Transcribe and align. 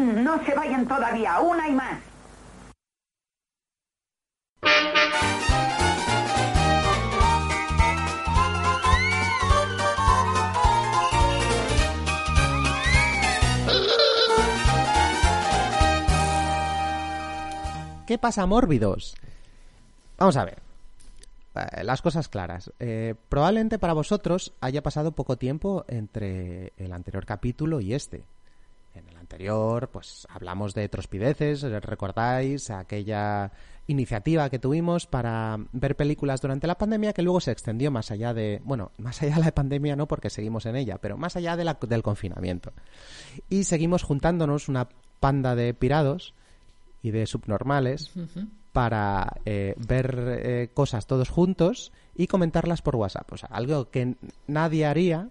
No 0.00 0.42
se 0.44 0.54
vayan 0.54 0.86
todavía, 0.88 1.40
una 1.40 1.68
y 1.68 1.72
más. 1.72 1.98
¿Qué 18.06 18.18
pasa, 18.18 18.44
mórbidos? 18.46 19.14
Vamos 20.18 20.36
a 20.36 20.44
ver. 20.44 20.58
Eh, 21.54 21.84
Las 21.84 22.02
cosas 22.02 22.28
claras. 22.28 22.72
Eh, 22.80 23.14
probablemente 23.28 23.78
para 23.78 23.92
vosotros 23.92 24.52
haya 24.60 24.82
pasado 24.82 25.12
poco 25.12 25.36
tiempo 25.36 25.84
entre 25.86 26.72
el 26.76 26.92
anterior 26.92 27.24
capítulo 27.24 27.80
y 27.80 27.94
este. 27.94 28.24
En 28.94 29.08
el 29.08 29.16
anterior, 29.16 29.88
pues 29.90 30.26
hablamos 30.30 30.74
de 30.74 30.88
trospideces, 30.88 31.62
recordáis 31.62 32.70
aquella 32.70 33.52
iniciativa 33.86 34.50
que 34.50 34.58
tuvimos 34.58 35.06
para 35.06 35.58
ver 35.72 35.96
películas 35.96 36.40
durante 36.40 36.66
la 36.66 36.76
pandemia 36.78 37.12
que 37.12 37.22
luego 37.22 37.40
se 37.40 37.50
extendió 37.52 37.90
más 37.90 38.10
allá 38.10 38.34
de, 38.34 38.60
bueno, 38.64 38.92
más 38.98 39.20
allá 39.22 39.36
de 39.36 39.40
la 39.44 39.52
pandemia 39.52 39.96
no 39.96 40.06
porque 40.06 40.30
seguimos 40.30 40.66
en 40.66 40.76
ella, 40.76 40.98
pero 40.98 41.16
más 41.16 41.36
allá 41.36 41.56
de 41.56 41.64
la- 41.64 41.78
del 41.80 42.02
confinamiento. 42.02 42.72
Y 43.48 43.64
seguimos 43.64 44.02
juntándonos 44.02 44.68
una 44.68 44.88
panda 45.20 45.54
de 45.54 45.74
pirados 45.74 46.34
y 47.02 47.10
de 47.12 47.26
subnormales 47.26 48.12
para 48.72 49.34
eh, 49.44 49.74
ver 49.88 50.38
eh, 50.42 50.70
cosas 50.74 51.06
todos 51.06 51.28
juntos 51.28 51.92
y 52.14 52.26
comentarlas 52.28 52.82
por 52.82 52.94
WhatsApp. 52.96 53.32
O 53.32 53.36
sea, 53.36 53.48
algo 53.52 53.90
que 53.90 54.14
nadie 54.46 54.86
haría 54.86 55.28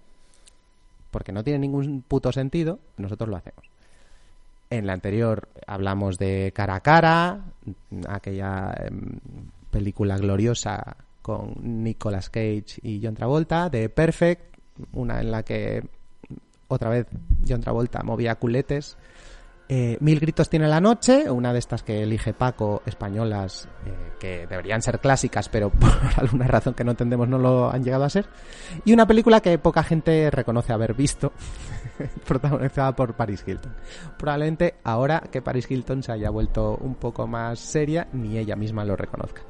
porque 1.11 1.31
no 1.31 1.43
tiene 1.43 1.59
ningún 1.59 2.01
puto 2.01 2.31
sentido, 2.31 2.79
nosotros 2.97 3.29
lo 3.29 3.37
hacemos. 3.37 3.65
En 4.69 4.85
la 4.85 4.93
anterior 4.93 5.49
hablamos 5.65 6.17
de 6.17 6.51
Cara 6.55 6.75
a 6.75 6.79
Cara, 6.81 7.45
aquella 8.07 8.75
em, 8.85 9.19
película 9.71 10.17
gloriosa 10.17 10.97
con 11.21 11.55
Nicolas 11.83 12.29
Cage 12.29 12.79
y 12.83 13.01
John 13.03 13.15
Travolta, 13.15 13.69
de 13.69 13.89
Perfect, 13.89 14.57
una 14.93 15.19
en 15.21 15.31
la 15.31 15.43
que 15.43 15.83
otra 16.67 16.89
vez 16.89 17.07
John 17.47 17.61
Travolta 17.61 18.03
movía 18.03 18.35
culetes. 18.35 18.97
Eh, 19.71 19.97
Mil 19.99 20.19
gritos 20.19 20.49
tiene 20.49 20.67
la 20.67 20.81
noche, 20.81 21.29
una 21.29 21.53
de 21.53 21.59
estas 21.59 21.83
que 21.83 22.01
elige 22.01 22.33
Paco, 22.33 22.81
españolas, 22.87 23.67
eh, 23.85 24.13
que 24.19 24.47
deberían 24.47 24.81
ser 24.81 24.99
clásicas, 24.99 25.47
pero 25.47 25.69
por 25.79 25.91
alguna 26.17 26.47
razón 26.47 26.73
que 26.73 26.83
no 26.83 26.91
entendemos 26.91 27.29
no 27.29 27.37
lo 27.37 27.71
han 27.71 27.83
llegado 27.83 28.03
a 28.03 28.09
ser. 28.09 28.25
Y 28.83 28.93
una 28.93 29.05
película 29.05 29.41
que 29.41 29.59
poca 29.59 29.83
gente 29.83 30.31
reconoce 30.31 30.73
haber 30.73 30.95
visto, 30.95 31.33
protagonizada 32.27 32.95
por 32.95 33.13
Paris 33.13 33.43
Hilton. 33.45 33.75
Probablemente 34.17 34.73
ahora 34.83 35.21
que 35.31 35.43
Paris 35.43 35.69
Hilton 35.69 36.01
se 36.01 36.13
haya 36.13 36.31
vuelto 36.31 36.75
un 36.81 36.95
poco 36.95 37.27
más 37.27 37.59
seria, 37.59 38.07
ni 38.11 38.39
ella 38.39 38.55
misma 38.55 38.83
lo 38.83 38.95
reconozca. 38.95 39.43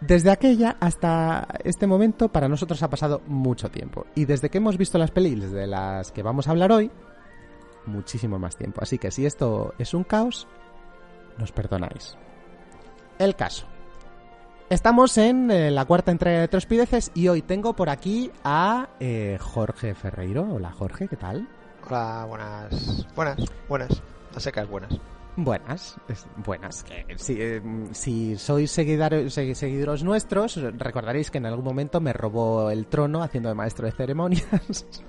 Desde 0.00 0.30
aquella 0.30 0.76
hasta 0.80 1.48
este 1.64 1.86
momento 1.88 2.28
para 2.28 2.48
nosotros 2.48 2.80
ha 2.82 2.88
pasado 2.88 3.22
mucho 3.26 3.70
tiempo. 3.70 4.06
Y 4.14 4.24
desde 4.24 4.48
que 4.48 4.58
hemos 4.58 4.78
visto 4.78 4.98
las 4.98 5.10
pelis 5.10 5.50
de 5.50 5.66
las 5.66 6.12
que 6.12 6.22
vamos 6.22 6.46
a 6.46 6.52
hablar 6.52 6.72
hoy, 6.72 6.90
muchísimo 7.86 8.38
más 8.38 8.56
tiempo. 8.56 8.80
Así 8.82 8.98
que 8.98 9.10
si 9.10 9.26
esto 9.26 9.74
es 9.78 9.94
un 9.94 10.04
caos, 10.04 10.46
nos 11.38 11.52
perdonáis. 11.52 12.16
El 13.18 13.36
caso. 13.36 13.66
Estamos 14.68 15.18
en 15.18 15.50
eh, 15.50 15.70
la 15.70 15.84
cuarta 15.84 16.12
entrega 16.12 16.40
de 16.40 16.48
Trospideces 16.48 17.10
y 17.14 17.26
hoy 17.28 17.42
tengo 17.42 17.74
por 17.74 17.90
aquí 17.90 18.30
a 18.44 18.88
eh, 19.00 19.36
Jorge 19.40 19.94
Ferreiro. 19.94 20.46
Hola 20.48 20.70
Jorge, 20.70 21.08
¿qué 21.08 21.16
tal? 21.16 21.48
Hola, 21.88 22.24
buenas. 22.28 23.06
Buenas, 23.16 23.38
buenas. 23.68 24.02
A 24.36 24.38
secas, 24.40 24.68
buenas. 24.68 24.96
Buenas, 25.36 25.96
es- 26.08 26.26
buenas. 26.36 26.84
Que 26.84 27.04
si, 27.18 27.36
eh, 27.40 27.60
si 27.92 28.36
sois 28.36 28.70
seguidores, 28.70 29.36
segui- 29.36 29.54
seguidores 29.54 30.04
nuestros, 30.04 30.54
recordaréis 30.76 31.30
que 31.32 31.38
en 31.38 31.46
algún 31.46 31.64
momento 31.64 32.00
me 32.00 32.12
robó 32.12 32.70
el 32.70 32.86
trono 32.86 33.22
haciendo 33.24 33.48
de 33.48 33.54
maestro 33.56 33.86
de 33.86 33.92
ceremonias. 33.92 34.86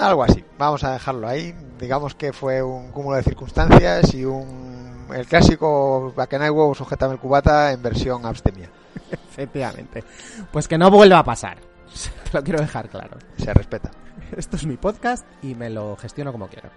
Algo 0.00 0.24
así. 0.24 0.42
Vamos 0.58 0.82
a 0.82 0.92
dejarlo 0.92 1.28
ahí. 1.28 1.54
Digamos 1.78 2.14
que 2.14 2.32
fue 2.32 2.62
un 2.62 2.90
cúmulo 2.90 3.16
de 3.16 3.22
circunstancias 3.22 4.14
y 4.14 4.24
un. 4.24 5.06
El 5.14 5.26
clásico 5.26 6.14
huevo, 6.16 6.74
sujétame 6.74 7.14
el 7.14 7.20
cubata 7.20 7.72
en 7.72 7.82
versión 7.82 8.24
abstemia. 8.24 8.70
Efectivamente. 9.10 10.02
Pues 10.50 10.66
que 10.68 10.78
no 10.78 10.90
vuelva 10.90 11.18
a 11.18 11.24
pasar. 11.24 11.58
Te 12.30 12.38
lo 12.38 12.42
quiero 12.42 12.60
dejar 12.60 12.88
claro. 12.88 13.18
Se 13.36 13.52
respeta. 13.52 13.90
Esto 14.34 14.56
es 14.56 14.64
mi 14.64 14.78
podcast 14.78 15.26
y 15.42 15.54
me 15.54 15.68
lo 15.68 15.96
gestiono 15.96 16.32
como 16.32 16.48
quiero. 16.48 16.70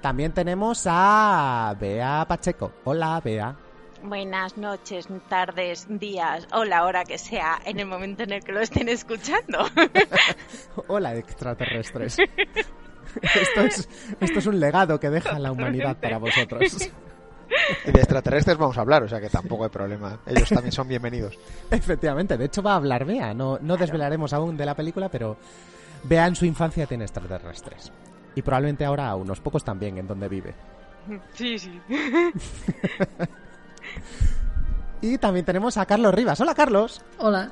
También 0.00 0.32
tenemos 0.32 0.84
a 0.86 1.74
Bea 1.80 2.26
Pacheco. 2.28 2.72
Hola, 2.84 3.20
Bea. 3.24 3.56
Buenas 4.04 4.58
noches, 4.58 5.08
tardes, 5.30 5.86
días 5.88 6.46
o 6.52 6.66
la 6.66 6.84
hora 6.84 7.04
que 7.04 7.16
sea 7.16 7.58
en 7.64 7.80
el 7.80 7.86
momento 7.86 8.22
en 8.22 8.32
el 8.32 8.44
que 8.44 8.52
lo 8.52 8.60
estén 8.60 8.90
escuchando. 8.90 9.64
Hola, 10.88 11.16
extraterrestres. 11.16 12.18
Esto 13.22 13.60
es, 13.60 13.88
esto 14.18 14.38
es 14.40 14.46
un 14.46 14.58
legado 14.58 14.98
que 14.98 15.08
deja 15.08 15.38
la 15.38 15.52
humanidad 15.52 15.96
para 15.96 16.18
vosotros. 16.18 16.90
Y 17.86 17.92
de 17.92 18.00
extraterrestres 18.00 18.58
vamos 18.58 18.76
a 18.76 18.80
hablar, 18.80 19.04
o 19.04 19.08
sea 19.08 19.20
que 19.20 19.28
tampoco 19.28 19.62
hay 19.62 19.70
problema. 19.70 20.18
Ellos 20.26 20.48
también 20.48 20.72
son 20.72 20.88
bienvenidos. 20.88 21.38
Efectivamente, 21.70 22.36
de 22.36 22.46
hecho 22.46 22.60
va 22.60 22.72
a 22.72 22.76
hablar 22.76 23.04
Bea. 23.04 23.32
No, 23.32 23.58
no 23.60 23.76
desvelaremos 23.76 24.32
aún 24.32 24.56
de 24.56 24.66
la 24.66 24.74
película, 24.74 25.08
pero 25.08 25.36
Bea 26.02 26.26
en 26.26 26.34
su 26.34 26.44
infancia 26.44 26.86
tiene 26.86 27.04
extraterrestres. 27.04 27.92
Y 28.34 28.42
probablemente 28.42 28.84
ahora 28.84 29.08
a 29.08 29.14
unos 29.14 29.40
pocos 29.40 29.62
también 29.62 29.96
en 29.96 30.08
donde 30.08 30.28
vive. 30.28 30.54
Sí, 31.34 31.56
sí. 31.56 31.80
Y 35.00 35.18
también 35.18 35.44
tenemos 35.44 35.76
a 35.76 35.86
Carlos 35.86 36.14
Rivas. 36.14 36.40
Hola, 36.40 36.54
Carlos. 36.54 37.02
Hola. 37.18 37.50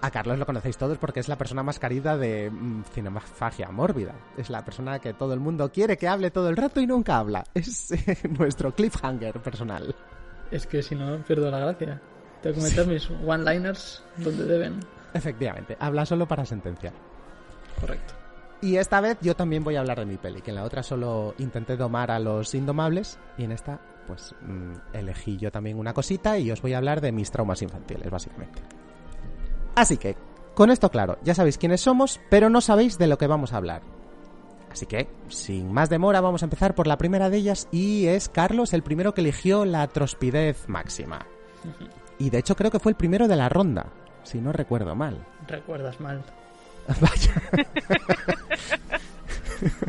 A 0.00 0.10
Carlos 0.10 0.38
lo 0.38 0.46
conocéis 0.46 0.76
todos 0.76 0.96
porque 0.98 1.18
es 1.18 1.28
la 1.28 1.36
persona 1.36 1.62
más 1.62 1.78
querida 1.78 2.16
de 2.16 2.50
mm, 2.50 2.84
Cinemafagia 2.92 3.70
Mórbida. 3.70 4.14
Es 4.36 4.48
la 4.48 4.64
persona 4.64 4.98
que 5.00 5.12
todo 5.14 5.34
el 5.34 5.40
mundo 5.40 5.72
quiere 5.72 5.96
que 5.96 6.06
hable 6.06 6.30
todo 6.30 6.48
el 6.48 6.56
rato 6.56 6.80
y 6.80 6.86
nunca 6.86 7.18
habla. 7.18 7.44
Es 7.54 7.90
eh, 7.90 8.18
nuestro 8.38 8.74
cliffhanger 8.74 9.40
personal. 9.40 9.94
Es 10.50 10.66
que 10.66 10.82
si 10.82 10.94
no, 10.94 11.18
pierdo 11.24 11.50
la 11.50 11.58
gracia. 11.58 12.00
Tengo 12.42 12.56
que 12.56 12.62
meter 12.62 12.86
mis 12.86 13.10
one-liners 13.10 14.02
donde 14.18 14.44
deben. 14.44 14.80
Efectivamente, 15.14 15.76
habla 15.80 16.06
solo 16.06 16.28
para 16.28 16.44
sentenciar. 16.44 16.92
Correcto. 17.80 18.17
Y 18.60 18.76
esta 18.76 19.00
vez 19.00 19.18
yo 19.20 19.36
también 19.36 19.62
voy 19.62 19.76
a 19.76 19.80
hablar 19.80 20.00
de 20.00 20.06
mi 20.06 20.16
peli, 20.16 20.42
que 20.42 20.50
en 20.50 20.56
la 20.56 20.64
otra 20.64 20.82
solo 20.82 21.34
intenté 21.38 21.76
domar 21.76 22.10
a 22.10 22.18
los 22.18 22.54
indomables 22.54 23.18
y 23.36 23.44
en 23.44 23.52
esta 23.52 23.80
pues 24.08 24.34
mm, 24.40 24.72
elegí 24.94 25.36
yo 25.36 25.52
también 25.52 25.78
una 25.78 25.92
cosita 25.92 26.38
y 26.38 26.50
os 26.50 26.62
voy 26.62 26.72
a 26.72 26.78
hablar 26.78 27.00
de 27.00 27.12
mis 27.12 27.30
traumas 27.30 27.60
infantiles, 27.62 28.10
básicamente. 28.10 28.62
Así 29.76 29.98
que, 29.98 30.16
con 30.54 30.70
esto 30.70 30.90
claro, 30.90 31.18
ya 31.22 31.34
sabéis 31.34 31.58
quiénes 31.58 31.82
somos, 31.82 32.18
pero 32.30 32.48
no 32.48 32.60
sabéis 32.60 32.98
de 32.98 33.06
lo 33.06 33.18
que 33.18 33.26
vamos 33.26 33.52
a 33.52 33.58
hablar. 33.58 33.82
Así 34.72 34.86
que, 34.86 35.08
sin 35.28 35.72
más 35.72 35.90
demora, 35.90 36.20
vamos 36.20 36.42
a 36.42 36.46
empezar 36.46 36.74
por 36.74 36.86
la 36.86 36.98
primera 36.98 37.30
de 37.30 37.36
ellas 37.36 37.68
y 37.70 38.06
es 38.06 38.28
Carlos 38.28 38.72
el 38.72 38.82
primero 38.82 39.14
que 39.14 39.20
eligió 39.20 39.64
la 39.64 39.86
trospidez 39.86 40.68
máxima. 40.68 41.26
Y 42.18 42.30
de 42.30 42.38
hecho 42.38 42.56
creo 42.56 42.70
que 42.70 42.80
fue 42.80 42.92
el 42.92 42.96
primero 42.96 43.28
de 43.28 43.36
la 43.36 43.48
ronda, 43.48 43.86
si 44.24 44.40
no 44.40 44.52
recuerdo 44.52 44.94
mal. 44.94 45.24
Recuerdas 45.46 46.00
mal. 46.00 46.24
Vaya. 47.00 47.34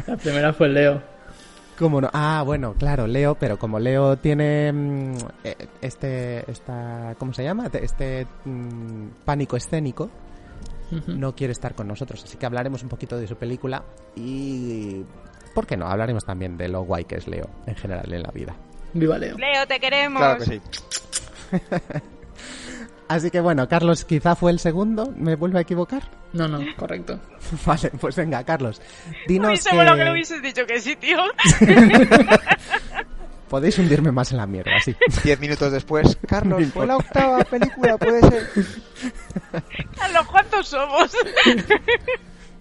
La 0.07 0.17
primera 0.17 0.53
fue 0.53 0.69
Leo. 0.69 1.01
¿Cómo 1.77 2.01
no? 2.01 2.09
Ah, 2.11 2.43
bueno, 2.45 2.73
claro, 2.73 3.07
Leo, 3.07 3.35
pero 3.35 3.57
como 3.57 3.79
Leo 3.79 4.17
tiene 4.17 4.71
mm, 4.71 5.15
eh, 5.45 5.55
este, 5.81 6.49
esta, 6.51 7.15
¿cómo 7.17 7.31
se 7.33 7.43
llama? 7.43 7.69
Este 7.71 8.27
mm, 8.43 9.07
pánico 9.23 9.55
escénico, 9.55 10.09
no 11.07 11.35
quiere 11.35 11.53
estar 11.53 11.75
con 11.75 11.87
nosotros, 11.87 12.23
así 12.23 12.35
que 12.35 12.45
hablaremos 12.47 12.81
un 12.83 12.89
poquito 12.89 13.15
de 13.17 13.27
su 13.27 13.37
película 13.37 13.83
y, 14.15 15.05
¿por 15.53 15.67
qué 15.67 15.77
no? 15.77 15.85
Hablaremos 15.85 16.25
también 16.25 16.57
de 16.57 16.67
lo 16.67 16.81
guay 16.81 17.05
que 17.05 17.15
es 17.15 17.27
Leo 17.27 17.47
en 17.65 17.75
general 17.75 18.11
en 18.11 18.23
la 18.23 18.31
vida. 18.31 18.55
Viva 18.93 19.17
Leo. 19.17 19.37
Leo, 19.37 19.67
te 19.67 19.79
queremos. 19.79 20.19
Claro 20.19 20.39
que 20.39 20.45
sí. 20.45 20.61
Así 23.09 23.31
que 23.31 23.41
bueno, 23.41 23.67
Carlos 23.67 24.05
quizá 24.05 24.35
fue 24.35 24.51
el 24.51 24.59
segundo, 24.59 25.11
¿me 25.17 25.35
vuelvo 25.35 25.57
a 25.57 25.61
equivocar? 25.61 26.03
No, 26.31 26.47
no, 26.47 26.59
correcto. 26.77 27.19
Vale, 27.65 27.91
pues 27.99 28.15
venga, 28.15 28.43
Carlos, 28.43 28.79
dinos 29.27 29.49
Hubiese 29.49 29.69
que 29.71 29.75
molado 29.75 29.97
que 29.97 30.05
lo 30.05 30.11
hubieses 30.11 30.41
dicho 30.43 30.65
que 30.67 30.79
sí, 30.79 30.95
tío. 30.95 31.17
podéis 33.49 33.79
hundirme 33.79 34.11
más 34.11 34.31
en 34.31 34.37
la 34.37 34.45
mierda, 34.45 34.79
sí. 34.85 34.95
Diez 35.23 35.39
minutos 35.39 35.71
después, 35.71 36.19
Carlos, 36.27 36.63
fue 36.71 36.85
la 36.85 36.97
octava 36.97 37.43
película, 37.45 37.97
puede 37.97 38.21
ser. 38.21 38.47
Carlos, 39.97 40.27
¿cuántos 40.27 40.67
somos? 40.67 41.11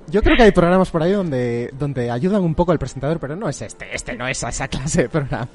Yo 0.06 0.22
creo 0.22 0.34
que 0.34 0.44
hay 0.44 0.52
programas 0.52 0.90
por 0.90 1.02
ahí 1.02 1.12
donde, 1.12 1.68
donde 1.74 2.10
ayudan 2.10 2.42
un 2.42 2.54
poco 2.54 2.72
al 2.72 2.78
presentador, 2.78 3.20
pero 3.20 3.36
no 3.36 3.50
es 3.50 3.60
este, 3.60 3.94
este 3.94 4.16
no 4.16 4.26
es 4.26 4.42
esa 4.42 4.66
clase 4.66 5.02
de 5.02 5.08
programa. 5.10 5.46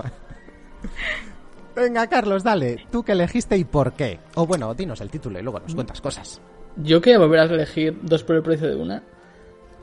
Venga, 1.75 2.07
Carlos, 2.07 2.43
dale, 2.43 2.85
tú 2.91 3.03
que 3.03 3.13
elegiste 3.13 3.57
y 3.57 3.63
por 3.63 3.93
qué. 3.93 4.19
O 4.35 4.45
bueno, 4.45 4.73
dinos 4.73 5.01
el 5.01 5.09
título 5.09 5.39
y 5.39 5.43
luego 5.43 5.59
nos 5.59 5.73
cuentas 5.73 6.01
cosas. 6.01 6.41
Yo 6.77 7.01
quería 7.01 7.19
volver 7.19 7.39
a 7.39 7.43
elegir 7.43 7.97
dos 8.01 8.23
por 8.23 8.35
el 8.35 8.43
precio 8.43 8.67
de 8.67 8.75
una. 8.75 9.03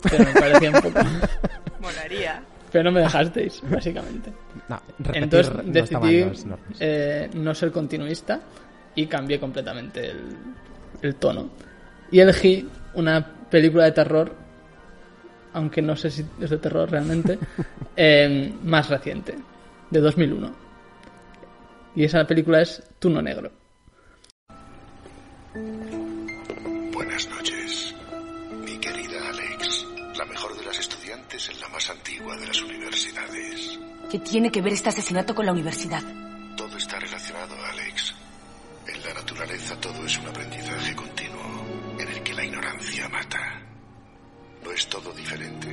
Pero 0.03 0.25
me 0.25 0.33
parecía 0.33 0.71
un 0.71 0.81
poco. 0.81 0.99
Molaría. 1.81 2.43
pero 2.71 2.85
no 2.85 2.93
me 2.93 3.01
dejasteis, 3.01 3.61
básicamente. 3.69 4.33
No, 4.69 4.81
repetir 4.99 5.23
Entonces 5.23 5.55
no 5.55 5.73
decidí 5.73 6.27
eh, 6.79 7.31
no 7.35 7.55
ser 7.55 7.71
continuista 7.71 8.41
y 8.95 9.07
cambié 9.07 9.39
completamente 9.41 10.11
el, 10.11 10.37
el 11.03 11.15
tono. 11.17 11.51
Y 12.11 12.21
elegí 12.21 12.69
una 12.95 13.25
película 13.51 13.85
de 13.85 13.93
terror, 13.93 14.33
aunque 15.53 15.83
no 15.83 15.97
sé 15.97 16.11
si 16.11 16.25
es 16.41 16.51
de 16.51 16.59
terror 16.59 16.91
realmente, 16.91 17.39
eh, 17.97 18.53
más 18.63 18.89
reciente, 18.89 19.37
de 19.91 20.01
2001. 20.01 20.70
Y 21.95 22.05
esa 22.05 22.25
película 22.25 22.63
es 22.63 22.83
Tuno 22.99 23.21
Negro. 23.21 23.51
Buenas 26.93 27.29
noches, 27.29 27.95
mi 28.65 28.79
querida 28.79 29.29
Alex, 29.29 29.87
la 30.17 30.25
mejor 30.27 30.57
de 30.57 30.65
las 30.65 30.79
estudiantes 30.79 31.51
en 31.51 31.61
la 31.61 31.69
más 31.69 31.91
antigua 31.91 32.37
de 32.37 32.47
las 32.47 32.63
universidades. 32.63 33.79
¿Qué 34.11 34.19
tiene 34.21 34.51
que 34.51 34.63
ver 34.63 34.73
este 34.73 34.91
asesinato 34.91 35.35
con 35.35 35.47
la 35.47 35.53
universidad? 35.53 36.03
Todo 36.57 36.77
está 36.77 36.99
relacionado, 36.99 37.55
Alex. 37.73 38.15
En 38.87 39.03
la 39.03 39.15
naturaleza 39.15 39.81
todo 39.81 40.05
es 40.07 40.19
un 40.19 40.27
aprendizaje 40.29 40.95
continuo, 40.95 41.65
en 41.99 42.09
el 42.09 42.23
que 42.23 42.35
la 42.35 42.45
ignorancia 42.45 43.09
mata. 43.09 43.63
¿No 44.65 44.71
es 44.73 44.87
todo 44.89 45.13
diferente, 45.13 45.69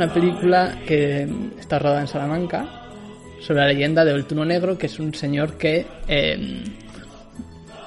una 0.00 0.14
película 0.14 0.78
que 0.86 1.28
está 1.58 1.78
rodada 1.78 2.00
en 2.00 2.06
Salamanca 2.06 2.66
sobre 3.38 3.60
la 3.60 3.66
leyenda 3.66 4.02
del 4.02 4.24
Tuno 4.24 4.46
Negro, 4.46 4.78
que 4.78 4.86
es 4.86 4.98
un 4.98 5.12
señor 5.12 5.58
que 5.58 5.86
eh, 6.08 6.64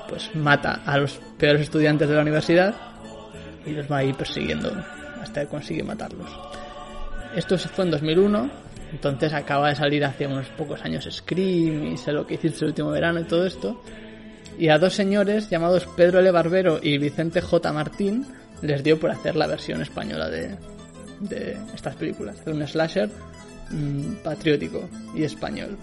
pues 0.07 0.29
mata 0.35 0.83
a 0.85 0.99
los 0.99 1.19
peores 1.39 1.63
estudiantes 1.63 2.07
de 2.07 2.13
la 2.13 2.21
universidad 2.21 2.75
y 3.65 3.71
los 3.71 3.91
va 3.91 3.97
a 3.97 4.03
ir 4.03 4.13
persiguiendo 4.13 4.71
hasta 5.23 5.41
que 5.41 5.47
consigue 5.47 5.81
matarlos. 5.81 6.29
Esto 7.35 7.57
fue 7.57 7.85
en 7.85 7.89
2001, 7.89 8.49
entonces 8.91 9.33
acaba 9.33 9.69
de 9.69 9.75
salir 9.75 10.05
hace 10.05 10.27
unos 10.27 10.45
pocos 10.49 10.85
años 10.85 11.09
Scream 11.09 11.93
y 11.93 11.97
sé 11.97 12.11
lo 12.11 12.27
que 12.27 12.35
hiciste 12.35 12.59
el 12.59 12.69
último 12.69 12.91
verano 12.91 13.21
y 13.21 13.23
todo 13.23 13.47
esto. 13.47 13.81
Y 14.59 14.69
a 14.69 14.77
dos 14.77 14.93
señores 14.93 15.49
llamados 15.49 15.87
Pedro 15.97 16.19
L. 16.19 16.29
Barbero 16.29 16.79
y 16.79 16.99
Vicente 16.99 17.41
J. 17.41 17.73
Martín 17.73 18.27
les 18.61 18.83
dio 18.83 18.99
por 18.99 19.09
hacer 19.09 19.35
la 19.35 19.47
versión 19.47 19.81
española 19.81 20.29
de, 20.29 20.59
de 21.19 21.57
estas 21.73 21.95
películas. 21.95 22.39
Hacer 22.39 22.53
un 22.53 22.67
slasher 22.67 23.09
mm, 23.71 24.13
patriótico 24.23 24.89
y 25.15 25.23
español. 25.23 25.77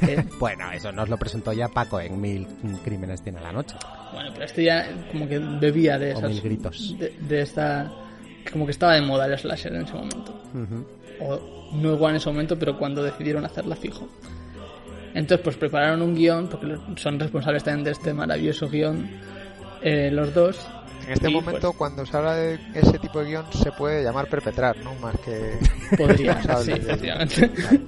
Que, 0.00 0.24
Bueno, 0.38 0.70
eso 0.72 0.92
nos 0.92 1.08
lo 1.08 1.16
presentó 1.16 1.52
ya 1.52 1.68
Paco 1.68 2.00
en 2.00 2.20
Mil 2.20 2.46
Crímenes 2.84 3.22
tiene 3.22 3.40
la 3.40 3.52
noche. 3.52 3.74
bueno, 4.12 4.30
pero 4.32 4.44
esto 4.44 4.60
ya 4.60 4.86
como 5.10 5.26
que 5.28 5.38
bebía 5.38 5.98
de 5.98 6.14
O 6.14 6.18
esas... 6.18 6.30
mil 6.30 6.40
gritos. 6.40 6.96
De, 6.98 7.10
de 7.28 7.40
esta... 7.42 7.90
Como 8.52 8.66
que 8.66 8.72
estaba 8.72 8.94
de 8.94 9.00
moda 9.00 9.26
el 9.26 9.38
slasher 9.38 9.74
en 9.74 9.82
ese 9.82 9.94
momento. 9.94 10.40
O 11.20 11.70
no 11.74 11.94
igual 11.94 12.10
en 12.12 12.16
ese 12.16 12.28
momento, 12.28 12.58
pero 12.58 12.78
cuando 12.78 13.02
decidieron 13.02 13.44
hacerla 13.44 13.74
fijo. 13.74 14.06
Entonces, 15.14 15.42
pues 15.44 15.56
prepararon 15.56 16.02
un 16.02 16.14
guion, 16.14 16.48
porque 16.48 16.76
son 16.96 17.18
responsables 17.18 17.64
también 17.64 17.84
de 17.84 17.92
este 17.92 18.12
maravilloso 18.12 18.68
guion, 18.68 19.08
eh, 19.82 20.10
los 20.10 20.34
dos. 20.34 20.68
En 21.06 21.12
este 21.12 21.30
Y, 21.30 21.34
momento, 21.34 21.68
pues, 21.68 21.76
cuando 21.76 22.06
se 22.06 22.16
habla 22.16 22.34
de 22.34 22.58
ese 22.74 22.98
tipo 22.98 23.20
de 23.20 23.26
guion, 23.26 23.44
se 23.52 23.70
puede 23.72 24.02
llamar 24.02 24.26
perpetrar, 24.28 24.76
¿no? 24.78 24.94
Más 24.96 25.14
que... 25.24 25.58
Podría, 25.96 26.40
sí, 26.62 26.70
de- 26.70 26.76
efectivamente. 26.78 27.50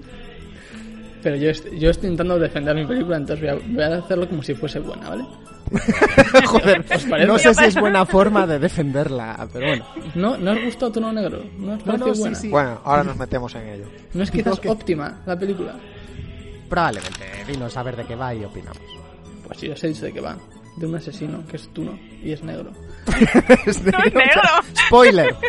Pero 1.22 1.36
yo, 1.36 1.50
est- 1.50 1.66
yo 1.72 1.90
estoy 1.90 2.10
intentando 2.10 2.38
defender 2.38 2.74
mi 2.76 2.86
película, 2.86 3.16
entonces 3.16 3.40
voy 3.40 3.48
a, 3.60 3.66
voy 3.66 3.82
a 3.82 3.98
hacerlo 3.98 4.28
como 4.28 4.42
si 4.42 4.54
fuese 4.54 4.78
buena, 4.78 5.08
¿vale? 5.08 5.24
Joder, 6.46 6.84
no 7.26 7.38
sé 7.38 7.52
si 7.52 7.64
es 7.64 7.74
buena 7.80 8.06
forma 8.06 8.46
de 8.46 8.60
defenderla, 8.60 9.48
pero 9.52 9.66
bueno. 9.66 9.84
¿No, 10.14 10.36
¿No 10.36 10.52
os 10.52 10.62
gustó 10.64 10.92
Tono 10.92 11.12
Negro? 11.12 11.42
¿No 11.58 11.72
os 11.72 11.78
No, 11.80 11.84
pareció 11.84 12.06
no, 12.06 12.14
sí, 12.14 12.20
buena? 12.20 12.36
sí. 12.36 12.48
Bueno, 12.50 12.80
ahora 12.84 13.02
nos 13.02 13.16
metemos 13.16 13.52
en 13.56 13.66
ello. 13.68 13.84
¿No 14.14 14.22
es 14.22 14.30
quizás 14.30 14.60
óptima 14.66 15.22
la 15.26 15.36
película? 15.36 15.74
Probablemente, 16.68 17.24
dinos 17.48 17.76
a 17.76 17.82
ver 17.82 17.96
de 17.96 18.04
qué 18.04 18.14
va 18.14 18.32
y 18.32 18.44
opinamos. 18.44 18.78
Pues 19.44 19.58
sí, 19.58 19.68
os 19.68 19.82
he 19.82 19.88
dicho 19.88 20.04
de 20.04 20.12
qué 20.12 20.20
va. 20.20 20.36
De 20.76 20.86
un 20.86 20.94
asesino 20.94 21.46
que 21.46 21.56
es 21.56 21.68
Tuno 21.72 21.98
y 22.22 22.32
es 22.32 22.42
negro. 22.42 22.70
Es 23.66 23.82
No 23.82 23.98
es 24.04 24.14
negro. 24.14 24.42
Spoiler. 24.86 25.34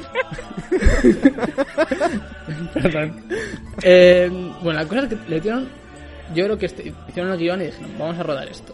Perdón. 2.74 3.24
Eh, 3.83 4.29
bueno, 4.63 4.79
la 4.79 4.85
cosa 4.88 5.01
es 5.03 5.09
que 5.09 5.18
le 5.29 5.41
dieron. 5.41 5.68
Yo 6.33 6.45
creo 6.45 6.57
que 6.57 6.65
este- 6.68 6.94
hicieron 7.07 7.31
el 7.31 7.38
guion 7.39 7.62
y 7.62 7.65
dijeron, 7.65 7.91
vamos 7.97 8.18
a 8.18 8.24
rodar 8.24 8.47
esto. 8.50 8.74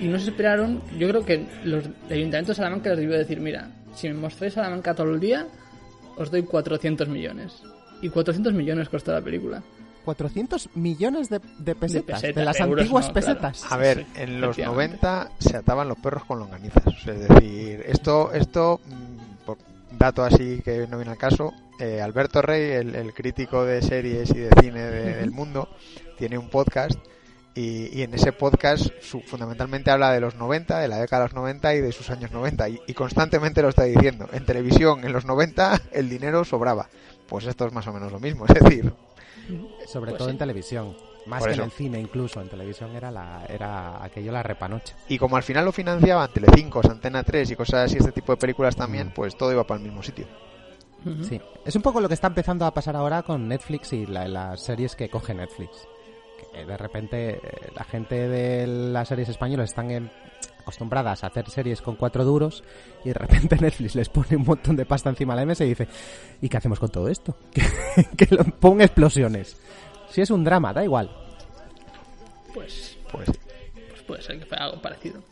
Y 0.00 0.06
no 0.08 0.18
se 0.18 0.30
esperaron. 0.30 0.82
Yo 0.98 1.08
creo 1.08 1.24
que 1.24 1.46
los, 1.64 1.84
el 2.08 2.12
Ayuntamiento 2.12 2.52
de 2.52 2.56
Salamanca 2.56 2.90
les 2.90 2.98
debió 2.98 3.16
decir: 3.18 3.40
Mira, 3.40 3.70
si 3.94 4.08
me 4.08 4.14
mostráis 4.14 4.54
Salamanca 4.54 4.94
todo 4.94 5.10
el 5.12 5.20
día, 5.20 5.46
os 6.16 6.30
doy 6.30 6.42
400 6.42 7.08
millones. 7.08 7.62
Y 8.02 8.08
400 8.08 8.52
millones 8.52 8.88
costó 8.88 9.12
la 9.12 9.20
película. 9.22 9.62
400 10.04 10.70
millones 10.74 11.28
de, 11.30 11.40
de 11.58 11.74
pesetas, 11.74 12.22
de, 12.22 12.28
pesetas, 12.28 12.44
las 12.44 12.56
de 12.58 12.62
euros 12.64 12.80
antiguas 12.82 13.06
no, 13.08 13.12
claro. 13.12 13.26
pesetas. 13.40 13.72
A 13.72 13.76
ver, 13.76 13.98
Sí, 13.98 14.06
en 14.22 14.40
los 14.40 14.50
efectivamente. 14.58 14.98
90 15.02 15.30
se 15.38 15.56
ataban 15.56 15.88
los 15.88 15.98
perros 15.98 16.24
con 16.24 16.38
longanizas. 16.38 16.84
Es 17.06 17.28
decir, 17.28 17.82
esto, 17.86 18.32
esto 18.32 18.80
mm, 18.86 19.44
por 19.46 19.58
dato 19.98 20.22
así 20.24 20.60
que 20.64 20.86
no 20.86 20.96
viene 20.98 21.12
al 21.12 21.18
caso, 21.18 21.52
eh, 21.80 22.00
Alberto 22.00 22.40
Rey, 22.42 22.70
el, 22.72 22.94
el 22.94 23.12
crítico 23.14 23.64
de 23.64 23.82
series 23.82 24.30
y 24.30 24.38
de 24.38 24.50
cine 24.60 24.80
de- 24.82 25.14
del 25.16 25.30
mundo, 25.32 25.68
tiene 26.18 26.38
un 26.38 26.48
podcast 26.48 26.94
y, 27.56 27.96
y 27.98 28.02
en 28.02 28.14
ese 28.14 28.32
podcast 28.32 28.86
su- 29.00 29.20
fundamentalmente 29.22 29.90
habla 29.90 30.10
de 30.12 30.20
los 30.20 30.34
90, 30.36 30.78
de 30.80 30.88
la 30.88 30.98
década 30.98 31.22
de 31.22 31.28
los 31.28 31.34
90 31.34 31.74
y 31.74 31.80
de 31.80 31.92
sus 31.92 32.10
años 32.10 32.30
90 32.32 32.68
y, 32.68 32.80
y 32.86 32.94
constantemente 32.94 33.62
lo 33.62 33.68
está 33.68 33.84
diciendo. 33.84 34.28
En 34.32 34.44
televisión, 34.44 35.04
en 35.04 35.12
los 35.12 35.24
90, 35.24 35.80
el 35.92 36.08
dinero 36.08 36.44
sobraba. 36.44 36.88
Pues 37.28 37.46
esto 37.46 37.66
es 37.66 37.72
más 37.72 37.86
o 37.86 37.92
menos 37.92 38.12
lo 38.12 38.20
mismo. 38.20 38.44
Es 38.46 38.54
decir, 38.54 38.92
Sobre 39.86 40.10
Pues 40.12 40.18
todo 40.18 40.28
sí. 40.28 40.32
en 40.32 40.38
televisión. 40.38 40.96
Más 41.26 41.38
Por 41.40 41.48
que 41.48 41.52
eso. 41.54 41.62
en 41.62 41.66
el 41.66 41.72
cine 41.72 42.00
incluso. 42.00 42.40
En 42.40 42.48
televisión 42.48 42.94
era, 42.94 43.10
la, 43.10 43.46
era 43.48 44.02
aquello 44.04 44.30
la 44.30 44.42
repanocha. 44.42 44.94
y 45.08 45.16
como 45.18 45.36
al 45.36 45.42
final 45.42 45.64
lo 45.64 45.72
financiaban 45.72 46.30
Telecinco, 46.30 46.80
Antena 46.88 47.22
3 47.22 47.50
y 47.50 47.56
cosas 47.56 47.86
así, 47.86 47.96
este 47.98 48.12
tipo 48.12 48.32
de 48.32 48.36
películas 48.36 48.76
también, 48.76 49.10
pues 49.14 49.36
todo 49.36 49.50
iba 49.52 49.64
para 49.64 49.78
el 49.78 49.84
mismo 49.86 50.02
sitio. 50.02 50.26
Sí. 51.22 51.38
Es 51.66 51.76
un 51.76 51.82
poco 51.82 52.00
lo 52.00 52.08
que 52.08 52.14
está 52.14 52.28
empezando 52.28 52.64
a 52.64 52.72
pasar 52.72 52.96
ahora 52.96 53.22
con 53.22 53.46
Netflix 53.46 53.92
y 53.92 54.06
la- 54.06 54.26
las 54.26 54.60
series 54.62 54.96
que 54.96 55.10
coge 55.10 55.34
Netflix. 55.34 55.86
Que 56.52 56.64
de 56.64 56.76
repente 56.78 57.34
eh, 57.36 57.40
la 57.76 57.84
gente 57.84 58.26
de 58.28 58.66
las 58.66 59.08
series 59.08 59.28
españolas 59.28 59.68
están 59.70 59.90
en- 59.90 60.10
acostumbradas 60.64 61.22
a 61.22 61.28
hacer 61.28 61.48
series 61.50 61.82
con 61.82 61.96
cuatro 61.96 62.24
duros 62.24 62.64
y 63.04 63.08
de 63.08 63.14
repente 63.14 63.56
Netflix 63.60 63.94
les 63.94 64.08
pone 64.08 64.36
un 64.36 64.44
montón 64.44 64.74
de 64.74 64.86
pasta 64.86 65.10
encima 65.10 65.34
de 65.34 65.40
la 65.40 65.46
mesa 65.46 65.64
y 65.64 65.68
dice 65.68 65.86
¿y 66.40 66.48
qué 66.48 66.56
hacemos 66.56 66.80
con 66.80 66.88
todo 66.88 67.08
esto? 67.08 67.36
que, 68.16 68.26
lo 68.34 68.44
ponga 68.44 68.84
explosiones. 68.84 69.56
Si 70.10 70.20
es 70.20 70.30
un 70.30 70.42
drama, 70.42 70.72
da 70.72 70.82
igual. 70.82 71.10
Pues, 72.52 72.96
Pues 73.12 73.28
pues 73.88 74.02
puede 74.02 74.22
ser 74.22 74.38
que 74.38 74.46
fuera 74.46 74.64
algo 74.64 74.80
parecido. 74.80 75.22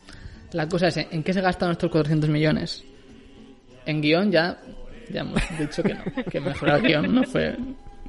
La 0.51 0.69
cosa 0.69 0.87
es, 0.87 0.97
¿en 0.97 1.23
qué 1.23 1.33
se 1.33 1.41
gastan 1.41 1.71
estos 1.71 1.89
400 1.89 2.29
millones? 2.29 2.83
En 3.85 4.01
guion 4.01 4.31
ya, 4.31 4.61
ya 5.11 5.21
hemos 5.21 5.41
dicho 5.57 5.81
que 5.81 5.95
no, 5.95 6.03
que 6.29 6.39
mejorar 6.39 6.79
el 6.79 6.87
guion 6.87 7.15
no 7.15 7.23
fue, 7.23 7.57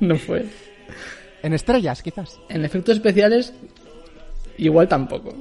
no 0.00 0.16
fue. 0.16 0.44
En 1.42 1.52
estrellas, 1.52 2.02
quizás. 2.02 2.38
En 2.48 2.64
efectos 2.64 2.96
especiales, 2.96 3.54
igual 4.58 4.88
tampoco, 4.88 5.34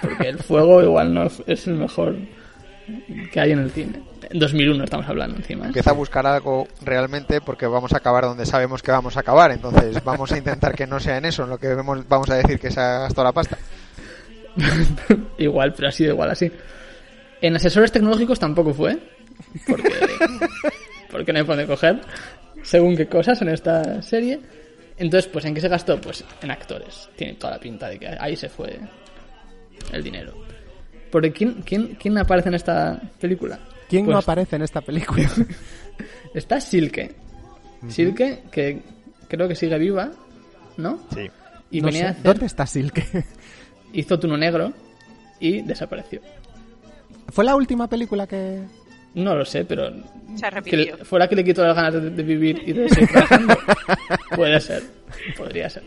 porque 0.00 0.28
el 0.28 0.38
fuego 0.38 0.82
igual 0.82 1.14
no 1.14 1.28
es 1.46 1.66
el 1.66 1.74
mejor 1.74 2.16
que 3.32 3.40
hay 3.40 3.52
en 3.52 3.60
el 3.60 3.70
cine. 3.70 4.00
En 4.28 4.38
2001 4.38 4.84
estamos 4.84 5.08
hablando 5.08 5.36
encima. 5.36 5.64
¿eh? 5.64 5.68
Empieza 5.68 5.90
a 5.90 5.94
buscar 5.94 6.26
algo 6.26 6.68
realmente 6.82 7.40
porque 7.40 7.66
vamos 7.66 7.92
a 7.92 7.96
acabar 7.96 8.24
donde 8.24 8.46
sabemos 8.46 8.82
que 8.82 8.92
vamos 8.92 9.16
a 9.16 9.20
acabar. 9.20 9.50
Entonces 9.50 10.02
vamos 10.04 10.30
a 10.32 10.38
intentar 10.38 10.74
que 10.74 10.86
no 10.86 11.00
sea 11.00 11.18
en 11.18 11.24
eso 11.24 11.44
en 11.44 11.50
lo 11.50 11.58
que 11.58 11.68
vemos, 11.68 12.06
vamos 12.08 12.30
a 12.30 12.36
decir 12.36 12.58
que 12.58 12.70
se 12.70 12.80
ha 12.80 13.00
gastado 13.00 13.24
la 13.24 13.32
pasta. 13.32 13.58
igual, 15.38 15.72
pero 15.74 15.88
ha 15.88 15.92
sido 15.92 16.12
igual 16.12 16.30
así. 16.30 16.50
En 17.40 17.56
asesores 17.56 17.90
tecnológicos 17.90 18.38
tampoco 18.38 18.74
fue. 18.74 18.98
Porque, 19.66 19.94
porque 21.10 21.32
no 21.32 21.38
hay 21.38 21.44
por 21.44 21.56
dónde 21.56 21.66
coger. 21.66 22.00
Según 22.62 22.96
qué 22.96 23.06
cosas 23.06 23.40
en 23.42 23.48
esta 23.48 24.02
serie. 24.02 24.40
Entonces, 25.00 25.30
pues 25.32 25.46
¿en 25.46 25.54
qué 25.54 25.62
se 25.62 25.68
gastó? 25.68 25.98
Pues 25.98 26.22
en 26.42 26.50
actores. 26.50 27.08
Tiene 27.16 27.34
toda 27.34 27.54
la 27.54 27.58
pinta 27.58 27.88
de 27.88 27.98
que 27.98 28.06
ahí 28.06 28.36
se 28.36 28.50
fue 28.50 28.78
el 29.92 30.02
dinero. 30.04 30.34
Porque 31.10 31.32
¿quién, 31.32 31.62
quién, 31.62 31.96
quién 31.98 32.18
aparece 32.18 32.50
en 32.50 32.54
esta 32.54 33.00
película? 33.18 33.58
¿Quién 33.88 34.04
no 34.04 34.12
Pues 34.12 34.24
aparece 34.24 34.56
en 34.56 34.62
esta 34.62 34.82
película? 34.82 35.28
Está 36.34 36.60
Silke. 36.60 37.16
Silke, 37.88 38.42
que 38.52 38.82
creo 39.26 39.48
que 39.48 39.54
sigue 39.54 39.78
viva, 39.78 40.10
¿no? 40.76 41.00
Sí. 41.14 41.30
Y 41.70 41.80
No 41.80 41.86
venía 41.86 42.00
sé, 42.02 42.06
a 42.06 42.10
hacer, 42.10 42.22
¿Dónde 42.22 42.46
está 42.46 42.66
Silke? 42.66 43.24
hizo 43.94 44.18
Tuno 44.18 44.36
Negro 44.36 44.72
y 45.40 45.62
desapareció. 45.62 46.20
¿Fue 47.30 47.44
la 47.44 47.56
última 47.56 47.88
película 47.88 48.26
que...? 48.26 48.62
No 49.14 49.34
lo 49.34 49.44
sé, 49.44 49.64
pero 49.64 49.90
Se 49.90 50.40
que 50.40 50.46
arrepintió. 50.46 50.96
le- 50.96 51.04
fuera 51.04 51.28
que 51.28 51.36
le 51.36 51.44
quitó 51.44 51.64
las 51.64 51.74
ganas 51.74 51.94
de, 51.94 52.10
de 52.10 52.22
vivir 52.22 52.62
y 52.66 52.72
de 52.72 52.88
seguir 52.88 53.08
trabajando. 53.10 53.56
Puede 54.36 54.60
ser, 54.60 54.82
podría 55.36 55.68
ser. 55.68 55.82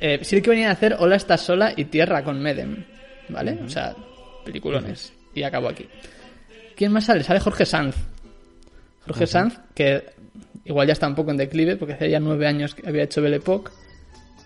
Eh, 0.00 0.20
sí 0.22 0.40
que 0.40 0.50
venía 0.50 0.68
a 0.70 0.72
hacer 0.72 0.96
Hola 0.98 1.16
estás 1.16 1.40
sola 1.42 1.72
y 1.76 1.84
Tierra 1.86 2.22
con 2.24 2.40
Medem, 2.40 2.84
¿vale? 3.28 3.58
O 3.64 3.68
sea, 3.68 3.94
peliculones. 4.44 5.12
Y 5.34 5.42
acabó 5.42 5.68
aquí. 5.68 5.86
¿Quién 6.76 6.92
más 6.92 7.04
sale? 7.04 7.22
Sale 7.22 7.40
Jorge 7.40 7.66
Sanz. 7.66 7.96
Jorge 9.06 9.26
Sanz, 9.26 9.58
que 9.74 10.04
igual 10.64 10.86
ya 10.86 10.92
está 10.92 11.06
un 11.08 11.14
poco 11.14 11.30
en 11.32 11.36
declive, 11.36 11.76
porque 11.76 11.94
hace 11.94 12.08
ya 12.10 12.20
nueve 12.20 12.46
años 12.46 12.74
que 12.74 12.88
había 12.88 13.02
hecho 13.02 13.20
Belle 13.20 13.36
Époque 13.36 13.72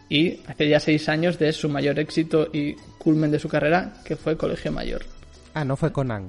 y 0.09 0.41
hace 0.47 0.69
ya 0.69 0.81
seis 0.81 1.09
años 1.09 1.39
de 1.39 1.53
su 1.53 1.69
mayor 1.69 1.99
éxito 1.99 2.49
y 2.53 2.75
culmen 2.99 3.31
de 3.31 3.39
su 3.39 3.49
carrera, 3.49 3.93
que 4.05 4.17
fue 4.17 4.37
Colegio 4.37 4.73
Mayor. 4.73 5.03
Ah, 5.55 5.65
no 5.65 5.77
fue 5.77 5.93
Conan. 5.93 6.29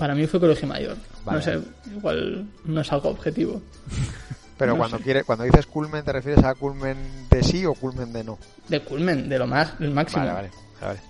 Para 0.00 0.14
mí 0.14 0.26
fue 0.26 0.40
Colegio 0.40 0.66
Mayor. 0.66 0.96
Vale. 1.26 1.38
No 1.38 1.44
sé, 1.44 1.60
igual 1.94 2.46
no 2.64 2.80
es 2.80 2.90
algo 2.90 3.10
objetivo. 3.10 3.60
Pero 4.56 4.72
No 4.72 4.78
cuando 4.78 4.96
sé. 4.98 5.04
quiere, 5.04 5.24
cuando 5.24 5.44
dices 5.44 5.66
culmen, 5.66 6.02
¿te 6.04 6.12
refieres 6.12 6.42
a 6.44 6.54
culmen 6.54 6.96
de 7.30 7.42
sí 7.42 7.64
o 7.66 7.74
culmen 7.74 8.12
de 8.12 8.24
no? 8.24 8.38
De 8.68 8.80
culmen, 8.80 9.28
de 9.28 9.38
lo 9.38 9.46
más, 9.46 9.74
el 9.80 9.90
máximo. 9.90 10.24
Vale, 10.24 10.32
vale, 10.34 10.50
vale. 10.80 11.00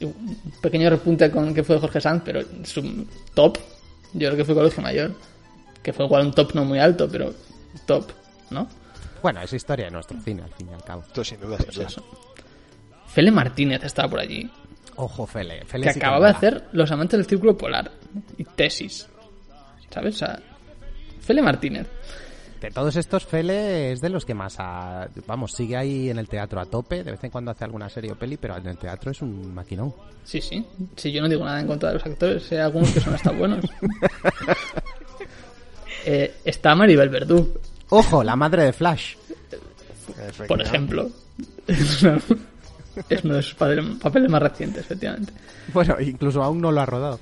Un 0.00 0.36
pequeño 0.60 0.90
repunte 0.90 1.30
con 1.30 1.54
que 1.54 1.62
fue 1.64 1.78
Jorge 1.78 2.00
Sanz, 2.00 2.22
pero 2.24 2.40
su 2.64 3.06
top, 3.34 3.58
yo 4.12 4.28
creo 4.28 4.36
que 4.36 4.44
fue 4.44 4.54
Colegio 4.54 4.82
Mayor. 4.82 5.12
Que 5.82 5.92
fue 5.92 6.04
igual 6.06 6.26
un 6.26 6.32
top 6.32 6.54
no 6.54 6.64
muy 6.64 6.78
alto, 6.78 7.08
pero 7.10 7.32
top, 7.86 8.10
¿no? 8.50 8.68
Bueno, 9.22 9.40
es 9.42 9.52
historia 9.52 9.86
de 9.86 9.90
nuestro 9.92 10.20
cine, 10.20 10.42
al 10.42 10.50
fin 10.50 10.68
y 10.70 10.74
al 10.74 10.82
cabo. 10.84 11.02
Esto 11.02 11.24
sin 11.24 11.40
duda, 11.40 11.56
sin 11.56 11.66
Pues 11.66 11.76
duda. 11.76 11.86
eso. 11.88 12.04
Fele 13.06 13.30
Martínez 13.30 13.82
estaba 13.84 14.08
por 14.08 14.20
allí. 14.20 14.50
Ojo, 14.96 15.26
Fele. 15.26 15.64
Fele 15.66 15.86
que 15.86 15.92
sí 15.92 15.98
acababa 15.98 16.26
de 16.28 16.32
hacer 16.34 16.68
Los 16.72 16.90
Amantes 16.90 17.18
del 17.18 17.26
Círculo 17.26 17.56
Polar 17.56 17.90
y 18.38 18.44
Tesis. 18.44 19.06
¿Sabes? 19.90 20.14
O 20.16 20.18
sea, 20.18 20.38
Fele 21.20 21.42
Martínez. 21.42 21.86
De 22.60 22.70
todos 22.70 22.94
estos, 22.94 23.26
Fele 23.26 23.90
es 23.92 24.00
de 24.00 24.08
los 24.08 24.24
que 24.24 24.34
más... 24.34 24.54
ha- 24.58 25.08
Vamos, 25.26 25.52
sigue 25.52 25.76
ahí 25.76 26.10
en 26.10 26.18
el 26.18 26.28
teatro 26.28 26.60
a 26.60 26.64
tope. 26.64 27.02
De 27.02 27.10
vez 27.10 27.24
en 27.24 27.30
cuando 27.30 27.50
hace 27.50 27.64
alguna 27.64 27.88
serie 27.88 28.12
o 28.12 28.16
peli, 28.16 28.36
pero 28.36 28.56
en 28.56 28.66
el 28.68 28.78
teatro 28.78 29.10
es 29.10 29.20
un 29.20 29.52
maquinón. 29.52 29.92
Sí, 30.22 30.40
sí. 30.40 30.64
Sí, 30.96 31.10
yo 31.10 31.20
no 31.22 31.28
digo 31.28 31.44
nada 31.44 31.60
en 31.60 31.66
contra 31.66 31.88
de 31.88 31.96
los 31.96 32.06
actores. 32.06 32.50
Hay 32.52 32.58
algunos 32.58 32.90
que 32.92 33.00
son 33.00 33.14
hasta 33.14 33.32
buenos. 33.32 33.64
Eh, 36.04 36.34
está 36.44 36.74
Maribel 36.74 37.08
Verdú, 37.10 37.60
Ojo, 37.90 38.24
la 38.24 38.34
madre 38.34 38.64
de 38.64 38.72
Flash. 38.72 39.14
Por 40.48 40.60
ejemplo. 40.60 41.08
Es 43.08 43.24
uno 43.24 43.36
de 43.36 43.42
sus 43.42 43.54
papeles 43.54 44.28
más 44.30 44.42
recientes, 44.42 44.80
efectivamente. 44.84 45.32
Bueno, 45.72 45.96
incluso 46.00 46.42
aún 46.42 46.60
no 46.60 46.70
lo 46.70 46.80
ha 46.82 46.86
rodado. 46.86 47.20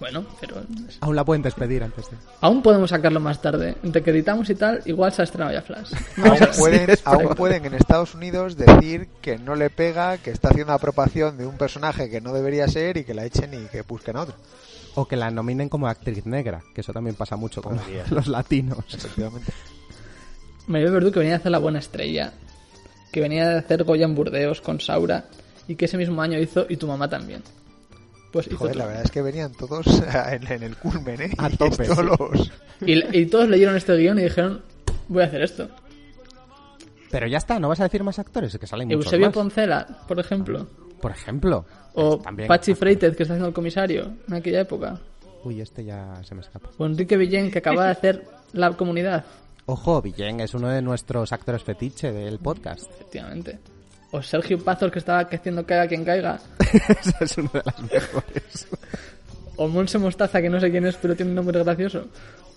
Bueno, 0.00 0.24
pero 0.40 0.56
Aún 1.00 1.14
la 1.14 1.24
pueden 1.24 1.42
despedir 1.42 1.82
antes 1.82 2.10
de... 2.10 2.16
aún 2.40 2.62
podemos 2.62 2.88
sacarlo 2.88 3.20
más 3.20 3.42
tarde. 3.42 3.76
Entre 3.82 4.02
que 4.02 4.10
editamos 4.10 4.48
y 4.48 4.54
tal, 4.54 4.80
igual 4.86 5.12
se 5.12 5.20
ha 5.20 5.24
estrenado 5.24 5.52
ya 5.52 5.60
Flash. 5.62 5.92
Aún 6.24 6.38
pueden, 6.58 6.90
aún 7.04 7.34
pueden 7.34 7.66
en 7.66 7.74
Estados 7.74 8.14
Unidos 8.14 8.56
decir 8.56 9.08
que 9.20 9.38
no 9.38 9.54
le 9.54 9.68
pega, 9.68 10.16
que 10.16 10.30
está 10.30 10.48
haciendo 10.48 10.72
apropiación 10.72 11.36
de 11.36 11.46
un 11.46 11.58
personaje 11.58 12.08
que 12.08 12.20
no 12.22 12.32
debería 12.32 12.66
ser 12.66 12.96
y 12.96 13.04
que 13.04 13.12
la 13.12 13.26
echen 13.26 13.52
y 13.52 13.66
que 13.68 13.82
busquen 13.82 14.16
a 14.16 14.22
otro. 14.22 14.34
O 14.94 15.06
que 15.06 15.16
la 15.16 15.30
nominen 15.30 15.68
como 15.68 15.86
actriz 15.86 16.24
negra, 16.26 16.62
que 16.74 16.80
eso 16.80 16.92
también 16.92 17.14
pasa 17.14 17.36
mucho 17.36 17.62
con 17.62 17.76
Podría. 17.76 18.04
los 18.10 18.26
latinos. 18.26 18.78
Efectivamente. 18.92 19.52
Maribel 20.66 20.92
Verdú 20.94 21.12
que 21.12 21.18
venía 21.20 21.34
a 21.34 21.38
hacer 21.38 21.52
La 21.52 21.58
Buena 21.58 21.78
Estrella, 21.78 22.32
que 23.12 23.20
venía 23.20 23.48
de 23.48 23.58
hacer 23.58 23.84
Goya 23.84 24.06
en 24.06 24.14
Burdeos 24.14 24.60
con 24.60 24.80
Saura 24.80 25.26
y 25.68 25.76
que 25.76 25.84
ese 25.84 25.96
mismo 25.98 26.20
año 26.22 26.38
hizo 26.38 26.66
Y 26.68 26.76
tu 26.76 26.86
mamá 26.86 27.08
también. 27.08 27.42
Pues 28.32 28.48
Joder, 28.56 28.76
la 28.76 28.86
verdad 28.86 29.02
es 29.04 29.10
que 29.10 29.22
venían 29.22 29.52
todos 29.52 29.84
en, 30.30 30.46
en 30.52 30.62
el 30.62 30.76
culmen, 30.76 31.20
¿eh? 31.20 31.30
A 31.38 31.50
tope, 31.50 31.88
los- 31.88 32.52
Y, 32.86 33.18
y 33.22 33.26
todos 33.26 33.48
leyeron 33.48 33.76
este 33.76 33.96
guion 33.96 34.18
y 34.18 34.22
dijeron, 34.22 34.62
voy 35.08 35.22
a 35.22 35.26
hacer 35.26 35.42
esto. 35.42 35.68
Pero 37.10 37.26
ya 37.26 37.38
está, 37.38 37.58
no 37.58 37.68
vas 37.68 37.80
a 37.80 37.84
decir 37.84 38.04
más 38.04 38.18
actores, 38.20 38.54
es 38.54 38.60
que 38.60 38.66
salen 38.68 38.86
muchos 38.88 39.06
Eusebio 39.06 39.26
más. 39.26 39.34
Poncela, 39.34 39.86
por 40.06 40.20
ejemplo. 40.20 40.66
Por 41.00 41.10
ejemplo. 41.10 41.64
O 41.94 42.18
también- 42.18 42.46
Pachi 42.46 42.74
Freites, 42.74 43.16
que 43.16 43.24
está 43.24 43.34
haciendo 43.34 43.48
el 43.48 43.54
comisario 43.54 44.12
en 44.28 44.34
aquella 44.34 44.60
época. 44.60 45.00
Uy, 45.42 45.60
este 45.60 45.84
ya 45.84 46.20
se 46.22 46.34
me 46.36 46.42
escapa. 46.42 46.70
O 46.78 46.86
Enrique 46.86 47.16
Villén, 47.16 47.50
que 47.50 47.58
acaba 47.58 47.86
de 47.86 47.90
hacer 47.90 48.24
La 48.52 48.70
Comunidad. 48.76 49.24
Ojo, 49.66 50.00
Villén 50.02 50.40
es 50.40 50.54
uno 50.54 50.68
de 50.68 50.82
nuestros 50.82 51.32
actores 51.32 51.62
fetiche 51.64 52.12
del 52.12 52.38
podcast. 52.38 52.88
Efectivamente. 52.92 53.58
O 54.12 54.22
Sergio 54.22 54.58
Pazos, 54.62 54.90
que 54.90 54.98
estaba 54.98 55.20
haciendo 55.20 55.64
caiga 55.64 55.86
quien 55.86 56.04
caiga. 56.04 56.38
Esa 56.88 57.24
es 57.24 57.38
una 57.38 57.50
de 57.52 57.62
las 57.64 57.80
mejores. 57.92 58.68
O 59.56 59.68
Monse 59.68 59.98
Mostaza, 59.98 60.40
que 60.42 60.48
no 60.50 60.58
sé 60.58 60.70
quién 60.70 60.86
es, 60.86 60.96
pero 60.96 61.14
tiene 61.14 61.30
un 61.30 61.36
nombre 61.36 61.62
gracioso. 61.62 62.06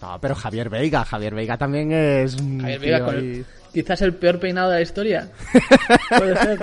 No, 0.01 0.19
pero 0.19 0.35
Javier 0.35 0.69
Veiga, 0.69 1.05
Javier 1.05 1.35
Veiga 1.35 1.57
también 1.57 1.91
es 1.91 2.35
Javier 2.35 2.79
Vega 2.79 3.05
con 3.05 3.15
el- 3.15 3.45
quizás 3.71 4.01
el 4.01 4.13
peor 4.15 4.39
peinado 4.39 4.69
de 4.69 4.75
la 4.77 4.81
historia. 4.81 5.29
Puede 6.17 6.35
ser. 6.37 6.59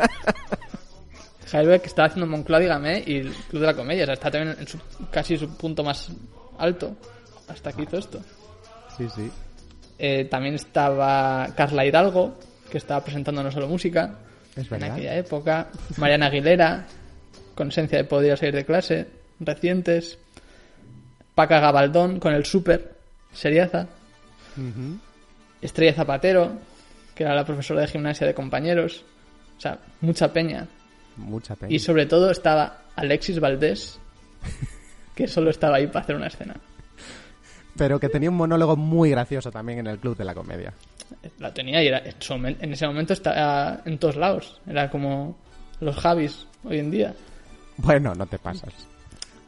Javier 1.50 1.66
Vega 1.70 1.82
que 1.82 1.88
estaba 1.88 2.08
haciendo 2.08 2.26
Moncloa, 2.26 2.60
dígame, 2.60 3.02
y 3.06 3.16
el 3.18 3.32
Club 3.48 3.60
de 3.60 3.66
la 3.66 3.74
Comedia. 3.74 4.02
O 4.02 4.06
sea, 4.06 4.14
está 4.14 4.30
también 4.30 4.56
en 4.58 4.66
su, 4.68 4.78
casi 5.10 5.36
su 5.38 5.48
punto 5.56 5.82
más 5.84 6.10
alto. 6.58 6.96
Hasta 7.48 7.72
que 7.72 7.82
hizo 7.82 7.96
esto. 7.98 8.20
Sí, 8.96 9.06
sí. 9.14 9.30
Eh, 9.98 10.24
también 10.26 10.54
estaba 10.54 11.48
Carla 11.56 11.84
Hidalgo, 11.84 12.38
que 12.70 12.78
estaba 12.78 13.02
presentando 13.04 13.42
no 13.42 13.50
solo 13.50 13.68
música. 13.68 14.14
Es 14.60 14.66
en 14.66 14.78
verdad. 14.78 14.92
aquella 14.92 15.16
época. 15.16 15.68
Mariana 15.96 16.26
Aguilera, 16.26 16.86
con 17.54 17.68
esencia 17.68 17.98
de 17.98 18.04
Podría 18.04 18.36
salir 18.36 18.54
de 18.54 18.64
clase. 18.64 19.06
Recientes. 19.40 20.18
Paca 21.34 21.60
Gabaldón 21.60 22.20
con 22.20 22.34
el 22.34 22.44
Super. 22.44 22.96
Seriaza. 23.32 23.86
Estrella 25.62 25.94
Zapatero, 25.94 26.52
que 27.14 27.22
era 27.22 27.34
la 27.34 27.44
profesora 27.44 27.82
de 27.82 27.86
gimnasia 27.86 28.26
de 28.26 28.34
compañeros. 28.34 29.04
O 29.56 29.60
sea, 29.60 29.78
mucha 30.00 30.32
peña. 30.32 30.66
Mucha 31.16 31.54
pena. 31.54 31.72
Y 31.72 31.78
sobre 31.78 32.06
todo 32.06 32.30
estaba 32.30 32.82
Alexis 32.96 33.40
Valdés, 33.40 33.98
que 35.14 35.28
solo 35.28 35.50
estaba 35.50 35.76
ahí 35.76 35.86
para 35.86 36.00
hacer 36.00 36.16
una 36.16 36.26
escena. 36.26 36.56
Pero 37.80 37.98
que 37.98 38.10
tenía 38.10 38.28
un 38.28 38.36
monólogo 38.36 38.76
muy 38.76 39.08
gracioso 39.08 39.50
también 39.50 39.78
en 39.78 39.86
el 39.86 39.98
Club 39.98 40.14
de 40.14 40.24
la 40.26 40.34
Comedia. 40.34 40.74
La 41.38 41.52
tenía 41.54 41.82
y 41.82 41.86
era, 41.88 42.02
en 42.04 42.72
ese 42.74 42.86
momento 42.86 43.14
estaba 43.14 43.80
en 43.86 43.96
todos 43.98 44.16
lados. 44.16 44.60
Era 44.66 44.90
como 44.90 45.34
los 45.80 45.96
Javis 45.96 46.46
hoy 46.62 46.78
en 46.78 46.90
día. 46.90 47.14
Bueno, 47.78 48.14
no 48.14 48.26
te 48.26 48.38
pasas. 48.38 48.74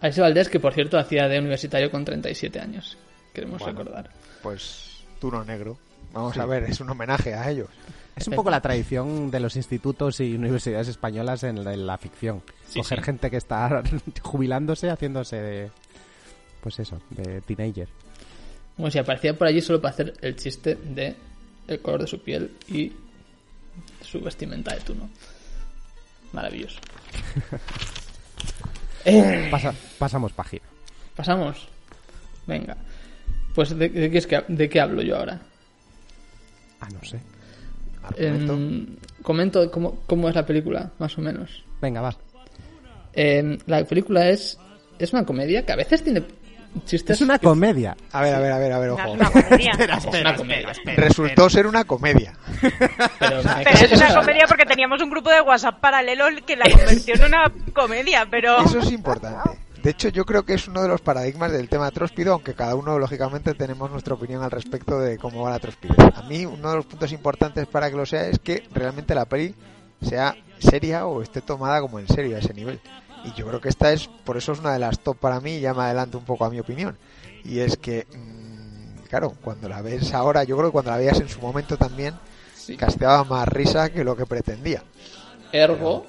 Alexis 0.01 0.23
Valdés, 0.23 0.49
que 0.49 0.59
por 0.61 0.73
cierto 0.73 0.99
hacía 0.99 1.29
de 1.29 1.41
universitario 1.41 1.91
con 1.91 2.07
37 2.07 2.59
años. 2.59 2.97
Queremos 3.35 3.61
Bueno. 3.61 3.79
recordar. 3.81 4.11
Pues 4.43 5.05
Turno 5.21 5.45
Negro. 5.45 5.77
Vamos 6.15 6.39
a 6.39 6.47
ver, 6.47 6.65
es 6.65 6.81
un 6.81 6.89
homenaje 6.89 7.35
a 7.35 7.51
ellos. 7.51 7.69
Es 8.17 8.29
un 8.29 8.35
poco 8.35 8.51
la 8.51 8.63
tradición 8.63 9.31
de 9.31 9.41
los 9.41 9.57
institutos 9.57 10.21
y 10.21 10.35
universidades 10.35 10.89
españolas 10.89 11.45
en 11.45 11.63
la, 11.63 11.75
en 11.75 11.87
la 11.87 11.99
ficción. 11.99 12.43
Sí, 12.67 12.79
Coger 12.81 13.01
sí. 13.01 13.05
gente 13.05 13.31
que 13.31 13.37
está 13.37 13.83
jubilándose, 14.23 14.89
haciéndose 14.89 15.37
de... 15.37 15.71
Pues 16.63 16.79
eso, 16.79 17.01
de 17.11 17.41
teenager. 17.43 17.89
Como 18.77 18.91
si 18.91 18.99
aparecía 18.99 19.37
por 19.37 19.47
allí 19.49 19.61
solo 19.61 19.81
para 19.81 19.93
hacer 19.95 20.15
el 20.23 20.37
chiste 20.37 20.77
de 20.77 21.15
el 21.69 21.81
color 21.81 22.01
de 22.03 22.07
su 22.07 22.23
piel 22.23 22.51
y 22.69 22.91
su 24.01 24.21
vestimenta 24.21 24.75
de 24.75 24.81
tuno. 24.81 25.11
Maravilloso. 26.33 26.79
Eh, 29.05 29.49
Pasa- 29.51 29.75
pasamos 29.99 30.33
página. 30.33 30.63
Pasamos. 31.17 31.69
Venga. 32.47 32.77
Pues 33.55 33.77
¿de, 33.77 33.89
de 33.89 34.11
qué 34.11 34.19
es 34.19 34.27
que, 34.27 34.43
de 34.49 34.69
qué 34.69 34.81
hablo 34.81 35.03
yo 35.03 35.17
ahora? 35.17 35.41
Ah, 36.81 36.89
no 36.93 37.05
sé. 37.05 37.21
Em, 38.17 38.97
comento 39.23 39.71
cómo, 39.71 40.01
cómo 40.07 40.29
es 40.29 40.35
la 40.35 40.45
película, 40.47 40.91
más 40.99 41.17
o 41.19 41.21
menos. 41.21 41.65
Venga, 41.81 42.01
va. 42.01 42.17
Em, 43.13 43.59
la 43.67 43.85
película 43.85 44.29
es 44.31 44.59
es 44.99 45.13
una 45.13 45.25
comedia 45.27 45.65
que 45.67 45.73
a 45.73 45.77
veces 45.77 46.03
tiene 46.03 46.23
chistes. 46.85 47.17
Es 47.17 47.21
una 47.23 47.39
comedia. 47.39 47.97
A 48.13 48.23
ver, 48.23 48.35
a 48.35 48.39
ver, 48.39 48.53
a 48.53 48.59
ver, 48.59 48.73
a 48.73 48.79
ver, 48.79 48.91
ojo. 48.91 49.13
una 49.13 49.31
comedia. 49.31 49.73
Es 50.03 50.07
una 50.07 50.37
comedia. 50.37 50.73
Resultó 50.97 51.51
ser 51.51 51.67
una 51.67 51.85
comedia. 51.85 52.35
Pero, 53.19 53.41
es 53.41 53.93
una 53.93 54.15
comedia 54.15 54.47
porque 54.47 54.65
teníamos 54.65 55.01
un 55.03 55.11
grupo 55.11 55.31
de 55.31 55.41
WhatsApp 55.41 55.81
paralelo 55.81 56.25
que 56.47 56.57
la 56.57 56.65
convirtió 56.71 57.15
en 57.15 57.25
una 57.25 57.53
comedia, 57.73 58.27
pero... 58.31 58.65
Eso 58.65 58.79
es 58.79 58.93
importante. 58.93 59.59
De 59.83 59.91
hecho, 59.91 60.09
yo 60.11 60.25
creo 60.25 60.45
que 60.45 60.55
es 60.55 60.69
uno 60.69 60.81
de 60.81 60.89
los 60.89 61.01
paradigmas 61.01 61.51
del 61.51 61.69
tema 61.69 61.91
tróspido, 61.91 62.35
aunque 62.35 62.55
cada 62.55 62.77
uno, 62.77 62.99
lógicamente, 63.01 63.55
tenemos 63.55 63.91
nuestra 63.91 64.15
opinión 64.15 64.43
al 64.43 64.51
respecto 64.51 65.01
de 65.01 65.19
cómo 65.19 65.43
va 65.43 65.51
la 65.51 65.59
trospidez. 65.59 65.99
A 66.15 66.23
mí, 66.23 66.47
uno 66.47 66.71
de 66.71 66.77
los 66.77 66.87
puntos 66.87 67.11
importantes 67.11 67.67
para 67.67 67.91
que 67.91 67.97
lo 67.97 68.07
sea 68.07 68.29
es 68.29 68.39
que 68.39 68.63
realmente 68.73 69.15
la 69.15 69.25
peli 69.25 69.55
sea 70.01 70.37
seria 70.59 71.07
o 71.07 71.21
esté 71.23 71.41
tomada 71.41 71.81
como 71.81 71.99
en 71.99 72.07
serio 72.07 72.37
a 72.37 72.39
ese 72.39 72.55
nivel. 72.55 72.81
Y 73.25 73.33
yo 73.35 73.47
creo 73.47 73.61
que 73.61 73.69
esta 73.69 73.93
es, 73.93 74.09
por 74.25 74.37
eso 74.37 74.53
es 74.53 74.59
una 74.61 74.73
de 74.73 74.79
las 74.79 74.99
top 75.01 75.17
para 75.19 75.41
mí, 75.41 75.57
y 75.57 75.61
ya 75.61 75.75
me 75.75 75.83
adelanto 75.83 76.19
un 76.19 76.25
poco 76.25 76.45
a 76.45 76.51
mi 76.51 76.59
opinión. 76.61 76.97
Y 77.45 77.61
es 77.61 77.77
que, 77.77 78.07
mm, 78.13 79.05
claro, 79.09 79.35
cuando 79.43 79.69
la 79.69 79.81
ves 79.83 80.13
ahora, 80.15 80.45
yo 80.45 80.57
creo 80.57 80.69
que 80.69 80.73
cuando 80.73 80.91
la 80.91 80.97
veías 80.99 81.21
en 81.21 81.29
su 81.29 81.41
momento 81.41 81.77
también, 81.77 82.15
Sí. 82.55 82.77
casteaba 82.77 83.25
más 83.25 83.49
risa 83.49 83.91
que 83.91 84.05
lo 84.05 84.17
que 84.17 84.25
pretendía. 84.27 84.83
Ergo 85.53 86.07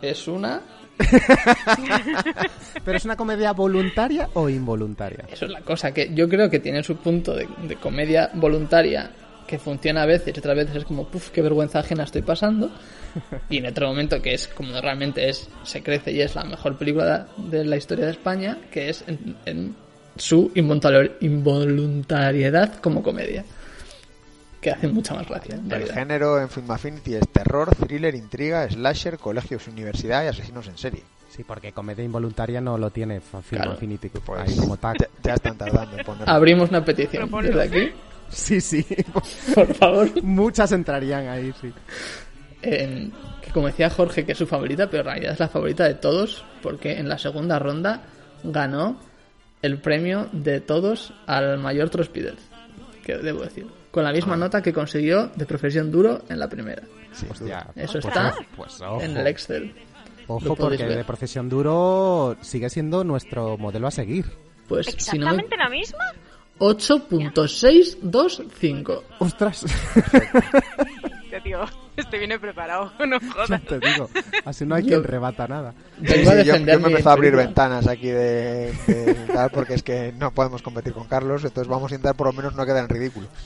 es 0.00 0.28
una. 0.28 0.60
¿Pero 2.84 2.96
es 2.96 3.04
una 3.04 3.16
comedia 3.16 3.52
voluntaria 3.52 4.28
o 4.34 4.48
involuntaria? 4.48 5.24
Eso 5.30 5.44
es 5.46 5.50
la 5.50 5.60
cosa, 5.62 5.92
que 5.92 6.12
yo 6.14 6.28
creo 6.28 6.48
que 6.48 6.60
tiene 6.60 6.82
su 6.82 6.96
punto 6.96 7.34
de, 7.34 7.48
de 7.66 7.76
comedia 7.76 8.30
voluntaria 8.34 9.10
que 9.46 9.58
funciona 9.58 10.02
a 10.02 10.06
veces 10.06 10.34
y 10.34 10.38
otras 10.38 10.56
veces 10.56 10.76
es 10.76 10.84
como, 10.84 11.06
puf, 11.08 11.30
qué 11.30 11.42
vergüenza 11.42 11.78
ajena 11.80 12.04
estoy 12.04 12.22
pasando. 12.22 12.70
Y 13.48 13.56
en 13.58 13.66
otro 13.66 13.88
momento 13.88 14.20
que 14.20 14.34
es 14.34 14.46
como 14.48 14.78
realmente 14.80 15.28
es, 15.30 15.48
se 15.62 15.82
crece 15.82 16.12
y 16.12 16.20
es 16.20 16.34
la 16.34 16.44
mejor 16.44 16.76
película 16.76 17.28
de 17.38 17.64
la 17.64 17.76
historia 17.78 18.04
de 18.04 18.10
España, 18.10 18.58
que 18.70 18.90
es 18.90 19.04
en, 19.06 19.36
en 19.46 19.74
su 20.16 20.50
involuntar- 20.54 21.12
involuntariedad 21.20 22.74
como 22.80 23.02
comedia. 23.02 23.44
Que 24.60 24.70
hace 24.70 24.88
mucha 24.88 25.14
más 25.14 25.26
gracia. 25.28 25.54
en 25.54 25.64
El 25.64 25.70
realidad. 25.70 25.94
género 25.94 26.40
en 26.40 26.48
Film 26.50 26.70
Affinity 26.70 27.14
es 27.14 27.28
terror, 27.28 27.74
thriller, 27.74 28.14
intriga, 28.14 28.68
slasher, 28.68 29.16
colegios, 29.18 29.66
universidad 29.68 30.24
y 30.24 30.28
asesinos 30.28 30.66
en 30.66 30.76
serie. 30.76 31.02
Sí, 31.30 31.44
porque 31.44 31.72
comedia 31.72 32.04
involuntaria 32.04 32.60
no 32.60 32.76
lo 32.78 32.90
tiene 32.90 33.20
Film 33.20 33.42
Claro. 33.50 33.72
Affinity 33.72 34.08
Pues 34.08 34.40
ahí 34.50 34.56
como 34.56 34.76
tal. 34.76 34.96
ya, 34.98 35.08
ya 35.22 35.34
están 35.34 35.56
tardando 35.56 35.96
en 35.98 36.04
ponerlo. 36.04 36.32
Abrimos 36.32 36.70
una 36.70 36.84
petición 36.84 37.30
desde 37.42 37.62
aquí, 37.62 37.92
Sí, 38.30 38.60
sí. 38.60 38.84
por 39.54 39.72
favor. 39.74 40.22
Muchas 40.22 40.72
entrarían 40.72 41.28
ahí, 41.28 41.52
sí. 41.60 41.72
en- 42.62 43.12
que 43.42 43.50
como 43.52 43.66
decía 43.68 43.88
Jorge 43.90 44.24
que 44.24 44.32
es 44.32 44.38
su 44.38 44.46
favorita, 44.46 44.88
pero 44.90 45.02
en 45.02 45.06
realidad 45.06 45.32
es 45.34 45.40
la 45.40 45.48
favorita 45.48 45.84
de 45.84 45.94
todos 45.94 46.44
porque 46.62 46.98
en 46.98 47.08
la 47.08 47.18
segunda 47.18 47.58
ronda 47.58 48.02
ganó 48.42 49.00
el 49.62 49.78
premio 49.80 50.28
de 50.32 50.60
todos 50.60 51.12
al 51.26 51.58
mayor 51.58 51.88
trospidez, 51.90 52.34
que 53.04 53.16
debo 53.18 53.42
decir, 53.42 53.66
con 53.90 54.04
la 54.04 54.12
misma 54.12 54.36
nota 54.36 54.60
que 54.62 54.72
consiguió 54.72 55.28
de 55.36 55.46
profesión 55.46 55.90
duro 55.90 56.22
en 56.28 56.38
la 56.38 56.48
primera, 56.48 56.82
Sí, 57.12 57.26
Hostia, 57.30 57.66
Eso 57.74 57.92
pues, 57.94 58.04
está 58.04 58.34
pues, 58.56 58.80
ojo. 58.82 59.00
en 59.00 59.16
el 59.16 59.26
Excel. 59.26 59.74
Ojo, 60.26 60.54
porque 60.54 60.84
ver. 60.84 60.98
de 60.98 61.04
profesión 61.04 61.48
duro 61.48 62.36
sigue 62.42 62.68
siendo 62.68 63.04
nuestro 63.04 63.56
modelo 63.56 63.86
a 63.86 63.90
seguir. 63.90 64.26
Pues 64.68 64.86
si 64.98 65.18
no 65.18 65.26
me... 65.26 65.32
¿Exactamente 65.42 65.56
la 65.56 65.68
misma? 65.70 66.04
8.625. 66.58 69.02
Ostras, 69.18 69.64
Yo 71.30 71.38
digo, 71.44 71.64
este 71.96 72.18
viene 72.18 72.38
preparado, 72.38 72.90
no 73.06 73.20
ya 73.20 73.30
jodas. 73.32 73.62
te 73.62 73.78
digo. 73.78 74.08
Así 74.44 74.64
no 74.64 74.74
hay 74.74 74.82
Yo- 74.84 74.88
quien 74.88 75.04
rebata 75.04 75.46
nada. 75.46 75.74
Sí, 76.04 76.14
sí, 76.14 76.24
yo, 76.44 76.56
yo 76.56 76.80
me 76.80 76.88
empezó 76.88 77.10
a 77.10 77.12
abrir 77.12 77.36
ventanas 77.36 77.86
aquí 77.86 78.08
de, 78.08 78.72
de 78.86 79.14
tal, 79.32 79.50
porque 79.50 79.74
es 79.74 79.82
que 79.82 80.12
no 80.18 80.30
podemos 80.32 80.62
competir 80.62 80.92
con 80.94 81.06
Carlos, 81.08 81.44
entonces 81.44 81.68
vamos 81.68 81.92
a 81.92 81.94
intentar 81.94 82.16
por 82.16 82.26
lo 82.28 82.32
menos 82.32 82.54
no 82.54 82.64
quedar 82.64 82.84
en 82.84 82.88
ridículo. 82.88 83.28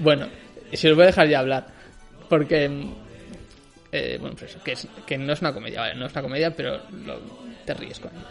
Bueno, 0.00 0.28
si 0.72 0.86
os 0.88 0.94
voy 0.94 1.02
a 1.02 1.06
dejar 1.06 1.26
ya 1.28 1.40
hablar, 1.40 1.66
porque 2.28 2.66
eh, 3.90 4.16
bueno, 4.20 4.36
pues 4.38 4.52
eso, 4.52 4.62
que, 4.62 4.70
es- 4.72 4.86
que 5.04 5.18
no 5.18 5.32
es 5.32 5.40
una 5.40 5.52
comedia, 5.52 5.80
vale, 5.80 5.96
no 5.96 6.06
es 6.06 6.12
una 6.12 6.22
comedia, 6.22 6.54
pero 6.54 6.78
lo- 7.04 7.18
te 7.66 7.74
ríes 7.74 7.98
con 7.98 8.12
ella. 8.12 8.28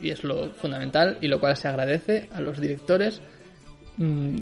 Y 0.00 0.10
es 0.10 0.24
lo 0.24 0.50
fundamental 0.50 1.18
y 1.20 1.28
lo 1.28 1.40
cual 1.40 1.56
se 1.56 1.68
agradece 1.68 2.28
a 2.32 2.40
los 2.40 2.60
directores 2.60 3.20
mm, 3.96 4.36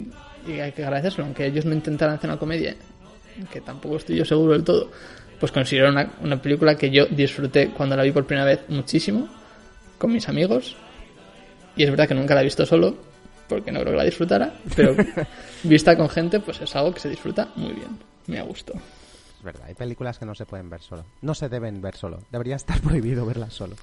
y 0.47 0.59
hay 0.59 0.71
que 0.71 0.83
agradecérselo, 0.83 1.25
aunque 1.25 1.45
ellos 1.45 1.65
no 1.65 1.73
intentaran 1.73 2.15
hacer 2.15 2.29
una 2.29 2.39
comedia, 2.39 2.75
que 3.51 3.61
tampoco 3.61 3.97
estoy 3.97 4.17
yo 4.17 4.25
seguro 4.25 4.53
del 4.53 4.63
todo, 4.63 4.91
pues 5.39 5.51
considero 5.51 5.89
una, 5.89 6.11
una 6.21 6.41
película 6.41 6.75
que 6.75 6.89
yo 6.89 7.05
disfruté 7.05 7.69
cuando 7.69 7.95
la 7.95 8.03
vi 8.03 8.11
por 8.11 8.25
primera 8.25 8.45
vez 8.45 8.61
muchísimo 8.69 9.27
con 9.97 10.11
mis 10.11 10.27
amigos 10.29 10.75
y 11.75 11.83
es 11.83 11.89
verdad 11.89 12.07
que 12.07 12.15
nunca 12.15 12.35
la 12.35 12.41
he 12.41 12.45
visto 12.45 12.65
solo 12.65 12.95
porque 13.47 13.71
no 13.71 13.79
creo 13.81 13.91
que 13.91 13.97
la 13.97 14.03
disfrutara, 14.05 14.53
pero 14.75 14.95
vista 15.63 15.95
con 15.95 16.09
gente 16.09 16.39
pues 16.39 16.61
es 16.61 16.75
algo 16.75 16.93
que 16.93 16.99
se 16.99 17.09
disfruta 17.09 17.49
muy 17.55 17.73
bien, 17.73 17.97
me 18.27 18.39
ha 18.39 18.43
gustado. 18.43 18.79
Es 19.37 19.43
verdad, 19.43 19.65
hay 19.67 19.75
películas 19.75 20.17
que 20.17 20.25
no 20.25 20.33
se 20.33 20.45
pueden 20.45 20.69
ver 20.69 20.81
solo. 20.81 21.05
No 21.21 21.35
se 21.35 21.49
deben 21.49 21.81
ver 21.81 21.95
solo. 21.95 22.19
Debería 22.31 22.55
estar 22.55 22.79
prohibido 22.81 23.25
verlas 23.25 23.53
solo. 23.53 23.75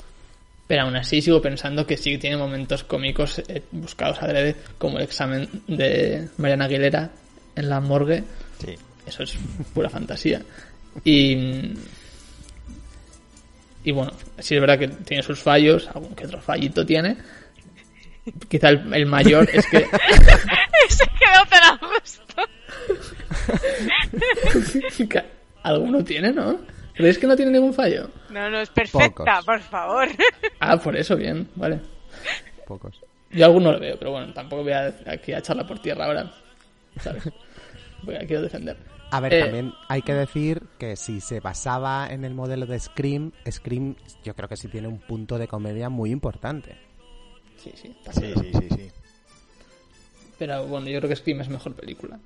Pero 0.67 0.83
aún 0.83 0.97
así 0.97 1.21
sigo 1.21 1.43
pensando 1.43 1.87
que 1.87 1.97
sí 1.97 2.19
tiene 2.19 2.37
momentos 2.37 2.85
cómicos 2.85 3.41
eh, 3.49 3.63
buscados 3.73 4.23
adrede, 4.23 4.57
como 4.79 4.99
el 4.99 5.05
examen 5.05 5.49
de 5.67 6.29
Mariana 6.39 6.67
Aguilera 6.67 7.11
en 7.57 7.69
la 7.69 7.81
morgue. 7.81 8.25
Sí. 8.65 8.75
Eso 9.07 9.23
es 9.25 9.37
pura 9.75 9.91
fantasía. 9.91 10.41
Y. 11.05 11.73
Y 13.85 13.91
bueno, 13.91 14.13
sí 14.39 14.55
es 14.55 14.61
verdad 14.61 14.79
que 14.79 14.89
tiene 14.89 15.23
sus 15.25 15.41
fallos, 15.41 15.89
algún 15.89 16.15
que 16.15 16.27
otro 16.27 16.41
fallito 16.41 16.87
tiene. 16.87 17.17
Quizá 18.49 18.69
el, 18.69 18.95
el 18.95 19.07
mayor 19.07 19.49
es 19.53 19.67
que. 19.67 19.79
Se 20.89 21.05
quedó 21.05 21.45
tan 21.51 21.65
a 21.65 21.81
gusto. 21.81 22.23
que 25.09 25.25
alguno 25.63 26.05
tiene, 26.05 26.33
¿no? 26.33 26.61
¿Creéis 26.95 27.19
que 27.19 27.27
no 27.27 27.35
tiene 27.35 27.53
ningún 27.53 27.75
fallo? 27.75 28.09
No, 28.33 28.51
no, 28.51 28.61
es 28.61 28.71
perfecta, 28.71 29.25
Pocos. 29.25 29.45
por 29.45 29.61
favor. 29.61 30.09
Ah, 30.61 30.77
por 30.77 30.97
eso, 30.97 31.17
bien, 31.17 31.49
vale. 31.57 31.81
Pocos. 32.67 33.01
Yo 33.31 33.47
alguno 33.47 33.73
lo 33.73 33.81
veo, 33.81 33.99
pero 33.99 34.13
bueno, 34.13 34.33
tampoco 34.33 34.63
voy 34.63 34.73
a 34.73 34.95
aquí 35.07 35.33
a 35.33 35.39
echarla 35.39 35.67
por 35.67 35.81
tierra 35.81 36.07
ahora. 36.07 36.33
¿Sabes? 37.01 37.25
Porque 38.05 38.19
la 38.21 38.27
quiero 38.27 38.43
defender. 38.43 38.77
A 39.11 39.21
ver, 39.21 39.35
Eh, 39.35 39.41
también 39.43 39.73
hay 39.89 40.03
que 40.03 40.15
decir 40.15 40.63
que 40.79 40.97
si 40.97 41.21
se 41.21 41.41
basaba 41.41 42.07
en 42.11 42.25
el 42.25 42.35
modelo 42.35 42.65
de 42.67 42.79
Scream, 42.79 43.33
Scream 43.51 43.97
yo 44.25 44.35
creo 44.35 44.49
que 44.49 44.57
sí 44.57 44.69
tiene 44.69 44.89
un 44.89 44.99
punto 45.01 45.37
de 45.39 45.49
comedia 45.49 45.89
muy 45.89 46.11
importante. 46.11 46.77
Sí, 47.57 47.73
sí, 47.75 47.95
Sí, 48.13 48.33
sí, 48.37 48.51
sí, 48.53 48.69
sí. 48.77 48.91
Pero 50.39 50.67
bueno, 50.67 50.89
yo 50.89 50.99
creo 50.99 51.09
que 51.09 51.17
Scream 51.17 51.41
es 51.43 51.49
mejor 51.49 51.75
película. 51.75 52.19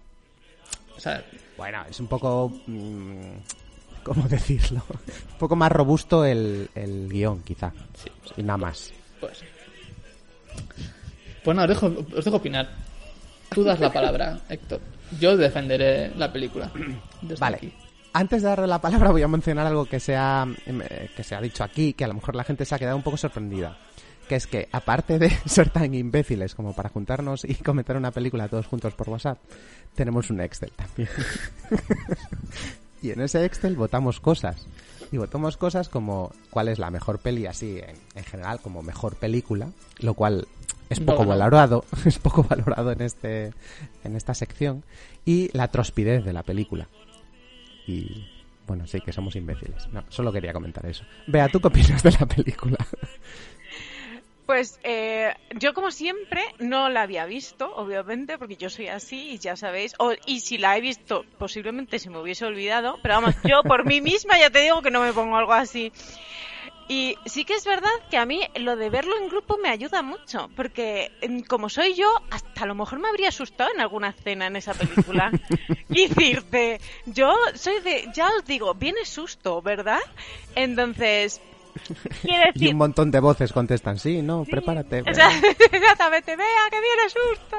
O 0.96 1.00
sea, 1.00 1.24
Bueno, 1.56 1.84
es 1.88 1.98
un 2.00 2.06
poco... 2.06 2.50
mm, 2.66 3.32
¿Cómo 4.06 4.22
decirlo? 4.28 4.82
un 4.88 5.38
poco 5.38 5.56
más 5.56 5.72
robusto 5.72 6.24
el, 6.24 6.70
el 6.76 7.08
guion, 7.08 7.42
quizá. 7.42 7.72
sí, 7.94 8.08
Y 8.36 8.42
nada 8.44 8.56
más. 8.58 8.92
pues. 9.18 9.42
Pues 11.42 11.56
nada, 11.56 11.72
os 11.72 11.80
dejo, 11.80 12.06
os 12.16 12.24
dejo 12.24 12.36
opinar. 12.36 12.68
Tú 13.50 13.64
das 13.64 13.80
la 13.80 13.92
palabra, 13.92 14.38
Héctor. 14.48 14.80
Yo 15.20 15.36
defenderé 15.36 16.12
la 16.16 16.32
película. 16.32 16.70
Vale. 17.40 17.56
aquí. 17.56 17.72
Antes 18.12 18.42
de 18.42 18.48
darle 18.48 18.66
la 18.68 18.80
palabra 18.80 19.10
voy 19.10 19.22
a 19.22 19.28
mencionar 19.28 19.66
algo 19.66 19.86
que 19.86 19.98
se, 20.00 20.14
ha, 20.16 20.46
em, 20.66 20.80
eh, 20.82 21.10
que 21.16 21.22
se 21.24 21.34
ha 21.34 21.40
dicho 21.40 21.62
aquí, 21.64 21.92
que 21.92 22.04
a 22.04 22.08
lo 22.08 22.14
mejor 22.14 22.34
la 22.36 22.44
gente 22.44 22.64
se 22.64 22.74
ha 22.74 22.78
quedado 22.78 22.96
un 22.96 23.02
poco 23.02 23.16
sorprendida. 23.16 23.76
Que 24.28 24.36
es 24.36 24.46
que, 24.46 24.68
aparte 24.72 25.18
de 25.18 25.30
ser 25.46 25.70
tan 25.70 25.92
imbéciles 25.94 26.54
como 26.54 26.74
para 26.74 26.88
juntarnos 26.90 27.44
y 27.44 27.54
comentar 27.56 27.96
una 27.96 28.12
película 28.12 28.48
todos 28.48 28.66
juntos 28.66 28.94
por 28.94 29.08
WhatsApp, 29.10 29.38
tenemos 29.94 30.30
un 30.30 30.40
Excel 30.40 30.70
también. 30.72 31.08
Y 33.06 33.10
en 33.12 33.20
ese 33.20 33.44
Excel 33.44 33.76
votamos 33.76 34.20
cosas. 34.20 34.66
Y 35.12 35.18
votamos 35.18 35.56
cosas 35.56 35.88
como 35.88 36.32
cuál 36.50 36.68
es 36.68 36.78
la 36.78 36.90
mejor 36.90 37.20
peli 37.20 37.46
así, 37.46 37.78
en, 37.78 37.96
en 38.14 38.24
general, 38.24 38.60
como 38.60 38.82
mejor 38.82 39.16
película, 39.16 39.70
lo 40.00 40.14
cual 40.14 40.48
es 40.88 41.00
No 41.00 41.06
poco 41.06 41.24
valorado, 41.24 41.84
es 42.04 42.18
poco 42.18 42.42
valorado 42.44 42.92
en 42.92 43.02
este 43.02 43.52
en 44.04 44.16
esta 44.16 44.34
sección 44.34 44.84
y 45.24 45.50
la 45.56 45.68
trospidez 45.68 46.24
de 46.24 46.32
la 46.32 46.42
película. 46.42 46.88
Y 47.86 48.26
bueno, 48.66 48.86
sí 48.86 49.00
que 49.00 49.12
somos 49.12 49.36
imbéciles. 49.36 49.88
No, 49.92 50.04
solo 50.08 50.32
quería 50.32 50.52
comentar 50.52 50.84
eso. 50.86 51.04
Vea, 51.26 51.48
¿tú 51.48 51.60
qué 51.60 51.68
opinas 51.68 52.02
de 52.02 52.10
la 52.12 52.26
película? 52.26 52.78
Pues 54.46 54.78
eh, 54.84 55.34
yo 55.58 55.74
como 55.74 55.90
siempre 55.90 56.42
no 56.60 56.88
la 56.88 57.02
había 57.02 57.26
visto, 57.26 57.74
obviamente, 57.74 58.38
porque 58.38 58.56
yo 58.56 58.70
soy 58.70 58.86
así 58.86 59.30
y 59.30 59.38
ya 59.38 59.56
sabéis. 59.56 59.94
O, 59.98 60.12
y 60.24 60.40
si 60.40 60.56
la 60.56 60.76
he 60.76 60.80
visto, 60.80 61.24
posiblemente 61.36 61.98
se 61.98 62.10
me 62.10 62.18
hubiese 62.18 62.46
olvidado. 62.46 62.98
Pero 63.02 63.16
vamos, 63.16 63.34
yo 63.44 63.62
por 63.64 63.84
mí 63.84 64.00
misma 64.00 64.38
ya 64.38 64.48
te 64.48 64.60
digo 64.60 64.82
que 64.82 64.92
no 64.92 65.00
me 65.00 65.12
pongo 65.12 65.36
algo 65.36 65.52
así. 65.52 65.92
Y 66.88 67.16
sí 67.26 67.44
que 67.44 67.54
es 67.54 67.64
verdad 67.64 67.90
que 68.10 68.16
a 68.16 68.26
mí 68.26 68.40
lo 68.54 68.76
de 68.76 68.90
verlo 68.90 69.16
en 69.18 69.28
grupo 69.28 69.58
me 69.58 69.70
ayuda 69.70 70.02
mucho, 70.02 70.48
porque 70.54 71.10
em, 71.20 71.42
como 71.42 71.68
soy 71.68 71.94
yo, 71.94 72.08
hasta 72.30 72.62
a 72.62 72.66
lo 72.66 72.76
mejor 72.76 73.00
me 73.00 73.08
habría 73.08 73.30
asustado 73.30 73.70
en 73.74 73.80
alguna 73.80 74.10
escena 74.10 74.46
en 74.46 74.54
esa 74.54 74.72
película. 74.72 75.32
y 75.88 76.06
decirte, 76.06 76.80
yo 77.06 77.34
soy 77.54 77.80
de, 77.80 78.08
ya 78.14 78.28
os 78.28 78.44
digo, 78.44 78.74
viene 78.74 79.04
susto, 79.04 79.60
¿verdad? 79.62 79.98
Entonces, 80.54 81.40
Y 82.54 82.68
un 82.68 82.76
montón 82.76 83.10
de 83.10 83.20
voces 83.20 83.52
contestan, 83.52 83.98
sí, 83.98 84.22
no, 84.22 84.44
prepárate. 84.44 85.02
O 85.02 85.14
sea, 85.14 85.30
exactamente, 85.72 86.36
vea 86.36 86.46
que 86.70 86.80
viene 86.80 87.02
susto. 87.08 87.56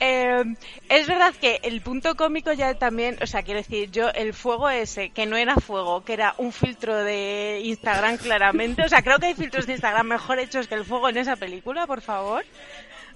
Eh, 0.00 0.44
es 0.88 1.06
verdad 1.06 1.34
que 1.40 1.60
el 1.62 1.80
punto 1.80 2.16
cómico 2.16 2.52
ya 2.52 2.74
también, 2.74 3.18
o 3.22 3.26
sea, 3.26 3.42
quiero 3.42 3.58
decir, 3.58 3.90
yo 3.90 4.10
el 4.10 4.34
fuego 4.34 4.68
ese, 4.70 5.10
que 5.10 5.26
no 5.26 5.36
era 5.36 5.56
fuego, 5.56 6.04
que 6.04 6.14
era 6.14 6.34
un 6.38 6.52
filtro 6.52 6.96
de 6.96 7.60
Instagram 7.64 8.16
claramente, 8.16 8.82
o 8.82 8.88
sea, 8.88 9.02
creo 9.02 9.18
que 9.18 9.26
hay 9.26 9.34
filtros 9.34 9.66
de 9.66 9.72
Instagram 9.72 10.06
mejor 10.06 10.38
hechos 10.38 10.68
que 10.68 10.74
el 10.74 10.84
fuego 10.84 11.08
en 11.08 11.18
esa 11.18 11.36
película, 11.36 11.86
por 11.86 12.00
favor. 12.00 12.44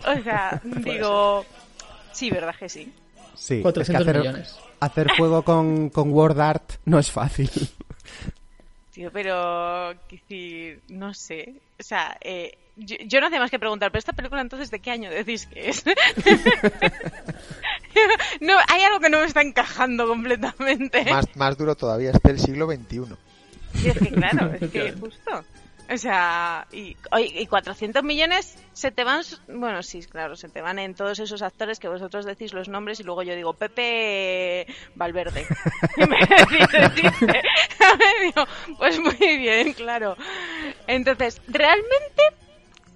O 0.06 0.22
sea, 0.22 0.60
digo, 0.64 1.44
sí, 2.12 2.30
verdad 2.30 2.54
que 2.58 2.68
sí. 2.68 2.92
Sí, 3.34 3.54
es 3.54 3.58
que 3.58 3.62
400 3.62 4.06
hacer, 4.08 4.18
millones. 4.18 4.56
hacer 4.80 5.08
juego 5.16 5.42
con, 5.42 5.90
con 5.90 6.12
Word 6.12 6.40
Art 6.40 6.72
no 6.84 6.98
es 6.98 7.10
fácil. 7.10 7.50
Tío, 8.92 9.10
pero, 9.10 9.94
decir, 10.10 10.82
no 10.88 11.14
sé, 11.14 11.54
o 11.80 11.82
sea, 11.82 12.18
eh, 12.20 12.58
yo, 12.76 12.96
yo 13.06 13.20
no 13.20 13.28
hace 13.28 13.38
más 13.38 13.50
que 13.50 13.58
preguntar, 13.58 13.90
pero 13.90 14.00
esta 14.00 14.12
película 14.12 14.42
entonces, 14.42 14.70
¿de 14.70 14.80
qué 14.80 14.90
año 14.90 15.10
decís 15.10 15.46
que 15.46 15.70
es? 15.70 15.82
no, 18.40 18.54
hay 18.68 18.82
algo 18.82 19.00
que 19.00 19.08
no 19.08 19.20
me 19.20 19.24
está 19.24 19.40
encajando 19.40 20.06
completamente. 20.06 21.10
Más, 21.10 21.34
más 21.36 21.56
duro 21.56 21.74
todavía, 21.74 22.10
es 22.10 22.22
del 22.22 22.38
siglo 22.38 22.66
XXI. 22.66 23.16
Y 23.82 23.88
es 23.88 23.98
que 23.98 24.10
claro, 24.10 24.52
es 24.60 24.70
que 24.70 24.92
justo. 24.92 25.42
O 25.92 25.98
sea, 25.98 26.66
y, 26.72 26.96
y 27.18 27.46
400 27.46 28.02
millones 28.02 28.56
se 28.72 28.90
te 28.90 29.04
van, 29.04 29.22
bueno, 29.48 29.82
sí, 29.82 30.00
claro, 30.02 30.36
se 30.36 30.48
te 30.48 30.62
van 30.62 30.78
en 30.78 30.94
todos 30.94 31.18
esos 31.18 31.42
actores 31.42 31.78
que 31.78 31.88
vosotros 31.88 32.24
decís 32.24 32.54
los 32.54 32.68
nombres 32.68 33.00
y 33.00 33.02
luego 33.02 33.22
yo 33.22 33.34
digo 33.34 33.52
Pepe 33.52 34.66
Valverde. 34.94 35.46
Y 35.96 36.06
me 36.06 36.18
decís, 36.20 37.12
digo, 38.22 38.46
pues 38.78 38.98
muy 39.00 39.36
bien, 39.36 39.74
claro. 39.74 40.16
Entonces, 40.86 41.42
realmente 41.46 42.22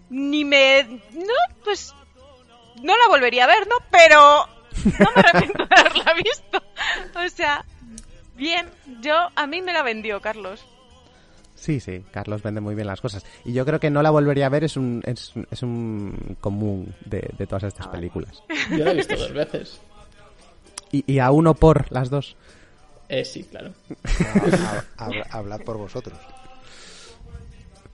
ni 0.08 0.44
me, 0.44 0.84
no, 1.12 1.34
pues 1.64 1.94
no 2.82 2.96
la 2.96 3.08
volvería 3.08 3.44
a 3.44 3.48
ver, 3.48 3.66
¿no? 3.66 3.76
Pero 3.90 4.48
no 4.98 5.10
me 5.14 5.20
arrepiento 5.20 5.66
de 5.66 5.74
haberla 5.80 6.14
visto. 6.14 6.62
O 7.14 7.28
sea, 7.28 7.62
bien, 8.36 8.70
yo 9.00 9.28
a 9.34 9.46
mí 9.46 9.60
me 9.60 9.74
la 9.74 9.82
vendió 9.82 10.22
Carlos. 10.22 10.64
Sí, 11.56 11.80
sí, 11.80 12.04
Carlos 12.12 12.42
vende 12.42 12.60
muy 12.60 12.74
bien 12.74 12.86
las 12.86 13.00
cosas. 13.00 13.24
Y 13.44 13.52
yo 13.52 13.64
creo 13.66 13.80
que 13.80 13.90
no 13.90 14.02
la 14.02 14.10
volvería 14.10 14.46
a 14.46 14.50
ver, 14.50 14.62
es 14.64 14.76
un, 14.76 15.02
es, 15.04 15.32
es 15.50 15.62
un 15.62 16.36
común 16.40 16.94
de, 17.04 17.28
de 17.36 17.46
todas 17.46 17.64
estas 17.64 17.88
películas. 17.88 18.42
Yo 18.70 18.84
la 18.84 18.92
he 18.92 18.94
visto 18.94 19.16
dos 19.16 19.32
veces. 19.32 19.80
Y, 20.92 21.10
y 21.12 21.18
a 21.18 21.30
uno 21.32 21.54
por 21.54 21.90
las 21.90 22.10
dos. 22.10 22.36
Eh, 23.08 23.24
sí, 23.24 23.42
claro. 23.44 23.72
Habla- 24.96 25.26
Hablad 25.30 25.60
por 25.62 25.78
vosotros. 25.78 26.18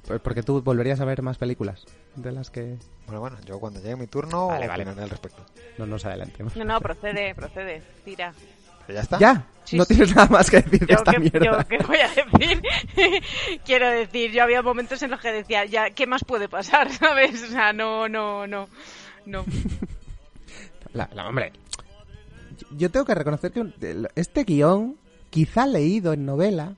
Pues 0.07 0.21
porque 0.21 0.43
tú 0.43 0.61
volverías 0.63 1.01
a 1.01 1.05
ver 1.05 1.23
más 1.23 1.39
películas 1.39 1.85
de 2.17 2.33
las 2.33 2.51
que 2.51 2.77
Bueno, 3.07 3.21
bueno, 3.21 3.37
yo 3.47 3.61
cuando 3.61 3.81
llegue 3.81 3.97
mi 3.97 4.07
turno 4.09 4.49
Vale, 4.49 4.67
vale. 4.67 4.83
al 4.83 5.09
respecto. 5.09 5.43
no 5.79 5.87
nos 5.87 6.05
adelantemos. 6.05 6.57
No, 6.57 6.65
no, 6.65 6.81
procede, 6.81 7.35
procede, 7.35 7.83
tira. 8.05 8.35
Pero 8.87 8.97
ya 8.97 9.03
está. 9.03 9.19
¿Ya? 9.19 9.47
Sí, 9.65 9.77
no 9.77 9.85
sí. 9.85 9.95
tienes 9.95 10.15
nada 10.17 10.29
más 10.29 10.51
que 10.51 10.61
decir 10.61 10.81
de 10.81 10.87
Yo 10.87 10.95
esta 10.99 11.13
qué, 11.13 11.19
mierda. 11.21 11.45
yo 11.45 11.69
qué 11.69 11.79
voy 11.87 11.99
a 11.99 12.09
decir. 12.09 12.63
Quiero 13.65 13.89
decir, 13.91 14.33
yo 14.33 14.43
había 14.43 14.61
momentos 14.63 15.01
en 15.03 15.11
los 15.13 15.21
que 15.21 15.33
decía, 15.33 15.65
ya, 15.65 15.91
¿qué 15.91 16.07
más 16.07 16.25
puede 16.25 16.49
pasar? 16.49 16.91
¿Sabes? 16.93 17.43
O 17.45 17.47
sea, 17.47 17.73
no, 17.73 18.09
no, 18.09 18.47
no. 18.47 18.69
No. 19.25 19.45
La- 20.93 21.09
la- 21.15 21.29
hombre, 21.29 21.53
yo- 22.77 22.91
tengo 22.91 23.07
que 23.07 23.15
reconocer 23.15 23.53
que 23.53 23.65
este 24.17 24.45
guion, 24.45 24.97
quizá 25.31 25.67
leído 25.67 26.13
en 26.13 26.27
novela, 26.27 26.75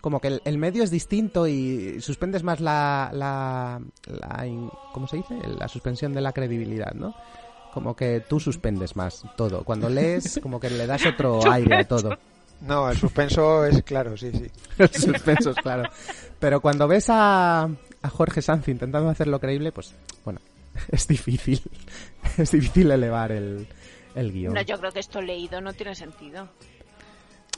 como 0.00 0.20
que 0.20 0.28
el, 0.28 0.42
el 0.44 0.58
medio 0.58 0.82
es 0.82 0.90
distinto 0.90 1.46
y 1.46 2.00
suspendes 2.00 2.42
más 2.42 2.60
la, 2.60 3.10
la, 3.12 3.80
la 4.06 4.46
in- 4.46 4.70
¿cómo 4.92 5.06
se 5.06 5.18
dice? 5.18 5.34
La 5.58 5.68
suspensión 5.68 6.14
de 6.14 6.22
la 6.22 6.32
credibilidad, 6.32 6.92
¿no? 6.94 7.14
Como 7.72 7.94
que 7.94 8.20
tú 8.20 8.40
suspendes 8.40 8.96
más 8.96 9.22
todo. 9.36 9.64
Cuando 9.64 9.88
lees, 9.88 10.38
como 10.42 10.58
que 10.58 10.70
le 10.70 10.86
das 10.86 11.04
otro 11.06 11.40
aire 11.50 11.76
a 11.76 11.84
todo. 11.88 12.16
No, 12.60 12.90
el 12.90 12.96
suspenso 12.96 13.64
es 13.64 13.82
claro, 13.84 14.16
sí, 14.16 14.32
sí. 14.32 14.50
Los 14.78 14.90
suspensos, 14.90 15.56
claro. 15.56 15.88
Pero 16.40 16.60
cuando 16.60 16.88
ves 16.88 17.06
a, 17.08 17.64
a 18.02 18.08
Jorge 18.08 18.42
Sanz 18.42 18.68
intentando 18.68 19.08
hacerlo 19.08 19.38
creíble, 19.38 19.70
pues, 19.72 19.94
bueno, 20.24 20.40
es 20.90 21.06
difícil. 21.06 21.62
Es 22.36 22.50
difícil 22.50 22.90
elevar 22.90 23.32
el, 23.32 23.66
el 24.14 24.32
guion. 24.32 24.54
No, 24.54 24.62
yo 24.62 24.78
creo 24.78 24.92
que 24.92 25.00
esto 25.00 25.20
leído 25.20 25.60
no 25.60 25.72
tiene 25.72 25.94
sentido. 25.94 26.48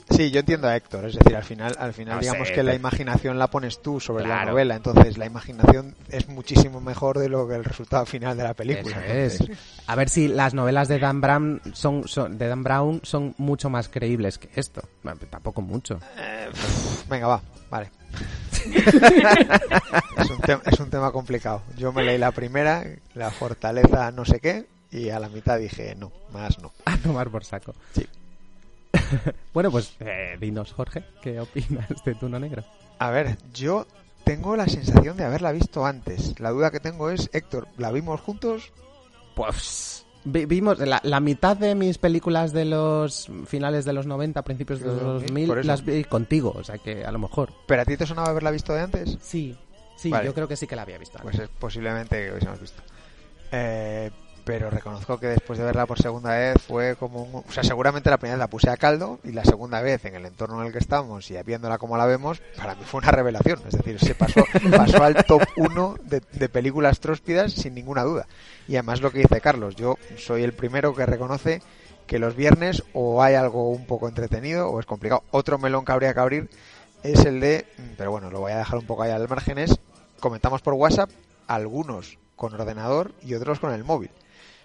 Sí, 0.09 0.29
yo 0.31 0.39
entiendo 0.41 0.67
a 0.67 0.75
Héctor, 0.75 1.05
es 1.05 1.15
decir, 1.15 1.35
al 1.35 1.43
final, 1.43 1.75
al 1.79 1.93
final 1.93 2.15
No 2.15 2.21
digamos 2.21 2.47
sé, 2.49 2.53
que 2.53 2.63
la 2.63 2.75
imaginación 2.75 3.39
la 3.39 3.47
pones 3.49 3.81
tú 3.81 3.99
sobre 3.99 4.27
la 4.27 4.45
novela, 4.45 4.75
entonces 4.75 5.17
la 5.17 5.25
imaginación 5.25 5.95
es 6.09 6.27
muchísimo 6.27 6.81
mejor 6.81 7.17
de 7.19 7.29
lo 7.29 7.47
que 7.47 7.55
el 7.55 7.63
resultado 7.63 8.05
final 8.05 8.35
de 8.37 8.43
la 8.43 8.53
película. 8.53 9.05
Eso 9.05 9.43
es. 9.45 9.51
A 9.87 9.95
ver 9.95 10.09
si 10.09 10.27
las 10.27 10.53
novelas 10.53 10.87
de 10.87 10.99
Dan 10.99 11.21
Brown 11.21 11.61
son, 11.73 12.07
son- 12.07 12.37
de 12.37 12.47
Dan 12.47 12.63
Brown 12.63 12.99
son 13.03 13.33
mucho 13.37 13.69
más 13.69 13.87
creíbles 13.89 14.37
que 14.37 14.49
esto. 14.55 14.81
Bueno, 15.03 15.19
Tampoco 15.29 15.61
mucho. 15.61 15.99
eh, 16.17 16.49
pff, 16.51 17.07
venga, 17.07 17.27
va, 17.27 17.41
vale. 17.69 17.89
es, 20.17 20.29
un 20.29 20.39
es 20.65 20.79
un 20.79 20.89
tema 20.89 21.11
complicado. 21.11 21.61
Yo 21.77 21.91
me 21.93 22.03
leí 22.03 22.17
la 22.17 22.31
primera, 22.31 22.83
la 23.15 23.31
fortaleza 23.31 24.11
no 24.11 24.25
sé 24.25 24.39
qué, 24.39 24.65
y 24.91 25.09
a 25.09 25.19
la 25.19 25.29
mitad 25.29 25.57
dije, 25.57 25.95
no, 25.95 26.11
más 26.33 26.59
no. 26.59 26.71
A 26.85 26.97
tomar 26.97 27.29
por 27.29 27.43
saco. 27.45 27.73
Sí. 27.93 28.05
bueno, 29.53 29.71
pues 29.71 29.93
eh, 29.99 30.37
dinos, 30.39 30.73
Jorge, 30.73 31.03
¿qué 31.21 31.39
opinas 31.39 31.87
de 32.05 32.15
Tuno 32.15 32.39
Negro? 32.39 32.63
A 32.99 33.09
ver, 33.09 33.37
yo 33.53 33.85
tengo 34.23 34.55
la 34.55 34.67
sensación 34.67 35.17
de 35.17 35.23
haberla 35.23 35.51
visto 35.51 35.85
antes. 35.85 36.39
La 36.39 36.51
duda 36.51 36.71
que 36.71 36.79
tengo 36.79 37.09
es, 37.09 37.29
Héctor, 37.33 37.67
¿la 37.77 37.91
vimos 37.91 38.21
juntos? 38.21 38.71
Pues 39.35 40.05
vi- 40.23 40.45
vimos 40.45 40.77
la, 40.79 40.99
la 41.03 41.19
mitad 41.19 41.57
de 41.57 41.73
mis 41.75 41.97
películas 41.97 42.53
de 42.53 42.65
los 42.65 43.29
finales 43.47 43.85
de 43.85 43.93
los 43.93 44.05
90, 44.05 44.41
principios 44.43 44.79
de 44.81 44.87
Los 44.87 44.95
los 44.95 45.05
2000, 45.23 45.27
2000, 45.29 45.47
por 45.47 45.59
eso. 45.59 45.67
las 45.67 45.85
vi 45.85 46.03
contigo, 46.03 46.53
o 46.55 46.63
sea 46.63 46.77
que 46.77 47.05
a 47.05 47.11
lo 47.11 47.19
mejor. 47.19 47.51
¿Pero 47.65 47.81
a 47.81 47.85
ti 47.85 47.97
te 47.97 48.05
sonaba 48.05 48.29
haberla 48.29 48.51
visto 48.51 48.73
de 48.73 48.81
antes? 48.81 49.17
Sí, 49.21 49.55
sí, 49.95 50.09
Vale. 50.09 50.25
yo 50.25 50.33
creo 50.33 50.47
que 50.47 50.55
sí 50.57 50.67
que 50.67 50.75
la 50.75 50.83
había 50.83 50.97
visto. 50.97 51.17
Pues 51.21 51.39
es 51.39 51.49
posiblemente 51.49 52.23
que 52.25 52.31
hubiésemos 52.31 52.59
visto. 52.59 52.81
Eh, 53.51 54.11
pero 54.43 54.69
reconozco 54.69 55.19
que 55.19 55.27
después 55.27 55.59
de 55.59 55.65
verla 55.65 55.85
por 55.85 56.01
segunda 56.01 56.31
vez 56.31 56.55
fue 56.61 56.95
como 56.95 57.23
un... 57.23 57.35
O 57.35 57.51
sea, 57.51 57.63
seguramente 57.63 58.09
la 58.09 58.17
primera 58.17 58.35
vez 58.35 58.39
la 58.39 58.49
puse 58.49 58.69
a 58.69 58.77
caldo 58.77 59.19
y 59.23 59.31
la 59.31 59.43
segunda 59.43 59.81
vez 59.81 60.05
en 60.05 60.15
el 60.15 60.25
entorno 60.25 60.59
en 60.61 60.67
el 60.67 60.73
que 60.73 60.79
estamos 60.79 61.29
y 61.31 61.41
viéndola 61.43 61.77
como 61.77 61.97
la 61.97 62.05
vemos, 62.05 62.41
para 62.57 62.75
mí 62.75 62.83
fue 62.85 62.99
una 62.99 63.11
revelación. 63.11 63.59
Es 63.67 63.77
decir, 63.77 63.99
se 63.99 64.15
pasó, 64.15 64.43
pasó 64.75 65.03
al 65.03 65.23
top 65.25 65.43
1 65.57 65.95
de, 66.03 66.21
de 66.33 66.49
películas 66.49 66.99
tróspidas 66.99 67.53
sin 67.53 67.75
ninguna 67.75 68.03
duda. 68.03 68.27
Y 68.67 68.75
además 68.75 69.01
lo 69.01 69.11
que 69.11 69.19
dice 69.19 69.41
Carlos, 69.41 69.75
yo 69.75 69.97
soy 70.17 70.43
el 70.43 70.53
primero 70.53 70.95
que 70.95 71.05
reconoce 71.05 71.61
que 72.07 72.19
los 72.19 72.35
viernes 72.35 72.83
o 72.93 73.23
hay 73.23 73.35
algo 73.35 73.69
un 73.69 73.85
poco 73.85 74.07
entretenido 74.07 74.69
o 74.69 74.79
es 74.79 74.85
complicado. 74.85 75.23
Otro 75.31 75.57
melón 75.57 75.85
que 75.85 75.91
habría 75.91 76.13
que 76.13 76.19
abrir 76.19 76.49
es 77.03 77.25
el 77.25 77.39
de, 77.39 77.65
pero 77.97 78.11
bueno, 78.11 78.29
lo 78.29 78.41
voy 78.41 78.51
a 78.51 78.57
dejar 78.57 78.79
un 78.79 78.85
poco 78.85 79.03
ahí 79.03 79.11
al 79.11 79.27
margen, 79.27 79.57
es 79.57 79.79
comentamos 80.19 80.61
por 80.61 80.73
WhatsApp, 80.73 81.09
algunos 81.47 82.17
con 82.35 82.53
ordenador 82.53 83.13
y 83.23 83.33
otros 83.33 83.59
con 83.59 83.73
el 83.73 83.83
móvil. 83.83 84.11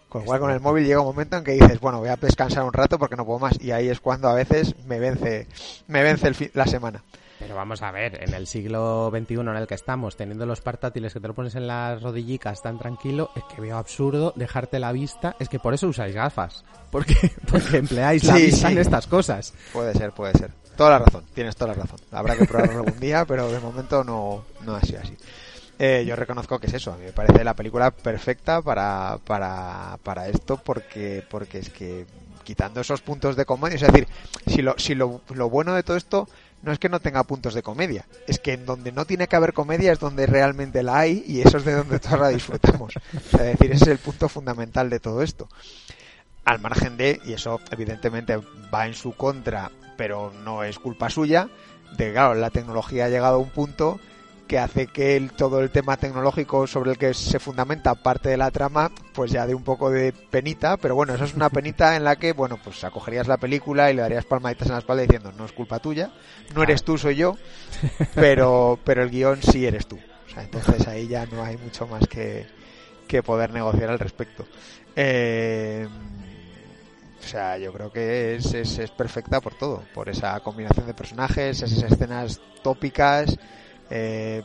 Con 0.09 0.23
lo 0.23 0.27
cual 0.27 0.41
con 0.41 0.51
el 0.51 0.61
móvil 0.61 0.87
llega 0.87 1.01
un 1.01 1.07
momento 1.07 1.37
en 1.37 1.45
que 1.45 1.53
dices, 1.53 1.81
bueno, 1.81 1.99
voy 1.99 2.09
a 2.09 2.17
descansar 2.17 2.63
un 2.65 2.73
rato 2.73 2.99
porque 2.99 3.17
no 3.17 3.25
puedo 3.27 3.39
más. 3.41 3.61
Y 3.61 3.73
ahí 3.73 3.89
es 3.89 4.01
cuando 4.01 4.29
a 4.29 4.35
veces 4.35 4.75
me 4.87 4.99
vence, 4.99 5.47
me 5.89 6.03
vence 6.03 6.29
el 6.29 6.35
fin- 6.35 6.51
la 6.55 6.67
semana. 6.67 7.03
Pero 7.39 7.55
vamos 7.55 7.83
a 7.83 7.91
ver, 7.91 8.23
en 8.23 8.33
el 8.33 8.47
siglo 8.47 9.11
XXI 9.11 9.35
en 9.41 9.49
el 9.57 9.67
que 9.67 9.75
estamos, 9.75 10.17
teniendo 10.17 10.47
los 10.47 10.63
portátiles 10.63 11.13
que 11.13 11.21
te 11.21 11.29
lo 11.29 11.35
pones 11.35 11.55
en 11.55 11.67
las 11.67 12.01
rodillicas 12.03 12.63
tan 12.63 12.79
tranquilo, 12.79 13.31
es 13.37 13.43
que 13.55 13.61
veo 13.61 13.77
absurdo 13.77 14.33
dejarte 14.37 14.79
la 14.79 14.91
vista. 14.93 15.37
Es 15.39 15.51
que 15.51 15.59
por 15.59 15.75
eso 15.75 15.87
usáis 15.89 16.15
gafas. 16.15 16.65
Porque, 16.91 17.15
porque 17.51 17.77
empleáis 17.77 18.25
la 18.25 18.37
Sí, 18.37 18.47
vista 18.47 18.69
sí. 18.69 18.73
en 18.73 18.79
estas 18.79 19.07
cosas. 19.07 19.53
Puede 19.73 19.93
ser, 19.93 20.13
puede 20.13 20.33
ser. 20.39 20.51
Toda 20.79 20.91
la 20.91 20.99
razón, 21.01 21.25
tienes 21.35 21.57
toda 21.57 21.75
la 21.75 21.83
razón. 21.83 21.99
Habrá 22.13 22.37
que 22.37 22.45
probarlo 22.47 22.79
algún 22.85 23.01
día, 23.01 23.25
pero 23.27 23.51
de 23.51 23.61
momento 23.61 24.03
no, 24.05 24.45
no 24.65 24.75
ha 24.77 24.81
sido 24.83 25.01
así. 25.01 25.17
Eh, 25.79 26.05
yo 26.07 26.17
reconozco 26.17 26.59
que 26.59 26.69
es 26.69 26.75
eso, 26.75 26.93
a 26.93 26.97
mí 26.97 27.05
me 27.05 27.13
parece 27.13 27.45
la 27.45 27.55
película 27.55 27.91
perfecta 27.91 28.63
para, 28.63 29.19
para, 29.25 29.99
para 30.03 30.29
esto 30.29 30.57
porque, 30.57 31.23
porque 31.29 31.59
es 31.59 31.69
que 31.69 32.07
quitando 32.45 32.81
esos 32.81 33.03
puntos 33.03 33.37
de 33.37 33.45
comedia, 33.45 33.75
es 33.75 33.83
decir, 33.83 34.09
si, 34.47 34.63
lo, 34.63 34.75
si 34.79 34.95
lo, 34.95 35.21
lo 35.35 35.51
bueno 35.51 35.75
de 35.75 35.83
todo 35.83 35.97
esto 35.97 36.29
no 36.63 36.73
es 36.73 36.79
que 36.79 36.89
no 36.89 37.01
tenga 37.01 37.25
puntos 37.25 37.53
de 37.53 37.63
comedia, 37.63 38.07
es 38.27 38.39
que 38.39 38.55
en 38.55 38.65
donde 38.65 38.91
no 38.91 39.05
tiene 39.05 39.29
que 39.29 39.37
haber 39.37 39.53
comedia 39.53 39.93
es 39.93 39.99
donde 39.99 40.27
realmente 40.27 40.83
la 40.83 40.99
hay 41.01 41.23
y 41.27 41.43
eso 41.43 41.59
es 41.59 41.65
de 41.65 41.75
donde 41.75 41.99
todos 41.99 42.21
la 42.21 42.29
disfrutamos. 42.29 42.95
Es 43.33 43.39
decir, 43.39 43.73
ese 43.73 43.85
es 43.85 43.91
el 43.91 43.99
punto 43.99 44.29
fundamental 44.29 44.89
de 44.89 45.01
todo 45.01 45.23
esto 45.23 45.49
al 46.47 46.61
margen 46.61 46.97
de, 46.97 47.21
y 47.25 47.33
eso 47.33 47.61
evidentemente 47.73 48.39
va 48.73 48.87
en 48.87 48.95
su 48.95 49.13
contra, 49.13 49.73
pero 49.97 50.33
no 50.45 50.63
es 50.63 50.79
culpa 50.79 51.11
suya, 51.11 51.49
de 51.99 52.13
claro, 52.13 52.35
la 52.35 52.51
tecnología 52.51 53.07
ha 53.07 53.09
llegado 53.09 53.35
a 53.35 53.41
un 53.41 53.51
punto 53.51 54.01
que 54.47 54.59
hace 54.59 54.87
que 54.87 55.17
el- 55.17 55.33
todo 55.33 55.61
el 55.61 55.71
tema 55.71 55.97
tecnológico 55.97 56.67
sobre 56.67 56.93
el 56.93 56.99
que 56.99 57.15
se 57.15 57.39
fundamenta 57.39 57.95
parte 57.95 58.29
de 58.29 58.37
la 58.37 58.51
trama, 58.51 58.91
pues 59.13 59.31
ya 59.33 59.47
de 59.47 59.55
un 59.55 59.65
poco 59.65 59.91
de 59.91 60.13
penita, 60.13 60.77
pero 60.77 60.95
bueno, 60.95 61.15
eso 61.15 61.25
es 61.25 61.35
una 61.35 61.51
penita 61.51 61.97
en 61.97 62.05
la 62.05 62.17
que, 62.17 62.33
bueno, 62.33 62.59
pues 62.63 62.83
acogerías 62.85 63.27
la 63.27 63.37
película 63.39 63.91
y 63.91 63.95
le 63.95 64.03
darías 64.03 64.25
palmaditas 64.25 64.69
en 64.69 64.75
la 64.75 64.79
espalda 64.79 65.03
diciendo, 65.03 65.33
no 65.37 65.45
es 65.45 65.53
culpa 65.53 65.79
tuya, 65.81 66.11
no 66.55 66.63
eres 66.63 66.85
tú, 66.85 66.97
soy 66.99 67.17
yo, 67.17 67.37
pero, 68.15 68.79
pero 68.85 69.03
el 69.03 69.11
guion 69.11 69.43
sí 69.43 69.67
eres 69.67 69.87
tú. 69.87 69.97
O 70.27 70.31
sea, 70.33 70.43
entonces 70.43 70.87
ahí 70.87 71.09
ya 71.09 71.27
no 71.27 71.43
hay 71.43 71.57
mucho 71.57 71.87
más 71.87 72.07
que, 72.07 72.47
que 73.09 73.23
poder 73.23 73.53
negociar 73.53 73.91
al 73.91 73.99
respecto. 73.99 74.47
Eh, 74.95 75.89
o 77.23 77.29
sea, 77.29 77.59
yo 77.59 77.73
creo 77.73 77.91
que 77.91 78.37
es, 78.37 78.55
es, 78.55 78.79
es 78.79 78.91
perfecta 78.91 79.41
por 79.41 79.55
todo, 79.55 79.83
por 79.93 80.09
esa 80.09 80.39
combinación 80.41 80.87
de 80.87 80.95
personajes, 80.95 81.61
esas 81.63 81.83
escenas 81.91 82.41
tópicas, 82.63 83.37
eh, 83.91 84.43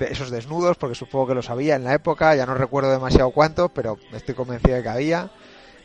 esos 0.00 0.30
desnudos, 0.30 0.76
porque 0.78 0.94
supongo 0.94 1.28
que 1.28 1.34
los 1.34 1.50
había 1.50 1.76
en 1.76 1.84
la 1.84 1.94
época, 1.94 2.34
ya 2.34 2.46
no 2.46 2.54
recuerdo 2.54 2.90
demasiado 2.90 3.30
cuántos, 3.30 3.70
pero 3.72 3.98
estoy 4.12 4.34
convencido 4.34 4.76
de 4.76 4.82
que 4.82 4.88
había. 4.88 5.30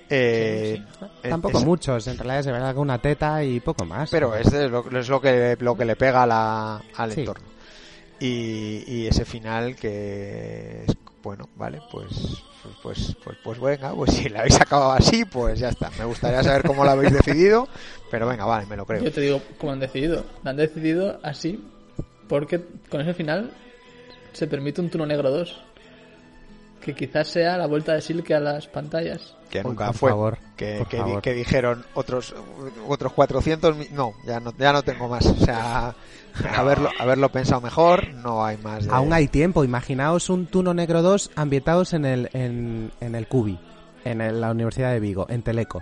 Eh, 0.09 0.81
es- 1.23 1.29
Tampoco 1.29 1.57
es- 1.57 1.65
muchos, 1.65 2.07
en 2.07 2.17
realidad 2.17 2.43
se 2.43 2.51
verá 2.51 2.73
con 2.73 2.83
una 2.83 2.99
teta 3.01 3.43
y 3.43 3.59
poco 3.59 3.85
más. 3.85 4.09
pero 4.11 4.35
es, 4.35 4.51
de 4.51 4.69
lo, 4.69 4.87
es 4.99 5.09
lo 5.09 5.19
que 5.19 5.57
lo 5.59 5.75
que 5.75 5.85
le 5.85 5.95
pega 5.95 6.23
a 6.23 6.27
la- 6.27 6.81
al 6.95 7.11
Sí. 7.11 7.21
entorno. 7.21 7.45
Y, 8.19 8.83
y 8.87 9.07
ese 9.07 9.25
final 9.25 9.75
que 9.75 10.85
es 10.87 10.95
bueno, 11.23 11.49
vale, 11.55 11.81
pues 11.91 12.07
pues 12.61 12.75
pues 12.81 13.15
pues, 13.23 13.37
pues 13.43 13.59
venga, 13.59 13.93
pues 13.93 14.11
si 14.13 14.29
la 14.29 14.39
habéis 14.41 14.61
acabado 14.61 14.91
así, 14.91 15.25
pues 15.25 15.59
ya 15.59 15.69
está. 15.69 15.89
Me 15.97 16.05
gustaría 16.05 16.43
saber 16.43 16.63
cómo 16.63 16.85
lo 16.85 16.91
habéis 16.91 17.11
decidido, 17.13 17.67
pero 18.11 18.27
venga, 18.27 18.45
vale, 18.45 18.67
me 18.67 18.77
lo 18.77 18.85
creo. 18.85 19.03
Yo 19.03 19.11
te 19.11 19.21
digo 19.21 19.41
cómo 19.59 19.71
han 19.73 19.79
decidido. 19.79 20.23
Lo 20.43 20.49
han 20.51 20.55
decidido 20.57 21.19
así 21.23 21.63
porque 22.27 22.61
con 22.89 23.01
ese 23.01 23.13
final 23.13 23.51
se 24.33 24.47
permite 24.47 24.81
un 24.81 24.89
Tuno 24.89 25.05
Negro 25.05 25.29
2. 25.31 25.61
Que 26.81 26.93
quizás 26.93 27.27
sea 27.29 27.57
la 27.57 27.65
vuelta 27.65 27.93
de 27.93 28.01
Silke 28.01 28.35
a 28.35 28.39
las 28.39 28.67
pantallas. 28.67 29.35
que 29.49 29.63
nunca 29.63 29.87
por 29.87 29.95
fue 29.95 30.09
favor, 30.11 30.37
que, 30.55 30.75
por 30.79 30.87
que, 30.87 30.97
di- 30.97 31.03
favor. 31.03 31.21
que 31.21 31.33
dijeron 31.33 31.85
otros 31.95 32.35
otros 32.87 33.13
400 33.13 33.75
mi- 33.75 33.87
no 33.91 34.13
ya 34.25 34.39
no 34.39 34.53
ya 34.57 34.71
no 34.73 34.83
tengo 34.83 35.07
más 35.07 35.25
o 35.25 35.35
sea 35.35 35.95
haberlo 36.55 36.89
haberlo 36.99 37.29
pensado 37.29 37.61
mejor 37.61 38.13
no 38.15 38.43
hay 38.45 38.57
más 38.57 38.85
de- 38.85 38.91
Aún 38.93 39.13
hay 39.13 39.27
tiempo, 39.27 39.63
imaginaos 39.63 40.29
un 40.29 40.45
Tuno 40.47 40.73
Negro 40.73 41.01
2 41.01 41.31
ambientados 41.35 41.93
en 41.93 42.05
el, 42.05 42.29
en, 42.33 42.91
en 42.99 43.15
el 43.15 43.27
Cubi, 43.27 43.57
en 44.03 44.21
el- 44.21 44.41
la 44.41 44.51
Universidad 44.51 44.91
de 44.91 44.99
Vigo, 44.99 45.25
en 45.29 45.41
Teleco. 45.41 45.81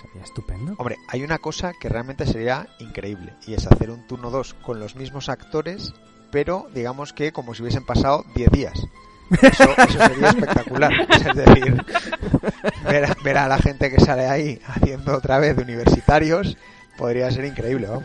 Sería 0.00 0.22
estupendo. 0.22 0.74
Hombre, 0.78 0.96
hay 1.08 1.22
una 1.24 1.38
cosa 1.38 1.72
que 1.78 1.88
realmente 1.88 2.24
sería 2.26 2.68
increíble 2.78 3.32
y 3.46 3.54
es 3.54 3.66
hacer 3.66 3.90
un 3.90 4.06
turno 4.06 4.30
2 4.30 4.54
con 4.54 4.78
los 4.80 4.94
mismos 4.96 5.28
actores, 5.28 5.92
pero 6.30 6.68
digamos 6.74 7.12
que 7.12 7.32
como 7.32 7.54
si 7.54 7.62
hubiesen 7.62 7.84
pasado 7.84 8.24
10 8.34 8.50
días. 8.50 8.74
Eso, 9.42 9.64
eso 9.76 9.98
sería 10.06 10.28
espectacular. 10.28 10.92
Es 11.10 11.36
decir, 11.36 11.84
ver, 12.84 13.04
a- 13.04 13.16
ver 13.22 13.38
a 13.38 13.48
la 13.48 13.58
gente 13.58 13.90
que 13.90 14.00
sale 14.00 14.26
ahí 14.26 14.60
haciendo 14.66 15.16
otra 15.16 15.38
vez 15.38 15.56
de 15.56 15.62
universitarios 15.64 16.56
podría 16.96 17.30
ser 17.30 17.44
increíble, 17.44 17.88
vamos. 17.88 18.04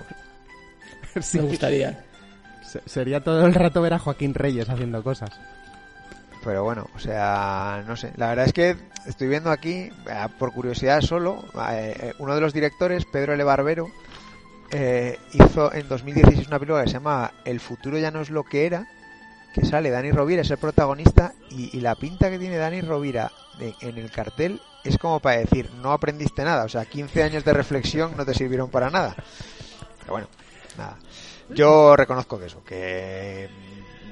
Sí. 1.22 1.38
Me 1.40 1.46
gustaría. 1.48 2.04
Se- 2.64 2.82
Sería 2.88 3.24
todo 3.24 3.46
el 3.46 3.54
rato 3.54 3.82
ver 3.82 3.94
a 3.94 4.00
Joaquín 4.00 4.34
Reyes 4.34 4.68
haciendo 4.68 5.04
cosas. 5.04 5.30
Pero 6.44 6.64
bueno, 6.64 6.88
o 6.96 7.00
sea, 7.00 7.84
no 7.88 7.96
sé. 7.96 8.12
La 8.18 8.28
verdad 8.30 8.46
es 8.46 8.54
que 8.54 8.76
estoy 9.06 9.28
viendo 9.28 9.50
aquí, 9.50 9.90
eh, 10.08 10.28
por 10.38 10.54
curiosidad 10.54 11.02
solo, 11.02 11.44
eh, 11.72 11.96
eh, 12.00 12.14
uno 12.20 12.36
de 12.36 12.42
los 12.42 12.54
directores, 12.54 13.06
Pedro 13.06 13.34
L. 13.34 13.44
Barbero, 13.44 13.90
eh, 14.72 15.20
hizo 15.34 15.74
en 15.74 15.88
2016 15.88 16.48
una 16.48 16.60
película 16.60 16.84
que 16.84 16.90
se 16.90 16.96
llama 16.96 17.32
El 17.46 17.60
futuro 17.60 17.98
ya 17.98 18.12
no 18.12 18.22
es 18.22 18.30
lo 18.30 18.44
que 18.44 18.66
era, 18.66 18.88
que 19.54 19.66
sale 19.66 19.90
Dani 19.90 20.12
Rovira, 20.12 20.42
es 20.42 20.52
el 20.52 20.58
protagonista, 20.58 21.34
y, 21.50 21.80
la 21.80 21.96
pinta 21.96 22.30
que 22.30 22.40
tiene 22.40 22.58
Dani 22.58 22.82
Rovira 22.82 23.32
en 23.60 23.98
el 23.98 24.12
cartel 24.12 24.60
es 24.84 24.98
como 24.98 25.20
para 25.20 25.38
decir, 25.38 25.70
no 25.82 25.94
aprendiste 25.94 26.44
nada, 26.44 26.66
o 26.66 26.70
sea, 26.70 26.86
15 26.86 27.24
años 27.24 27.46
de 27.46 27.54
reflexión 27.54 28.18
no 28.18 28.26
te 28.26 28.34
sirvieron 28.34 28.70
para 28.70 28.90
nada. 28.90 29.16
Pero 30.00 30.12
bueno, 30.12 30.28
nada. 30.78 30.98
Yo 31.50 31.96
reconozco 31.96 32.40
que 32.40 32.46
eso, 32.48 32.64
que 32.64 33.48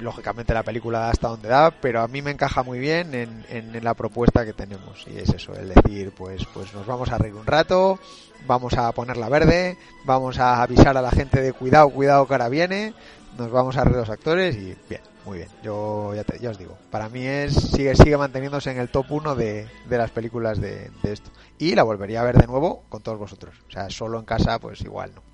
lógicamente 0.01 0.53
la 0.53 0.63
película 0.63 0.99
da 0.99 1.09
hasta 1.11 1.27
donde 1.29 1.47
da, 1.49 1.71
pero 1.71 2.01
a 2.01 2.07
mí 2.07 2.21
me 2.21 2.31
encaja 2.31 2.63
muy 2.63 2.79
bien 2.79 3.13
en, 3.13 3.45
en- 3.49 3.75
en 3.75 3.83
la 3.83 3.93
propuesta 3.93 4.43
que 4.45 4.53
tenemos. 4.53 5.05
Y 5.07 5.17
es 5.19 5.29
eso, 5.29 5.53
el 5.53 5.69
decir, 5.69 6.11
pues, 6.17 6.45
pues 6.53 6.73
nos 6.73 6.85
vamos 6.85 7.09
a 7.11 7.17
reír 7.17 7.35
un 7.35 7.45
rato, 7.45 7.99
vamos 8.47 8.73
a 8.73 8.91
ponerla 8.91 9.29
verde, 9.29 9.77
vamos 10.05 10.39
a 10.39 10.61
avisar 10.61 10.97
a 10.97 11.01
la 11.01 11.11
gente 11.11 11.41
de 11.41 11.53
cuidado, 11.53 11.89
cuidado 11.89 12.27
que 12.27 12.33
ahora 12.33 12.49
viene, 12.49 12.93
nos 13.37 13.51
vamos 13.51 13.77
a 13.77 13.83
reír 13.83 13.97
los 13.97 14.09
actores 14.09 14.55
y 14.55 14.75
bien, 14.89 15.01
muy 15.25 15.37
bien. 15.37 15.49
Yo 15.63 16.13
ya, 16.15 16.23
te- 16.23 16.45
os 16.47 16.57
digo, 16.57 16.77
para 16.89 17.07
mí 17.09 17.25
es 17.25 17.53
sigue 17.53 17.95
sigue 17.95 18.17
manteniéndose 18.17 18.71
en 18.71 18.79
el 18.79 18.89
top 18.89 19.05
1 19.11 19.35
de, 19.35 19.67
de 19.87 19.97
las 19.97 20.11
películas 20.11 20.59
de, 20.59 20.89
de 21.03 21.13
esto. 21.13 21.29
Y 21.57 21.75
la 21.75 21.83
volvería 21.83 22.21
a 22.21 22.25
ver 22.25 22.37
de 22.37 22.47
nuevo 22.47 22.83
con 22.89 23.01
todos 23.03 23.19
vosotros. 23.19 23.55
O 23.67 23.71
sea, 23.71 23.89
solo 23.89 24.17
en 24.19 24.25
casa, 24.25 24.57
pues 24.59 24.81
igual 24.81 25.11
no. 25.15 25.30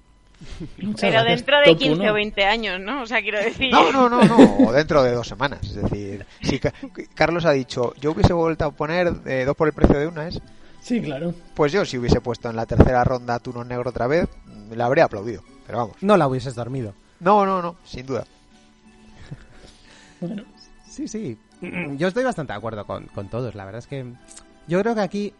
Muchas 0.79 1.01
Pero 1.01 1.13
gracias, 1.13 1.37
dentro 1.37 1.59
de 1.59 1.65
top 1.65 1.77
15 1.77 2.01
uno. 2.01 2.11
o 2.11 2.13
20 2.13 2.45
años, 2.45 2.79
¿no? 2.79 3.01
O 3.01 3.05
sea, 3.07 3.21
quiero 3.21 3.39
decir... 3.39 3.71
No, 3.71 3.91
no, 3.91 4.07
no, 4.09 4.23
no, 4.23 4.57
o 4.67 4.71
dentro 4.71 5.01
de 5.03 5.11
dos 5.13 5.27
semanas. 5.27 5.59
Es 5.63 5.75
decir, 5.75 6.25
si 6.41 6.59
Ca- 6.59 6.73
Carlos 7.15 7.45
ha 7.45 7.51
dicho, 7.51 7.93
yo 7.99 8.11
hubiese 8.11 8.33
vuelto 8.33 8.65
a 8.65 8.71
poner 8.71 9.11
eh, 9.25 9.43
dos 9.45 9.55
por 9.55 9.67
el 9.67 9.73
precio 9.73 9.97
de 9.97 10.07
una, 10.07 10.27
¿es? 10.27 10.39
Sí, 10.81 11.01
claro. 11.01 11.33
Pues 11.55 11.71
yo, 11.71 11.83
si 11.85 11.97
hubiese 11.97 12.21
puesto 12.21 12.49
en 12.49 12.55
la 12.55 12.65
tercera 12.65 13.03
ronda 13.03 13.39
Tuno 13.39 13.63
Negro 13.63 13.89
otra 13.89 14.07
vez, 14.07 14.27
le 14.71 14.83
habría 14.83 15.05
aplaudido. 15.05 15.41
Pero 15.65 15.79
vamos. 15.79 15.95
No 16.01 16.15
la 16.17 16.27
hubieses 16.27 16.55
dormido. 16.55 16.93
No, 17.19 17.45
no, 17.45 17.61
no, 17.61 17.75
sin 17.83 18.05
duda. 18.05 18.25
Bueno, 20.21 20.43
Sí, 20.87 21.07
sí. 21.07 21.37
Yo 21.97 22.07
estoy 22.07 22.23
bastante 22.23 22.53
de 22.53 22.57
acuerdo 22.57 22.85
con, 22.85 23.05
con 23.07 23.27
todos. 23.29 23.53
La 23.55 23.65
verdad 23.65 23.79
es 23.79 23.87
que 23.87 24.05
yo 24.67 24.81
creo 24.81 24.95
que 24.95 25.01
aquí 25.01 25.33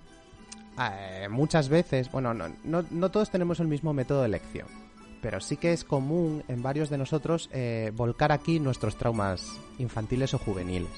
eh, 0.80 1.28
muchas 1.30 1.70
veces, 1.70 2.12
bueno, 2.12 2.34
no, 2.34 2.46
no, 2.64 2.84
no 2.92 3.10
todos 3.10 3.30
tenemos 3.32 3.60
el 3.60 3.68
mismo 3.68 3.94
método 3.94 4.22
de 4.22 4.28
elección, 4.28 4.68
pero 5.22 5.40
sí 5.40 5.58
que 5.58 5.74
es 5.74 5.84
común 5.84 6.44
en 6.48 6.62
varios 6.62 6.90
de 6.90 6.98
nosotros 6.98 7.50
eh, 7.54 7.92
volcar 7.96 8.32
aquí 8.32 8.60
nuestros 8.60 8.96
traumas 8.98 9.60
infantiles 9.80 10.34
o 10.34 10.38
juveniles. 10.38 10.90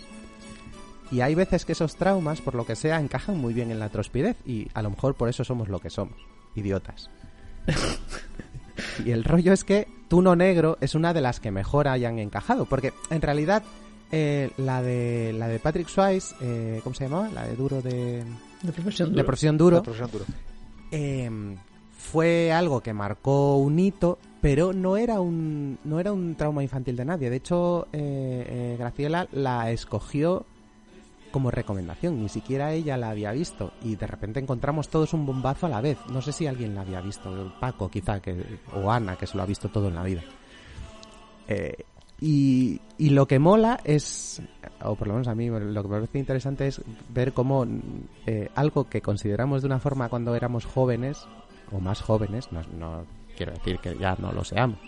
Y 1.12 1.21
hay 1.21 1.34
veces 1.34 1.65
que 1.65 1.71
esos 1.71 1.95
traumas, 1.95 2.39
por 2.41 2.53
lo 2.55 2.65
que 2.65 2.75
sea, 2.75 2.99
encajan 2.99 3.38
muy 3.38 3.53
bien 3.53 3.71
en 3.71 3.79
la 3.79 3.89
trospidez 3.89 4.38
y 4.45 4.67
a 4.73 4.82
lo 4.84 4.91
mejor 4.91 5.15
por 5.15 5.27
eso 5.29 5.43
somos 5.43 5.67
lo 5.69 5.79
que 5.79 5.89
somos, 5.89 6.17
idiotas. 6.55 7.10
Y 9.05 9.12
el 9.12 9.23
rollo 9.25 9.51
es 9.51 9.63
que 9.65 9.88
Tuno 10.08 10.36
Negro 10.38 10.77
es 10.79 10.95
una 10.95 11.13
de 11.13 11.19
las 11.21 11.39
que 11.41 11.51
mejor 11.51 11.88
hayan 11.89 12.17
encajado, 12.17 12.65
porque 12.65 12.93
en 13.10 13.21
realidad 13.21 13.62
eh, 14.12 14.51
la 14.58 14.82
de 14.82 15.34
la 15.34 15.47
de 15.49 15.60
Patrick 15.60 15.88
Swayze, 15.89 16.34
eh, 16.41 16.79
¿cómo 16.84 16.93
se 16.95 17.03
llamaba? 17.05 17.29
La 17.29 17.45
de 17.45 17.55
Duro 17.58 17.82
de, 17.82 18.23
de 18.63 18.71
profesión 18.71 19.10
de 19.10 19.15
duro. 19.15 19.25
Profesión 19.25 19.58
Duro, 19.58 19.77
La 19.77 19.84
profesión 19.84 20.12
duro. 20.12 20.25
eh, 20.91 21.29
fue 21.99 22.53
algo 22.53 22.79
que 22.79 22.93
marcó 22.93 23.57
un 23.57 23.77
hito, 23.77 24.17
pero 24.41 24.71
no 24.71 24.95
era 24.95 25.19
un 25.19 25.77
no 25.83 25.99
era 25.99 26.13
un 26.13 26.33
trauma 26.35 26.63
infantil 26.63 26.95
de 26.95 27.03
nadie. 27.05 27.29
De 27.29 27.35
hecho, 27.35 27.88
eh, 27.91 28.45
eh, 28.47 28.75
Graciela 28.79 29.27
la 29.33 29.69
escogió 29.69 30.45
como 31.31 31.51
recomendación, 31.51 32.19
ni 32.19 32.29
siquiera 32.29 32.71
ella 32.73 32.97
la 32.97 33.09
había 33.09 33.31
visto 33.33 33.73
y 33.83 33.95
de 33.97 34.07
repente 34.07 34.39
encontramos 34.39 34.88
todos 34.88 35.13
un 35.13 35.25
bombazo 35.25 35.65
a 35.65 35.69
la 35.69 35.81
vez. 35.81 35.97
No 36.09 36.21
sé 36.21 36.31
si 36.31 36.47
alguien 36.47 36.73
la 36.73 36.81
había 36.81 37.01
visto, 37.01 37.53
Paco 37.59 37.89
quizá 37.89 38.21
que 38.21 38.43
o 38.73 38.89
Ana 38.89 39.17
que 39.17 39.27
se 39.27 39.35
lo 39.35 39.43
ha 39.43 39.45
visto 39.45 39.69
todo 39.69 39.89
en 39.89 39.95
la 39.95 40.03
vida. 40.03 40.23
Eh, 41.47 41.83
y, 42.21 42.79
lo 42.97 43.27
que 43.27 43.39
mola 43.39 43.79
es, 43.83 44.41
o 44.83 44.95
por 44.95 45.07
lo 45.07 45.13
menos 45.13 45.27
a 45.27 45.35
mí 45.35 45.47
lo 45.47 45.81
que 45.81 45.88
me 45.88 45.95
parece 45.95 46.19
interesante 46.19 46.67
es 46.67 46.81
ver 47.13 47.33
cómo 47.33 47.65
eh, 48.25 48.49
algo 48.55 48.89
que 48.89 49.01
consideramos 49.01 49.62
de 49.62 49.67
una 49.67 49.79
forma 49.79 50.09
cuando 50.09 50.35
éramos 50.35 50.65
jóvenes, 50.65 51.25
o 51.71 51.79
más 51.79 52.01
jóvenes, 52.01 52.51
no, 52.51 52.62
no 52.77 53.05
quiero 53.38 53.53
decir 53.53 53.79
que 53.79 53.97
ya 53.97 54.15
no 54.19 54.32
lo 54.32 54.43
seamos, 54.43 54.79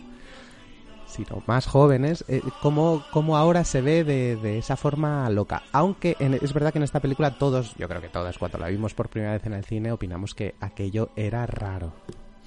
sino 1.08 1.44
más 1.46 1.66
jóvenes, 1.68 2.24
eh, 2.30 2.42
cómo, 2.62 3.04
cómo 3.12 3.36
ahora 3.38 3.64
se 3.66 3.82
ve 3.82 4.04
de, 4.04 4.38
de 4.38 4.58
esa 4.58 4.78
forma 4.78 5.30
loca. 5.30 5.64
Aunque 5.74 6.16
en- 6.20 6.36
es 6.36 6.54
verdad 6.54 6.72
que 6.72 6.80
en 6.80 6.84
esta 6.84 7.00
película 7.02 7.38
todos, 7.38 7.76
yo 7.78 7.88
creo 7.90 8.02
que 8.02 8.08
todos, 8.10 8.38
cuando 8.38 8.58
la 8.58 8.68
vimos 8.70 8.94
por 8.94 9.10
primera 9.10 9.34
vez 9.34 9.46
en 9.46 9.54
el 9.54 9.66
cine, 9.66 9.92
opinamos 9.92 10.34
que 10.34 10.56
aquello 10.62 11.10
era 11.16 11.46
raro, 11.46 11.92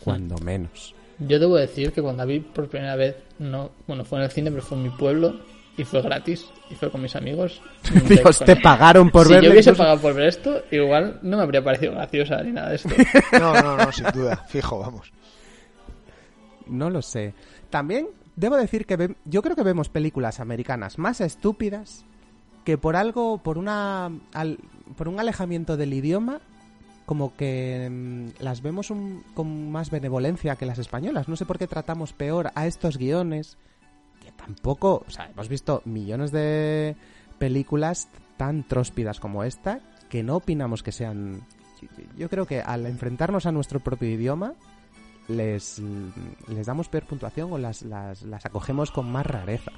cuando 0.03 0.37
menos. 0.39 0.95
Yo 1.19 1.39
debo 1.39 1.57
decir 1.57 1.93
que 1.93 2.03
cuando 2.03 2.23
la 2.23 2.27
vi 2.27 2.41
por 2.41 2.69
primera 2.69 2.97
vez, 2.97 3.17
no, 3.39 3.71
bueno, 3.87 4.05
fue 4.05 4.19
en 4.19 4.25
el 4.25 4.31
cine, 4.31 4.51
pero 4.51 4.63
fue 4.63 4.79
en 4.79 4.85
mi 4.85 4.91
pueblo 4.91 5.37
y 5.77 5.85
fue 5.85 6.01
gratis 6.03 6.47
y 6.71 6.75
fue 6.75 6.91
con 6.91 7.03
mis 7.03 7.17
amigos. 7.17 7.61
Dios, 8.09 8.39
te 8.41 8.57
pagaron 8.57 9.11
por 9.11 9.27
si 9.27 9.33
verla 9.33 9.47
yo 9.49 9.53
hubiese 9.53 9.71
incluso. 9.71 9.83
pagado 9.83 10.01
por 10.01 10.15
ver 10.15 10.29
esto, 10.29 10.63
igual 10.71 11.19
no 11.23 11.37
me 11.37 11.43
habría 11.43 11.63
parecido 11.65 11.93
graciosa 11.93 12.43
ni 12.43 12.53
nada 12.53 12.71
de 12.71 12.77
esto. 12.77 12.89
No, 13.33 13.53
no, 13.61 13.77
no, 13.77 13.93
sin 13.93 14.07
duda. 14.13 14.37
Fijo, 14.49 14.79
vamos. 14.79 15.13
No 16.67 16.91
lo 16.91 17.03
sé. 17.03 17.35
También 17.71 18.09
debo 18.37 18.57
decir 18.57 18.87
que 18.87 18.97
ve- 18.97 19.17
yo 19.25 19.43
creo 19.43 19.57
que 19.57 19.63
vemos 19.63 19.89
películas 19.89 20.41
americanas 20.41 20.99
más 20.99 21.21
estúpidas 21.21 22.05
que 22.65 22.79
por 22.79 22.97
algo, 22.97 23.39
por 23.39 23.59
una 23.59 24.11
al- 24.33 24.59
por 24.97 25.09
un 25.09 25.21
alejamiento 25.21 25.77
del 25.77 25.93
idioma, 25.93 26.41
como 27.05 27.37
que 27.37 27.89
mm, 27.91 28.43
las 28.43 28.63
vemos 28.63 28.91
un- 28.91 29.23
con 29.35 29.71
más 29.71 29.91
benevolencia 29.91 30.57
que 30.57 30.65
las 30.67 30.79
españolas. 30.79 31.29
No 31.29 31.37
sé 31.37 31.45
por 31.45 31.59
qué 31.59 31.67
tratamos 31.67 32.13
peor 32.15 32.51
a 32.55 32.67
estos 32.67 32.97
guiones 32.97 33.59
tampoco, 34.37 35.05
o 35.07 35.11
sea, 35.11 35.31
hemos 35.31 35.49
visto 35.49 35.83
millones 35.85 36.33
de 36.33 36.97
películas 37.39 38.09
tan 38.37 38.65
tróspidas 38.65 39.21
como 39.21 39.45
esta 39.45 39.81
que 40.09 40.23
no 40.23 40.37
opinamos 40.37 40.83
que 40.83 40.93
sean... 40.93 41.43
Yo 42.17 42.31
creo 42.31 42.47
que 42.47 42.61
al 42.61 42.87
enfrentarnos 42.87 43.47
a 43.47 43.53
nuestro 43.53 43.81
propio 43.81 44.09
idioma 44.09 44.55
les, 45.29 45.81
les 46.49 46.67
damos 46.67 46.89
peor 46.89 47.05
puntuación 47.05 47.53
o 47.53 47.59
las, 47.59 47.83
las, 47.83 48.25
acogemos 48.45 48.91
con 48.91 49.11
más 49.11 49.27
rareza. 49.27 49.73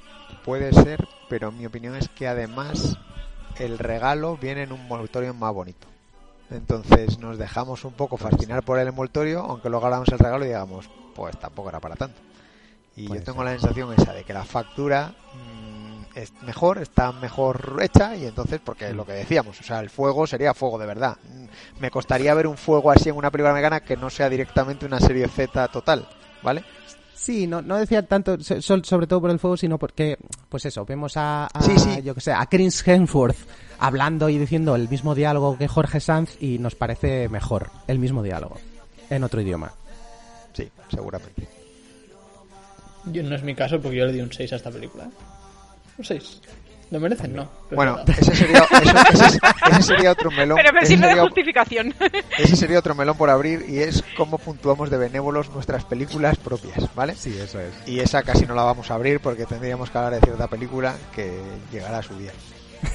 Puede 0.45 0.71
ser, 0.73 1.07
pero 1.29 1.51
mi 1.51 1.65
opinión 1.65 1.95
es 1.95 2.09
que 2.09 2.27
además 2.27 2.97
el 3.57 3.77
regalo 3.77 4.37
viene 4.37 4.63
en 4.63 4.71
un 4.71 4.81
envoltorio 4.81 5.33
más 5.33 5.53
bonito. 5.53 5.87
Entonces 6.49 7.19
nos 7.19 7.37
dejamos 7.37 7.83
un 7.83 7.93
poco 7.93 8.17
fascinar 8.17 8.63
por 8.63 8.79
el 8.79 8.87
envoltorio, 8.87 9.41
aunque 9.41 9.69
luego 9.69 9.87
hagamos 9.87 10.09
el 10.09 10.19
regalo 10.19 10.45
y 10.45 10.49
digamos, 10.49 10.89
pues 11.13 11.37
tampoco 11.39 11.69
era 11.69 11.79
para 11.79 11.95
tanto. 11.95 12.19
Y 12.97 13.07
Puede 13.07 13.19
yo 13.21 13.25
tengo 13.25 13.37
ser. 13.43 13.45
la 13.45 13.51
sensación 13.59 13.93
esa 13.93 14.11
de 14.13 14.23
que 14.23 14.33
la 14.33 14.43
factura 14.43 15.13
mm, 15.35 16.17
es 16.17 16.33
mejor, 16.41 16.79
está 16.79 17.11
mejor 17.11 17.77
hecha 17.81 18.15
y 18.15 18.25
entonces, 18.25 18.59
porque 18.63 18.91
lo 18.91 19.05
que 19.05 19.11
decíamos, 19.13 19.59
o 19.59 19.63
sea, 19.63 19.79
el 19.79 19.89
fuego 19.91 20.25
sería 20.27 20.53
fuego 20.55 20.77
de 20.79 20.87
verdad. 20.87 21.15
Mm, 21.31 21.45
Me 21.81 21.91
costaría 21.91 22.33
ver 22.33 22.47
un 22.47 22.57
fuego 22.57 22.89
así 22.91 23.09
en 23.09 23.15
una 23.15 23.29
película 23.29 23.51
americana 23.51 23.81
que 23.81 23.95
no 23.95 24.09
sea 24.09 24.29
directamente 24.29 24.85
una 24.85 24.99
serie 24.99 25.27
Z 25.27 25.67
total, 25.67 26.07
¿vale? 26.41 26.63
Sí, 27.13 27.45
no, 27.45 27.61
no 27.61 27.77
decía 27.77 28.01
tanto, 28.07 28.39
so- 28.39 28.61
so- 28.61 28.83
sobre 28.83 29.05
todo 29.05 29.21
por 29.21 29.29
el 29.29 29.37
fuego, 29.39 29.57
sino 29.57 29.77
porque, 29.77 30.17
pues 30.49 30.65
eso, 30.65 30.83
vemos 30.85 31.17
a, 31.17 31.45
a 31.47 31.61
Sí, 31.61 31.77
sí. 31.77 32.01
yo 32.01 32.15
que 32.15 32.21
sé, 32.21 32.31
a 32.31 32.45
Chris 32.47 32.87
Hemsworth 32.87 33.37
hablando 33.79 34.27
y 34.29 34.37
diciendo 34.39 34.75
el 34.75 34.87
mismo 34.89 35.13
diálogo 35.13 35.55
que 35.57 35.67
Jorge 35.67 35.99
Sanz 35.99 36.35
y 36.41 36.57
nos 36.57 36.73
parece 36.75 37.27
mejor 37.29 37.69
el 37.87 37.99
mismo 37.99 38.23
diálogo 38.23 38.57
en 39.09 39.23
otro 39.23 39.41
idioma. 39.41 39.71
Sí, 40.53 40.71
seguramente. 40.89 41.47
Yo, 43.11 43.23
no 43.23 43.35
es 43.35 43.43
mi 43.43 43.55
caso 43.55 43.79
porque 43.81 43.97
yo 43.97 44.05
le 44.05 44.13
di 44.13 44.21
un 44.21 44.31
6 44.31 44.53
a 44.53 44.55
esta 44.57 44.71
película. 44.71 45.05
Un 45.97 46.05
6. 46.05 46.41
¿Lo 46.89 47.01
merecen? 47.01 47.35
No. 47.35 47.49
Bueno, 47.71 47.99
ese 48.07 48.33
sería, 48.33 48.59
eso- 48.81 49.25
ese, 49.25 49.39
ese 49.71 49.81
sería 49.83 50.11
otro 50.11 50.31
melón. 50.31 50.57
Pero 50.57 50.71
me 50.71 50.85
sirve 50.85 51.01
de 51.07 51.13
sería- 51.13 51.23
justificación. 51.23 51.93
Ese 52.37 52.55
sería 52.55 52.79
otro 52.79 52.95
melón 52.95 53.17
por 53.17 53.29
abrir 53.29 53.65
y 53.67 53.79
es 53.79 54.03
cómo 54.15 54.37
puntuamos 54.37 54.89
de 54.89 54.97
benévolos 54.97 55.49
nuestras 55.49 55.83
películas 55.83 56.37
propias, 56.37 56.87
¿vale? 56.95 57.15
Sí, 57.17 57.37
eso 57.37 57.59
es. 57.59 57.73
Y 57.85 57.99
esa 57.99 58.23
casi 58.23 58.45
no 58.45 58.55
la 58.55 58.63
vamos 58.63 58.89
a 58.89 58.93
abrir 58.93 59.19
porque 59.19 59.45
tendríamos 59.45 59.89
que 59.89 59.97
hablar 59.97 60.13
de 60.13 60.21
cierta 60.21 60.47
película 60.47 60.95
que 61.13 61.37
llegará 61.73 61.97
a 61.97 62.03
su 62.03 62.17
día. 62.17 62.31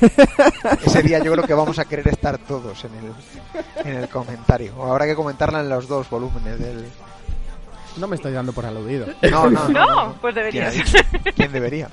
Ese 0.87 1.03
día 1.03 1.19
yo 1.19 1.33
creo 1.33 1.45
que 1.45 1.55
vamos 1.55 1.79
a 1.79 1.85
querer 1.85 2.09
estar 2.09 2.39
todos 2.39 2.85
en 2.85 2.93
el, 2.95 3.87
en 3.93 3.99
el 4.03 4.09
comentario. 4.09 4.75
O 4.79 4.91
habrá 4.91 5.05
que 5.07 5.15
comentarla 5.15 5.61
en 5.61 5.69
los 5.69 5.87
dos 5.89 6.09
volúmenes 6.09 6.59
del... 6.59 6.87
No 7.97 8.07
me 8.09 8.17
estoy 8.17 8.33
dando 8.33 8.53
por 8.53 8.65
aludido. 8.67 9.07
No, 9.31 9.49
no, 9.51 9.69
no. 9.69 9.87
No, 9.87 10.05
no. 10.07 10.15
pues 10.21 10.35
¿Quién, 10.35 10.65
ha 10.65 10.71
deberías. 10.71 10.93
¿Quién 11.35 11.53
debería? 11.53 11.89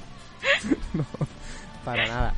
Para 1.85 2.07
nada. 2.07 2.33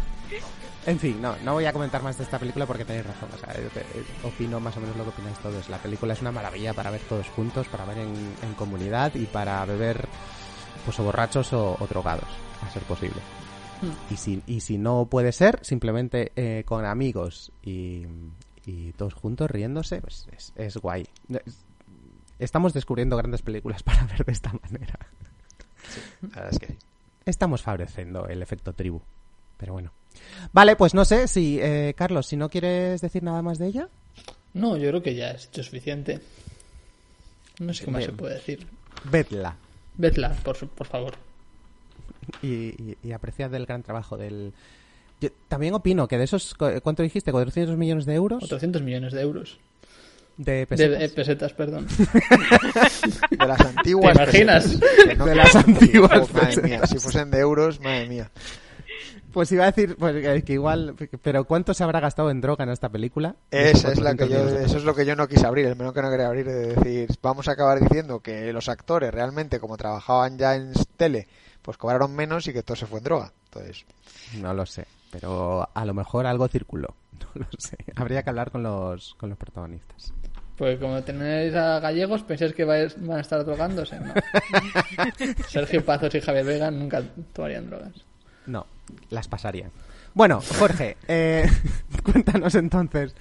En 0.86 0.97
fin, 0.97 1.21
no, 1.21 1.36
no 1.43 1.54
voy 1.54 1.65
a 1.65 1.74
comentar 1.74 2.02
más 2.02 2.17
de 2.17 2.24
esta 2.24 2.39
película 2.39 2.65
porque 2.65 2.86
tenéis 2.86 3.06
razón. 3.06 3.30
O 3.36 3.38
sea, 3.38 3.54
yo 3.62 3.69
te- 3.69 3.82
eh, 3.82 4.04
opino 4.24 4.60
más 4.60 4.76
o 4.78 4.80
menos 4.80 4.95
lo 4.97 5.04
que 5.04 5.10
opináis 5.12 5.38
todos. 5.39 5.69
La 5.69 5.78
película 5.78 6.13
es 6.13 6.21
una 6.21 6.32
maravilla 6.32 6.74
para 6.74 6.89
ver 6.89 7.02
todos 7.02 7.28
juntos, 7.30 7.67
para 7.67 7.86
ver 7.86 8.00
en, 8.00 8.13
en 8.41 8.54
comunidad 8.56 9.13
y 9.15 9.26
para 9.26 9.63
beber, 9.65 10.08
pues 10.86 11.00
o 11.00 11.04
borrachos 11.04 11.54
o, 11.54 11.78
o 11.80 11.88
drogados, 11.88 12.30
a 12.65 12.69
ser 12.71 12.82
posible. 12.84 13.19
Y 14.12 14.15
si, 14.17 14.41
y 14.47 14.60
si 14.62 14.78
no 14.78 15.06
puede 15.06 15.32
ser, 15.32 15.60
simplemente 15.63 16.32
eh, 16.36 16.63
con 16.65 16.86
amigos 16.86 17.52
y, 17.63 18.06
y 18.65 18.91
todos 18.93 19.13
juntos 19.15 19.50
riéndose, 19.52 20.02
pues 20.02 20.28
es, 20.36 20.54
es 20.56 20.78
guay. 20.78 21.06
Es- 22.41 22.51
Estamos 22.51 22.73
descubriendo 22.73 23.15
grandes 23.17 23.41
películas 23.41 23.84
para 23.84 24.06
ver 24.06 24.25
de 24.25 24.32
esta 24.32 24.51
manera. 24.54 24.99
La 26.21 26.27
verdad 26.30 26.49
es 26.51 26.60
que 26.60 26.67
sí. 26.67 26.77
Estamos 27.25 27.62
favoreciendo 27.62 28.27
el 28.27 28.41
efecto 28.41 28.73
tribu. 28.73 29.01
Pero 29.58 29.73
bueno. 29.73 29.91
Vale, 30.51 30.75
pues 30.75 30.93
no 30.93 31.06
sé 31.06 31.27
si, 31.27 31.60
eh, 31.62 31.93
Carlos, 31.95 32.25
si 32.27 32.36
no 32.36 32.49
quieres 32.49 32.99
decir 33.01 33.23
nada 33.23 33.41
más 33.41 33.58
de 33.60 33.67
ella. 33.67 33.89
No, 34.54 34.75
yo 34.75 34.89
creo 34.89 35.01
que 35.04 35.15
ya 35.15 35.32
es 35.32 35.45
hecho 35.45 35.63
suficiente. 35.63 36.19
No 37.60 37.73
sé 37.73 37.86
qué 37.86 37.91
más 37.91 37.99
Bien. 37.99 38.12
se 38.12 38.17
puede 38.17 38.34
decir. 38.36 38.67
Vedla. 39.06 39.56
Vedla, 39.97 40.32
por, 40.43 40.56
favor. 40.86 41.13
Y, 42.41 42.47
y, 42.47 42.97
y 43.04 43.12
apreciad 43.12 43.54
el 43.54 43.65
gran 43.65 43.84
trabajo 43.84 44.17
del... 44.17 44.54
Yo 45.21 45.30
también 45.47 45.73
opino 45.75 46.08
que 46.08 46.17
de 46.17 46.23
esos... 46.23 46.56
cu- 46.56 46.82
¿Cuánto 46.82 47.04
dijiste? 47.04 47.32
¿400 47.32 47.77
millones 47.77 48.06
de 48.06 48.15
euros? 48.15 48.39
400 48.39 48.82
millones 48.82 49.13
de 49.13 49.21
euros. 49.21 49.60
De 50.43 50.51
De 50.60 50.67
pesetas. 50.67 51.01
eh, 51.04 51.10
pesetas, 51.10 51.54
perdón. 51.54 51.88
De 53.32 53.45
las 53.45 53.62
antiguas... 53.62 54.17
¿Te 54.17 54.23
imaginas? 54.23 54.65
pesetas. 54.67 55.17
No- 55.17 55.25
De 55.25 55.36
las 55.36 55.56
antiguas 55.67 56.12
Oh, 56.30 56.34
madre 56.34 56.45
pesetas. 56.47 56.63
mía, 56.69 56.88
si 56.88 56.99
fuesen 56.99 57.32
de 57.32 57.39
euros, 57.39 57.80
madre 57.80 58.08
mía. 58.10 58.32
Pues 59.32 59.51
iba 59.54 59.63
a 59.63 59.71
decir 59.71 59.95
pues, 59.97 60.15
eh, 60.25 60.43
que 60.43 60.54
igual... 60.54 60.95
Pero 61.21 61.45
¿cuánto 61.45 61.73
se 61.73 61.84
habrá 61.84 61.99
gastado 61.99 62.30
en 62.32 62.41
droga 62.41 62.63
en 62.63 62.71
esta 62.71 62.89
película? 62.89 63.36
Esa 63.51 63.91
es 63.91 63.99
la 63.99 64.12
que 64.12 64.27
400 64.27 64.51
yo, 64.51 64.60
de 64.60 64.65
eso 64.65 64.77
es 64.77 64.84
lo 64.84 64.93
que 64.95 65.06
yo 65.06 65.15
no 65.15 65.27
quise 65.27 65.45
abrir, 65.45 65.67
el 65.67 65.75
menú 65.75 65.93
que 65.93 66.01
no 66.01 66.10
quería 66.10 66.27
abrir, 66.27 66.45
de 66.47 66.75
decir, 66.75 67.10
vamos 67.21 67.47
a 67.47 67.51
acabar 67.54 67.80
diciendo 67.80 68.19
que 68.19 68.51
los 68.51 68.67
actores 68.67 69.13
realmente, 69.13 69.60
como 69.60 69.77
trabajaban 69.77 70.38
ya 70.38 70.56
en 70.56 70.73
tele, 70.97 71.27
pues 71.62 71.77
cobraron 71.77 72.13
menos 72.15 72.47
y 72.47 72.54
que 72.54 72.63
todo 72.63 72.75
se 72.75 72.88
fue 72.88 72.97
en 72.97 73.04
droga. 73.06 73.32
Entonces, 73.45 73.86
No 74.41 74.54
lo 74.54 74.65
sé, 74.65 74.86
pero 75.12 75.69
a 75.73 75.86
lo 75.86 75.93
mejor 75.93 76.25
algo 76.25 76.47
circuló. 76.47 76.95
No 77.36 77.41
lo 77.41 77.47
sé. 77.58 77.77
Habría 77.95 78.23
que 78.23 78.30
hablar 78.32 78.51
con 78.51 78.63
los, 78.63 79.13
con 79.17 79.30
los 79.30 79.38
protagonistas. 79.38 80.12
Pues 80.62 80.78
como 80.78 81.02
tenéis 81.02 81.56
a 81.56 81.80
gallegos, 81.80 82.21
pensáis 82.21 82.54
que 82.54 82.63
vais- 82.63 82.93
van 82.97 83.17
a 83.17 83.21
estar 83.21 83.43
drogándose. 83.43 84.00
No. 84.00 84.13
Sergio 85.50 85.84
Pazos 85.84 86.13
y 86.13 86.21
Javier 86.21 86.45
Vega 86.45 86.69
nunca 86.69 87.02
tomarían 87.34 87.67
drogas. 87.67 87.93
No, 88.45 88.67
las 89.10 89.28
pasarían. 89.28 89.71
Bueno, 90.13 90.39
Jorge, 90.60 90.97
eh, 91.08 91.50
cuéntanos 92.04 92.54
entonces, 92.54 93.15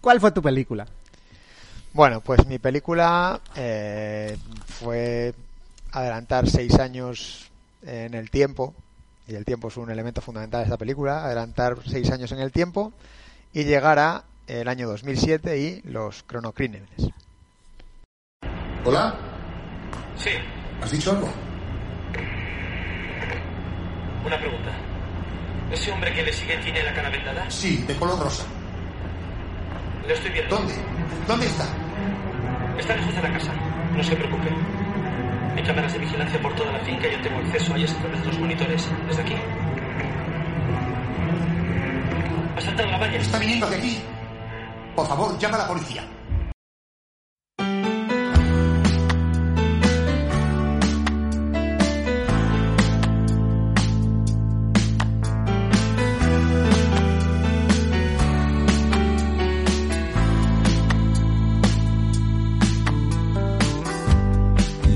¿cuál 0.00 0.20
fue 0.20 0.30
tu 0.30 0.40
película? 0.40 0.86
bueno, 1.94 2.20
pues 2.20 2.46
mi 2.46 2.60
película 2.60 3.40
eh, 3.56 4.36
fue 4.64 5.34
adelantar 5.90 6.48
seis 6.48 6.78
años 6.78 7.50
en 7.82 8.14
el 8.14 8.30
tiempo, 8.30 8.72
y 9.26 9.34
el 9.34 9.44
tiempo 9.44 9.66
es 9.66 9.76
un 9.78 9.90
elemento 9.90 10.20
fundamental 10.20 10.60
de 10.60 10.64
esta 10.66 10.76
película, 10.76 11.24
adelantar 11.24 11.76
seis 11.88 12.08
años 12.12 12.30
en 12.30 12.38
el 12.38 12.52
tiempo 12.52 12.92
y 13.52 13.64
llegar 13.64 13.98
a 13.98 14.22
el 14.46 14.68
año 14.68 14.88
2007 14.88 15.58
y 15.58 15.82
los 15.90 16.22
cronocrímenes. 16.24 16.88
¿Hola? 18.84 19.14
Sí, 20.16 20.30
¿Has 20.82 20.90
dicho 20.90 21.12
algo? 21.12 21.28
una 24.24 24.38
pregunta. 24.38 24.70
¿Ese 25.70 25.90
hombre 25.92 26.12
que 26.14 26.22
le 26.22 26.32
sigue 26.32 26.56
tiene 26.58 26.82
la 26.82 26.94
cara 26.94 27.10
vendada? 27.10 27.50
Sí, 27.50 27.84
de 27.86 27.94
color 27.96 28.18
rosa. 28.18 28.44
Lo 30.06 30.14
estoy 30.14 30.30
viendo. 30.30 30.56
¿Dónde? 30.56 30.74
¿Dónde 31.28 31.46
está? 31.46 31.66
Está 32.78 32.96
lejos 32.96 33.14
de 33.14 33.22
la 33.22 33.32
casa. 33.32 33.52
No 33.94 34.02
se 34.02 34.16
preocupe. 34.16 34.48
Hay 35.56 35.62
cámaras 35.62 35.92
de 35.92 35.98
vigilancia 35.98 36.40
por 36.40 36.54
toda 36.54 36.72
la 36.72 36.80
finca 36.80 37.06
y 37.06 37.12
yo 37.12 37.20
tengo 37.20 37.38
acceso 37.38 37.74
a 37.74 37.76
ellas 37.76 37.92
a 37.92 37.98
través 37.98 38.20
de 38.20 38.26
los 38.26 38.38
monitores. 38.38 38.88
Desde 39.08 39.22
aquí. 39.22 39.34
Ha 42.56 42.60
saltado 42.60 42.90
la 42.90 42.98
valla. 42.98 43.18
Está 43.18 43.38
viniendo 43.38 43.68
de 43.68 43.76
aquí. 43.76 44.02
Por 44.94 45.06
favor, 45.08 45.36
llama 45.38 45.56
a 45.56 45.60
la 45.60 45.68
policía. 45.68 46.04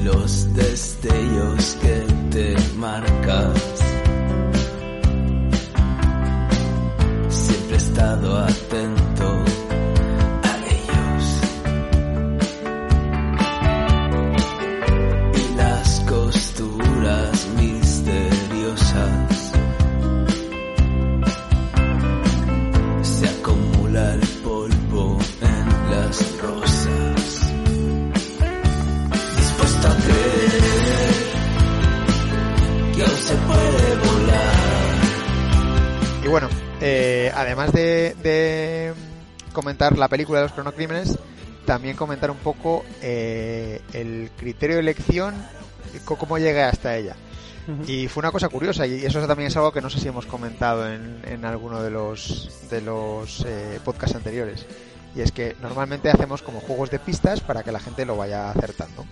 los 0.04 0.54
destellos 0.54 1.76
que 1.82 2.06
te 2.30 2.56
marcas. 2.76 3.67
Comentar 39.68 39.98
la 39.98 40.08
película 40.08 40.38
de 40.38 40.46
los 40.46 40.52
cronocrímenes, 40.52 41.18
también 41.66 41.94
comentar 41.94 42.30
un 42.30 42.38
poco 42.38 42.86
eh, 43.02 43.82
el 43.92 44.30
criterio 44.34 44.76
de 44.76 44.80
elección 44.80 45.34
cómo 46.06 46.38
llegué 46.38 46.62
hasta 46.62 46.96
ella. 46.96 47.16
Y 47.86 48.08
fue 48.08 48.22
una 48.22 48.30
cosa 48.30 48.48
curiosa 48.48 48.86
y 48.86 49.04
eso 49.04 49.20
también 49.26 49.48
es 49.48 49.56
algo 49.58 49.72
que 49.72 49.82
no 49.82 49.90
sé 49.90 50.00
si 50.00 50.08
hemos 50.08 50.24
comentado 50.24 50.90
en, 50.90 51.20
en 51.26 51.44
alguno 51.44 51.82
de 51.82 51.90
los, 51.90 52.50
de 52.70 52.80
los 52.80 53.44
eh, 53.44 53.78
podcasts 53.84 54.16
anteriores. 54.16 54.64
Y 55.14 55.20
es 55.20 55.32
que 55.32 55.54
normalmente 55.60 56.08
hacemos 56.08 56.40
como 56.40 56.60
juegos 56.60 56.90
de 56.90 56.98
pistas 56.98 57.42
para 57.42 57.62
que 57.62 57.70
la 57.70 57.80
gente 57.80 58.06
lo 58.06 58.16
vaya 58.16 58.50
acertando. 58.50 59.04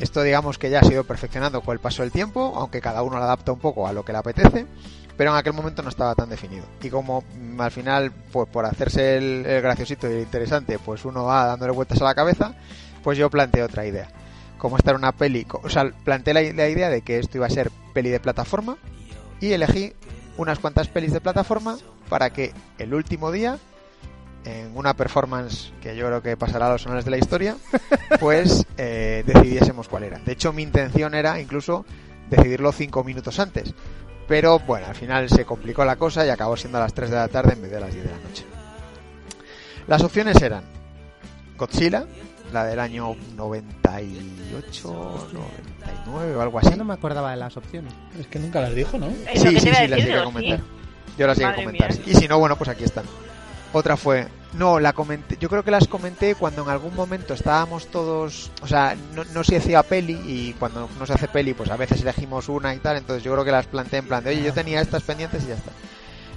Esto 0.00 0.22
digamos 0.22 0.58
que 0.58 0.70
ya 0.70 0.78
ha 0.78 0.84
sido 0.84 1.02
perfeccionando 1.02 1.60
con 1.60 1.72
el 1.72 1.80
paso 1.80 2.02
del 2.02 2.12
tiempo, 2.12 2.52
aunque 2.54 2.80
cada 2.80 3.02
uno 3.02 3.18
lo 3.18 3.24
adapta 3.24 3.50
un 3.50 3.58
poco 3.58 3.88
a 3.88 3.92
lo 3.92 4.04
que 4.04 4.12
le 4.12 4.18
apetece, 4.18 4.66
pero 5.18 5.32
en 5.32 5.36
aquel 5.36 5.52
momento 5.52 5.82
no 5.82 5.88
estaba 5.88 6.14
tan 6.14 6.30
definido. 6.30 6.64
Y 6.80 6.88
como 6.88 7.24
mm, 7.36 7.60
al 7.60 7.70
final, 7.72 8.12
pues 8.32 8.48
por 8.48 8.64
hacerse 8.64 9.18
el, 9.18 9.44
el 9.44 9.60
graciosito 9.60 10.08
y 10.08 10.14
el 10.14 10.20
interesante, 10.20 10.78
pues 10.78 11.04
uno 11.04 11.24
va 11.24 11.44
dándole 11.44 11.72
vueltas 11.72 12.00
a 12.00 12.04
la 12.04 12.14
cabeza, 12.14 12.54
pues 13.02 13.18
yo 13.18 13.28
planteé 13.28 13.64
otra 13.64 13.84
idea. 13.84 14.08
Como 14.58 14.76
esta 14.76 14.92
era 14.92 14.98
una 14.98 15.12
peli, 15.12 15.44
o 15.50 15.68
sea, 15.68 15.90
planteé 16.04 16.34
la, 16.34 16.42
la 16.54 16.68
idea 16.68 16.88
de 16.88 17.02
que 17.02 17.18
esto 17.18 17.36
iba 17.36 17.46
a 17.46 17.50
ser 17.50 17.70
peli 17.92 18.10
de 18.10 18.20
plataforma 18.20 18.76
y 19.40 19.52
elegí 19.52 19.92
unas 20.36 20.60
cuantas 20.60 20.86
pelis 20.86 21.12
de 21.12 21.20
plataforma 21.20 21.76
para 22.08 22.30
que 22.30 22.52
el 22.78 22.94
último 22.94 23.32
día, 23.32 23.58
en 24.44 24.70
una 24.76 24.94
performance 24.94 25.72
que 25.82 25.96
yo 25.96 26.06
creo 26.06 26.22
que 26.22 26.36
pasará 26.36 26.68
a 26.68 26.72
los 26.72 26.82
sonores 26.82 27.04
de 27.04 27.10
la 27.10 27.18
historia, 27.18 27.56
pues 28.20 28.66
eh, 28.76 29.24
decidiésemos 29.26 29.88
cuál 29.88 30.04
era. 30.04 30.18
De 30.20 30.32
hecho, 30.32 30.52
mi 30.52 30.62
intención 30.62 31.14
era 31.14 31.40
incluso 31.40 31.84
decidirlo 32.30 32.70
cinco 32.70 33.02
minutos 33.02 33.40
antes. 33.40 33.74
Pero 34.28 34.58
bueno, 34.60 34.86
al 34.86 34.94
final 34.94 35.28
se 35.28 35.44
complicó 35.46 35.84
la 35.84 35.96
cosa 35.96 36.24
y 36.24 36.28
acabó 36.28 36.56
siendo 36.56 36.78
a 36.78 36.82
las 36.82 36.92
3 36.92 37.10
de 37.10 37.16
la 37.16 37.28
tarde 37.28 37.54
en 37.54 37.62
vez 37.62 37.70
de 37.70 37.76
a 37.78 37.80
las 37.80 37.92
10 37.92 38.04
de 38.04 38.10
la 38.10 38.18
noche. 38.18 38.44
Las 39.86 40.02
opciones 40.02 40.40
eran 40.42 40.64
Godzilla, 41.56 42.04
la 42.52 42.64
del 42.64 42.78
año 42.78 43.16
98, 43.36 45.28
99 45.32 46.36
o 46.36 46.42
algo 46.42 46.58
así. 46.58 46.76
No 46.76 46.84
me 46.84 46.92
acordaba 46.92 47.30
de 47.30 47.38
las 47.38 47.56
opciones. 47.56 47.92
Es 48.20 48.26
que 48.26 48.38
nunca 48.38 48.60
las 48.60 48.74
dijo, 48.74 48.98
¿no? 48.98 49.08
Sí, 49.34 49.58
sí, 49.58 49.60
sí, 49.60 49.88
las 49.88 49.98
llegué 49.98 50.18
a 50.18 50.24
comentar. 50.24 50.60
Yo 51.16 51.26
las 51.26 51.38
llegué 51.38 51.50
a 51.50 51.54
comentar. 51.54 51.90
Y 52.06 52.14
si 52.14 52.28
no, 52.28 52.38
bueno, 52.38 52.56
pues 52.56 52.68
aquí 52.68 52.84
están. 52.84 53.06
Otra 53.72 53.96
fue. 53.96 54.28
No, 54.54 54.80
la 54.80 54.94
comenté. 54.94 55.36
Yo 55.38 55.48
creo 55.50 55.62
que 55.62 55.70
las 55.70 55.86
comenté 55.88 56.34
cuando 56.34 56.62
en 56.62 56.70
algún 56.70 56.94
momento 56.94 57.34
estábamos 57.34 57.86
todos. 57.88 58.50
O 58.62 58.66
sea, 58.66 58.96
no, 59.14 59.24
no 59.34 59.44
se 59.44 59.56
hacía 59.58 59.82
peli 59.82 60.14
y 60.26 60.54
cuando 60.58 60.88
no 60.98 61.06
se 61.06 61.12
hace 61.12 61.28
peli, 61.28 61.52
pues 61.52 61.70
a 61.70 61.76
veces 61.76 62.00
elegimos 62.00 62.48
una 62.48 62.74
y 62.74 62.78
tal. 62.78 62.96
Entonces 62.96 63.22
yo 63.22 63.32
creo 63.32 63.44
que 63.44 63.50
las 63.52 63.66
planteé 63.66 63.98
en 63.98 64.08
plan 64.08 64.24
de, 64.24 64.30
oye, 64.30 64.42
yo 64.42 64.54
tenía 64.54 64.80
estas 64.80 65.02
pendientes 65.02 65.44
y 65.44 65.48
ya 65.48 65.54
está. 65.54 65.70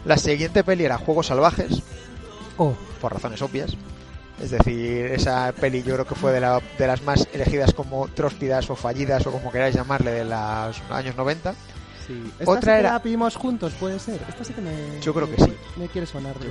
La 0.03 0.17
siguiente 0.17 0.63
peli 0.63 0.83
era 0.85 0.97
Juegos 0.97 1.27
Salvajes, 1.27 1.81
Oh, 2.57 2.73
por 2.99 3.13
razones 3.13 3.41
obvias. 3.41 3.71
Es 4.41 4.51
decir, 4.51 5.05
esa 5.05 5.51
peli 5.53 5.81
yo 5.83 5.93
creo 5.93 6.05
que 6.05 6.15
fue 6.15 6.31
de, 6.33 6.41
la- 6.41 6.61
de 6.77 6.87
las 6.87 7.01
más 7.03 7.27
elegidas 7.31 7.73
como 7.73 8.07
tróspidas 8.09 8.69
o 8.69 8.75
fallidas 8.75 9.25
o 9.27 9.31
como 9.31 9.51
queráis 9.51 9.75
llamarle 9.75 10.11
de 10.11 10.25
los 10.25 10.81
años 10.91 11.15
90. 11.15 11.53
sí. 12.07 12.31
Esta 12.39 12.51
Otra 12.51 12.61
sí 12.61 12.65
que 12.65 12.79
era- 12.79 12.91
la 12.93 12.99
vimos 12.99 13.35
juntos, 13.35 13.73
puede 13.79 13.99
ser. 13.99 14.19
Esta 14.27 14.43
sí 14.43 14.53
que 14.53 14.61
me. 14.61 14.99
Yo 15.01 15.13
creo 15.13 15.29
que 15.33 15.39
me- 15.39 15.47
sí. 15.47 15.53
Me 15.77 15.87
quiere 15.87 16.05
sonar 16.07 16.37
de 16.39 16.49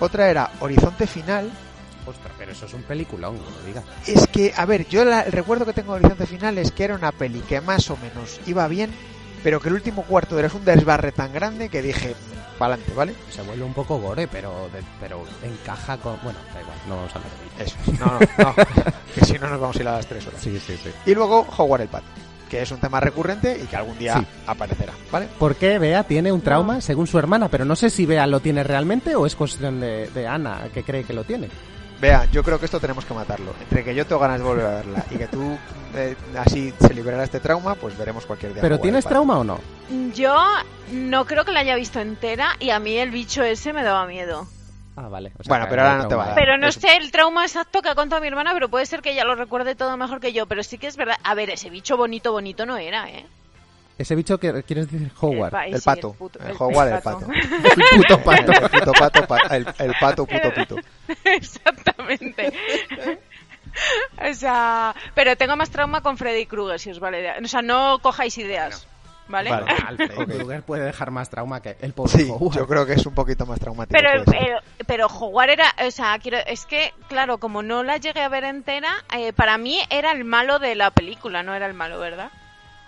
Otra 0.00 0.28
era 0.30 0.50
Horizonte 0.60 1.06
Final, 1.06 1.50
Ostras, 2.06 2.32
pero 2.38 2.50
eso 2.52 2.64
es 2.66 2.72
un 2.74 2.82
peliculón, 2.82 3.36
no 3.36 3.42
lo 3.60 3.66
digas. 3.66 3.84
Es 4.06 4.26
que, 4.26 4.52
a 4.56 4.64
ver, 4.64 4.88
yo 4.88 5.04
la- 5.04 5.20
el 5.20 5.32
recuerdo 5.32 5.66
que 5.66 5.74
tengo 5.74 5.92
de 5.92 5.98
Horizonte 6.00 6.26
Final 6.26 6.56
es 6.58 6.72
que 6.72 6.84
era 6.84 6.94
una 6.94 7.12
peli 7.12 7.40
que 7.40 7.60
más 7.60 7.88
o 7.90 7.96
menos 7.98 8.40
iba 8.46 8.66
bien, 8.68 8.90
pero 9.44 9.60
que 9.60 9.68
el 9.68 9.74
último 9.74 10.02
cuarto 10.04 10.38
era 10.38 10.48
un 10.52 10.64
desbarre 10.64 11.12
tan 11.12 11.30
grande 11.32 11.68
que 11.68 11.82
dije, 11.82 12.14
pa'lante, 12.58 12.92
¿vale? 12.94 13.14
Se 13.30 13.42
vuelve 13.42 13.64
un 13.64 13.74
poco 13.74 13.98
gore, 13.98 14.26
pero, 14.28 14.70
de- 14.72 14.82
pero 14.98 15.22
encaja 15.42 15.98
con. 15.98 16.18
Bueno, 16.22 16.38
da 16.54 16.60
igual, 16.62 16.76
no 16.88 16.96
vamos 16.96 17.12
a 17.14 17.18
hablar 17.18 17.32
de. 17.58 17.64
Eso, 17.64 17.76
no, 18.00 18.06
no, 18.06 18.44
no, 18.44 18.54
que 19.14 19.24
si 19.26 19.38
no 19.38 19.48
nos 19.50 19.60
vamos 19.60 19.76
a 19.76 19.80
ir 19.80 19.88
a 19.88 19.92
las 19.92 20.06
tres 20.06 20.26
horas. 20.26 20.40
Sí, 20.40 20.58
sí, 20.58 20.78
sí. 20.82 20.90
Y 21.04 21.14
luego 21.14 21.46
Howard 21.58 21.82
el 21.82 21.88
Pato, 21.88 22.06
que 22.50 22.60
es 22.62 22.70
un 22.72 22.78
tema 22.80 22.98
recurrente 23.00 23.58
y 23.62 23.66
que 23.66 23.76
algún 23.76 23.96
día 23.98 24.18
Sí. 24.18 24.26
aparecerá, 24.46 24.92
¿vale? 25.12 25.28
Porque 25.38 25.78
Bea 25.78 26.02
tiene 26.04 26.32
un 26.32 26.40
trauma 26.40 26.80
según 26.80 27.06
su 27.06 27.18
hermana, 27.18 27.48
pero 27.48 27.64
no 27.64 27.76
sé 27.76 27.88
si 27.90 28.04
Bea 28.06 28.26
lo 28.26 28.40
tiene 28.40 28.64
realmente 28.64 29.14
o 29.14 29.24
es 29.24 29.36
cuestión 29.36 29.80
de, 29.80 30.08
de 30.10 30.26
Ana 30.26 30.68
que 30.74 30.82
cree 30.82 31.04
que 31.04 31.12
lo 31.12 31.24
tiene. 31.24 31.48
Vea, 32.00 32.24
yo 32.32 32.42
creo 32.42 32.58
que 32.58 32.64
esto 32.64 32.80
tenemos 32.80 33.04
que 33.04 33.12
matarlo. 33.12 33.52
Entre 33.60 33.84
que 33.84 33.94
yo 33.94 34.06
tengo 34.06 34.20
ganas 34.22 34.38
de 34.38 34.44
volver 34.44 34.64
a 34.66 34.70
verla 34.76 35.04
y 35.10 35.16
que 35.16 35.26
tú 35.26 35.58
eh, 35.94 36.16
así 36.38 36.72
se 36.80 36.94
liberará 36.94 37.24
este 37.24 37.40
trauma, 37.40 37.74
pues 37.74 37.96
veremos 37.98 38.24
cualquier 38.24 38.54
día. 38.54 38.62
¿Pero 38.62 38.78
tienes 38.80 39.04
trauma 39.04 39.38
o 39.38 39.44
no? 39.44 39.60
Yo 40.14 40.34
no 40.92 41.26
creo 41.26 41.44
que 41.44 41.52
la 41.52 41.60
haya 41.60 41.74
visto 41.76 42.00
entera 42.00 42.56
y 42.58 42.70
a 42.70 42.80
mí 42.80 42.96
el 42.96 43.10
bicho 43.10 43.42
ese 43.42 43.72
me 43.74 43.82
daba 43.82 44.06
miedo. 44.06 44.46
Ah, 45.02 45.08
vale. 45.08 45.32
o 45.38 45.42
sea, 45.42 45.48
Bueno, 45.50 45.66
pero 45.70 45.82
ahora 45.82 45.96
no 45.98 46.08
te 46.08 46.14
va 46.14 46.22
a 46.22 46.24
trauma. 46.24 46.26
dar. 46.26 46.34
Pero 46.34 46.58
no 46.58 46.72
sé 46.72 46.96
el 46.96 47.10
trauma 47.10 47.44
exacto 47.44 47.80
que 47.80 47.88
ha 47.88 47.94
contado 47.94 48.20
mi 48.20 48.28
hermana, 48.28 48.52
pero 48.52 48.68
puede 48.68 48.84
ser 48.86 49.00
que 49.00 49.12
ella 49.12 49.24
lo 49.24 49.34
recuerde 49.34 49.74
todo 49.74 49.96
mejor 49.96 50.20
que 50.20 50.32
yo. 50.32 50.46
Pero 50.46 50.62
sí 50.62 50.76
que 50.78 50.86
es 50.88 50.96
verdad. 50.96 51.16
A 51.24 51.34
ver, 51.34 51.48
ese 51.50 51.70
bicho 51.70 51.96
bonito, 51.96 52.32
bonito 52.32 52.66
no 52.66 52.76
era, 52.76 53.08
¿eh? 53.08 53.24
Ese 53.96 54.14
bicho 54.14 54.38
que 54.38 54.62
quieres 54.62 54.90
decir 54.90 55.10
Howard. 55.20 55.50
pa- 55.52 55.66
El 55.66 55.76
sí, 55.78 55.84
pato. 55.84 56.12
puto- 56.14 56.38
El 56.46 56.54
Howard, 56.58 56.88
el 56.94 57.02
pato. 57.02 57.26
El 57.32 57.96
puto 58.02 58.22
pato. 58.22 58.52
El 58.52 58.70
puto 58.70 58.92
pato, 58.92 59.26
pa- 59.26 59.38
el, 59.56 59.66
el 59.78 59.94
pato 60.00 60.26
puto 60.26 60.54
pito. 60.54 60.76
Exactamente. 61.24 62.52
o 64.30 64.34
sea, 64.34 64.94
pero 65.14 65.36
tengo 65.36 65.56
más 65.56 65.70
trauma 65.70 66.00
con 66.02 66.16
Freddy 66.16 66.46
Krueger, 66.46 66.78
si 66.80 66.90
os 66.90 66.98
vale. 67.00 67.32
O 67.42 67.48
sea, 67.48 67.62
no 67.62 67.98
cojáis 68.00 68.36
ideas, 68.38 68.86
¿vale? 69.30 69.50
Vale. 69.50 69.66
Alfred 69.86 70.10
Ok. 70.18 70.24
Krueger 70.28 70.62
puede 70.62 70.84
dejar 70.84 71.10
más 71.10 71.30
trauma 71.30 71.60
que 71.62 71.76
el 71.80 71.92
pobre 71.92 72.10
Sí, 72.12 72.28
Howard. 72.30 72.56
yo 72.56 72.66
creo 72.66 72.86
que 72.86 72.92
es 72.94 73.06
un 73.06 73.14
poquito 73.14 73.46
más 73.46 73.58
traumático. 73.60 73.98
Pero, 73.98 74.24
pero, 74.26 74.58
pero 74.86 75.06
Howard 75.06 75.50
era, 75.50 75.66
o 75.86 75.90
sea, 75.90 76.18
quiero, 76.18 76.38
es 76.46 76.66
que, 76.66 76.92
claro, 77.08 77.38
como 77.38 77.62
no 77.62 77.82
la 77.82 77.96
llegué 77.98 78.20
a 78.22 78.28
ver 78.28 78.44
entera, 78.44 78.90
eh, 79.16 79.32
para 79.32 79.56
mí 79.58 79.78
era 79.90 80.12
el 80.12 80.24
malo 80.24 80.58
de 80.58 80.74
la 80.74 80.90
película, 80.90 81.42
no 81.42 81.54
era 81.54 81.66
el 81.66 81.74
malo, 81.74 81.98
¿verdad? 81.98 82.30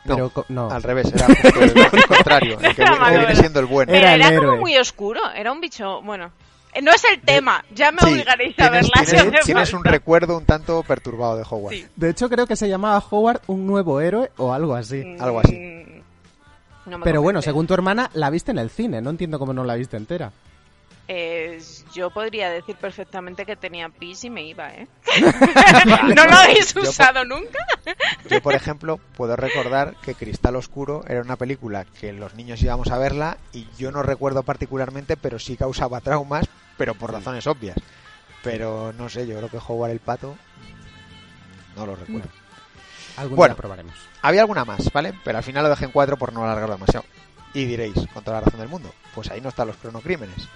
No, 0.04 0.16
Pero 0.16 0.32
no. 0.48 0.68
al 0.68 0.82
revés, 0.82 1.12
era 1.14 1.26
el, 1.26 1.78
el 1.92 2.06
contrario, 2.06 2.58
el 2.60 2.74
que 2.74 2.82
Era 2.82 2.90
viene- 2.90 2.98
malo, 3.04 3.18
viene 3.20 3.36
siendo 3.36 3.60
el 3.60 3.66
bueno. 3.66 3.92
Era 3.92 4.00
Pero 4.10 4.14
el 4.14 4.20
era 4.20 4.30
como 4.36 4.42
héroe. 4.48 4.60
muy 4.60 4.76
oscuro, 4.76 5.20
era 5.32 5.52
un 5.52 5.60
bicho, 5.60 6.02
bueno. 6.02 6.32
eh, 6.74 6.82
No 6.82 6.90
es 6.90 7.04
el 7.04 7.20
tema, 7.20 7.64
ya 7.72 7.92
me 7.92 8.00
Sí, 8.00 8.06
obligaréis 8.14 8.58
a 8.58 8.68
tienes, 8.68 8.90
verla. 8.90 9.04
si 9.04 9.10
tienes- 9.16 9.34
hace 9.36 9.44
tienes 9.44 9.72
un 9.74 9.84
recuerdo 9.84 10.36
un 10.38 10.44
tanto 10.44 10.82
perturbado 10.82 11.36
de 11.36 11.44
Howard. 11.48 11.74
Sí. 11.74 11.86
De 11.94 12.10
hecho, 12.10 12.28
creo 12.28 12.48
que 12.48 12.56
se 12.56 12.68
llamaba 12.68 13.00
Howard 13.10 13.42
un 13.46 13.64
nuevo 13.64 14.00
héroe 14.00 14.32
o 14.38 14.52
algo 14.52 14.74
así. 14.74 15.04
algo 15.20 15.38
así. 15.38 16.01
No 16.86 16.98
me 16.98 17.04
Pero 17.04 17.22
bueno, 17.22 17.42
según 17.42 17.66
tu 17.66 17.74
hermana, 17.74 18.10
la 18.14 18.30
viste 18.30 18.50
en 18.50 18.58
el 18.58 18.70
cine. 18.70 19.00
No 19.00 19.10
entiendo 19.10 19.38
cómo 19.38 19.52
no 19.52 19.64
la 19.64 19.74
viste 19.74 19.96
entera. 19.96 20.32
Eh, 21.08 21.60
yo 21.92 22.10
podría 22.10 22.48
decir 22.48 22.76
perfectamente 22.76 23.44
que 23.44 23.56
tenía 23.56 23.88
pis 23.88 24.24
y 24.24 24.30
me 24.30 24.44
iba, 24.44 24.70
¿eh? 24.70 24.86
¿No 26.16 26.24
lo 26.26 26.32
habéis 26.32 26.72
Yo 26.74 26.82
usado 26.82 27.24
nunca? 27.24 27.58
Yo, 28.30 28.40
por 28.40 28.54
ejemplo, 28.54 28.98
puedo 29.16 29.36
recordar 29.36 29.96
que 30.02 30.14
Cristal 30.14 30.56
Oscuro 30.56 31.04
era 31.08 31.20
una 31.20 31.36
película 31.36 31.84
que 31.84 32.12
los 32.12 32.34
niños 32.34 32.62
íbamos 32.62 32.90
a 32.90 32.98
verla 32.98 33.36
y 33.52 33.66
yo 33.76 33.90
no 33.90 34.02
recuerdo 34.02 34.42
particularmente, 34.42 35.16
pero 35.16 35.38
sí 35.38 35.56
causaba 35.56 36.00
traumas, 36.00 36.46
pero 36.78 36.94
por 36.94 37.12
razones 37.12 37.46
obvias. 37.46 37.76
Pero 38.42 38.92
no 38.92 39.08
sé, 39.08 39.26
yo 39.26 39.36
creo 39.36 39.50
que 39.50 39.58
Howard 39.58 39.90
el 39.90 40.00
Pato 40.00 40.36
no 41.76 41.86
lo 41.86 41.96
recuerdo. 41.96 42.41
Algún 43.16 43.36
Bueno. 43.36 43.54
día 43.54 43.58
probaremos. 43.60 43.94
Había 44.22 44.40
alguna 44.42 44.64
más, 44.64 44.90
¿vale? 44.92 45.12
Pero 45.24 45.38
al 45.38 45.44
final 45.44 45.64
lo 45.64 45.70
dejé 45.70 45.84
en 45.86 45.90
cuatro 45.92 46.16
por 46.16 46.32
no 46.32 46.44
alargarlo 46.44 46.74
demasiado. 46.74 47.04
Y 47.54 47.66
diréis, 47.66 47.94
con 48.14 48.24
toda 48.24 48.38
la 48.40 48.44
razón 48.46 48.60
del 48.60 48.68
mundo, 48.68 48.92
pues 49.14 49.30
ahí 49.30 49.40
no 49.40 49.50
están 49.50 49.66
los 49.66 49.76
cronocrímenes. 49.76 50.48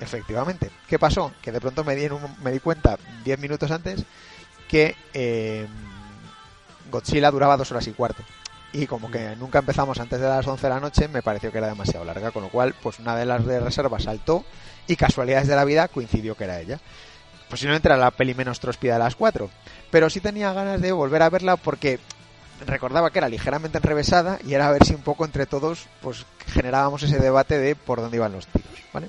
Efectivamente. 0.00 0.70
¿Qué 0.86 0.98
pasó? 0.98 1.32
Que 1.42 1.50
de 1.50 1.60
pronto 1.60 1.82
me 1.82 1.96
di, 1.96 2.04
en 2.04 2.12
un- 2.12 2.36
me 2.42 2.52
di 2.52 2.60
cuenta 2.60 2.96
10 3.24 3.38
minutos 3.40 3.70
antes 3.72 4.04
que 4.68 4.94
eh, 5.14 5.66
Godzilla 6.90 7.30
duraba 7.30 7.56
dos 7.56 7.70
horas 7.72 7.86
y 7.88 7.92
cuarto. 7.92 8.22
Y 8.72 8.86
como 8.86 9.10
que 9.10 9.34
nunca 9.36 9.58
empezamos 9.60 9.98
antes 9.98 10.20
de 10.20 10.28
las 10.28 10.46
11 10.46 10.66
de 10.68 10.74
la 10.74 10.80
noche, 10.80 11.08
me 11.08 11.22
pareció 11.22 11.50
que 11.50 11.58
era 11.58 11.68
demasiado 11.68 12.04
larga, 12.04 12.30
con 12.30 12.42
lo 12.42 12.48
cual, 12.50 12.74
pues 12.82 12.98
una 12.98 13.16
de 13.16 13.24
las 13.24 13.44
de 13.46 13.60
reserva 13.60 13.98
saltó 13.98 14.44
y 14.86 14.94
casualidades 14.96 15.48
de 15.48 15.56
la 15.56 15.64
vida 15.64 15.88
coincidió 15.88 16.36
que 16.36 16.44
era 16.44 16.60
ella. 16.60 16.78
Posiblemente 17.48 17.88
era 17.88 17.96
la 17.96 18.10
peli 18.10 18.34
menos 18.34 18.60
tróspida 18.60 18.92
de 18.94 18.98
las 18.98 19.16
cuatro, 19.16 19.48
pero 19.90 20.10
sí 20.10 20.20
tenía 20.20 20.52
ganas 20.52 20.80
de 20.80 20.92
volver 20.92 21.22
a 21.22 21.30
verla 21.30 21.56
porque 21.56 21.98
recordaba 22.66 23.10
que 23.10 23.18
era 23.18 23.28
ligeramente 23.28 23.78
enrevesada 23.78 24.38
y 24.44 24.54
era 24.54 24.68
a 24.68 24.72
ver 24.72 24.84
si 24.84 24.94
un 24.94 25.02
poco 25.02 25.24
entre 25.24 25.46
todos 25.46 25.86
pues 26.00 26.26
generábamos 26.46 27.02
ese 27.02 27.18
debate 27.18 27.58
de 27.58 27.76
por 27.76 28.00
dónde 28.00 28.16
iban 28.16 28.32
los 28.32 28.46
tiros, 28.46 28.72
¿vale? 28.92 29.08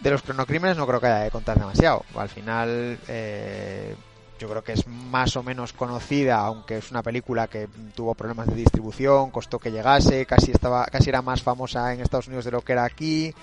De 0.00 0.10
los 0.10 0.22
cronocrímenes 0.22 0.76
no 0.76 0.86
creo 0.86 1.00
que 1.00 1.06
haya 1.06 1.24
que 1.24 1.30
contar 1.30 1.58
demasiado. 1.58 2.04
Al 2.16 2.28
final 2.28 2.98
eh, 3.06 3.94
yo 4.38 4.48
creo 4.48 4.64
que 4.64 4.72
es 4.72 4.86
más 4.86 5.36
o 5.36 5.42
menos 5.42 5.74
conocida, 5.74 6.38
aunque 6.38 6.78
es 6.78 6.90
una 6.90 7.02
película 7.02 7.46
que 7.46 7.68
tuvo 7.94 8.14
problemas 8.14 8.46
de 8.46 8.54
distribución, 8.54 9.30
costó 9.30 9.58
que 9.58 9.70
llegase, 9.70 10.24
casi 10.24 10.50
estaba, 10.50 10.86
casi 10.86 11.10
era 11.10 11.20
más 11.20 11.42
famosa 11.42 11.92
en 11.92 12.00
Estados 12.00 12.28
Unidos 12.28 12.46
de 12.46 12.50
lo 12.50 12.62
que 12.62 12.72
era 12.72 12.84
aquí. 12.84 13.34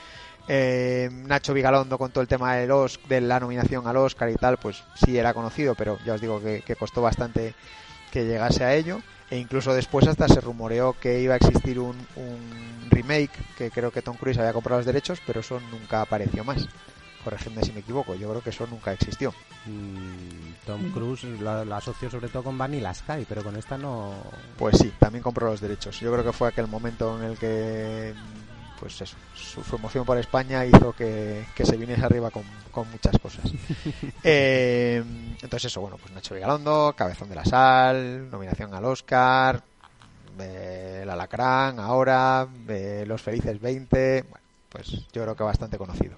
Eh, 0.48 1.10
Nacho 1.12 1.54
Vigalondo 1.54 1.98
con 1.98 2.12
todo 2.12 2.22
el 2.22 2.28
tema 2.28 2.56
del 2.56 2.72
Os- 2.72 3.00
de 3.10 3.20
la 3.22 3.40
nominación 3.40 3.86
al 3.88 3.98
Oscar 3.98 4.30
y 4.30 4.36
tal, 4.36 4.58
pues 4.58 4.84
sí 4.96 5.18
era 5.18 5.34
conocido, 5.34 5.76
pero 5.76 5.98
ya 6.06 6.14
os 6.14 6.22
digo 6.22 6.42
que, 6.42 6.62
que 6.62 6.76
costó 6.76 7.02
bastante 7.02 7.54
que 8.12 8.26
llegase 8.26 8.64
a 8.64 8.74
ello. 8.76 9.02
E 9.30 9.38
incluso 9.38 9.74
después 9.74 10.08
hasta 10.08 10.30
se 10.30 10.40
rumoreó 10.40 10.94
que 10.94 11.20
iba 11.20 11.34
a 11.34 11.38
existir 11.38 11.80
un, 11.80 11.98
un 12.16 12.88
remake, 12.90 13.32
que 13.58 13.70
creo 13.72 13.92
que 13.92 14.02
Tom 14.02 14.16
Cruise 14.16 14.38
había 14.38 14.54
comprado 14.54 14.80
los 14.80 14.86
derechos, 14.86 15.22
pero 15.28 15.42
eso 15.42 15.60
nunca 15.70 16.02
apareció 16.02 16.46
más. 16.46 16.66
corregidme 17.26 17.62
si 17.62 17.74
me 17.74 17.82
equivoco, 17.82 18.16
yo 18.16 18.30
creo 18.30 18.42
que 18.42 18.52
eso 18.52 18.66
nunca 18.72 18.94
existió. 18.94 19.34
Mm, 19.66 20.66
Tom 20.66 20.92
Cruise 20.94 21.26
la, 21.42 21.66
la 21.66 21.76
asoció 21.78 22.10
sobre 22.10 22.30
todo 22.30 22.44
con 22.44 22.58
Vanilla 22.58 22.94
Sky, 22.94 23.26
pero 23.28 23.44
con 23.44 23.58
esta 23.58 23.78
no. 23.78 24.14
Pues 24.58 24.78
sí, 24.78 24.94
también 24.98 25.22
compró 25.24 25.48
los 25.48 25.60
derechos. 25.60 26.00
Yo 26.00 26.10
creo 26.14 26.24
que 26.24 26.32
fue 26.32 26.48
aquel 26.48 26.68
momento 26.68 27.18
en 27.22 27.32
el 27.32 27.38
que, 27.38 28.14
pues 28.80 29.02
eso, 29.02 29.16
su, 29.36 29.64
su 29.64 29.76
emoción 29.76 30.06
por 30.06 30.18
España 30.18 30.66
hizo 30.66 30.94
que, 30.94 31.46
que 31.56 31.66
se 31.66 31.78
viniese 31.78 32.06
arriba 32.06 32.30
con, 32.32 32.44
con 32.72 32.90
muchas 32.92 33.18
cosas. 33.20 33.52
Eh, 34.24 35.02
entonces 35.42 35.66
eso, 35.66 35.82
bueno, 35.82 35.98
pues 35.98 36.14
Nacho 36.14 36.36
Vigalondo, 36.36 36.94
Cabezón 36.98 37.30
de 37.30 37.36
la 37.36 37.46
Sal, 37.46 38.30
nominación 38.30 38.74
al 38.74 38.84
Oscar, 38.86 39.64
eh, 40.40 41.00
El 41.04 41.10
Alacrán, 41.10 41.80
ahora, 41.80 42.48
eh, 42.68 43.06
Los 43.08 43.22
Felices 43.22 43.60
20, 43.62 44.24
bueno, 44.24 44.46
pues 44.70 44.90
yo 45.12 45.24
creo 45.24 45.36
que 45.36 45.44
bastante 45.44 45.78
conocido. 45.78 46.16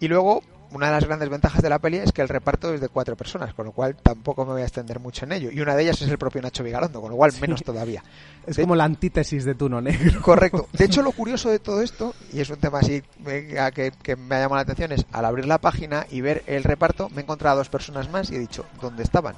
Y 0.00 0.08
luego, 0.08 0.42
una 0.72 0.86
de 0.86 0.92
las 0.92 1.04
grandes 1.06 1.28
ventajas 1.30 1.62
de 1.62 1.68
la 1.70 1.78
peli 1.78 1.96
es 1.98 2.12
que 2.12 2.20
el 2.22 2.28
reparto 2.28 2.74
es 2.74 2.80
de 2.80 2.88
cuatro 2.88 3.16
personas, 3.16 3.54
con 3.54 3.66
lo 3.66 3.72
cual 3.72 3.96
tampoco 3.96 4.44
me 4.44 4.52
voy 4.52 4.62
a 4.62 4.64
extender 4.64 5.00
mucho 5.00 5.24
en 5.24 5.32
ello. 5.32 5.50
Y 5.50 5.60
una 5.60 5.74
de 5.74 5.82
ellas 5.82 6.02
es 6.02 6.08
el 6.08 6.18
propio 6.18 6.42
Nacho 6.42 6.62
Vigalondo, 6.62 7.00
con 7.00 7.10
lo 7.10 7.16
cual 7.16 7.32
menos 7.40 7.62
todavía. 7.62 8.02
Es 8.46 8.56
De- 8.56 8.62
como 8.62 8.76
la 8.76 8.84
antítesis 8.84 9.44
de 9.44 9.54
Tuno 9.54 9.80
Negro. 9.80 10.20
Correcto. 10.22 10.68
De 10.72 10.84
hecho, 10.84 11.02
lo 11.02 11.12
curioso 11.12 11.48
de 11.50 11.58
todo 11.58 11.80
esto, 11.82 12.14
y 12.32 12.40
es 12.40 12.50
un 12.50 12.56
tema 12.58 12.80
así 12.80 13.02
que, 13.24 13.92
que 14.02 14.16
me 14.16 14.34
ha 14.36 14.40
llamado 14.40 14.56
la 14.56 14.62
atención, 14.62 14.92
es 14.92 15.06
al 15.12 15.24
abrir 15.24 15.46
la 15.46 15.58
página 15.58 16.06
y 16.10 16.20
ver 16.20 16.42
el 16.46 16.64
reparto, 16.64 17.08
me 17.10 17.20
he 17.20 17.24
encontrado 17.24 17.54
a 17.54 17.58
dos 17.58 17.68
personas 17.68 18.10
más 18.10 18.30
y 18.30 18.36
he 18.36 18.38
dicho, 18.38 18.66
¿dónde 18.80 19.02
estaban? 19.02 19.36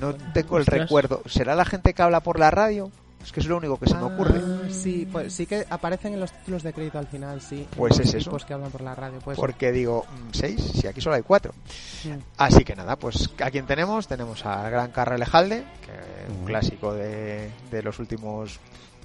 No 0.00 0.14
tengo 0.32 0.56
el 0.56 0.62
Ostras. 0.62 0.80
recuerdo. 0.80 1.22
¿Será 1.26 1.54
la 1.54 1.64
gente 1.64 1.92
que 1.94 2.02
habla 2.02 2.20
por 2.20 2.38
la 2.38 2.50
radio? 2.50 2.90
Es 3.24 3.32
que 3.32 3.40
es 3.40 3.46
lo 3.46 3.56
único 3.56 3.78
que 3.78 3.86
se 3.86 3.94
me 3.94 4.02
ocurre. 4.02 4.40
Ah, 4.44 4.68
sí, 4.70 5.08
pues 5.10 5.32
sí 5.32 5.46
que 5.46 5.64
aparecen 5.70 6.14
en 6.14 6.20
los 6.20 6.32
títulos 6.32 6.62
de 6.62 6.72
crédito 6.72 6.98
al 6.98 7.06
final, 7.06 7.40
sí. 7.40 7.66
Pues 7.76 7.98
es 8.00 8.14
eso. 8.14 8.36
que 8.36 8.54
hablan 8.54 8.70
por 8.70 8.80
la 8.80 8.94
radio, 8.94 9.18
pues. 9.24 9.38
Porque 9.38 9.70
digo, 9.72 10.04
mm, 10.04 10.32
¿seis? 10.32 10.60
Si 10.60 10.86
aquí 10.86 11.00
solo 11.00 11.16
hay 11.16 11.22
cuatro. 11.22 11.52
Mm. 12.04 12.18
Así 12.38 12.64
que 12.64 12.74
nada, 12.74 12.96
pues 12.96 13.30
¿a 13.42 13.50
quién 13.50 13.66
tenemos? 13.66 14.08
Tenemos 14.08 14.44
al 14.44 14.70
gran 14.70 14.90
Carra 14.90 15.16
Lejalde, 15.16 15.64
que 15.84 15.92
es 15.92 16.38
un 16.38 16.44
clásico 16.44 16.92
de, 16.94 17.50
de 17.70 17.82
los 17.82 17.98
últimos 17.98 18.58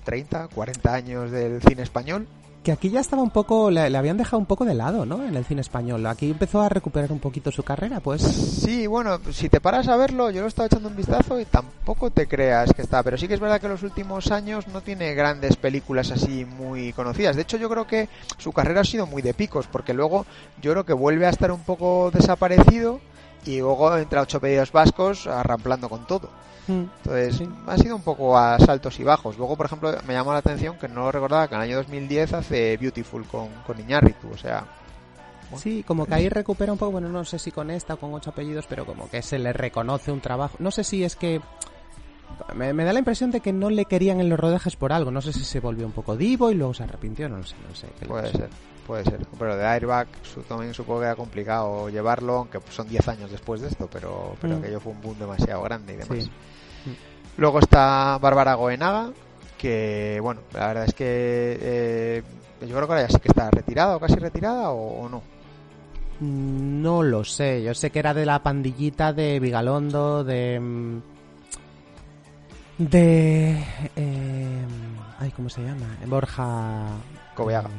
30, 0.04 0.48
40 0.48 0.94
años 0.94 1.32
del 1.32 1.62
cine 1.62 1.84
español. 1.84 2.28
Que 2.68 2.74
aquí 2.74 2.90
ya 2.90 3.00
estaba 3.00 3.24
un 3.24 3.30
poco, 3.30 3.72
le, 3.72 3.96
habían 3.96 4.18
dejado 4.18 4.40
un 4.40 4.46
poco 4.46 4.66
de 4.66 4.74
lado, 4.74 5.06
¿no? 5.06 5.24
En 5.24 5.38
el 5.38 5.46
cine 5.46 5.62
español. 5.62 6.06
Aquí 6.06 6.30
empezó 6.30 6.62
a 6.62 6.68
recuperar 6.68 7.14
un 7.14 7.20
poquito 7.20 7.50
su 7.50 7.64
carrera, 7.64 8.02
pues. 8.02 8.22
Sí, 8.22 8.88
bueno, 8.88 9.22
si 9.32 9.48
te 9.48 9.62
paras 9.62 9.88
a 9.88 9.96
verlo, 9.96 10.32
yo 10.32 10.42
lo 10.42 10.50
estaba 10.50 10.66
echando 10.66 10.90
un 10.90 10.96
vistazo 10.98 11.40
y 11.40 11.46
tampoco 11.46 12.12
te 12.12 12.28
creas 12.28 12.74
que 12.74 12.82
está. 12.82 13.02
Pero 13.04 13.18
sí 13.18 13.30
que 13.30 13.36
es 13.36 13.40
verdad 13.40 13.62
que 13.62 13.68
en 13.68 13.72
los 13.72 13.84
últimos 13.84 14.32
años 14.34 14.68
no 14.68 14.82
tiene 14.82 15.14
grandes 15.14 15.56
películas 15.56 16.12
así 16.12 16.44
muy 16.44 16.92
conocidas. 16.92 17.38
De 17.38 17.44
hecho, 17.44 17.56
yo 17.56 17.70
creo 17.70 17.88
que 17.88 18.10
su 18.38 18.52
carrera 18.52 18.82
ha 18.82 18.84
sido 18.84 19.08
muy 19.08 19.22
de 19.22 19.34
picos, 19.34 19.68
porque 19.68 19.94
luego 19.94 20.26
yo 20.62 20.74
creo 20.74 20.86
que 20.86 20.92
vuelve 20.92 21.26
a 21.26 21.30
estar 21.30 21.54
un 21.54 21.62
poco 21.62 22.12
desaparecido 22.12 23.00
y 23.46 23.60
luego 23.60 23.96
entra 23.96 24.24
ocho 24.24 24.42
pedidos 24.42 24.74
vascos 24.74 25.26
arramplando 25.26 25.88
con 25.88 26.06
todo. 26.06 26.30
Entonces, 26.68 27.36
Sí. 27.38 27.50
ha 27.66 27.78
sido 27.78 27.96
un 27.96 28.02
poco 28.02 28.38
a 28.38 28.60
saltos 28.60 29.00
y 29.00 29.04
bajos. 29.04 29.38
Luego, 29.38 29.56
por 29.56 29.66
ejemplo, 29.68 29.92
me 30.08 30.14
llamó 30.14 30.32
la 30.34 30.40
atención 30.40 30.78
que 30.78 30.88
no 30.88 31.02
lo 31.02 31.12
recordaba 31.12 31.48
que 31.48 31.56
en 31.56 31.62
el 31.62 31.68
año 31.70 31.78
2010 31.78 32.34
hace 32.34 32.78
Beautiful 32.78 33.26
con, 33.26 33.50
con 33.66 33.80
Iñárritu. 33.80 34.30
O 34.34 34.38
sea, 34.38 34.66
Bueno, 35.50 35.62
Sí, 35.64 35.82
como 35.88 36.06
que 36.06 36.14
ahí 36.14 36.28
recupera 36.28 36.74
un 36.74 36.78
poco, 36.78 36.92
bueno, 36.92 37.08
no 37.08 37.24
sé 37.24 37.40
si 37.40 37.52
con 37.52 37.72
esta 37.72 37.94
o 37.94 37.98
con 37.98 38.14
ocho 38.14 38.32
apellidos, 38.32 38.66
pero 38.68 38.86
como 38.86 39.10
que 39.10 39.22
se 39.22 39.40
le 39.40 39.54
reconoce 39.54 40.12
un 40.12 40.20
trabajo. 40.20 40.58
No 40.60 40.72
sé 40.72 40.84
si 40.84 41.04
es 41.06 41.16
que... 41.16 41.40
Me, 42.54 42.74
me 42.74 42.84
da 42.84 42.92
la 42.94 43.00
impresión 43.00 43.32
de 43.32 43.40
que 43.40 43.54
no 43.54 43.70
le 43.70 43.86
querían 43.86 44.20
en 44.20 44.28
los 44.30 44.38
rodajes 44.40 44.76
por 44.76 44.92
algo. 44.92 45.10
No 45.10 45.22
sé 45.22 45.32
si 45.34 45.44
se 45.46 45.60
volvió 45.62 45.86
un 45.86 45.94
poco 45.94 46.18
divo 46.18 46.52
y 46.52 46.56
luego 46.56 46.74
se 46.74 46.84
arrepintió, 46.84 47.30
no 47.30 47.38
lo 47.38 47.44
sé, 47.46 47.56
no 47.68 47.74
sé. 47.74 47.88
puede 48.06 48.32
ser, 48.32 48.50
puede 48.86 49.04
ser. 49.06 49.26
Pero 49.40 49.56
de 49.56 49.66
Airbag 49.66 50.08
su- 50.22 50.42
también 50.44 50.74
supongo 50.74 51.00
que 51.00 51.06
era 51.06 51.16
complicado 51.16 51.90
llevarlo, 51.90 52.40
aunque 52.40 52.60
son 52.70 52.88
10 52.90 53.08
años 53.08 53.32
después 53.32 53.62
de 53.62 53.70
esto, 53.70 53.90
pero, 53.92 54.36
pero 54.42 54.56
Mm. 54.56 54.60
aquello 54.60 54.80
fue 54.82 54.92
un 54.92 55.02
boom 55.02 55.18
demasiado 55.18 55.64
grande 55.64 55.94
y 55.94 55.98
demás. 55.98 56.24
Sí. 56.26 56.30
Luego 57.38 57.60
está 57.60 58.18
Bárbara 58.20 58.56
Goenaga, 58.56 59.12
que 59.58 60.20
bueno, 60.22 60.42
la 60.54 60.68
verdad 60.68 60.86
es 60.86 60.94
que 60.94 61.58
eh, 61.62 62.24
yo 62.62 62.68
creo 62.76 62.88
que 62.88 62.94
ahora 62.94 63.02
ya 63.08 63.10
sí 63.14 63.20
que 63.20 63.28
está 63.30 63.52
retirada 63.52 63.96
o 63.96 64.00
casi 64.00 64.16
retirada 64.16 64.72
o, 64.72 65.04
o 65.06 65.10
no. 65.10 65.22
Mm, 66.20 66.82
No 66.82 67.04
lo 67.04 67.24
sé, 67.24 67.62
yo 67.64 67.74
sé 67.76 67.92
que 67.92 68.00
era 68.00 68.14
de 68.14 68.26
la 68.26 68.42
pandillita 68.42 69.14
de 69.14 69.40
Vigalondo, 69.40 70.24
de... 70.24 70.60
mm, 70.60 71.02
De... 72.80 73.64
eh, 73.96 74.66
ay, 75.20 75.32
¿cómo 75.32 75.50
se 75.50 75.62
llama? 75.64 75.96
Borja... 76.08 76.88
Cobeaga. 77.36 77.70
eh, 77.70 77.74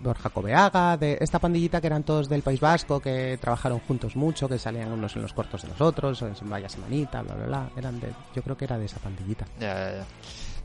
Borja 0.00 0.30
Cobeaga, 0.30 0.96
de 0.96 1.18
esta 1.20 1.38
pandillita 1.38 1.80
que 1.80 1.86
eran 1.86 2.02
todos 2.02 2.28
del 2.28 2.42
País 2.42 2.60
Vasco, 2.60 3.00
que 3.00 3.38
trabajaron 3.40 3.80
juntos 3.80 4.16
mucho, 4.16 4.48
que 4.48 4.58
salían 4.58 4.92
unos 4.92 5.16
en 5.16 5.22
los 5.22 5.32
cortos 5.32 5.62
de 5.62 5.68
los 5.68 5.80
otros, 5.80 6.22
en 6.22 6.34
Vaya 6.48 6.68
Semanita, 6.68 7.22
bla, 7.22 7.34
bla, 7.34 7.46
bla. 7.46 7.70
Eran 7.76 8.00
de, 8.00 8.12
yo 8.34 8.42
creo 8.42 8.56
que 8.56 8.64
era 8.64 8.78
de 8.78 8.86
esa 8.86 8.98
pandillita. 8.98 9.46
Ya, 9.58 9.74
ya, 9.74 9.96
ya. 9.98 10.04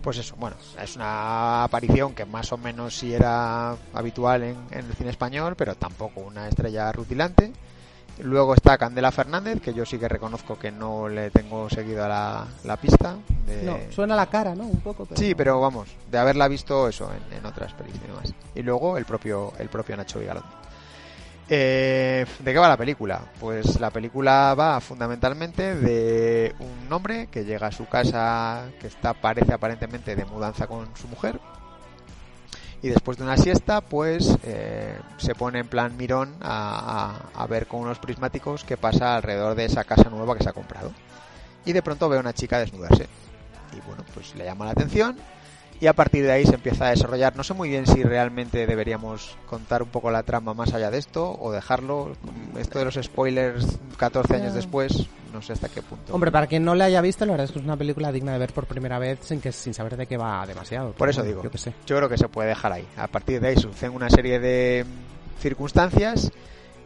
Pues 0.02 0.18
eso, 0.18 0.36
bueno, 0.38 0.56
es 0.80 0.96
una 0.96 1.64
aparición 1.64 2.14
que 2.14 2.26
más 2.26 2.52
o 2.52 2.58
menos 2.58 2.96
sí 2.96 3.14
era 3.14 3.76
habitual 3.94 4.44
en, 4.44 4.58
en 4.72 4.86
el 4.86 4.94
cine 4.94 5.10
español, 5.10 5.56
pero 5.56 5.76
tampoco 5.76 6.22
una 6.22 6.48
estrella 6.48 6.92
rutilante. 6.92 7.52
Luego 8.20 8.54
está 8.54 8.78
Candela 8.78 9.12
Fernández, 9.12 9.60
que 9.62 9.74
yo 9.74 9.86
sí 9.86 9.98
que 10.00 10.08
reconozco 10.08 10.58
que 10.58 10.72
no 10.72 11.10
le 11.10 11.32
tengo 11.32 11.70
seguido 11.70 12.06
a 12.06 12.08
la, 12.08 12.48
la 12.64 12.78
pista. 12.78 13.16
de- 13.46 13.64
No, 13.64 13.78
suena 13.92 14.16
la 14.16 14.28
cara, 14.28 14.56
¿no? 14.56 14.64
Un 14.64 14.80
poco, 14.80 15.06
pero... 15.06 15.20
Sí, 15.20 15.36
pero 15.36 15.60
vamos, 15.60 15.90
de 16.10 16.18
haberla 16.18 16.48
visto 16.48 16.88
eso 16.88 17.10
en, 17.14 17.38
en 17.38 17.46
otras 17.46 17.74
películas 17.74 18.04
y 18.06 18.08
demás. 18.08 18.34
Y 18.56 18.62
luego 18.62 18.98
el 18.98 19.04
propio, 19.06 19.52
el 19.60 19.68
propio 19.68 19.98
Nacho 19.98 20.20
Vigalondo. 20.20 20.48
Eh, 21.48 22.26
¿De 22.40 22.54
qué 22.54 22.58
va 22.60 22.68
la 22.68 22.78
película? 22.78 23.22
Pues 23.40 23.80
la 23.80 23.92
película 23.92 24.56
va 24.58 24.80
fundamentalmente 24.82 25.76
de 25.76 26.56
un 26.60 26.92
hombre 26.92 27.28
que 27.28 27.46
llega 27.46 27.68
a 27.68 27.72
su 27.72 27.86
casa, 27.88 28.64
que 28.80 28.88
está 28.88 29.14
parece 29.14 29.54
aparentemente 29.54 30.16
de 30.16 30.26
mudanza 30.26 30.66
con 30.66 30.88
su 30.96 31.08
mujer, 31.08 31.40
y 32.82 32.90
después 32.90 33.18
de 33.18 33.24
una 33.24 33.38
siesta, 33.38 33.82
pues 33.82 34.38
eh, 34.44 34.98
se 35.18 35.34
pone 35.36 35.60
en 35.60 35.68
plan 35.68 35.96
mirón 35.98 36.36
a, 36.42 37.22
a- 37.36 37.44
a 37.44 37.48
ver 37.48 37.68
con 37.68 37.82
unos 37.82 38.00
prismáticos 38.00 38.64
qué 38.64 38.78
pasa 38.78 39.16
alrededor 39.16 39.56
de 39.56 39.66
esa 39.66 39.84
casa 39.84 40.10
nueva 40.10 40.36
que 40.38 40.44
se 40.44 40.50
ha 40.50 40.54
comprado. 40.54 40.92
Y 41.66 41.74
de 41.74 41.82
pronto 41.82 42.08
ve 42.10 42.18
a 42.18 42.20
una 42.20 42.34
chica 42.34 42.60
desnudarse. 42.60 43.08
Y 43.76 43.80
bueno, 43.88 44.04
pues 44.14 44.36
le 44.36 44.46
llama 44.46 44.66
la 44.66 44.72
atención 44.72 45.18
y 45.82 45.88
a 45.88 45.94
partir 45.94 46.24
de 46.24 46.32
ahí 46.32 46.46
se 46.46 46.56
empieza 46.56 46.88
a 46.88 46.90
desarrollar. 46.92 47.36
No 47.36 47.44
sé 47.44 47.54
muy 47.54 47.70
bien 47.70 47.86
si 47.86 48.02
realmente 48.04 48.66
deberíamos 48.66 49.38
contar 49.46 49.84
un 49.84 49.90
poco 49.90 50.10
la 50.12 50.24
trama 50.24 50.54
más 50.54 50.74
allá 50.74 50.90
de 50.92 50.98
esto 50.98 51.38
o 51.40 51.52
dejarlo. 51.52 52.14
Esto 52.58 52.80
de 52.80 52.86
los 52.86 52.96
spoilers 52.96 53.78
14 53.98 54.36
años 54.36 54.54
después, 54.54 55.08
no 55.34 55.42
sé 55.42 55.54
hasta 55.54 55.68
qué 55.70 55.82
punto. 55.82 56.14
Hombre, 56.14 56.32
para 56.32 56.48
quien 56.48 56.64
no 56.64 56.76
le 56.76 56.84
haya 56.86 57.02
visto, 57.02 57.26
la 57.26 57.34
verdad 57.34 57.46
es 57.46 57.52
que 57.52 57.60
es 57.60 57.66
una 57.66 57.76
película 57.78 58.12
digna 58.12 58.32
de 58.34 58.40
ver 58.40 58.54
por 58.54 58.66
primera 58.66 59.00
vez 59.00 59.20
sin 59.22 59.42
que 59.42 59.52
sin 59.52 59.74
saber 59.74 59.98
de 59.98 60.08
qué 60.08 60.16
va 60.18 60.46
demasiado. 60.48 60.94
Por 60.94 61.10
eso 61.10 61.24
digo, 61.24 61.44
Yo 61.44 61.52
qué 61.52 61.58
sé. 61.58 61.74
yo 61.86 61.98
creo 61.98 62.08
que 62.10 62.18
se 62.18 62.30
puede 62.30 62.50
dejar 62.50 62.72
ahí. 62.72 62.88
A 62.98 63.08
partir 63.08 63.42
de 63.42 63.50
ahí 63.50 63.58
suceden 63.58 63.94
una 63.96 64.10
serie 64.10 64.40
de 64.40 64.86
circunstancias 65.42 66.32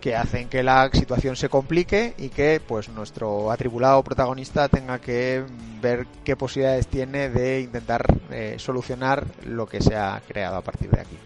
que 0.02 0.16
hacen 0.16 0.47
que 0.50 0.64
la 0.64 0.89
situación 0.93 1.36
se 1.36 1.50
complique 1.50 2.14
y 2.18 2.30
que 2.30 2.62
pues 2.66 2.88
nuestro 2.89 3.52
atribulado 3.52 4.02
protagonista 4.04 4.70
tenga 4.70 5.00
que 5.00 5.43
ver 5.82 6.08
qué 6.24 6.36
posibilidades 6.36 6.88
tiene 6.88 7.30
de 7.30 7.62
intentar 7.62 8.06
eh, 8.32 8.56
solucionar 8.60 9.26
lo 9.45 9.68
que 9.68 9.82
se 9.82 9.95
ha 9.95 10.22
creado 10.28 10.56
a 10.58 10.62
partir 10.62 10.89
de 10.89 11.02
aquí. 11.02 11.18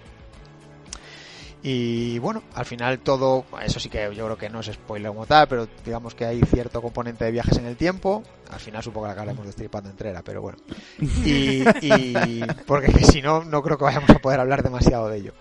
Y 1.66 2.20
bueno, 2.20 2.44
al 2.56 2.66
final 2.66 3.00
todo, 3.00 3.46
eso 3.64 3.80
sí 3.80 3.88
que 3.88 4.14
yo 4.14 4.26
creo 4.26 4.38
que 4.38 4.50
no 4.50 4.60
es 4.60 4.66
spoiler 4.68 5.10
como 5.12 5.26
tal, 5.26 5.48
pero 5.48 5.66
digamos 5.86 6.14
que 6.14 6.26
hay 6.26 6.42
cierto 6.42 6.82
componente 6.82 7.24
de 7.24 7.32
viajes 7.32 7.58
en 7.58 7.66
el 7.66 7.78
tiempo. 7.78 8.22
Al 8.52 8.60
final 8.60 8.84
supongo 8.84 9.06
que 9.06 9.08
la 9.10 9.14
acabaremos 9.14 9.46
destripando 9.46 9.90
entera, 9.90 10.22
pero 10.24 10.42
bueno. 10.42 10.58
Y, 11.26 11.64
y- 11.82 12.46
porque 12.66 12.92
si 13.06 13.22
no, 13.22 13.46
no 13.46 13.62
creo 13.64 13.78
que 13.78 13.86
vayamos 13.86 14.10
a 14.10 14.20
poder 14.20 14.42
hablar 14.42 14.62
demasiado 14.62 15.08
de 15.08 15.18
ello. 15.20 15.34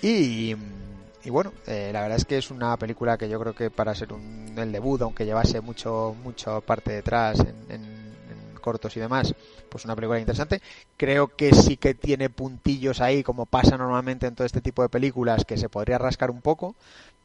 Y, 0.00 0.56
y 1.24 1.30
bueno, 1.30 1.52
eh, 1.66 1.90
la 1.92 2.02
verdad 2.02 2.18
es 2.18 2.24
que 2.24 2.38
es 2.38 2.50
una 2.50 2.76
película 2.76 3.18
que 3.18 3.28
yo 3.28 3.40
creo 3.40 3.54
que 3.54 3.70
para 3.70 3.94
ser 3.94 4.12
un, 4.12 4.54
el 4.56 4.72
debut, 4.72 5.02
aunque 5.02 5.24
llevase 5.24 5.60
mucho, 5.60 6.14
mucho 6.22 6.60
parte 6.62 6.92
detrás 6.92 7.40
en, 7.40 7.56
en- 7.68 8.08
en 8.30 8.60
cortos 8.60 8.96
y 8.96 9.00
demás, 9.00 9.34
pues 9.68 9.84
una 9.84 9.94
película 9.96 10.20
interesante. 10.20 10.60
Creo 10.96 11.28
que 11.28 11.54
sí 11.54 11.76
que 11.76 11.94
tiene 11.94 12.28
puntillos 12.30 13.00
ahí, 13.00 13.22
como 13.22 13.46
pasa 13.46 13.76
normalmente 13.78 14.26
en 14.26 14.34
todo 14.34 14.46
este 14.46 14.60
tipo 14.60 14.82
de 14.82 14.88
películas, 14.88 15.44
que 15.44 15.56
se 15.56 15.68
podría 15.68 15.98
rascar 15.98 16.30
un 16.30 16.40
poco, 16.42 16.74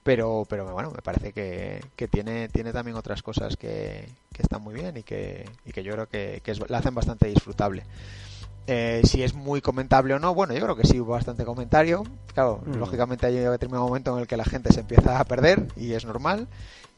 pero, 0.04 0.46
pero 0.50 0.72
bueno, 0.74 0.92
me 0.92 1.02
parece 1.02 1.32
que, 1.34 1.82
que 1.96 2.08
tiene, 2.08 2.50
tiene 2.50 2.74
también 2.74 2.98
otras 2.98 3.22
cosas 3.24 3.58
que, 3.58 4.08
que 4.34 4.42
están 4.42 4.62
muy 4.62 4.74
bien 4.76 4.98
y 4.98 5.04
que, 5.04 5.46
y 5.66 5.72
que 5.72 5.84
yo 5.84 5.94
creo 5.94 6.08
que, 6.10 6.42
que 6.44 6.52
es- 6.52 6.70
la 6.70 6.80
hacen 6.80 6.96
bastante 6.96 7.28
disfrutable. 7.28 7.84
Eh, 8.66 9.02
si 9.04 9.24
es 9.24 9.34
muy 9.34 9.60
comentable 9.62 10.14
o 10.14 10.20
no, 10.20 10.34
bueno, 10.34 10.54
yo 10.54 10.62
creo 10.62 10.76
que 10.76 10.88
sí 10.88 11.00
hubo 11.00 11.12
bastante 11.12 11.44
comentario. 11.44 12.04
Claro, 12.34 12.62
Mm. 12.66 12.76
lógicamente 12.78 13.26
hay 13.28 13.38
un 13.38 13.52
determinado 13.52 13.86
momento 13.88 14.14
en 14.16 14.22
el 14.22 14.28
que 14.28 14.38
la 14.38 14.46
gente 14.46 14.72
se 14.72 14.80
empieza 14.80 15.20
a 15.20 15.26
perder 15.26 15.68
y 15.76 15.94
es 15.94 16.06
normal. 16.06 16.48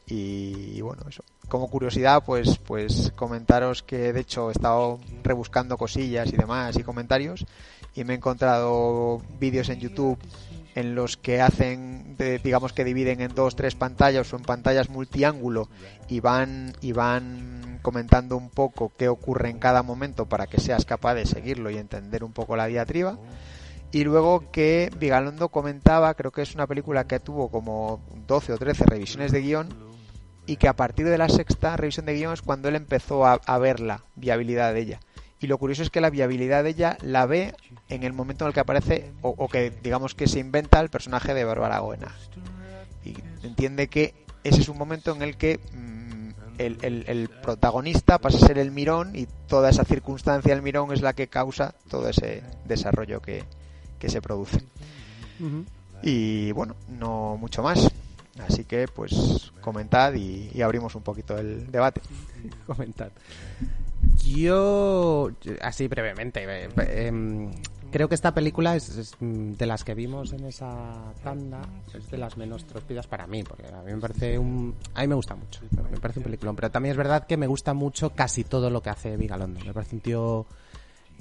Y, 0.07 0.80
bueno, 0.82 1.01
eso. 1.09 1.24
Como 1.49 1.68
curiosidad, 1.68 2.24
pues, 2.24 2.59
pues 2.59 3.11
comentaros 3.16 3.82
que 3.82 4.13
de 4.13 4.20
hecho 4.20 4.49
he 4.49 4.51
estado 4.51 4.99
rebuscando 5.24 5.78
cosillas 5.78 6.32
y 6.32 6.38
demás 6.38 6.78
y 6.78 6.84
comentarios 6.84 7.45
y 7.95 8.03
me 8.03 8.13
he 8.13 8.18
encontrado 8.18 9.20
vídeos 9.39 9.70
en 9.70 9.80
YouTube 9.80 10.20
en 10.76 10.93
los 10.93 11.17
que 11.17 11.41
hacen, 11.41 12.15
de- 12.17 12.38
digamos 12.39 12.73
que 12.73 12.84
dividen 12.84 13.21
en 13.21 13.34
dos, 13.34 13.55
tres 13.55 13.73
pantallas 13.76 14.32
o 14.34 14.36
en 14.38 14.43
pantallas 14.43 14.89
multiángulo 14.89 15.69
y 16.09 16.19
van, 16.19 16.73
y 16.82 16.91
van 16.91 17.80
comentando 17.82 18.36
un 18.38 18.49
poco 18.49 18.91
qué 18.97 19.07
ocurre 19.07 19.49
en 19.49 19.57
cada 19.59 19.82
momento 19.84 20.26
para 20.28 20.47
que 20.47 20.59
seas 20.59 20.86
capaz 20.86 21.15
de 21.15 21.26
seguirlo 21.26 21.69
y 21.71 21.78
entender 21.78 22.23
un 22.23 22.34
poco 22.34 22.55
la 22.55 22.67
diatriba. 22.67 23.17
Y 23.91 24.03
luego 24.03 24.51
que 24.51 24.91
Vigalondo 24.99 25.49
comentaba, 25.49 26.13
creo 26.15 26.32
que 26.32 26.41
es 26.41 26.53
una 26.53 26.67
película 26.67 27.07
que 27.07 27.19
tuvo 27.21 27.49
como 27.49 28.01
12 28.28 28.53
o 28.53 28.57
13 28.57 28.86
revisiones 28.86 29.32
de 29.32 29.41
guion 29.41 29.69
y 30.45 30.57
que 30.57 30.67
a 30.67 30.76
partir 30.76 31.07
de 31.07 31.17
la 31.17 31.30
sexta 31.30 31.78
revisión 31.78 32.05
de 32.05 32.15
guion 32.15 32.34
es 32.34 32.41
cuando 32.41 32.67
él 32.67 32.76
empezó 32.76 33.26
a, 33.26 33.39
a 33.45 33.57
ver 33.57 33.80
la 33.80 34.03
viabilidad 34.15 34.73
de 34.73 34.82
ella. 34.82 34.99
Y 35.39 35.47
lo 35.47 35.57
curioso 35.57 35.83
es 35.83 35.89
que 35.89 36.01
la 36.01 36.09
viabilidad 36.09 36.63
de 36.63 36.69
ella 36.71 36.97
la 37.01 37.25
ve 37.25 37.53
en 37.89 38.03
el 38.03 38.13
momento 38.13 38.45
en 38.45 38.47
el 38.49 38.53
que 38.53 38.61
aparece 38.61 39.11
o, 39.21 39.29
o 39.38 39.47
que 39.47 39.69
digamos 39.83 40.15
que 40.15 40.27
se 40.27 40.39
inventa 40.39 40.79
el 40.79 40.89
personaje 40.89 41.33
de 41.33 41.43
Bárbara 41.43 41.79
Goena. 41.79 42.15
Y 43.03 43.15
entiende 43.43 43.88
que 43.88 44.13
ese 44.43 44.61
es 44.61 44.69
un 44.69 44.77
momento 44.77 45.13
en 45.13 45.21
el 45.21 45.36
que 45.38 45.59
mm, 45.73 46.29
el, 46.57 46.77
el- 46.81 47.03
el 47.07 47.29
protagonista 47.29 48.17
pasa 48.17 48.38
a 48.38 48.47
ser 48.47 48.57
el 48.57 48.71
mirón 48.71 49.15
y 49.15 49.27
toda 49.47 49.69
esa 49.69 49.83
circunstancia 49.83 50.53
del 50.53 50.63
mirón 50.63 50.91
es 50.93 51.01
la 51.01 51.13
que 51.13 51.27
causa 51.27 51.75
todo 51.89 52.07
ese 52.09 52.41
desarrollo 52.65 53.21
que, 53.21 53.43
que 53.99 54.09
se 54.09 54.21
produce. 54.21 54.59
Y 56.01 56.51
bueno, 56.53 56.75
no 56.88 57.38
mucho 57.38 57.61
más. 57.61 57.89
Así 58.47 58.63
que 58.65 58.88
pues 58.88 59.51
comentad 59.61 60.13
y, 60.13 60.49
y 60.53 60.61
abrimos 60.61 60.95
un 60.95 61.01
poquito 61.03 61.38
el 61.38 61.69
debate. 61.71 62.01
Comentad. 62.67 63.09
Yo, 64.26 65.30
así 65.62 65.88
brevemente, 65.88 66.43
eh, 66.47 66.70
em, 67.08 67.51
creo 67.91 68.10
que 68.10 68.16
esta 68.16 68.34
película 68.34 68.76
es, 68.76 68.89
es, 68.97 69.16
mm, 69.20 69.53
de 69.53 69.66
las 69.66 69.84
que 69.84 69.93
vimos 69.93 70.34
en 70.34 70.45
esa 70.45 71.14
tanda, 71.24 71.62
es 71.93 72.10
de 72.10 72.18
las 72.18 72.36
menos 72.38 72.66
trópidas 72.66 73.08
para 73.08 73.28
mí, 73.28 73.43
porque 73.43 73.68
a 73.68 73.82
mí 73.82 73.93
me 73.93 73.99
parece 73.99 74.38
un... 74.38 74.76
A 74.93 75.01
mí 75.01 75.08
me 75.08 75.16
gusta 75.16 75.36
mucho, 75.36 75.62
me 75.91 75.97
parece 75.99 76.20
un 76.20 76.24
peliculón, 76.26 76.56
pero 76.56 76.72
también 76.72 76.91
es 76.91 76.97
verdad 76.97 77.26
que 77.28 77.38
me 77.38 77.47
gusta 77.47 77.74
mucho 77.74 78.12
casi 78.12 78.43
todo 78.43 78.70
lo 78.70 78.82
que 78.82 78.89
hace 78.89 79.16
Vigalondo. 79.18 79.60
Me 79.66 79.74
parece 79.74 79.95
un 79.95 80.01
tío 80.01 80.45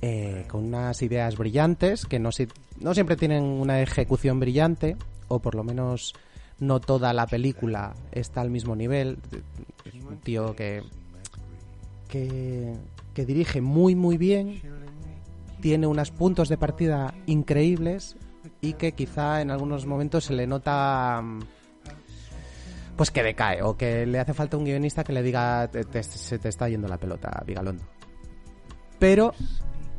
eh, 0.02 0.44
con 0.48 0.64
unas 0.64 1.00
ideas 1.02 1.36
brillantes, 1.36 2.04
que 2.06 2.18
no, 2.18 2.32
si- 2.32 2.48
no 2.80 2.94
siempre 2.94 3.16
tienen 3.16 3.44
una 3.44 3.80
ejecución 3.80 4.40
brillante, 4.40 4.96
o 5.28 5.38
por 5.40 5.54
lo 5.54 5.64
menos 5.64 6.14
no 6.58 6.80
toda 6.80 7.12
la 7.12 7.26
película 7.26 7.94
está 8.12 8.40
al 8.40 8.50
mismo 8.50 8.74
nivel. 8.76 9.18
Un 10.08 10.18
tío 10.18 10.54
que 10.56 10.82
que, 12.14 13.24
dirige 13.24 13.60
muy 13.60 13.94
muy 13.94 14.16
bien, 14.16 14.60
tiene 15.60 15.86
unos 15.86 16.10
puntos 16.10 16.48
de 16.48 16.56
partida 16.58 17.14
increíbles 17.26 18.16
y 18.60 18.74
que 18.74 18.92
quizá 18.92 19.40
en 19.40 19.50
algunos 19.50 19.86
momentos 19.86 20.24
se 20.24 20.34
le 20.34 20.46
nota 20.46 21.20
mm, 21.22 21.40
pues 22.96 23.10
que 23.10 23.22
decae 23.22 23.62
o 23.62 23.76
que 23.76 24.06
le 24.06 24.18
hace 24.20 24.34
falta 24.34 24.56
un 24.56 24.64
guionista 24.64 25.02
que 25.04 25.12
le 25.12 25.22
diga 25.22 25.68
"Te- 25.68 26.02
se 26.02 26.38
te 26.38 26.48
está 26.48 26.68
yendo 26.68 26.86
la 26.88 26.98
pelota, 26.98 27.42
Vigalondo. 27.46 27.82
Pero 28.98 29.34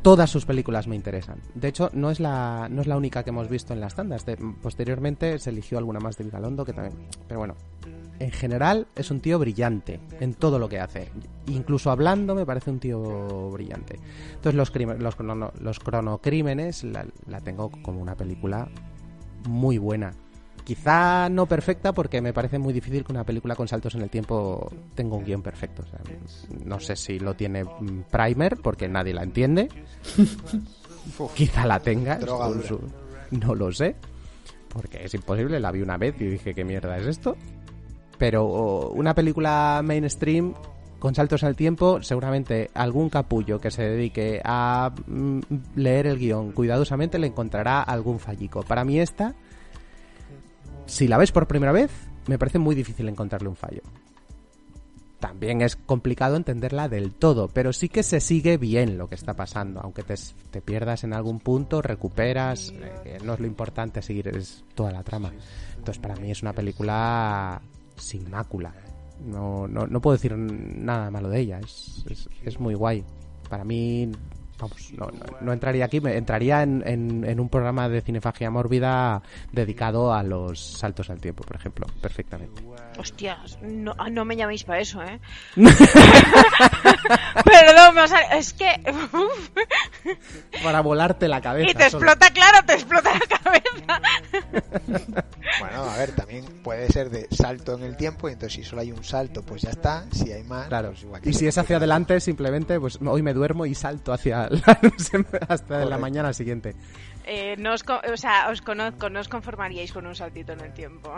todas 0.01 0.29
sus 0.29 0.45
películas 0.45 0.87
me 0.87 0.95
interesan. 0.95 1.39
De 1.55 1.67
hecho, 1.67 1.89
no 1.93 2.09
es 2.11 2.19
la, 2.19 2.67
no 2.69 2.81
es 2.81 2.87
la 2.87 2.95
única 2.95 3.23
que 3.23 3.31
hemos 3.31 3.49
visto 3.49 3.73
en 3.73 3.81
las 3.81 3.95
tandas. 3.95 4.25
De- 4.25 4.37
posteriormente 4.61 5.37
se 5.39 5.49
eligió 5.49 5.77
alguna 5.77 5.99
más 5.99 6.17
de 6.17 6.23
Vigalondo 6.25 6.63
que 6.63 6.73
también. 6.73 6.95
Pero 7.27 7.39
bueno, 7.39 7.55
en 8.19 8.31
general 8.31 8.87
es 8.95 9.11
un 9.11 9.19
tío 9.19 9.37
brillante 9.39 9.99
en 10.19 10.33
todo 10.33 10.57
lo 10.59 10.69
que 10.69 10.79
hace. 10.79 11.09
Incluso 11.47 11.91
hablando 11.91 12.33
me 12.35 12.45
parece 12.45 12.71
un 12.71 12.79
tío 12.79 13.49
brillante. 13.51 13.99
Entonces 14.35 14.55
los, 14.55 14.71
los, 14.99 15.17
crono- 15.17 15.51
los 15.59 15.79
cronocrímenes 15.79 16.83
la, 16.83 17.05
la 17.27 17.41
tengo 17.41 17.69
como 17.81 18.01
una 18.01 18.15
película 18.15 18.67
muy 19.47 19.77
buena. 19.77 20.13
Quizá 20.63 21.29
no 21.29 21.45
perfecta 21.45 21.93
porque 21.93 22.21
me 22.21 22.33
parece 22.33 22.57
muy 22.57 22.73
difícil 22.73 23.03
que 23.05 23.11
una 23.11 23.23
película 23.23 23.55
con 23.55 23.67
saltos 23.67 23.93
en 23.93 24.01
el 24.01 24.09
tiempo 24.09 24.71
tenga 24.95 25.15
un 25.15 25.23
guion 25.23 25.43
perfecto. 25.43 25.83
O 25.83 25.85
sea, 25.85 25.99
no 26.65 26.79
sé 26.79 26.95
si 26.95 27.19
lo 27.19 27.35
tiene 27.35 27.63
mm, 27.63 28.05
Primer 28.09 28.57
porque 28.57 28.87
nadie 28.87 29.13
la 29.13 29.21
entiende. 29.21 29.67
Quizá 31.35 31.65
la 31.67 31.79
tenga. 31.79 32.17
Su- 32.63 32.79
No 33.31 33.53
lo 33.55 33.71
sé. 33.71 33.95
Porque 34.69 35.03
es 35.05 35.13
imposible. 35.13 35.59
La 35.59 35.71
vi 35.71 35.81
una 35.81 35.97
vez 35.97 36.19
y 36.19 36.25
dije, 36.25 36.53
¿qué 36.55 36.65
mierda 36.65 36.97
es 36.97 37.05
esto? 37.05 37.37
Pero 38.17 38.89
una 38.89 39.13
película 39.13 39.81
mainstream 39.83 40.53
con 40.99 41.13
saltos 41.13 41.43
el 41.43 41.55
tiempo, 41.55 42.01
seguramente 42.01 42.71
algún 42.73 43.09
capullo 43.09 43.59
que 43.59 43.69
se 43.69 43.83
dedique 43.83 44.41
a 44.43 44.91
mm, 45.05 45.39
leer 45.75 46.07
el 46.07 46.17
guion 46.17 46.51
cuidadosamente 46.51 47.19
le 47.19 47.27
encontrará 47.27 47.83
algún 47.83 48.19
fallico. 48.19 48.63
Para 48.63 48.83
mí 48.83 48.99
esta, 48.99 49.35
si 50.87 51.07
la 51.07 51.17
ves 51.17 51.31
por 51.31 51.47
primera 51.47 51.71
vez, 51.71 51.91
me 52.27 52.39
parece 52.39 52.59
muy 52.59 52.73
difícil 52.73 53.07
encontrarle 53.07 53.49
un 53.49 53.55
fallo. 53.55 53.81
También 55.19 55.61
es 55.61 55.75
complicado 55.75 56.35
entenderla 56.35 56.89
del 56.89 57.11
todo, 57.11 57.49
pero 57.49 57.73
sí 57.73 57.89
que 57.89 58.03
se 58.03 58.19
sigue 58.19 58.57
bien 58.57 58.97
lo 58.97 59.07
que 59.07 59.15
está 59.15 59.33
pasando. 59.33 59.81
Aunque 59.81 60.03
te, 60.03 60.15
te 60.51 60.61
pierdas 60.61 61.03
en 61.03 61.13
algún 61.13 61.39
punto, 61.39 61.81
recuperas. 61.81 62.73
eh, 63.05 63.17
no 63.23 63.33
es 63.33 63.39
lo 63.39 63.47
importante 63.47 64.01
seguir, 64.01 64.27
es 64.29 64.63
toda 64.75 64.91
la 64.91 65.03
trama. 65.03 65.31
Entonces, 65.77 65.99
para 65.99 66.15
mí 66.15 66.31
es 66.31 66.41
una 66.41 66.53
película 66.53 67.61
sin 67.97 68.29
mácula. 68.29 68.73
No, 69.25 69.67
no, 69.67 69.87
no 69.87 70.01
puedo 70.01 70.17
decir 70.17 70.35
nada 70.37 71.09
malo 71.09 71.29
de 71.29 71.39
ella. 71.39 71.59
Es, 71.59 72.05
es, 72.09 72.29
es 72.43 72.59
muy 72.59 72.73
guay. 72.75 73.03
Para 73.49 73.63
mí, 73.63 74.11
vamos, 74.59 74.91
no, 74.93 75.07
no, 75.07 75.37
no 75.41 75.53
entraría 75.53 75.85
aquí. 75.85 75.99
me- 76.01 76.15
Entraría 76.17 76.63
en, 76.63 76.83
en, 76.85 77.23
en 77.25 77.39
un 77.39 77.49
programa 77.49 77.87
de 77.89 78.01
cinefagia 78.01 78.49
mórbida 78.49 79.21
dedicado 79.51 80.13
a 80.13 80.23
los 80.23 80.59
saltos 80.59 81.09
al 81.09 81.19
tiempo, 81.19 81.43
por 81.43 81.55
ejemplo, 81.57 81.85
perfectamente. 82.01 82.61
Hostias, 82.97 83.57
no, 83.61 83.93
ah, 83.97 84.09
no 84.09 84.23
me 84.25 84.35
llaméis 84.35 84.63
para 84.63 84.79
eso, 84.79 85.01
¿eh? 85.03 85.19
Perdón, 87.45 87.95
me 87.95 88.01
ha 88.01 88.07
sal- 88.07 88.25
es 88.31 88.53
que... 88.53 88.67
Para 90.63 90.81
volarte 90.81 91.27
la 91.27 91.41
cabeza. 91.41 91.69
y 91.69 91.73
te 91.73 91.89
solo. 91.89 92.05
explota, 92.11 92.33
claro, 92.33 92.65
te 92.65 92.73
explota 92.73 93.11
la 93.13 93.37
cabeza. 93.37 94.01
Bueno, 95.59 95.83
a 95.83 95.97
ver, 95.97 96.11
también 96.13 96.43
puede 96.63 96.87
ser 96.91 97.09
de 97.11 97.27
salto 97.31 97.75
en 97.75 97.83
el 97.83 97.95
tiempo 97.95 98.27
y 98.27 98.33
entonces 98.33 98.53
si 98.55 98.63
solo 98.67 98.81
hay 98.81 98.91
un 98.91 99.03
salto, 99.03 99.43
pues 99.43 99.61
ya 99.61 99.69
está. 99.69 100.05
Si 100.11 100.31
hay 100.31 100.43
más, 100.43 100.67
Claro. 100.67 100.89
pues 100.89 101.03
igual 101.03 101.21
Y 101.23 101.33
si 101.33 101.45
es 101.47 101.57
hacia 101.57 101.77
adelante, 101.77 102.19
simplemente, 102.19 102.79
pues 102.79 102.97
hoy 103.05 103.21
me 103.21 103.31
duermo 103.33 103.65
y 103.65 103.75
salto 103.75 104.11
hacia 104.11 104.44
la 104.49 104.79
luz 104.81 105.11
hasta 105.47 105.85
la 105.85 105.97
mañana 105.97 106.33
siguiente. 106.33 106.75
Eh, 107.25 107.55
no 107.57 107.73
os, 107.73 107.83
o 108.11 108.17
sea, 108.17 108.49
os 108.51 108.61
conozco, 108.61 109.09
no 109.09 109.19
os 109.19 109.27
conformaríais 109.27 109.91
con 109.91 110.05
un 110.05 110.13
saltito 110.15 110.53
en 110.53 110.61
el 110.61 110.73
tiempo. 110.73 111.11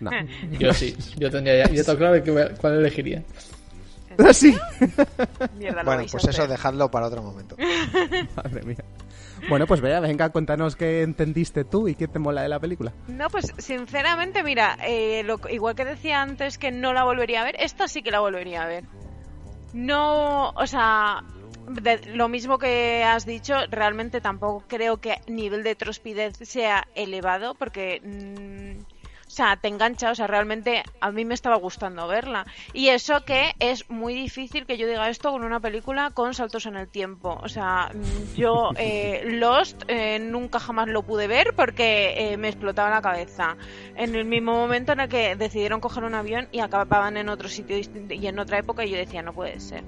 No. 0.00 0.10
Yo 0.58 0.72
sí, 0.74 0.94
yo 1.16 1.30
tendría 1.30 1.64
ya, 1.66 1.72
yo 1.72 1.82
tengo 1.84 1.98
claro 1.98 2.22
que, 2.22 2.54
cuál 2.60 2.74
elegiría. 2.78 3.22
sí. 4.34 4.54
Mierda, 5.58 5.82
Bueno, 5.82 6.04
pues 6.10 6.24
eso 6.26 6.46
dejadlo 6.46 6.90
para 6.90 7.06
otro 7.06 7.22
momento. 7.22 7.56
Madre 8.36 8.62
mía. 8.64 8.84
Bueno, 9.48 9.66
pues 9.66 9.80
vea, 9.80 10.00
venga, 10.00 10.28
cuéntanos 10.28 10.76
qué 10.76 11.00
entendiste 11.00 11.64
tú 11.64 11.88
y 11.88 11.94
qué 11.94 12.06
te 12.06 12.18
mola 12.18 12.42
de 12.42 12.50
la 12.50 12.58
película. 12.60 12.92
No, 13.08 13.28
pues 13.30 13.54
sinceramente, 13.56 14.42
mira, 14.42 14.76
eh, 14.86 15.22
lo- 15.24 15.40
igual 15.48 15.74
que 15.74 15.86
decía 15.86 16.20
antes 16.20 16.58
que 16.58 16.70
no 16.70 16.92
la 16.92 17.04
volvería 17.04 17.40
a 17.40 17.44
ver, 17.44 17.56
esta 17.58 17.88
sí 17.88 18.02
que 18.02 18.10
la 18.10 18.20
volvería 18.20 18.62
a 18.62 18.66
ver. 18.66 18.84
No, 19.72 20.50
o 20.50 20.66
sea, 20.66 21.22
lo 22.14 22.28
mismo 22.28 22.58
que 22.58 23.04
has 23.04 23.26
dicho, 23.26 23.54
realmente 23.70 24.20
tampoco 24.20 24.64
creo 24.66 24.98
que 24.98 25.20
nivel 25.26 25.62
de 25.62 25.74
trospidez 25.74 26.36
sea 26.42 26.86
elevado, 26.94 27.54
porque, 27.54 28.00
mm, 28.02 28.82
o 29.26 29.32
sea, 29.32 29.56
te 29.56 29.68
engancha, 29.68 30.10
o 30.10 30.14
sea, 30.16 30.26
realmente 30.26 30.82
a 31.00 31.12
mí 31.12 31.24
me 31.24 31.34
estaba 31.34 31.54
gustando 31.54 32.08
verla. 32.08 32.46
Y 32.72 32.88
eso 32.88 33.24
que 33.24 33.52
es 33.60 33.88
muy 33.88 34.12
difícil 34.12 34.66
que 34.66 34.76
yo 34.76 34.88
diga 34.88 35.08
esto 35.08 35.30
con 35.30 35.44
una 35.44 35.60
película 35.60 36.10
con 36.10 36.34
saltos 36.34 36.66
en 36.66 36.74
el 36.74 36.88
tiempo. 36.88 37.38
O 37.40 37.48
sea, 37.48 37.92
mm, 37.94 38.34
yo 38.34 38.70
eh, 38.76 39.22
Lost 39.24 39.84
eh, 39.86 40.18
nunca 40.18 40.58
jamás 40.58 40.88
lo 40.88 41.02
pude 41.02 41.28
ver 41.28 41.54
porque 41.54 42.32
eh, 42.32 42.36
me 42.38 42.48
explotaba 42.48 42.90
la 42.90 43.02
cabeza. 43.02 43.56
En 43.94 44.16
el 44.16 44.24
mismo 44.24 44.52
momento 44.52 44.92
en 44.92 45.00
el 45.00 45.08
que 45.08 45.36
decidieron 45.36 45.80
coger 45.80 46.02
un 46.02 46.14
avión 46.14 46.48
y 46.50 46.58
acababan 46.58 47.16
en 47.16 47.28
otro 47.28 47.48
sitio 47.48 47.78
y 47.78 48.26
en 48.26 48.38
otra 48.40 48.58
época 48.58 48.84
y 48.84 48.90
yo 48.90 48.96
decía, 48.96 49.22
no 49.22 49.32
puede 49.32 49.60
ser. 49.60 49.84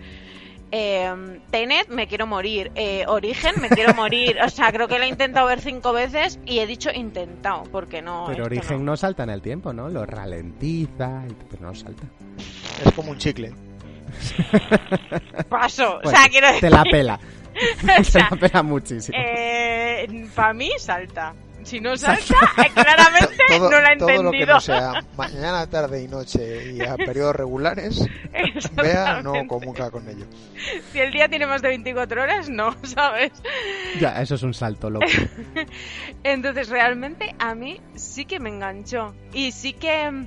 Eh, 0.74 1.38
Tenet, 1.50 1.88
me 1.88 2.08
quiero 2.08 2.26
morir. 2.26 2.72
Eh, 2.74 3.04
Origen, 3.06 3.60
me 3.60 3.68
quiero 3.68 3.92
morir. 3.94 4.38
O 4.42 4.48
sea, 4.48 4.72
creo 4.72 4.88
que 4.88 4.98
la 4.98 5.04
he 5.04 5.08
intentado 5.08 5.46
ver 5.46 5.60
cinco 5.60 5.92
veces 5.92 6.40
y 6.46 6.60
he 6.60 6.66
dicho 6.66 6.90
intentado, 6.90 7.64
porque 7.64 8.00
no. 8.00 8.24
Pero 8.26 8.46
Origen 8.46 8.78
no. 8.78 8.92
no. 8.92 8.96
salta 8.96 9.22
en 9.24 9.30
el 9.30 9.42
tiempo, 9.42 9.74
¿no? 9.74 9.90
Lo 9.90 10.06
ralentiza, 10.06 11.24
pero 11.50 11.62
no 11.62 11.74
salta. 11.74 12.04
Es 12.84 12.92
como 12.94 13.10
un 13.10 13.18
chicle. 13.18 13.52
Paso. 15.50 16.00
o 16.02 16.08
sea, 16.08 16.26
quiero 16.30 16.46
decir. 16.46 16.62
Te 16.62 16.70
la 16.70 16.84
pela. 16.84 17.20
O 18.00 18.04
sea, 18.04 18.28
te 18.30 18.34
la 18.34 18.40
pela 18.40 18.62
muchísimo. 18.62 19.18
Eh, 19.18 20.26
para 20.34 20.54
mí 20.54 20.70
salta. 20.78 21.34
Si 21.64 21.80
no 21.80 21.96
salta, 21.96 22.34
eh, 22.58 22.70
claramente 22.74 23.36
todo, 23.48 23.70
no 23.70 23.80
la 23.80 23.96
todo 23.96 24.08
lo 24.08 24.30
que 24.30 24.42
entendido. 24.42 24.54
no 24.54 24.60
sea 24.60 25.04
mañana, 25.16 25.66
tarde 25.66 26.02
y 26.02 26.08
noche 26.08 26.72
y 26.72 26.82
a 26.82 26.96
periodos 27.06 27.36
regulares, 27.36 28.06
vea, 28.72 29.22
no 29.22 29.46
comunica 29.46 29.90
con 29.90 30.08
ello. 30.08 30.26
Si 30.92 30.98
el 31.00 31.12
día 31.12 31.28
tiene 31.28 31.46
más 31.46 31.62
de 31.62 31.68
24 31.68 32.22
horas, 32.22 32.48
no, 32.48 32.74
¿sabes? 32.82 33.32
Ya, 34.00 34.20
eso 34.20 34.34
es 34.34 34.42
un 34.42 34.54
salto 34.54 34.90
loco. 34.90 35.06
Entonces, 36.24 36.68
realmente 36.68 37.34
a 37.38 37.54
mí 37.54 37.80
sí 37.94 38.24
que 38.24 38.40
me 38.40 38.50
enganchó. 38.50 39.14
Y 39.32 39.52
sí 39.52 39.72
que. 39.72 40.26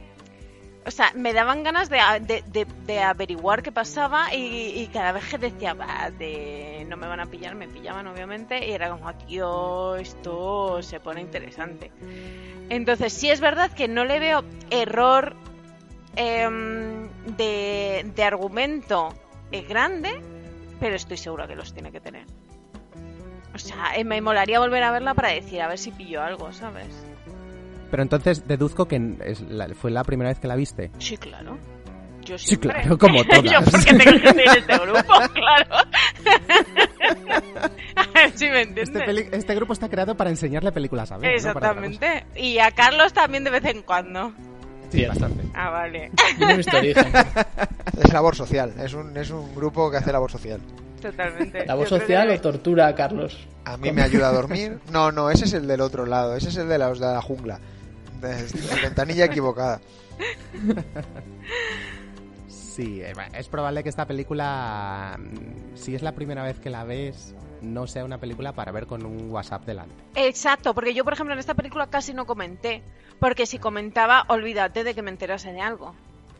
O 0.87 0.91
sea, 0.91 1.11
me 1.15 1.33
daban 1.33 1.63
ganas 1.63 1.89
de, 1.89 1.97
de, 2.45 2.67
de- 2.85 2.99
averiguar 3.01 3.63
qué 3.63 3.71
pasaba 3.71 4.33
y, 4.35 4.67
y 4.81 4.87
cada 4.93 5.11
vez 5.13 5.25
que 5.27 5.37
decía, 5.39 5.73
"Bah, 5.73 6.11
de, 6.11 6.85
no 6.87 6.95
me 6.95 7.07
van 7.07 7.19
a 7.19 7.25
pillar, 7.25 7.55
me 7.55 7.67
pillaban 7.67 8.05
obviamente. 8.07 8.67
Y 8.67 8.71
era 8.71 8.89
como, 8.91 9.11
tío, 9.15 9.95
esto 9.95 10.81
se 10.83 10.99
pone 10.99 11.21
interesante. 11.21 11.91
Entonces, 12.69 13.13
sí 13.13 13.29
es 13.31 13.39
verdad 13.41 13.71
que 13.71 13.87
no 13.87 14.05
le 14.05 14.19
veo 14.19 14.43
error 14.69 15.35
de, 16.15 17.09
de 18.15 18.23
argumento 18.23 19.09
eh, 19.51 19.61
grande, 19.63 20.21
pero 20.79 20.95
estoy 20.95 21.17
segura 21.17 21.47
que 21.47 21.55
los 21.55 21.73
tiene 21.73 21.91
que 21.91 21.99
tener. 21.99 22.25
O 23.53 23.57
sea, 23.57 23.95
eh, 23.95 24.03
me 24.03 24.21
molaría 24.21 24.59
volver 24.59 24.83
a 24.83 24.91
verla 24.91 25.13
para 25.13 25.29
decir, 25.29 25.61
a 25.61 25.67
ver 25.67 25.77
si 25.79 25.91
pillo 25.91 26.21
algo, 26.21 26.51
¿sabes? 26.53 26.87
Pero 27.95 28.03
entonces 28.03 28.45
deduzco 28.45 28.89
que 28.89 29.15
es 29.23 29.39
la- 29.49 29.69
fue 29.73 29.89
la 29.89 30.03
primera 30.03 30.29
vez 30.29 30.37
que 30.37 30.49
la 30.49 30.57
viste. 30.57 30.91
Sí, 30.99 31.15
claro. 31.15 31.57
Yo 32.25 32.37
Sí, 32.37 32.57
claro, 32.57 32.97
como 32.97 33.23
todas. 33.23 33.43
Yo 33.43 33.59
porque 33.71 33.93
tengo 33.93 34.19
que 34.21 34.33
ser 34.33 34.57
este 34.57 34.77
grupo, 34.79 35.13
claro. 35.33 35.75
a 37.95 38.05
ver 38.13 38.31
si 38.37 38.49
me 38.49 38.63
entiendes. 38.63 38.89
Este, 38.89 38.99
peli- 39.05 39.29
este 39.31 39.55
grupo 39.55 39.71
está 39.71 39.87
creado 39.87 40.13
para 40.17 40.29
enseñarle 40.29 40.73
películas 40.73 41.09
a 41.13 41.17
ver. 41.19 41.29
no. 41.31 41.35
Exactamente. 41.37 42.25
Y 42.35 42.59
a 42.59 42.71
Carlos 42.71 43.13
también 43.13 43.45
de 43.45 43.51
vez 43.51 43.63
en 43.63 43.81
cuando. 43.83 44.33
Sí, 44.91 45.05
bastante. 45.05 45.43
Ah, 45.53 45.69
vale. 45.69 46.11
Es 47.97 48.11
labor 48.11 48.35
social, 48.35 48.73
es 48.77 48.93
un, 48.93 49.15
es 49.15 49.29
un 49.29 49.55
grupo 49.55 49.89
que 49.89 49.95
hace 49.97 50.11
labor 50.11 50.29
social. 50.31 50.59
Totalmente. 51.01 51.65
¿La 51.65 51.75
Yo 51.75 51.85
creo 51.85 51.99
social 51.99 52.29
o 52.31 52.41
tortura 52.41 52.87
a 52.87 52.95
Carlos? 52.95 53.37
A 53.65 53.77
mí 53.77 53.91
me 53.91 54.01
ayuda 54.01 54.29
a 54.29 54.31
dormir. 54.31 54.79
No, 54.91 55.11
no, 55.11 55.29
ese 55.29 55.45
es 55.45 55.53
el 55.53 55.67
del 55.67 55.81
otro 55.81 56.05
lado, 56.05 56.35
ese 56.35 56.49
es 56.49 56.57
el 56.57 56.67
de 56.67 56.77
los 56.77 56.99
de 56.99 57.05
la 57.07 57.21
jungla. 57.21 57.59
Ventanilla 58.83 59.25
equivocada. 59.25 59.81
Sí, 62.47 63.01
eh, 63.01 63.13
es 63.33 63.47
probable 63.47 63.83
que 63.83 63.89
esta 63.89 64.05
película, 64.05 65.17
mm, 65.17 65.75
si 65.77 65.95
es 65.95 66.01
la 66.01 66.13
primera 66.13 66.43
vez 66.43 66.59
que 66.59 66.69
la 66.69 66.83
ves, 66.83 67.33
no 67.61 67.87
sea 67.87 68.03
una 68.03 68.17
película 68.17 68.51
para 68.51 68.73
ver 68.73 68.85
con 68.85 69.05
un 69.05 69.31
WhatsApp 69.31 69.65
delante. 69.65 69.95
Exacto, 70.15 70.73
porque 70.73 70.93
yo, 70.93 71.03
por 71.05 71.13
ejemplo, 71.13 71.33
en 71.33 71.39
esta 71.39 71.53
película 71.53 71.87
casi 71.87 72.13
no 72.13 72.25
comenté. 72.25 72.83
Porque 73.19 73.45
si 73.45 73.59
comentaba, 73.59 74.25
olvídate 74.27 74.83
de 74.83 74.93
que 74.93 75.01
me 75.01 75.11
enterase 75.11 75.53
de 75.53 75.61
algo. 75.61 75.95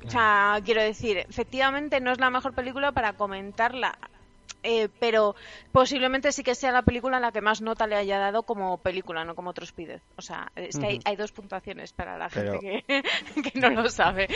O 0.05 0.09
sea, 0.09 0.59
quiero 0.63 0.81
decir, 0.81 1.17
efectivamente 1.17 1.99
no 1.99 2.11
es 2.11 2.19
la 2.19 2.29
mejor 2.29 2.53
película 2.53 2.91
para 2.91 3.13
comentarla. 3.13 3.97
Eh, 4.65 4.89
pero 4.99 5.35
posiblemente 5.71 6.31
sí 6.31 6.43
que 6.43 6.55
sea 6.55 6.71
la 6.71 6.81
película 6.81 7.17
a 7.17 7.19
la 7.19 7.31
que 7.31 7.41
más 7.41 7.61
nota 7.61 7.87
le 7.87 7.95
haya 7.95 8.17
dado 8.19 8.43
como 8.43 8.77
película, 8.79 9.23
no 9.23 9.35
como 9.35 9.53
Trospidez. 9.53 10.01
O 10.17 10.21
sea, 10.21 10.51
es 10.55 10.77
que 10.77 10.85
hay, 10.85 10.99
hay 11.05 11.15
dos 11.15 11.31
puntuaciones 11.31 11.93
para 11.93 12.17
la 12.17 12.29
Pero- 12.29 12.59
gente 12.59 12.83
que, 12.87 13.41
que 13.51 13.59
no 13.59 13.69
lo 13.69 13.89
sabe. 13.89 14.27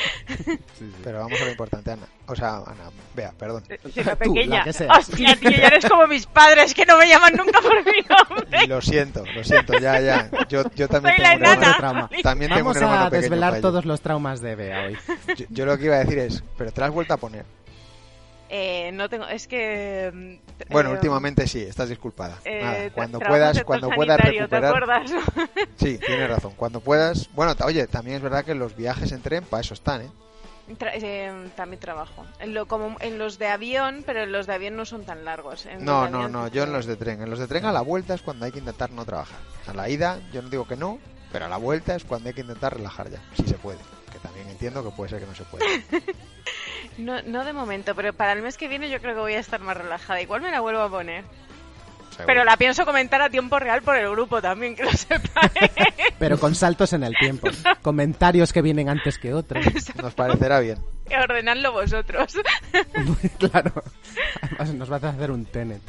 Pero 1.03 1.19
vamos 1.19 1.41
a 1.41 1.45
lo 1.45 1.51
importante, 1.51 1.91
Ana. 1.91 2.07
O 2.27 2.35
sea, 2.35 2.57
Ana, 2.57 2.91
vea, 3.15 3.31
perdón. 3.37 3.63
Sí, 3.67 4.03
la 4.03 4.15
Tú, 4.15 4.33
la 4.33 4.33
pequeña. 4.33 4.63
que 4.63 4.73
seas. 4.73 4.97
Hostia, 5.09 5.35
tío, 5.35 5.49
ya 5.51 5.67
eres 5.67 5.85
como 5.89 6.05
mis 6.07 6.25
padres 6.27 6.73
que 6.73 6.85
no 6.85 6.97
me 6.97 7.07
llaman 7.07 7.33
nunca 7.35 7.59
por 7.61 7.83
mi 7.85 8.01
nombre. 8.07 8.67
Lo 8.67 8.81
siento, 8.81 9.23
lo 9.35 9.43
siento, 9.43 9.73
ya, 9.79 9.99
ya. 9.99 10.29
Yo, 10.47 10.63
yo 10.75 10.87
también 10.87 11.15
Soy 11.15 11.23
la 11.25 11.31
tengo 11.55 11.67
un 11.67 11.77
trauma. 11.77 12.09
también 12.23 12.51
tengo 12.51 12.63
Vamos 12.69 12.77
un 12.77 12.83
hermano 12.83 13.05
a 13.05 13.09
desvelar 13.09 13.61
todos 13.61 13.85
los 13.85 14.01
traumas 14.01 14.41
de 14.41 14.55
Bea 14.55 14.85
hoy. 14.85 14.97
Yo, 15.35 15.45
yo 15.49 15.65
lo 15.65 15.77
que 15.77 15.85
iba 15.85 15.95
a 15.95 15.99
decir 15.99 16.19
es, 16.19 16.43
pero 16.57 16.71
te 16.71 16.81
la 16.81 16.87
has 16.87 16.93
vuelto 16.93 17.13
a 17.13 17.17
poner. 17.17 17.45
Eh, 18.49 18.91
no 18.93 19.07
tengo, 19.09 19.27
es 19.27 19.47
que... 19.47 20.11
mm, 20.13 20.71
Bueno, 20.71 20.89
eh, 20.89 20.93
últimamente 20.93 21.45
sí, 21.47 21.61
estás 21.61 21.87
disculpada. 21.89 22.39
eh, 22.45 22.61
Nada, 22.63 22.89
cuando 22.91 23.19
puedas, 23.19 23.63
cuando 23.63 23.89
puedas 23.91 24.17
¿te 24.17 24.31
recuperar. 24.31 24.65
acuerdas? 24.65 25.11
Sí, 25.77 25.99
tienes 26.05 26.27
razón. 26.29 26.53
Cuando 26.57 26.79
puedas. 26.81 27.29
Bueno, 27.33 27.53
oye, 27.63 27.85
también 27.87 28.17
es 28.17 28.21
verdad 28.23 28.43
que 28.43 28.55
los 28.55 28.75
viajes 28.75 29.11
en 29.11 29.21
tren 29.21 29.43
para 29.45 29.61
eso 29.61 29.73
están, 29.75 30.01
¿eh? 30.01 30.09
Tra- 30.77 30.91
eh, 30.93 31.49
también 31.55 31.79
trabajo. 31.79 32.25
En, 32.39 32.53
lo, 32.53 32.67
como 32.67 32.95
en 32.99 33.17
los 33.17 33.39
de 33.39 33.47
avión, 33.47 34.03
pero 34.05 34.23
en 34.23 34.31
los 34.31 34.45
de 34.45 34.53
avión 34.53 34.75
no 34.75 34.85
son 34.85 35.03
tan 35.03 35.25
largos. 35.25 35.65
En 35.65 35.83
No, 35.85 36.07
no, 36.09 36.17
avión 36.17 36.31
no, 36.31 36.47
yo 36.49 36.63
en 36.63 36.73
los 36.73 36.85
de 36.85 36.95
tren. 36.95 37.21
En 37.21 37.29
los 37.29 37.39
de 37.39 37.47
tren 37.47 37.65
a 37.65 37.71
la 37.71 37.81
vuelta 37.81 38.13
es 38.13 38.21
cuando 38.21 38.45
hay 38.45 38.51
que 38.51 38.59
intentar 38.59 38.91
no 38.91 39.05
trabajar. 39.05 39.39
A 39.67 39.73
la 39.73 39.89
ida, 39.89 40.19
yo 40.33 40.41
no 40.41 40.49
digo 40.49 40.67
que 40.67 40.75
no, 40.75 40.99
pero 41.31 41.45
a 41.45 41.49
la 41.49 41.57
vuelta 41.57 41.95
es 41.95 42.03
cuando 42.03 42.29
hay 42.29 42.35
que 42.35 42.41
intentar 42.41 42.75
relajar 42.75 43.09
ya, 43.09 43.19
si 43.35 43.43
se 43.47 43.55
puede. 43.55 43.79
Que 44.11 44.19
también 44.19 44.47
entiendo 44.49 44.83
que 44.83 44.91
puede 44.91 45.09
ser 45.09 45.19
que 45.21 45.27
no 45.27 45.35
se 45.35 45.43
pueda. 45.45 45.65
No, 46.99 47.21
no 47.21 47.45
de 47.45 47.53
momento, 47.53 47.95
pero 47.95 48.11
para 48.11 48.33
el 48.33 48.41
mes 48.41 48.57
que 48.57 48.67
viene 48.67 48.89
yo 48.89 48.99
creo 48.99 49.15
que 49.15 49.21
voy 49.21 49.33
a 49.33 49.39
estar 49.39 49.61
más 49.61 49.77
relajada. 49.77 50.21
Igual 50.21 50.41
me 50.41 50.51
la 50.51 50.59
vuelvo 50.59 50.81
a 50.81 50.89
poner. 50.89 51.23
Seguro. 52.09 52.25
Pero 52.27 52.43
la 52.43 52.57
pienso 52.57 52.85
comentar 52.85 53.21
a 53.21 53.29
tiempo 53.29 53.57
real 53.57 53.81
por 53.81 53.95
el 53.95 54.09
grupo 54.09 54.41
también, 54.41 54.75
que 54.75 54.83
lo 54.83 54.91
sepa. 54.91 55.49
Pero 56.19 56.37
con 56.37 56.53
saltos 56.55 56.91
en 56.91 57.03
el 57.03 57.13
tiempo. 57.17 57.47
Comentarios 57.81 58.51
que 58.51 58.61
vienen 58.61 58.89
antes 58.89 59.17
que 59.17 59.33
otros. 59.33 59.65
Nos 59.95 60.13
parecerá 60.13 60.59
bien. 60.59 60.77
Ordenadlo 61.09 61.71
vosotros. 61.71 62.33
claro. 63.39 63.71
Además, 64.41 64.73
nos 64.73 64.89
vas 64.89 65.03
a 65.05 65.09
hacer 65.09 65.31
un 65.31 65.45
tenet. 65.45 65.81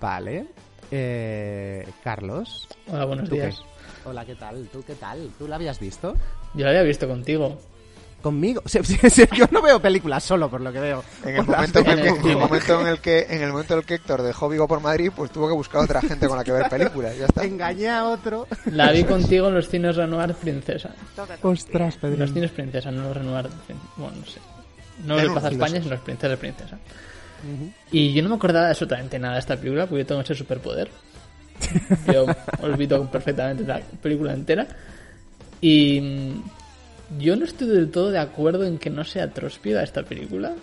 Vale. 0.00 0.46
Eh, 0.90 1.88
Carlos. 2.02 2.68
Hola, 2.88 3.04
buenos 3.04 3.28
¿tú 3.28 3.36
qué? 3.36 3.42
días. 3.42 3.62
Hola, 4.04 4.24
¿qué 4.24 4.34
tal? 4.34 4.68
¿Tú 4.72 4.82
qué 4.84 4.96
tal? 4.96 5.30
¿Tú 5.38 5.46
la 5.46 5.54
habías 5.54 5.78
visto? 5.78 6.14
Yo 6.54 6.64
la 6.64 6.70
había 6.70 6.82
visto 6.82 7.06
contigo. 7.06 7.58
¿Conmigo? 8.24 8.62
Sí, 8.66 8.78
sí, 8.82 9.24
yo 9.36 9.44
no 9.50 9.60
veo 9.60 9.78
películas 9.80 10.24
solo, 10.24 10.48
por 10.48 10.62
lo 10.62 10.72
que 10.72 10.80
veo. 10.80 11.04
En 11.24 11.34
el, 11.36 11.40
O 11.42 11.44
momento 11.44 11.80
en, 11.80 11.86
el 11.90 12.00
que, 12.00 12.08
en 12.08 12.26
el 12.30 12.36
momento 12.38 12.80
en 12.80 12.86
el 12.86 12.98
que 12.98 13.26
en 13.28 13.42
el 13.42 13.52
momento 13.52 13.74
en 13.74 13.80
el 13.80 13.84
que 13.86 13.94
Héctor 13.96 14.22
dejó 14.22 14.48
Vigo 14.48 14.66
por 14.66 14.80
Madrid, 14.80 15.10
pues 15.14 15.30
tuvo 15.30 15.46
que 15.46 15.52
buscar 15.52 15.82
otra 15.82 16.00
gente 16.00 16.26
con 16.26 16.38
la 16.38 16.42
que 16.42 16.52
ver 16.52 16.70
películas. 16.70 17.14
Ya 17.18 17.26
está. 17.26 17.44
Engañé 17.44 17.90
a 17.90 18.04
otro. 18.04 18.48
La 18.72 18.90
vi 18.92 19.04
contigo 19.04 19.48
en 19.48 19.54
los 19.56 19.68
cines 19.68 19.94
Renoir 19.96 20.32
Princesa. 20.36 20.90
Ostras, 21.42 21.94
En 21.96 22.00
Pedro. 22.00 22.16
los 22.16 22.32
cines 22.32 22.50
Princesa, 22.50 22.90
no 22.90 23.02
los 23.02 23.14
Renoir. 23.14 23.46
Bueno, 23.98 24.16
no 24.18 24.26
sé. 24.26 24.40
No 25.04 25.16
los 25.16 25.26
un- 25.26 25.32
Plaza 25.32 25.48
España, 25.50 25.78
sino 25.82 25.90
los 25.90 26.00
Princesas 26.00 26.38
Princesa. 26.38 26.78
Y 27.92 28.14
yo 28.14 28.22
no 28.22 28.30
me 28.30 28.36
acordaba 28.36 28.70
absolutamente 28.70 29.18
nada 29.18 29.34
de 29.34 29.40
esta 29.40 29.56
película 29.58 29.84
porque 29.86 30.02
yo 30.04 30.06
tengo 30.06 30.22
ese 30.22 30.34
superpoder. 30.34 30.88
Yo 32.10 32.24
olvido 32.62 33.06
perfectamente 33.10 33.64
la 33.64 33.82
película 34.02 34.32
entera. 34.32 34.66
Y 35.60 36.40
yo 37.18 37.36
no 37.36 37.44
estoy 37.44 37.68
del 37.68 37.90
todo 37.90 38.10
de 38.10 38.18
acuerdo 38.18 38.64
en 38.64 38.78
que 38.78 38.90
no 38.90 39.04
sea 39.04 39.30
tróspida 39.30 39.82
esta 39.82 40.02
película. 40.02 40.54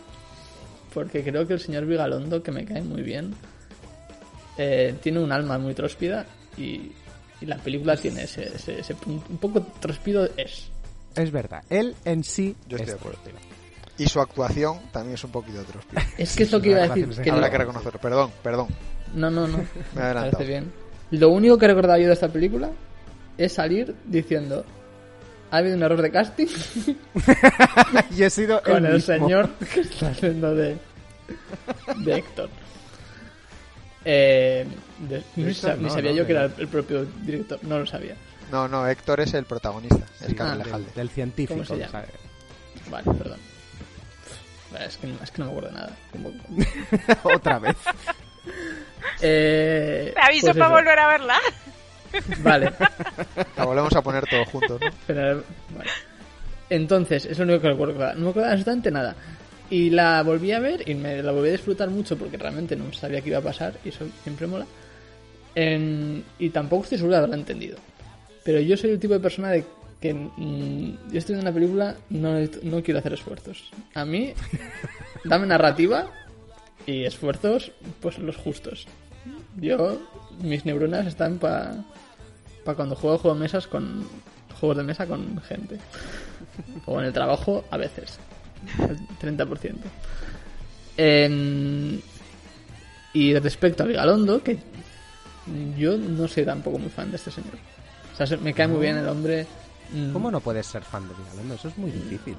Porque 0.93 1.23
creo 1.23 1.47
que 1.47 1.53
el 1.53 1.59
señor 1.59 1.85
Vigalondo, 1.85 2.43
que 2.43 2.51
me 2.51 2.65
cae 2.65 2.81
muy 2.81 3.01
bien, 3.01 3.33
eh, 4.57 4.93
tiene 5.01 5.19
un 5.19 5.31
alma 5.31 5.57
muy 5.57 5.73
tróspida 5.73 6.25
y, 6.57 6.91
y 7.39 7.45
la 7.45 7.57
película 7.57 7.95
tiene 7.95 8.23
ese, 8.23 8.43
ese, 8.55 8.79
ese 8.79 8.95
punto. 8.95 9.25
Un 9.29 9.37
poco 9.37 9.61
tróspido 9.79 10.27
es. 10.37 10.69
Es 11.15 11.31
verdad. 11.31 11.63
Él 11.69 11.95
en 12.05 12.23
sí. 12.23 12.55
Yo 12.67 12.77
estoy 12.77 12.81
es 12.81 12.87
de 12.87 12.93
acuerdo. 12.99 13.19
Y 13.97 14.05
su 14.07 14.19
actuación 14.19 14.79
también 14.91 15.15
es 15.15 15.23
un 15.23 15.31
poquito 15.31 15.63
tróspida. 15.63 16.01
Es 16.17 16.35
que 16.35 16.43
es 16.43 16.51
lo 16.51 16.61
que 16.61 16.71
iba 16.71 16.83
a 16.83 16.87
decir. 16.87 17.07
que 17.21 17.29
Habrá 17.31 17.45
lo- 17.47 17.51
que 17.51 17.57
reconocerlo. 17.57 17.99
Perdón, 18.01 18.31
perdón. 18.43 18.67
No, 19.13 19.29
no, 19.31 19.47
no. 19.47 19.57
Me 19.95 20.13
parece 20.13 20.43
bien. 20.45 20.71
Lo 21.11 21.29
único 21.29 21.57
que 21.57 21.65
he 21.65 21.67
recordado 21.69 21.99
yo 21.99 22.07
de 22.07 22.13
esta 22.13 22.29
película 22.29 22.69
es 23.37 23.53
salir 23.53 23.95
diciendo 24.05 24.65
ha 25.52 25.58
habido 25.58 25.76
un 25.76 25.84
error 25.84 26.02
de 26.02 26.12
casting 26.12 26.47
y 28.18 28.24
he 28.24 28.30
sido 28.30 28.62
con 28.64 28.86
el 28.86 28.93
mismo. 28.95 29.14
señor 29.16 29.49
que 29.74 29.82
está 29.82 30.08
haciendo 30.10 30.56
de, 30.56 30.78
de 31.97 32.16
Héctor. 32.16 32.49
Eh, 34.04 34.66
de- 34.99 35.24
ni 35.36 35.54
sabía 35.54 35.89
no, 36.12 36.12
yo 36.12 36.26
que 36.26 36.32
era 36.32 36.45
el 36.45 36.68
propio 36.68 37.06
director, 37.22 37.60
no 37.64 37.80
lo 37.80 37.86
sabía. 37.86 38.16
No, 38.52 38.68
no, 38.68 38.88
Héctor 38.88 39.20
es 39.22 39.34
el 39.34 39.45
protagonista. 39.45 40.06
Es 40.20 40.28
Sí, 40.28 40.36
Camila 40.36 40.64
del, 40.64 40.72
Jalde. 40.74 40.91
del 40.95 41.10
científico. 41.10 41.64
¿Cómo 41.68 41.80
se. 41.80 41.88
Vale, 42.89 43.06
perdón. 43.18 43.39
Es 44.80 44.97
que, 44.97 45.14
es 45.24 45.32
que 45.32 45.39
no 45.39 45.45
me 45.45 45.52
acuerdo 45.52 45.70
de 45.70 45.76
nada. 45.76 45.95
Como- 46.12 46.34
Otra 47.36 47.60
vez. 47.60 47.76
Eh, 49.22 50.12
Te 50.16 50.22
aviso 50.22 50.47
pues 50.47 50.58
para 50.58 50.66
eso. 50.66 50.76
volver 50.76 50.99
a 50.99 51.08
verla. 51.08 51.38
Vale. 52.43 52.72
La 53.57 53.66
volvemos 53.66 53.95
a 53.95 54.01
poner 54.01 54.26
todos 54.28 54.47
juntos, 54.49 54.80
¿no? 54.82 54.88
Pero, 55.07 55.43
vale. 55.78 55.89
Entonces, 56.70 57.26
es 57.26 57.38
lo 57.38 57.43
único 57.45 57.62
que 57.62 57.70
recuerdo. 57.70 58.14
No 58.16 58.22
me 58.26 58.30
acuerdo 58.30 58.49
absolutamente 58.49 58.91
nada. 58.91 59.16
Y 59.70 59.89
la 59.89 60.22
volví 60.24 60.51
a 60.51 60.59
ver 60.59 60.88
y 60.89 60.95
me 60.95 61.22
la 61.24 61.32
volví 61.32 61.49
a 61.49 61.53
disfrutar 61.53 61.89
mucho 61.89 62.18
porque 62.18 62.38
realmente 62.38 62.76
no 62.76 62.91
sabía 62.93 63.22
qué 63.22 63.30
iba 63.30 63.38
a 63.39 63.41
pasar 63.41 63.74
y 63.86 63.89
eso 63.89 64.05
siempre 64.24 64.47
mola. 64.47 64.66
En- 65.55 66.24
y 66.39 66.49
tampoco 66.49 66.84
estoy 66.84 66.97
seguro 66.97 67.14
de 67.14 67.18
haberla 67.20 67.36
entendido. 67.38 67.78
Pero 68.43 68.59
yo 68.59 68.76
soy 68.78 68.91
el 68.91 68.99
tipo 68.99 69.14
de 69.14 69.20
persona 69.20 69.49
de 69.49 69.64
que 69.99 70.14
mm, 70.14 71.12
yo 71.12 71.18
estoy 71.20 71.36
en 71.36 71.41
una 71.41 71.51
película, 71.53 71.95
no, 72.09 72.39
no 72.64 72.82
quiero 72.84 72.99
hacer 72.99 73.14
esfuerzos. 73.14 73.70
A 73.93 74.03
mí, 74.03 74.34
dame 75.26 75.45
narrativa 75.47 76.07
y 76.86 77.03
esfuerzos, 77.05 77.72
pues 78.01 78.18
los 78.18 78.36
justos. 78.38 78.88
Yo, 79.57 79.99
mis 80.41 80.66
neuronas 80.66 81.05
están 81.05 81.38
para 81.38 81.76
para 82.64 82.76
cuando 82.76 82.95
juego 82.95 83.18
juegos 83.18 83.39
de 83.39 83.43
mesas 83.43 83.68
con 83.68 84.07
juegos 84.59 84.78
de 84.78 84.84
mesa 84.84 85.05
con 85.07 85.41
gente. 85.41 85.78
O 86.86 86.99
en 86.99 87.05
el 87.07 87.14
trabajo 87.14 87.64
a 87.72 87.78
veces. 87.78 88.20
El 88.80 88.97
30%. 89.20 89.76
Em, 90.97 91.99
y 93.14 93.34
respecto 93.38 93.84
a 93.84 93.86
Vigalondo, 93.88 94.43
que 94.43 94.57
yo 95.78 95.97
no 95.97 96.28
soy 96.28 96.45
tampoco 96.45 96.78
muy 96.78 96.89
fan 96.89 97.09
de 97.09 97.18
este 97.18 97.32
señor. 97.32 97.53
O 98.14 98.16
sea, 98.18 98.28
se- 98.28 98.38
me 98.38 98.53
cae 98.53 98.68
muy 98.68 98.80
bien 98.82 98.97
el 98.97 99.07
hombre. 99.07 99.47
mm, 99.91 100.12
¿Cómo 100.14 100.30
no 100.32 100.39
puedes 100.39 100.66
ser 100.68 100.84
fan 100.84 101.07
de 101.07 101.14
Vigalondo? 101.16 101.55
Eso 101.55 101.68
es 101.70 101.78
muy 101.78 101.91
difícil. 101.91 102.36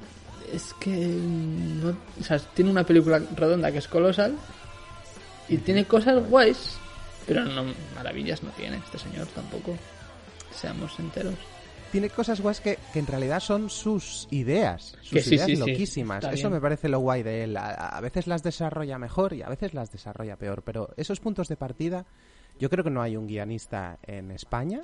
Es 0.51 0.73
que 0.79 0.89
mm, 0.91 1.83
no, 1.83 1.97
o 2.19 2.23
sea, 2.23 2.39
tiene 2.39 2.71
una 2.71 2.83
película 2.83 3.21
redonda 3.35 3.71
que 3.71 3.79
es 3.79 3.87
colosal 3.87 4.35
y 5.49 5.57
tiene 5.57 5.85
cosas 5.85 6.23
guays, 6.29 6.77
pero 7.27 7.43
no 7.43 7.65
maravillas 7.95 8.43
no 8.43 8.49
tiene 8.51 8.77
este 8.77 8.97
señor 8.97 9.27
tampoco. 9.27 9.75
Seamos 10.55 10.97
enteros. 10.99 11.35
Tiene 11.91 12.09
cosas 12.09 12.41
guays 12.41 12.59
que, 12.59 12.79
que 12.91 12.99
en 12.99 13.05
realidad 13.05 13.39
son 13.39 13.69
sus 13.69 14.27
ideas, 14.31 14.95
sus 15.01 15.09
Que 15.11 15.21
sí, 15.21 15.35
ideas 15.35 15.45
sí, 15.47 15.55
sí, 15.55 15.59
loquísimas. 15.59 16.23
Eso 16.23 16.33
bien. 16.33 16.53
me 16.53 16.61
parece 16.61 16.89
lo 16.89 16.99
guay 16.99 17.21
de 17.21 17.43
él. 17.43 17.55
A, 17.57 17.69
a 17.89 18.01
veces 18.01 18.25
las 18.25 18.41
desarrolla 18.41 18.97
mejor 18.97 19.33
y 19.33 19.43
a 19.43 19.49
veces 19.49 19.75
las 19.75 19.91
desarrolla 19.91 20.35
peor, 20.35 20.63
pero 20.63 20.89
esos 20.97 21.19
puntos 21.19 21.47
de 21.49 21.55
partida, 21.55 22.05
yo 22.59 22.69
creo 22.71 22.83
que 22.83 22.89
no 22.89 23.01
hay 23.03 23.15
un 23.15 23.27
guionista 23.27 23.99
en 24.07 24.31
España 24.31 24.81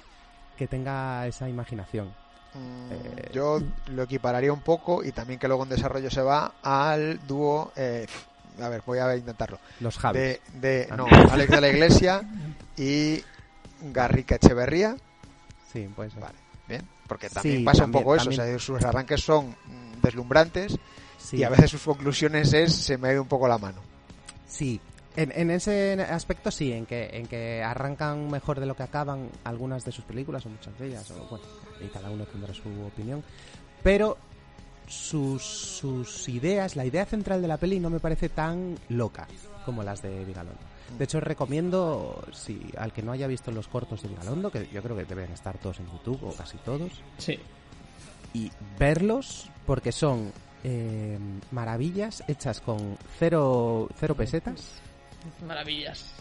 que 0.55 0.67
tenga 0.67 1.26
esa 1.26 1.49
imaginación. 1.49 2.09
Mm, 2.53 2.91
Eh, 2.91 3.30
Yo 3.34 3.59
lo 3.88 4.03
equipararía 4.03 4.53
un 4.53 4.61
poco 4.61 5.03
y 5.03 5.11
también 5.11 5.39
que 5.39 5.47
luego 5.47 5.63
en 5.63 5.70
desarrollo 5.70 6.11
se 6.11 6.22
va 6.22 6.53
al 6.61 7.26
dúo. 7.28 7.72
eh, 7.76 8.05
a 8.61 8.70
ver, 8.70 8.84
voy 8.86 8.99
a 8.99 9.15
intentarlo. 9.15 9.57
Los 9.80 9.97
Javis. 9.97 10.22
De, 10.22 10.41
de- 10.59 10.88
Ah. 10.91 10.97
no, 10.97 11.07
Alex 11.32 11.49
de 11.49 11.61
la 11.61 11.70
Iglesia 11.70 12.22
y 12.78 13.24
Garrica 13.93 14.36
Echeverría. 14.36 14.95
Sí, 15.72 15.88
pues 15.95 16.15
Vale, 16.15 16.36
bien. 16.67 16.88
Porque 17.07 17.30
también 17.30 17.59
Sí, 17.59 17.63
pasa 17.63 17.82
también- 17.84 17.97
un 17.99 18.03
poco 18.03 18.15
eso. 18.15 18.26
también- 18.26 18.41
O 18.41 18.45
sea, 18.45 18.59
sus 18.59 18.84
arranques 18.84 19.22
son 19.22 19.55
deslumbrantes 20.01 20.78
sí. 21.17 21.38
y 21.38 21.43
a 21.43 21.49
veces 21.49 21.72
sus 21.72 21.84
conclusiones 21.84 22.53
es 22.53 22.74
se 22.74 22.97
me 22.97 23.09
ha 23.09 23.13
ido 23.13 23.22
un 23.22 23.28
poco 23.28 23.47
la 23.47 23.57
mano. 23.57 23.82
Sí, 24.47 24.80
en, 25.15 25.32
en 25.36 25.51
ese 25.51 25.93
aspecto 26.09 26.49
sí, 26.51 26.72
en 26.72 26.86
que, 26.86 27.09
en 27.13 27.28
que 27.28 27.61
arrancan 27.63 28.30
mejor 28.32 28.59
de 28.59 28.65
lo 28.65 28.76
que 28.76 28.84
acaban 28.84 29.30
algunas 29.43 29.86
de 29.86 29.91
sus 29.91 30.05
películas 30.05 30.45
o 30.45 30.49
muchas 30.49 30.78
de 30.80 30.88
ellas, 30.88 31.09
o 31.11 31.28
bueno, 31.30 31.45
y 31.82 31.88
cada 31.89 32.09
uno 32.09 32.26
tendrá 32.26 32.53
su 32.53 32.70
opinión, 32.86 33.24
pero 33.84 34.17
sus, 34.88 35.43
sus 35.43 36.28
ideas, 36.30 36.76
la 36.76 36.86
idea 36.86 37.05
central 37.05 37.41
de 37.43 37.47
la 37.47 37.57
peli 37.57 37.80
no 37.80 37.89
me 37.91 37.99
parece 37.99 38.30
tan 38.30 38.76
loca 38.89 39.28
como 39.65 39.84
las 39.84 40.01
de 40.01 40.26
Vigalondo. 40.26 40.59
De 40.98 41.04
hecho, 41.06 41.20
recomiendo, 41.20 42.24
si 42.34 42.60
al 42.78 42.92
que 42.92 43.02
no 43.02 43.12
haya 43.12 43.28
visto 43.28 43.52
los 43.52 43.68
cortos 43.68 44.02
de 44.02 44.10
Vigalondo, 44.10 44.52
que 44.52 44.68
yo 44.72 44.82
creo 44.82 44.96
que 44.98 45.06
deben 45.06 45.32
estar 45.32 45.58
todos 45.58 45.80
en 45.80 45.88
YouTube, 45.92 46.24
o 46.24 46.34
casi 46.34 46.58
todos, 46.58 46.92
Sí. 47.18 47.40
y 48.34 48.52
verlos 48.78 49.50
porque 49.66 49.92
son 49.92 50.32
eh, 50.64 51.18
maravillas 51.52 52.22
hechas 52.28 52.60
con 52.60 52.98
cero, 53.18 53.88
cero 53.98 54.16
pesetas. 54.16 54.74
Maravillas. 55.48 56.12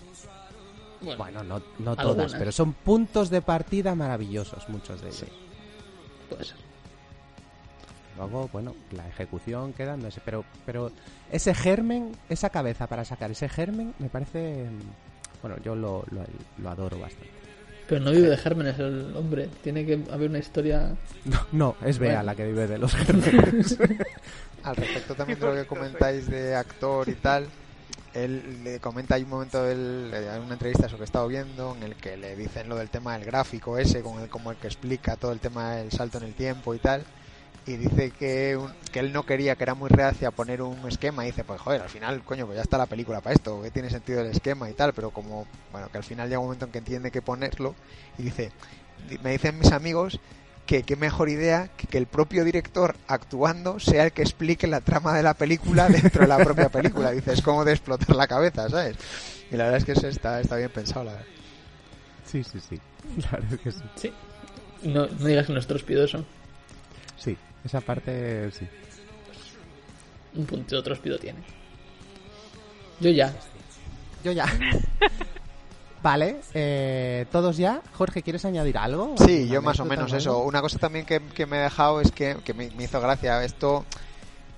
Bueno, 1.00 1.16
Bueno, 1.18 1.42
no, 1.44 1.58
no 1.78 1.90
Algunas. 1.92 1.96
todas, 2.28 2.34
pero 2.34 2.52
son 2.52 2.72
puntos 2.72 3.30
de 3.30 3.40
partida 3.42 3.94
maravillosos, 3.94 4.68
muchos 4.68 5.00
de 5.00 5.08
ellos. 5.08 5.24
puede 6.28 6.44
ser. 6.44 6.56
Luego, 8.18 8.48
bueno, 8.52 8.74
la 8.92 9.06
ejecución 9.08 9.72
queda, 9.72 9.96
no 9.96 10.10
sé, 10.10 10.20
pero, 10.24 10.44
pero 10.66 10.90
ese 11.30 11.54
germen, 11.54 12.12
esa 12.28 12.50
cabeza 12.50 12.86
para 12.86 13.04
sacar 13.04 13.30
ese 13.30 13.48
germen, 13.48 13.94
me 13.98 14.08
parece. 14.08 14.66
Bueno, 15.40 15.56
yo 15.64 15.76
lo, 15.76 16.04
lo, 16.10 16.24
lo 16.58 16.68
adoro 16.70 16.98
bastante. 16.98 17.30
Pero 17.88 18.02
no 18.02 18.10
vive 18.10 18.28
de 18.28 18.36
gérmenes 18.36 18.78
el 18.78 19.16
hombre. 19.16 19.48
Tiene 19.62 19.86
que 19.86 20.04
haber 20.12 20.28
una 20.28 20.38
historia. 20.38 20.94
No, 21.24 21.40
no 21.52 21.76
es 21.86 21.98
Bea 21.98 22.10
Bueno. 22.10 22.22
la 22.24 22.34
que 22.34 22.46
vive 22.46 22.66
de 22.66 22.78
los 22.78 22.94
gérmenes. 22.94 23.78
Al 24.62 24.76
respecto 24.76 25.14
también 25.14 25.38
de 25.38 25.46
lo 25.46 25.54
que 25.54 25.66
comentáis 25.66 26.28
de 26.28 26.54
actor 26.54 27.08
y 27.08 27.14
tal, 27.14 27.46
él 28.12 28.64
le 28.64 28.80
comenta, 28.80 29.14
hay 29.14 29.22
un 29.22 29.30
momento, 29.30 29.66
él, 29.66 30.10
eh, 30.12 30.28
hay 30.28 30.40
una 30.40 30.54
entrevista 30.54 30.86
eso 30.86 30.96
que 30.96 31.02
he 31.02 31.04
estado 31.04 31.28
viendo, 31.28 31.76
en 31.76 31.84
el 31.84 31.94
que 31.94 32.16
le 32.16 32.34
dicen 32.36 32.68
lo 32.68 32.76
del 32.76 32.90
tema 32.90 33.16
del 33.16 33.24
gráfico 33.24 33.78
ese, 33.78 34.02
con 34.02 34.20
el, 34.20 34.28
como 34.28 34.50
el 34.50 34.56
que 34.56 34.66
explica 34.66 35.16
todo 35.16 35.32
el 35.32 35.38
tema 35.38 35.76
del 35.76 35.92
salto 35.92 36.18
en 36.18 36.24
el 36.24 36.34
tiempo 36.34 36.74
y 36.74 36.78
tal, 36.78 37.04
y 37.68 37.76
dice 37.76 38.10
que, 38.18 38.56
un- 38.56 38.72
que 38.92 39.00
él 39.00 39.12
no 39.12 39.24
quería, 39.24 39.54
que 39.56 39.62
era 39.64 39.74
muy 39.74 39.88
reacia 39.90 40.28
a 40.28 40.30
poner 40.30 40.62
un 40.62 40.88
esquema, 40.88 41.24
y 41.24 41.26
dice, 41.28 41.44
pues 41.44 41.60
joder, 41.60 41.82
al 41.82 41.88
final, 41.90 42.22
coño, 42.24 42.46
pues 42.46 42.56
ya 42.56 42.62
está 42.62 42.78
la 42.78 42.86
película 42.86 43.20
para 43.20 43.34
esto, 43.34 43.60
que 43.62 43.70
tiene 43.70 43.90
sentido 43.90 44.20
el 44.20 44.28
esquema 44.28 44.70
y 44.70 44.74
tal, 44.74 44.92
pero 44.94 45.10
como, 45.10 45.46
bueno, 45.72 45.88
que 45.90 45.98
al 45.98 46.04
final 46.04 46.28
llega 46.28 46.38
un 46.38 46.46
momento 46.46 46.64
en 46.66 46.72
que 46.72 46.78
entiende 46.78 47.10
que 47.10 47.20
ponerlo, 47.22 47.74
y 48.16 48.22
dice, 48.22 48.50
di- 49.08 49.18
me 49.18 49.32
dicen 49.32 49.58
mis 49.58 49.72
amigos 49.72 50.18
que 50.66 50.82
qué 50.82 50.96
mejor 50.96 51.28
idea 51.30 51.68
que, 51.76 51.86
que 51.86 51.96
el 51.98 52.06
propio 52.06 52.44
director 52.44 52.94
actuando 53.06 53.80
sea 53.80 54.04
el 54.04 54.12
que 54.12 54.20
explique 54.22 54.66
la 54.66 54.80
trama 54.82 55.14
de 55.14 55.22
la 55.22 55.32
película 55.34 55.88
dentro 55.88 56.22
de 56.22 56.28
la 56.28 56.36
propia 56.38 56.68
película. 56.68 57.10
Dice, 57.10 57.32
es 57.32 57.40
como 57.42 57.64
de 57.64 57.72
explotar 57.72 58.14
la 58.14 58.26
cabeza, 58.26 58.68
¿sabes? 58.68 58.96
Y 59.50 59.56
la 59.56 59.64
verdad 59.64 59.78
es 59.78 59.84
que 59.86 59.92
eso 59.92 60.08
está, 60.08 60.40
está 60.42 60.56
bien 60.56 60.68
pensado, 60.70 61.04
la 61.04 61.12
verdad. 61.12 61.26
sí, 62.30 62.44
sí, 62.44 62.60
sí. 62.68 62.78
La 63.22 63.30
verdad 63.38 63.58
que 63.62 63.72
sí. 63.72 63.82
Sí. 63.96 64.12
No, 64.82 65.06
no 65.06 65.26
digas 65.26 65.46
que 65.46 65.52
no 65.54 65.58
es 65.58 65.66
trospidoso. 65.66 66.22
Sí, 67.16 67.36
esa 67.64 67.80
parte 67.80 68.50
sí. 68.52 68.66
Un 70.34 70.46
puntito 70.46 70.82
trospido 70.82 71.18
tiene. 71.18 71.40
Yo 73.00 73.10
ya. 73.10 73.32
Yo 74.24 74.32
ya. 74.32 74.46
Vale, 76.02 76.36
eh, 76.54 77.26
todos 77.32 77.56
ya. 77.56 77.82
Jorge, 77.94 78.22
¿quieres 78.22 78.44
añadir 78.44 78.78
algo? 78.78 79.14
Sí, 79.18 79.32
¿Alguna 79.42 79.54
yo 79.54 79.62
más 79.62 79.80
o 79.80 79.84
menos 79.84 80.12
eso. 80.12 80.30
algo? 80.30 80.44
Una 80.44 80.60
cosa 80.60 80.78
también 80.78 81.04
que, 81.04 81.20
que 81.34 81.46
me 81.46 81.58
he 81.58 81.62
dejado 81.62 82.00
es 82.00 82.12
que, 82.12 82.36
que 82.44 82.54
me, 82.54 82.70
me 82.76 82.84
hizo 82.84 83.00
gracia 83.00 83.42
esto, 83.44 83.84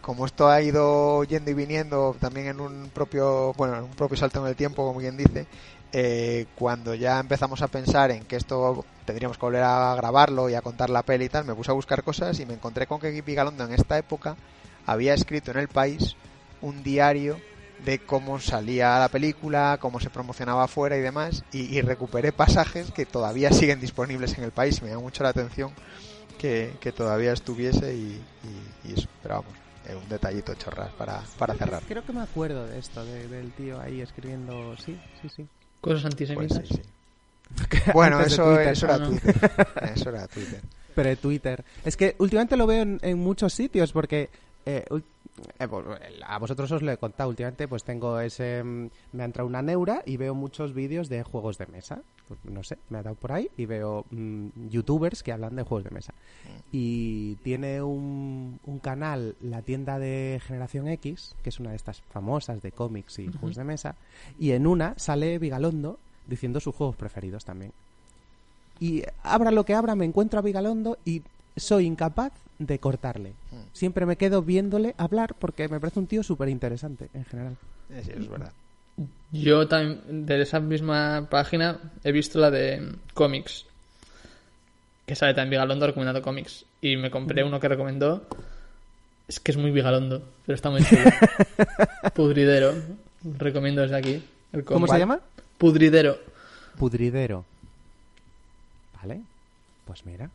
como 0.03 0.27
esto 0.27 0.49
ha 0.49 0.61
ido 0.61 1.25
yendo 1.25 1.51
y 1.51 1.55
viniendo 1.55 2.15
también 2.21 2.49
en 2.49 2.61
un 2.61 2.91
propio, 2.93 3.55
bueno, 3.55 3.77
en 3.79 3.85
un 3.85 3.91
propio 3.91 4.19
salto 4.19 4.41
en 4.43 4.49
el 4.49 4.57
tiempo, 4.57 4.87
como 4.87 5.01
quien 5.01 5.17
dice, 5.17 5.47
eh, 5.93 6.47
cuando 6.55 6.95
ya 6.95 7.19
empezamos 7.19 7.63
a 7.63 7.69
pensar 7.69 8.11
en 8.11 8.25
que 8.25 8.37
esto 8.37 8.85
tendríamos 9.11 9.39
que 9.39 9.47
volver 9.47 9.63
a 9.63 9.95
grabarlo 9.97 10.49
y 10.49 10.55
a 10.55 10.63
contar 10.63 10.91
la 10.91 11.03
peli 11.05 11.27
y 11.27 11.29
tal, 11.29 11.45
me 11.45 11.55
puse 11.55 11.71
a 11.71 11.75
buscar 11.75 12.03
cosas 12.03 12.39
y 12.41 12.47
me 12.47 12.55
encontré 12.55 12.87
con 12.87 13.01
que 13.01 13.23
Vigalondo 13.23 13.65
en 13.65 13.73
esta 13.73 13.99
época 13.99 14.37
había 14.85 15.15
escrito 15.15 15.51
en 15.51 15.59
el 15.59 15.69
país 15.69 16.17
un 16.61 16.83
diario 16.83 17.43
de 17.79 17.99
cómo 18.01 18.41
salía 18.41 18.99
la 18.99 19.09
película, 19.09 19.79
cómo 19.81 20.01
se 20.01 20.11
promocionaba 20.11 20.65
afuera 20.65 20.97
y 20.97 21.01
demás, 21.01 21.45
y, 21.51 21.77
y 21.77 21.81
recuperé 21.81 22.33
pasajes 22.33 22.93
que 22.93 23.07
todavía 23.07 23.53
siguen 23.53 23.81
disponibles 23.81 24.37
en 24.37 24.45
el 24.45 24.53
país 24.53 24.79
y 24.79 24.85
me 24.85 24.91
llama 24.91 25.03
mucho 25.03 25.23
la 25.23 25.31
atención 25.31 25.75
que, 26.37 26.77
que 26.81 26.93
todavía 26.93 27.33
estuviese 27.33 27.95
y, 27.95 28.27
y- 28.43 28.75
y 28.83 28.93
eso, 28.95 29.09
pero 29.23 29.37
vamos, 29.37 29.59
un 29.97 30.09
detallito 30.09 30.55
chorras 30.55 30.93
para, 30.95 31.23
para 31.39 31.55
cerrar. 31.55 31.83
Creo 31.87 32.05
que 32.05 32.13
me 32.13 32.23
acuerdo 32.23 32.67
de 32.67 32.79
esto, 32.79 33.05
de- 33.05 33.29
del 33.29 33.53
tío 33.55 33.81
ahí 33.81 34.01
escribiendo. 34.01 34.77
Sí, 34.77 35.01
sí, 35.21 35.29
sí. 35.29 35.49
Cosas 35.81 36.05
Pues 36.05 36.13
antisemitas. 36.13 36.69
sí, 36.69 36.75
sí. 36.77 36.83
Bueno, 37.95 38.19
de 38.19 38.27
eso, 38.27 38.45
Twitter. 38.45 38.69
eso 38.69 38.87
era 38.87 38.95
Ah, 38.95 38.99
no. 38.99 39.09
Twitter. 39.09 39.51
Eso 39.95 40.09
era 40.11 40.27
Twitter. 40.29 40.61
Pero 40.95 41.17
Twitter. 41.17 41.65
Es 41.85 41.97
que 41.97 42.17
últimamente 42.19 42.57
lo 42.57 42.67
veo 42.67 42.83
en, 42.83 42.99
en 43.03 43.19
muchos 43.19 43.53
sitios 43.55 43.93
porque 43.93 44.29
eh, 44.67 44.85
eh, 45.59 45.69
a 46.27 46.39
vosotros 46.39 46.71
os 46.73 46.83
lo 46.83 46.91
he 46.93 46.97
contado 46.99 47.31
últimamente, 47.31 47.67
pues 47.69 47.85
tengo 47.85 48.19
ese... 48.21 48.63
mm, 48.63 48.91
Me 49.13 49.23
ha 49.23 49.27
entrado 49.27 49.47
una 49.49 49.63
neura 49.63 50.03
y 50.05 50.17
veo 50.17 50.35
muchos 50.35 50.75
vídeos 50.75 51.09
de 51.09 51.23
juegos 51.23 51.59
de 51.59 51.67
mesa. 51.67 52.03
Pues, 52.29 52.41
no 52.45 52.63
sé, 52.63 52.77
me 52.91 52.99
ha 52.99 53.03
dado 53.03 53.17
por 53.17 53.33
ahí 53.33 53.51
y 53.57 53.67
veo 53.67 54.05
mm, 54.11 54.69
youtubers 54.69 55.23
que 55.23 55.33
hablan 55.33 55.57
de 55.57 55.63
juegos 55.63 55.85
de 55.85 55.91
mesa. 55.91 56.13
Y 56.73 57.37
tiene 57.37 57.81
un, 57.83 58.59
un 58.67 58.79
canal, 58.81 59.37
la 59.41 59.63
tienda 59.63 59.99
de 59.99 60.41
Generación 60.47 60.89
X, 60.89 61.35
que 61.43 61.49
es 61.49 61.59
una 61.61 61.71
de 61.71 61.77
estas 61.77 62.03
famosas 62.11 62.61
de 62.63 62.73
cómics 62.73 63.19
y 63.21 63.29
juegos 63.29 63.57
de 63.57 63.65
mesa, 63.65 63.97
y 64.39 64.53
en 64.53 64.67
una 64.67 64.95
sale 64.97 65.39
Vigalondo 65.39 65.99
diciendo 66.27 66.61
sus 66.61 66.75
juegos 66.75 66.97
preferidos 66.97 67.45
también. 67.45 67.73
Y 68.79 69.03
abra 69.23 69.51
lo 69.51 69.65
que 69.65 69.75
abra, 69.75 69.95
me 69.95 70.07
encuentro 70.07 70.39
a 70.39 70.43
Vigalondo 70.43 70.99
y 71.05 71.23
soy 71.57 71.87
incapaz 71.87 72.33
de 72.59 72.79
cortarle. 72.79 73.33
Siempre 73.73 74.07
me 74.07 74.17
quedo 74.17 74.43
viéndole 74.43 74.95
hablar 74.99 75.35
porque 75.39 75.69
me 75.69 75.81
parece 75.81 76.01
un 76.01 76.07
tío 76.07 76.23
súper 76.23 76.49
interesante 76.49 77.09
en 77.15 77.25
general. 77.25 77.57
Sí, 78.03 78.13
es 78.17 78.29
verdad. 78.29 78.53
Yo 79.33 79.69
también, 79.69 80.27
de 80.27 80.43
esa 80.43 80.61
misma 80.61 81.29
página, 81.31 81.79
he 82.05 82.13
visto 82.13 82.39
la 82.39 82.51
de 82.51 82.95
cómics. 83.15 83.67
Que 85.07 85.15
sale 85.15 85.35
también 85.35 85.51
Vigalondo 85.51 85.87
recomendando 85.87 86.23
cómics. 86.23 86.65
Y 86.81 86.97
me 86.97 87.11
compré 87.11 87.45
uno 87.45 87.61
que 87.61 87.69
recomendó. 87.69 88.27
Es 89.29 89.41
que 89.41 89.53
es 89.53 89.57
muy 89.57 89.71
Vigalondo, 89.71 90.23
pero 90.45 90.57
está 90.57 90.71
muy 90.71 90.85
chulo. 90.85 91.03
Pudridero. 92.15 92.75
Recomiendo 93.39 93.83
desde 93.83 93.97
aquí. 93.97 94.23
el 94.53 94.65
¿Cómo 94.65 94.87
se 94.87 94.99
llama? 94.99 95.21
Pudridero. 95.61 96.19
Pudridero. 96.79 97.45
Vale, 98.99 99.21
pues 99.85 100.07
mira. 100.07 100.31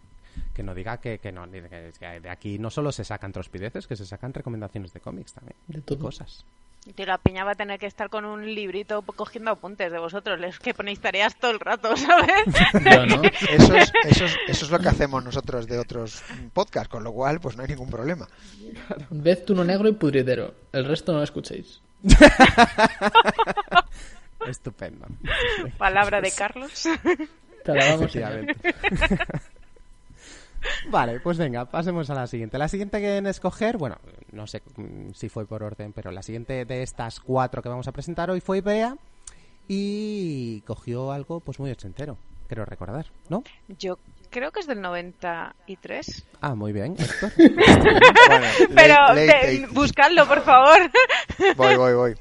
Que 0.53 0.61
no 0.61 0.75
diga 0.75 0.97
que, 0.97 1.17
que 1.17 1.31
no, 1.31 1.49
que, 1.49 2.19
de 2.21 2.29
aquí 2.29 2.59
no 2.59 2.69
solo 2.69 2.91
se 2.91 3.03
sacan 3.03 3.31
trospideces, 3.31 3.87
que 3.87 3.95
se 3.95 4.05
sacan 4.05 4.33
recomendaciones 4.33 4.93
de 4.93 4.99
cómics 4.99 5.33
también. 5.33 5.55
De 5.67 5.81
todo. 5.81 5.97
Cosas. 5.97 6.45
Tío, 6.93 7.07
la 7.07 7.17
peña 7.17 7.43
va 7.43 7.53
a 7.53 7.55
tener 7.55 7.79
que 7.79 7.87
estar 7.87 8.11
con 8.11 8.25
un 8.25 8.45
librito 8.45 9.01
cogiendo 9.01 9.49
apuntes 9.49 9.91
de 9.91 9.97
vosotros. 9.97 10.39
Les 10.39 10.59
que 10.59 10.75
ponéis 10.75 10.99
tareas 10.99 11.35
todo 11.35 11.49
el 11.49 11.59
rato, 11.59 11.97
¿sabes? 11.97 12.45
No. 13.07 13.23
Eso 13.49 13.75
es, 13.75 13.91
eso, 14.03 14.25
es, 14.25 14.37
eso 14.47 14.65
es 14.65 14.69
lo 14.69 14.77
que 14.77 14.89
hacemos 14.89 15.23
nosotros 15.23 15.65
de 15.65 15.79
otros 15.79 16.21
podcasts, 16.53 16.89
con 16.89 17.03
lo 17.03 17.11
cual 17.11 17.39
pues 17.39 17.57
no 17.57 17.63
hay 17.63 17.69
ningún 17.69 17.89
problema. 17.89 18.27
Ved 19.09 19.43
Tuno 19.43 19.63
Negro 19.63 19.89
y 19.89 19.93
Pudridero. 19.93 20.53
El 20.71 20.85
resto 20.85 21.13
no 21.13 21.17
lo 21.17 21.23
escuchéis. 21.23 21.81
Estupendo. 24.47 25.05
Palabra 25.77 26.21
de 26.21 26.31
Carlos. 26.31 26.87
Te 27.63 27.73
la 27.73 27.95
vamos 27.95 28.15
a. 28.15 28.31
Vale, 30.89 31.19
pues 31.19 31.37
venga, 31.37 31.65
pasemos 31.65 32.09
a 32.09 32.15
la 32.15 32.25
siguiente. 32.27 32.57
La 32.57 32.67
siguiente 32.67 32.99
que 32.99 33.17
en 33.17 33.27
escoger, 33.27 33.77
bueno, 33.77 33.97
no 34.31 34.47
sé 34.47 34.63
si 35.13 35.29
fue 35.29 35.45
por 35.45 35.61
orden, 35.61 35.93
pero 35.93 36.09
la 36.11 36.23
siguiente 36.23 36.65
de 36.65 36.81
estas 36.81 37.19
cuatro 37.19 37.61
que 37.61 37.69
vamos 37.69 37.87
a 37.87 37.91
presentar 37.91 38.31
hoy 38.31 38.41
fue 38.41 38.61
Bea 38.61 38.97
y 39.67 40.61
cogió 40.61 41.11
algo 41.11 41.39
pues 41.39 41.59
muy 41.59 41.69
ochentero, 41.69 42.17
creo 42.47 42.65
recordar, 42.65 43.05
¿no? 43.29 43.43
Yo 43.77 43.99
creo 44.31 44.51
que 44.51 44.61
es 44.61 44.67
del 44.67 44.81
93. 44.81 46.25
Ah, 46.41 46.55
muy 46.55 46.73
bien, 46.73 46.95
Héctor. 46.97 47.31
Bueno, 47.37 48.45
Pero 48.75 48.95
late- 49.13 49.27
late 49.27 49.47
de- 49.47 49.67
80s. 49.67 49.71
buscadlo, 49.73 50.27
por 50.27 50.41
favor. 50.41 50.77
Voy, 51.57 51.75
voy, 51.75 51.93
voy. 51.93 52.15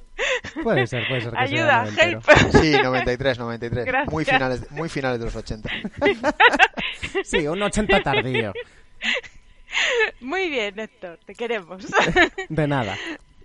Puede 0.63 0.87
ser, 0.87 1.07
puede 1.09 1.23
ser 1.23 1.31
que 1.33 1.37
sea 1.37 1.43
Ayuda, 1.45 1.85
noventero. 1.85 2.21
help. 2.21 2.53
Sí, 2.61 2.73
93, 2.73 3.39
93. 3.39 3.85
Gracias. 3.85 4.13
Muy 4.13 4.25
finales, 4.25 4.71
muy 4.71 4.89
finales 4.89 5.19
de 5.19 5.25
los 5.27 5.37
80. 5.37 5.71
Sí, 7.25 7.47
un 7.47 7.63
80 7.63 8.03
tardío. 8.03 8.53
Muy 10.21 10.49
bien, 10.49 10.79
Héctor, 10.79 11.19
te 11.25 11.35
queremos. 11.35 11.85
De 12.49 12.67
nada. 12.67 12.97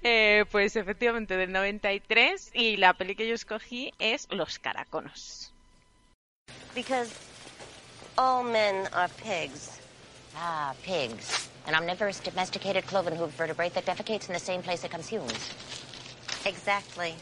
Eh, 0.04 0.46
pues 0.52 0.76
efectivamente, 0.76 1.36
del 1.38 1.52
93. 1.52 2.52
Y 2.54 2.78
la 2.78 2.94
peli 2.94 3.16
que 3.16 3.28
yo 3.28 3.36
escogí 3.36 3.92
es 4.00 4.28
Los 4.32 4.60
Caraconos. 4.60 5.52
Because 6.76 7.12
all 8.16 8.44
men 8.46 8.88
are 8.94 9.12
pigs. 9.24 9.80
Ah, 10.36 10.74
pigs. 10.86 11.50
An 11.68 11.76
omnivorous 11.76 12.22
domesticated 12.24 12.86
cloven 12.86 13.16
hoof 13.16 13.36
vertebrate 13.38 13.74
that 13.74 13.86
defecates 13.86 14.28
in 14.30 14.34
the 14.34 14.40
same 14.40 14.62
place 14.62 14.86
it 14.86 14.92
consumes. 14.92 15.52
Exactly. 16.46 17.16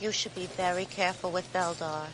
You 0.00 0.12
should 0.12 0.34
be 0.34 0.46
very 0.46 0.84
careful 0.84 1.30
with 1.30 1.52
Beldar. 1.52 2.06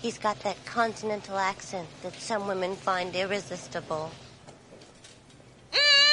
He's 0.00 0.18
got 0.18 0.40
that 0.40 0.64
continental 0.64 1.38
accent 1.38 1.88
that 2.02 2.14
some 2.14 2.48
women 2.48 2.74
find 2.74 3.14
irresistible. 3.14 4.10
Primat, 5.72 6.09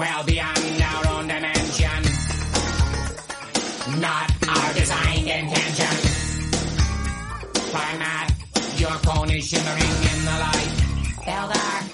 Well 0.00 0.24
beyond 0.24 0.82
our 0.82 1.08
own 1.12 1.28
dimension. 1.28 2.02
Not 4.00 4.32
our 4.48 4.72
designed 4.72 5.28
intention. 5.28 5.94
Primat, 7.68 8.80
your 8.80 8.96
cone 9.04 9.30
is 9.30 9.46
shimmering 9.46 9.96
in 10.10 10.24
the 10.24 10.36
light. 10.40 10.72
Beldar, 11.26 11.89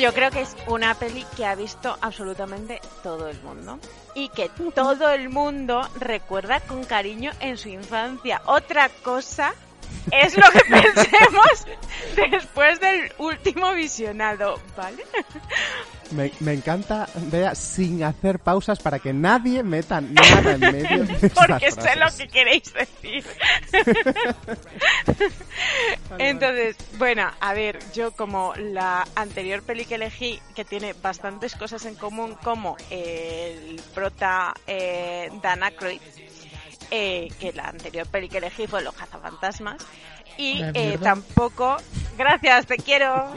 yo 0.00 0.14
creo 0.14 0.30
que 0.30 0.40
es 0.40 0.56
una 0.66 0.94
peli 0.94 1.26
que 1.36 1.44
ha 1.44 1.54
visto 1.54 1.96
absolutamente 2.00 2.80
todo 3.02 3.28
el 3.28 3.40
mundo. 3.42 3.78
Y 4.14 4.28
que 4.30 4.50
todo 4.74 5.10
el 5.10 5.28
mundo 5.28 5.88
recuerda 5.98 6.60
con 6.60 6.84
cariño 6.84 7.32
en 7.40 7.56
su 7.56 7.68
infancia. 7.68 8.42
Otra 8.46 8.88
cosa 8.88 9.54
es 10.10 10.36
lo 10.36 10.50
que 10.50 10.60
pensemos 10.68 11.66
después 12.16 12.80
del 12.80 13.12
último 13.18 13.72
visionado, 13.72 14.58
¿vale? 14.76 15.04
Me, 16.12 16.32
me 16.40 16.54
encanta, 16.54 17.08
Bea, 17.30 17.54
sin 17.54 18.02
hacer 18.02 18.40
pausas 18.40 18.80
para 18.80 18.98
que 18.98 19.12
nadie 19.12 19.62
meta 19.62 20.00
nada 20.00 20.52
en 20.52 20.60
medio. 20.60 21.04
de 21.04 21.30
Porque 21.30 21.70
sé 21.70 21.96
lo 21.96 22.06
que 22.16 22.28
queréis 22.28 22.72
decir. 22.72 23.24
Entonces, 26.18 26.76
bueno, 26.98 27.30
a 27.40 27.54
ver, 27.54 27.78
yo 27.94 28.10
como 28.12 28.54
la 28.56 29.06
anterior 29.14 29.62
peli 29.62 29.84
que 29.84 29.94
elegí, 29.94 30.40
que 30.54 30.64
tiene 30.64 30.94
bastantes 30.94 31.54
cosas 31.54 31.84
en 31.84 31.94
común, 31.94 32.36
como 32.42 32.76
el 32.90 33.80
prota 33.94 34.52
eh, 34.66 35.30
Dan 35.42 35.62
Aykroyd, 35.62 36.00
eh, 36.90 37.28
que 37.38 37.52
la 37.52 37.68
anterior 37.68 38.06
peli 38.08 38.28
que 38.28 38.38
elegí 38.38 38.66
fue 38.66 38.82
Los 38.82 38.94
cazafantasmas, 38.94 39.86
y 40.36 40.62
eh, 40.74 40.98
tampoco... 41.02 41.76
Gracias, 42.16 42.66
te 42.66 42.76
quiero. 42.76 43.32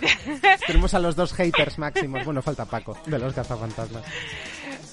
Tenemos 0.66 0.92
a 0.94 0.98
los 0.98 1.14
dos 1.14 1.32
haters 1.32 1.78
máximos. 1.78 2.24
Bueno, 2.24 2.42
falta 2.42 2.64
Paco, 2.64 2.98
de 3.06 3.18
los 3.18 3.32
cazafantasmas. 3.32 4.02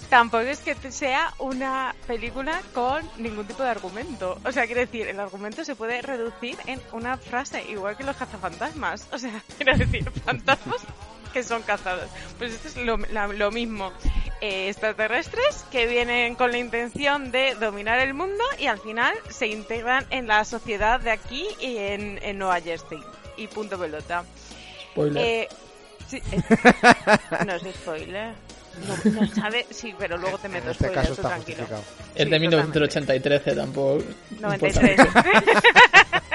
Tampoco 0.09 0.43
es 0.43 0.59
que 0.59 0.75
sea 0.91 1.33
una 1.39 1.95
película 2.05 2.61
con 2.73 3.01
ningún 3.17 3.47
tipo 3.47 3.63
de 3.63 3.69
argumento. 3.69 4.37
O 4.45 4.51
sea, 4.51 4.67
quiero 4.67 4.81
decir, 4.81 5.07
el 5.07 5.19
argumento 5.19 5.65
se 5.65 5.75
puede 5.75 6.03
reducir 6.03 6.55
en 6.67 6.79
una 6.91 7.17
frase, 7.17 7.63
igual 7.67 7.97
que 7.97 8.03
los 8.03 8.15
cazafantasmas. 8.15 9.07
O 9.11 9.17
sea, 9.17 9.41
quiero 9.57 9.75
decir, 9.75 10.09
fantasmas 10.23 10.85
que 11.33 11.43
son 11.43 11.61
cazados. 11.63 12.09
Pues 12.37 12.53
esto 12.53 12.67
es 12.69 12.77
lo, 12.77 12.97
la- 13.11 13.27
lo 13.27 13.51
mismo. 13.51 13.91
Eh, 14.41 14.67
extraterrestres 14.69 15.65
que 15.71 15.87
vienen 15.87 16.35
con 16.35 16.51
la 16.51 16.57
intención 16.57 17.31
de 17.31 17.55
dominar 17.55 17.99
el 17.99 18.13
mundo 18.13 18.43
y 18.59 18.67
al 18.67 18.77
final 18.79 19.13
se 19.29 19.47
integran 19.47 20.05
en 20.09 20.27
la 20.27 20.43
sociedad 20.45 20.99
de 20.99 21.11
aquí 21.11 21.47
y 21.61 21.77
en, 21.77 22.19
en 22.21 22.37
Nueva 22.37 22.59
Jersey. 22.61 22.99
Y 23.37 23.47
punto 23.47 23.79
pelota. 23.79 24.23
Spoiler. 24.91 25.23
Eh, 25.25 25.47
sí, 26.07 26.21
eh, 26.31 26.41
no 27.45 27.53
es 27.53 27.63
spoiler. 27.75 28.33
No, 28.87 29.11
no 29.21 29.27
sabe, 29.35 29.65
sí, 29.69 29.93
pero 29.97 30.17
luego 30.17 30.37
te 30.39 30.49
meto 30.49 30.65
En 30.65 30.71
este 30.71 30.91
caso 30.91 31.13
está 31.13 31.29
tranquilo. 31.29 31.59
justificado. 31.59 31.83
Es 32.15 32.29
de 32.29 32.39
1983, 32.39 33.55
tampoco. 33.55 34.03
importa 34.31 34.81
93. 34.81 34.97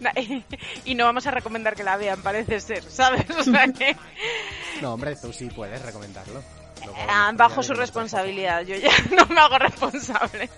y 0.84 0.94
no 0.94 1.04
vamos 1.04 1.26
a 1.26 1.30
recomendar 1.30 1.76
que 1.76 1.84
la 1.84 1.96
vean, 1.96 2.22
parece 2.22 2.60
ser, 2.60 2.82
¿sabes? 2.84 3.24
O 3.30 3.42
sea 3.44 3.66
que 3.68 3.96
No, 4.80 4.94
hombre, 4.94 5.16
tú 5.16 5.32
sí 5.32 5.46
puedes 5.54 5.80
recomendarlo. 5.82 6.42
Ah, 7.08 7.30
ya 7.30 7.32
bajo 7.36 7.62
su 7.62 7.74
responsabilidad, 7.74 8.62
yo 8.62 8.76
ya 8.76 8.90
no 9.16 9.26
me 9.26 9.40
hago 9.40 9.58
responsable. 9.58 10.48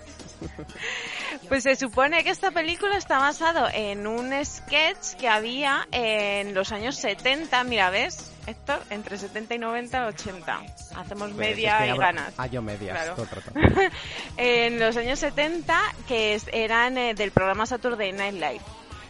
Pues 1.49 1.63
se 1.63 1.75
supone 1.75 2.23
que 2.23 2.29
esta 2.29 2.51
película 2.51 2.97
está 2.97 3.17
basado 3.19 3.67
en 3.73 4.07
un 4.07 4.33
sketch 4.45 5.15
que 5.19 5.27
había 5.27 5.87
en 5.91 6.53
los 6.53 6.71
años 6.71 6.95
70, 6.97 7.63
mira, 7.65 7.89
¿ves? 7.89 8.31
Héctor, 8.45 8.81
entre 8.89 9.17
70 9.17 9.55
y 9.55 9.59
90, 9.59 10.07
80. 10.07 10.61
Hacemos 10.95 11.31
Pues, 11.31 11.35
media 11.35 11.85
es 11.85 11.91
que 11.91 11.95
y 11.95 11.97
ganas. 11.97 12.33
Ah, 12.37 12.47
yo 12.47 12.61
medias, 12.61 12.91
Claro. 12.97 13.15
todo 13.15 13.27
en 14.37 14.79
los 14.79 14.97
años 14.97 15.19
70 15.19 15.77
que 16.07 16.39
eran 16.51 16.97
eh, 16.97 17.13
del 17.13 17.31
programa 17.31 17.65
Saturday 17.65 18.11
Night 18.11 18.33
Live. 18.35 18.61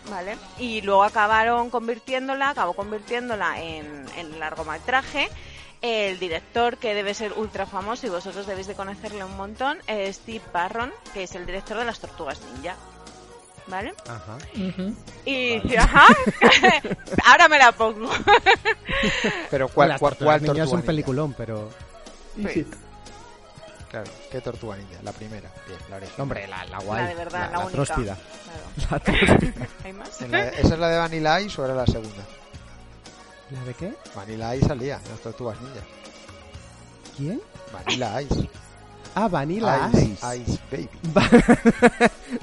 ¿Vale? 0.09 0.37
Y 0.59 0.81
luego 0.81 1.03
acabaron 1.03 1.69
convirtiéndola, 1.69 2.49
acabó 2.49 2.73
convirtiéndola 2.73 3.61
en, 3.61 4.05
en 4.17 4.39
largometraje. 4.39 5.29
El 5.81 6.17
director, 6.19 6.77
que 6.77 6.93
debe 6.93 7.13
ser 7.13 7.33
ultra 7.33 7.65
famoso 7.65 8.07
y 8.07 8.09
vosotros 8.09 8.45
debéis 8.47 8.67
de 8.67 8.73
conocerle 8.75 9.23
un 9.23 9.35
montón, 9.35 9.77
es 9.87 10.15
Steve 10.17 10.41
Barron, 10.53 10.91
que 11.13 11.23
es 11.23 11.35
el 11.35 11.45
director 11.45 11.77
de 11.77 11.85
las 11.85 11.99
Tortugas 11.99 12.39
Ninja. 12.53 12.75
¿Vale? 13.67 13.93
Ajá. 14.07 14.37
Ujú. 14.55 14.93
Y 15.25 15.75
ajá, 15.77 16.05
ahora 17.25 17.47
me 17.47 17.57
la 17.57 17.71
pongo. 17.71 18.09
Pero 19.49 19.67
¿cuál, 19.69 19.89
Las 19.89 19.99
cuál, 19.99 20.11
Tortugas 20.13 20.27
cuál 20.27 20.41
Ninja 20.41 20.47
tortuga 20.53 20.63
es 20.63 20.69
un 20.69 20.75
ninja? 20.77 20.85
peliculón, 20.87 21.33
pero... 21.33 21.69
Sí. 22.35 22.65
Claro, 23.93 24.09
¿qué 24.31 24.41
tortuga 24.41 24.75
ninja? 24.75 24.97
La 25.03 25.11
primera. 25.11 25.51
Bien, 25.67 25.79
la 25.87 25.97
original. 25.97 26.21
Hombre, 26.21 26.47
la, 26.47 26.65
la 26.65 26.79
guay. 26.79 27.03
La 27.03 27.09
de 27.09 27.15
verdad, 27.15 27.51
la, 27.51 27.51
la, 27.51 27.59
única. 27.59 27.71
tróspida. 27.83 28.17
Claro. 28.17 28.89
La 28.89 28.99
tróspida. 28.99 29.67
¿Hay 29.83 29.93
más? 29.93 30.21
La- 30.21 30.47
¿Esa 30.49 30.73
es 30.73 30.79
la 30.79 30.89
de 30.89 30.97
Vanilla 30.97 31.41
Ice 31.41 31.61
o 31.61 31.65
era 31.65 31.75
la 31.75 31.85
segunda? 31.85 32.23
¿La 33.51 33.63
de 33.65 33.73
qué? 33.75 33.93
Vanilla 34.15 34.55
Ice 34.55 34.65
salía, 34.67 34.99
en 35.05 35.11
las 35.11 35.19
tortugas 35.21 35.61
ninja. 35.61 35.81
¿Quién? 37.15 37.39
Vanilla 37.71 38.19
Ice. 38.23 38.49
Ah, 39.13 39.27
Vanilla 39.27 39.87
Ice, 39.93 40.05
Ice. 40.05 40.37
Ice 40.37 40.59
Baby. 40.71 40.89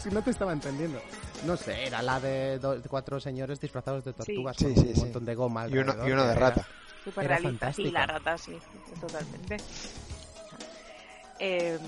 Si 0.01 0.09
no 0.11 0.23
te 0.23 0.31
estaba 0.31 0.53
entendiendo. 0.53 1.01
No 1.47 1.57
sé, 1.57 1.87
era 1.89 2.01
la 2.01 2.21
de, 2.21 2.61
cuatro 2.89 3.19
señores 3.19 3.59
disfrazados 3.59 4.05
de 4.05 4.13
tortugas 4.13 4.57
Sí, 4.57 4.67
con 4.67 4.75
sí, 4.77 4.81
un 4.91 4.95
sí. 4.95 5.01
montón 5.01 5.25
de 5.25 5.35
goma. 5.35 5.67
Y 5.67 5.79
uno- 5.79 6.07
y 6.07 6.13
uno 6.13 6.25
de 6.27 6.35
rata. 6.37 6.65
Súper 7.03 7.25
Era 7.25 7.39
realista, 7.39 7.73
sí, 7.73 7.83
fantástica. 7.83 7.99
la 7.99 8.07
rata, 8.07 8.39
sí, 8.39 8.59
totalmente. 9.01 9.57
Eh, 11.41 11.79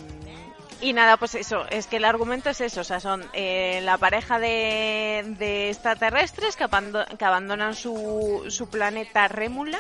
y 0.81 0.93
nada, 0.95 1.17
pues 1.17 1.37
eso, 1.37 1.65
es 1.71 1.87
que 1.87 1.99
el 1.99 2.05
argumento 2.05 2.51
es 2.51 2.61
eso, 2.61 2.81
o 2.81 2.85
sea, 2.85 2.99
son 2.99 3.25
eh, 3.35 3.81
la 3.85 3.99
pareja 3.99 4.41
de, 4.41 5.69
extraterrestres 5.69 6.57
que, 6.57 6.65
abando- 6.65 7.07
que 7.17 7.25
abandonan 7.25 7.75
su, 7.77 8.45
su 8.49 8.69
planeta 8.69 9.29
Rémula. 9.29 9.79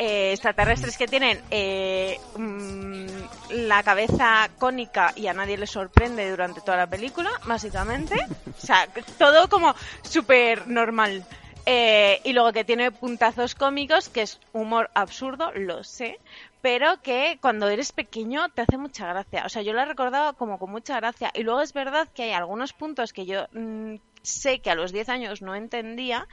eh, 0.00 0.32
extraterrestres 0.32 0.96
que 0.96 1.06
tienen 1.08 1.40
eh, 1.50 2.18
mm, 2.36 3.06
la 3.50 3.82
cabeza 3.82 4.48
cónica 4.58 5.12
y 5.16 5.26
a 5.28 5.34
nadie 5.34 5.56
le 5.58 5.66
sorprende 5.66 6.28
durante 6.30 6.60
toda 6.62 6.76
la 6.78 6.86
película, 6.88 7.30
básicamente. 7.46 8.14
O 8.46 8.60
sea, 8.66 8.88
todo 9.18 9.48
como 9.48 9.74
súper 10.02 10.66
normal. 10.66 11.24
Eh, 11.70 12.20
y 12.24 12.32
luego 12.32 12.52
que 12.52 12.64
tiene 12.64 12.90
puntazos 12.92 13.54
cómicos, 13.54 14.08
que 14.08 14.22
es 14.22 14.40
humor 14.52 14.90
absurdo, 14.94 15.52
lo 15.54 15.84
sé, 15.84 16.18
pero 16.60 17.00
que 17.02 17.38
cuando 17.40 17.68
eres 17.68 17.92
pequeño 17.92 18.48
te 18.50 18.62
hace 18.62 18.78
mucha 18.78 19.06
gracia. 19.06 19.44
O 19.46 19.48
sea, 19.48 19.62
yo 19.62 19.72
la 19.72 19.84
recordaba 19.84 20.32
como 20.32 20.58
con 20.58 20.70
mucha 20.70 20.96
gracia. 20.96 21.30
Y 21.34 21.42
luego 21.42 21.60
es 21.60 21.72
verdad 21.72 22.08
que 22.12 22.24
hay 22.24 22.32
algunos 22.32 22.72
puntos 22.72 23.12
que 23.12 23.26
yo 23.26 23.46
mm, 23.52 23.96
sé 24.22 24.60
que 24.60 24.70
a 24.70 24.74
los 24.74 24.92
10 24.92 25.08
años 25.08 25.42
no 25.42 25.54
entendía 25.54 26.26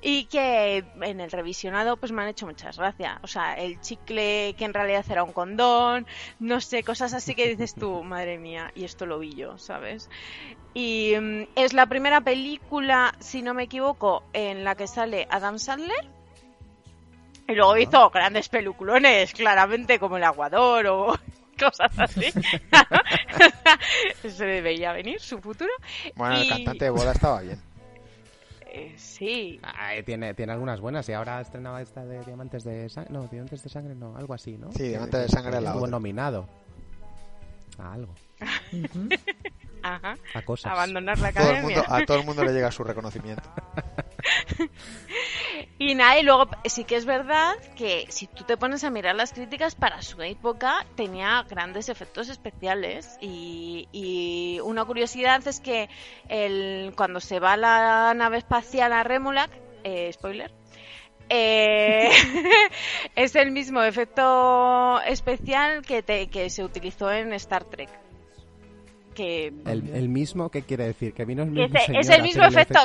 y 0.00 0.24
que 0.24 0.84
en 1.00 1.20
el 1.20 1.30
revisionado 1.30 1.96
pues 1.96 2.12
me 2.12 2.22
han 2.22 2.28
hecho 2.28 2.46
muchas 2.46 2.78
gracias. 2.78 3.18
O 3.22 3.26
sea, 3.26 3.54
el 3.54 3.80
chicle 3.80 4.54
que 4.56 4.64
en 4.64 4.74
realidad 4.74 5.04
era 5.08 5.24
un 5.24 5.32
condón, 5.32 6.06
no 6.38 6.60
sé, 6.60 6.82
cosas 6.82 7.12
así 7.14 7.34
que 7.34 7.48
dices 7.48 7.74
tú, 7.74 8.02
madre 8.02 8.38
mía, 8.38 8.72
y 8.74 8.84
esto 8.84 9.06
lo 9.06 9.18
vi 9.18 9.34
yo, 9.34 9.58
¿sabes? 9.58 10.08
Y 10.74 11.14
mm, 11.20 11.48
es 11.56 11.72
la 11.72 11.86
primera 11.86 12.20
película, 12.20 13.14
si 13.18 13.42
no 13.42 13.54
me 13.54 13.64
equivoco, 13.64 14.22
en 14.32 14.64
la 14.64 14.74
que 14.74 14.86
sale 14.86 15.26
Adam 15.30 15.58
Sandler. 15.58 16.19
Y 17.50 17.54
luego 17.54 17.76
hizo 17.76 18.10
grandes 18.10 18.48
peliculones, 18.48 19.32
claramente, 19.32 19.98
como 19.98 20.16
El 20.16 20.24
Aguador 20.24 20.86
o 20.86 21.18
cosas 21.58 21.98
así. 21.98 22.26
Se 24.28 24.60
veía 24.60 24.92
venir 24.92 25.20
su 25.20 25.38
futuro. 25.40 25.70
Bueno, 26.14 26.36
el 26.36 26.44
Y- 26.44 26.48
cantante 26.48 26.84
de 26.84 26.90
boda 26.90 27.12
estaba 27.12 27.40
bien. 27.40 27.60
Eh, 28.72 28.94
sí. 28.96 29.58
Ah, 29.64 29.96
eh, 29.96 30.02
tiene, 30.04 30.32
tiene 30.34 30.52
algunas 30.52 30.80
buenas 30.80 31.08
y 31.08 31.12
ahora 31.12 31.40
estrenaba 31.40 31.82
esta 31.82 32.04
de 32.04 32.20
Diamantes 32.24 32.62
de 32.62 32.88
Sangre. 32.88 33.12
No, 33.12 33.26
Diamantes 33.26 33.62
de 33.64 33.68
Sangre 33.68 33.94
no, 33.96 34.16
algo 34.16 34.32
así, 34.32 34.56
¿no? 34.56 34.70
Sí, 34.72 34.84
Diamantes 34.90 35.22
de 35.22 35.28
Sangre 35.28 35.52
la 35.60 35.70
Estuvo 35.70 35.78
otra. 35.84 35.90
nominado 35.90 36.48
a 37.78 37.92
algo. 37.94 38.14
Ajá. 39.82 40.14
A 40.34 40.42
cosas. 40.42 40.70
Abandonar 40.72 41.18
la 41.18 41.32
Todo 41.32 41.42
el 41.50 41.56
academia. 41.56 41.76
mundo, 41.78 41.94
a 41.94 42.04
todo 42.06 42.18
el 42.20 42.26
mundo 42.26 42.44
le 42.44 42.52
llega 42.52 42.70
su 42.70 42.84
reconocimiento. 42.84 43.42
Y 45.90 45.94
nada, 45.96 46.18
y 46.20 46.22
luego 46.22 46.48
sí 46.66 46.84
que 46.84 46.94
es 46.94 47.04
verdad 47.04 47.52
que 47.74 48.06
si 48.10 48.28
tú 48.28 48.44
te 48.44 48.56
pones 48.56 48.84
a 48.84 48.90
mirar 48.90 49.16
las 49.16 49.32
críticas 49.32 49.74
para 49.74 50.02
su 50.02 50.22
época 50.22 50.86
tenía 50.94 51.42
grandes 51.48 51.88
efectos 51.88 52.28
especiales 52.28 53.18
y, 53.20 53.88
y 53.90 54.60
una 54.60 54.84
curiosidad 54.84 55.44
es 55.48 55.58
que 55.58 55.88
el, 56.28 56.92
cuando 56.96 57.18
se 57.18 57.40
va 57.40 57.56
la 57.56 58.14
nave 58.14 58.38
espacial 58.38 58.92
a 58.92 59.02
Remulac, 59.02 59.50
eh, 59.82 60.12
spoiler, 60.12 60.52
eh, 61.28 62.10
es 63.16 63.34
el 63.34 63.50
mismo 63.50 63.82
efecto 63.82 65.00
especial 65.02 65.82
que, 65.82 66.02
te- 66.04 66.28
que 66.28 66.50
se 66.50 66.62
utilizó 66.62 67.10
en 67.10 67.32
Star 67.32 67.64
Trek. 67.64 67.90
Que 69.20 69.52
El, 69.66 69.90
el 69.94 70.08
mismo, 70.08 70.48
¿qué 70.48 70.62
quiere 70.62 70.86
decir? 70.86 71.12
Que 71.12 71.26
vino 71.26 71.42
el 71.42 71.50
mismo 71.50 71.78
es, 71.78 71.88
es 71.90 72.08
el 72.08 72.22
mismo 72.22 72.44
efecto, 72.44 72.78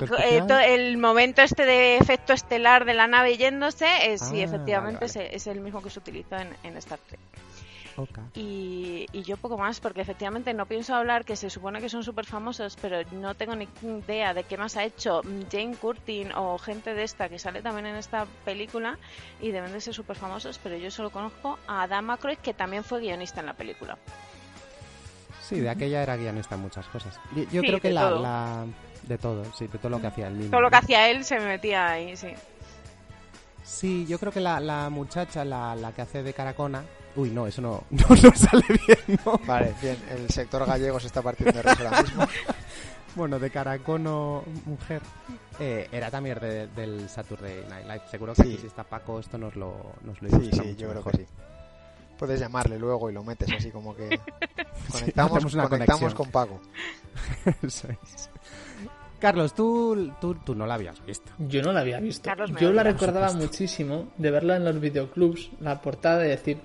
el 0.60 0.98
momento 0.98 1.42
este 1.42 1.66
de 1.66 1.96
efecto 1.96 2.34
estelar 2.34 2.84
de 2.84 2.94
la 2.94 3.08
nave 3.08 3.38
yéndose, 3.38 3.86
eh, 4.02 4.18
sí, 4.18 4.42
Ah, 4.42 4.44
efectivamente 4.44 5.06
vale, 5.06 5.28
Es, 5.28 5.34
es 5.34 5.48
el 5.48 5.62
mismo 5.62 5.82
que 5.82 5.90
se 5.90 6.00
utilizó 6.00 6.36
en, 6.36 6.50
en 6.64 6.76
Star 6.78 7.00
Trek. 7.08 7.20
Y, 8.34 9.06
y 9.14 9.24
yo 9.24 9.38
poco 9.38 9.58
más, 9.58 9.80
porque 9.80 10.02
efectivamente 10.02 10.54
no 10.54 10.66
pienso 10.66 10.94
hablar 10.94 11.24
que 11.24 11.38
se 11.38 11.50
supone 11.50 11.80
que 11.80 11.88
son 11.88 12.04
súper 12.04 12.26
famosos, 12.26 12.78
pero 12.82 12.98
no 13.14 13.36
tengo 13.36 13.56
ni 13.56 13.70
idea 13.82 14.34
de 14.34 14.44
qué 14.44 14.58
más 14.58 14.76
ha 14.76 14.84
hecho 14.84 15.22
Jane 15.50 15.76
Curtin 15.78 16.34
o 16.34 16.58
gente 16.58 16.94
de 16.94 17.04
esta 17.04 17.30
que 17.30 17.40
sale 17.40 17.62
también 17.62 17.86
en 17.86 17.96
esta 17.96 18.26
película 18.44 19.00
y 19.42 19.52
deben 19.52 19.72
de 19.72 19.80
ser 19.80 19.94
súper 19.94 20.18
famosos, 20.18 20.60
pero 20.62 20.76
yo 20.76 20.92
solo 20.92 21.10
conozco 21.10 21.58
a 21.68 21.84
Adam 21.84 22.10
Aykroyd, 22.10 22.40
que 22.40 22.54
también 22.54 22.84
fue 22.84 23.00
guionista 23.00 23.40
en 23.40 23.46
la 23.46 23.54
película. 23.54 23.98
Sí, 25.48 25.60
de 25.60 25.70
aquella 25.70 26.02
era 26.04 26.16
guionista 26.18 26.56
en 26.56 26.62
muchas 26.62 26.86
cosas. 26.88 27.20
Yo, 27.36 27.44
yo 27.44 27.62
Sí, 27.62 27.68
creo 27.68 27.80
que 27.82 27.88
de 27.90 27.94
la, 27.94 28.10
todo. 28.10 28.22
la- 28.22 28.66
De 29.04 29.18
todo, 29.20 29.46
sí, 29.54 29.68
de 29.68 29.78
todo 29.78 29.90
lo 29.92 30.02
que 30.02 30.08
hacía 30.08 30.28
el 30.28 30.34
mismo. 30.34 30.52
Todo 30.52 30.62
lo 30.62 30.70
que 30.72 30.78
hacía 30.78 31.10
él 31.10 31.24
se 31.24 31.40
me 31.40 31.46
metía 31.46 31.88
ahí, 31.92 32.18
sí. 32.18 32.30
Sí, 33.64 34.06
yo 34.08 34.20
creo 34.20 34.32
que 34.32 34.40
la, 34.40 34.60
la 34.60 34.90
muchacha, 34.90 35.44
la, 35.46 35.76
la 35.76 35.92
que 35.92 36.02
hace 36.02 36.24
de 36.24 36.34
Caracona... 36.34 36.84
Uy, 37.16 37.30
no, 37.32 37.48
eso 37.48 37.62
no, 37.62 37.84
no, 37.92 38.06
no 38.10 38.36
sale 38.36 38.64
bien, 38.88 39.20
¿no? 39.26 39.40
Vale, 39.46 39.74
bien, 39.82 39.98
el 40.12 40.30
sector 40.30 40.66
gallego 40.66 41.00
se 41.00 41.08
está 41.08 41.22
partiendo 41.22 41.54
de 41.54 41.62
risa 41.64 41.84
ahora 41.90 42.02
mismo. 42.02 42.28
Bueno, 43.16 43.40
de 43.40 43.50
Caracono 43.50 44.44
mujer. 44.66 45.02
Eh, 45.58 45.88
era 45.90 46.12
también 46.12 46.38
de- 46.38 46.68
del 46.68 47.08
Saturday 47.08 47.64
Night 47.70 47.86
Live. 47.86 48.02
Seguro 48.12 48.34
que 48.34 48.44
Sí. 48.44 48.50
aquí 48.50 48.58
si 48.60 48.68
está 48.68 48.84
Paco 48.84 49.22
esto 49.22 49.38
nos 49.38 49.56
lo, 49.56 49.94
nos 50.02 50.22
lo 50.22 50.30
Sí, 50.38 50.50
sí, 50.52 50.76
yo 50.76 50.90
creo 50.90 50.96
mejor. 50.96 51.12
que 51.14 51.18
sí. 51.20 51.26
Puedes 52.18 52.40
llamarle 52.40 52.80
luego 52.80 53.10
y 53.10 53.14
lo 53.14 53.24
metes 53.24 53.52
así 53.52 53.72
como 53.72 53.96
que 53.96 54.20
conectamos, 54.92 55.54
una 55.54 55.68
conectamos 55.68 56.14
conexión. 56.14 56.14
con 56.14 56.32
Paco. 56.32 56.62
Eso 57.62 57.88
es. 57.90 58.30
Carlos, 59.20 59.54
tú, 59.56 60.12
tú, 60.22 60.36
tú 60.36 60.54
no 60.56 60.68
la 60.68 60.76
habías 60.76 61.04
visto. 61.06 61.32
Yo 61.40 61.62
no 61.62 61.72
la 61.72 61.80
había 61.82 62.00
visto. 62.00 62.30
Yo 62.60 62.72
la 62.72 62.84
recordaba 62.84 63.32
muchísimo 63.34 64.10
de 64.18 64.30
verla 64.32 64.58
en 64.58 64.66
los 64.66 64.80
videoclubs, 64.80 65.50
la 65.62 65.82
portada 65.82 66.26
y 66.26 66.30
decir, 66.30 66.58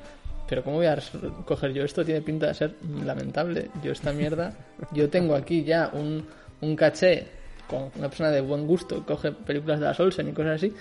pero 0.48 0.62
¿cómo 0.64 0.76
voy 0.76 0.86
a 0.86 0.96
res- 0.96 1.12
coger 1.46 1.72
yo 1.72 1.84
esto? 1.84 2.04
Tiene 2.04 2.20
pinta 2.22 2.48
de 2.48 2.54
ser 2.54 2.76
lamentable. 3.04 3.70
Yo 3.82 3.92
esta 3.92 4.12
mierda, 4.12 4.52
yo 4.92 5.08
tengo 5.08 5.34
aquí 5.36 5.62
ya 5.64 5.90
un, 5.92 6.26
un 6.60 6.76
caché 6.76 7.28
con 7.68 7.90
una 7.96 8.08
persona 8.08 8.30
de 8.30 8.40
buen 8.40 8.66
gusto 8.66 8.96
que 8.96 9.12
coge 9.14 9.30
películas 9.32 9.78
de 9.78 9.86
las 9.86 10.00
Olsen 10.00 10.28
y 10.28 10.32
cosas 10.32 10.56
así. 10.56 10.74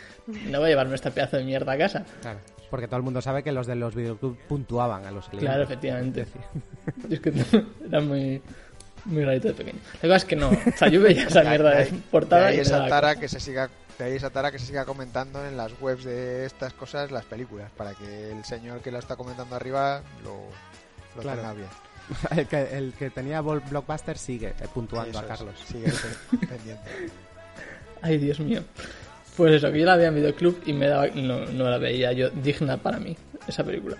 No 0.49 0.57
voy 0.59 0.65
a 0.67 0.69
llevarme 0.69 0.95
este 0.95 1.11
pedazo 1.11 1.37
de 1.37 1.43
mierda 1.45 1.73
a 1.73 1.77
casa. 1.77 2.03
Claro, 2.21 2.39
porque 2.69 2.87
todo 2.87 2.97
el 2.97 3.03
mundo 3.03 3.21
sabe 3.21 3.43
que 3.43 3.51
los 3.51 3.67
de 3.67 3.75
los 3.75 3.95
videoclubs 3.95 4.37
puntuaban 4.47 5.05
a 5.05 5.11
los 5.11 5.25
clientes. 5.29 5.49
Claro, 5.49 5.63
efectivamente. 5.63 6.25
Y 7.09 7.13
es 7.13 7.19
que 7.19 7.33
era 7.87 8.01
muy, 8.01 8.41
muy 9.05 9.23
rarito 9.25 9.47
de 9.49 9.53
pequeño. 9.53 9.79
La 10.01 10.01
cosa 10.01 10.15
es 10.17 10.25
que 10.25 10.35
no. 10.35 10.49
O 10.49 10.77
sea, 10.77 10.87
yo 10.87 11.01
veía 11.01 11.23
esa 11.27 11.43
mierda 11.49 11.71
de 11.75 11.85
portada 12.11 12.43
de 12.43 12.47
ahí 12.49 12.57
y 12.57 12.59
esa 12.61 12.87
tara 12.87 13.15
que 13.15 13.27
se 13.27 13.39
siga 13.39 13.69
de 13.97 14.05
ahí 14.05 14.13
esa 14.15 14.29
tara 14.29 14.49
que 14.51 14.59
se 14.59 14.65
siga 14.67 14.85
comentando 14.85 15.45
en 15.45 15.57
las 15.57 15.73
webs 15.81 16.05
de 16.05 16.45
estas 16.45 16.71
cosas 16.73 17.11
las 17.11 17.25
películas 17.25 17.69
para 17.75 17.93
que 17.95 18.31
el 18.31 18.45
señor 18.45 18.79
que 18.79 18.91
lo 18.91 18.97
está 18.99 19.17
comentando 19.17 19.55
arriba 19.57 20.01
lo, 20.23 20.35
lo 21.17 21.21
Claro. 21.21 21.41
tenga 21.41 21.53
bien 21.53 21.67
el, 22.31 22.47
que, 22.47 22.77
el 22.77 22.93
que 22.93 23.09
tenía 23.09 23.41
Blockbuster 23.41 24.17
sigue 24.17 24.47
eh, 24.59 24.67
puntuando 24.73 25.09
Eso 25.11 25.19
a 25.19 25.21
es, 25.23 25.27
Carlos. 25.27 25.55
sigue 25.67 25.91
pen- 25.91 26.39
pendiente 26.47 26.89
Ay, 28.01 28.17
Dios 28.17 28.39
mío. 28.39 28.63
Pues 29.39 29.53
eso, 29.53 29.71
que 29.71 29.79
yo 29.79 29.85
la 29.85 29.95
veía 29.95 30.09
en 30.09 30.15
videoclub 30.15 30.61
y 30.65 30.73
me 30.73 30.87
daba, 30.89 31.07
no, 31.15 31.45
no 31.45 31.69
la 31.69 31.77
veía 31.77 32.11
yo 32.11 32.29
digna 32.29 32.75
para 32.75 32.99
mí, 32.99 33.15
esa 33.47 33.63
película. 33.63 33.95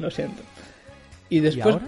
Lo 0.00 0.10
siento. 0.10 0.42
Y 1.28 1.38
después... 1.38 1.76
ahora? 1.76 1.86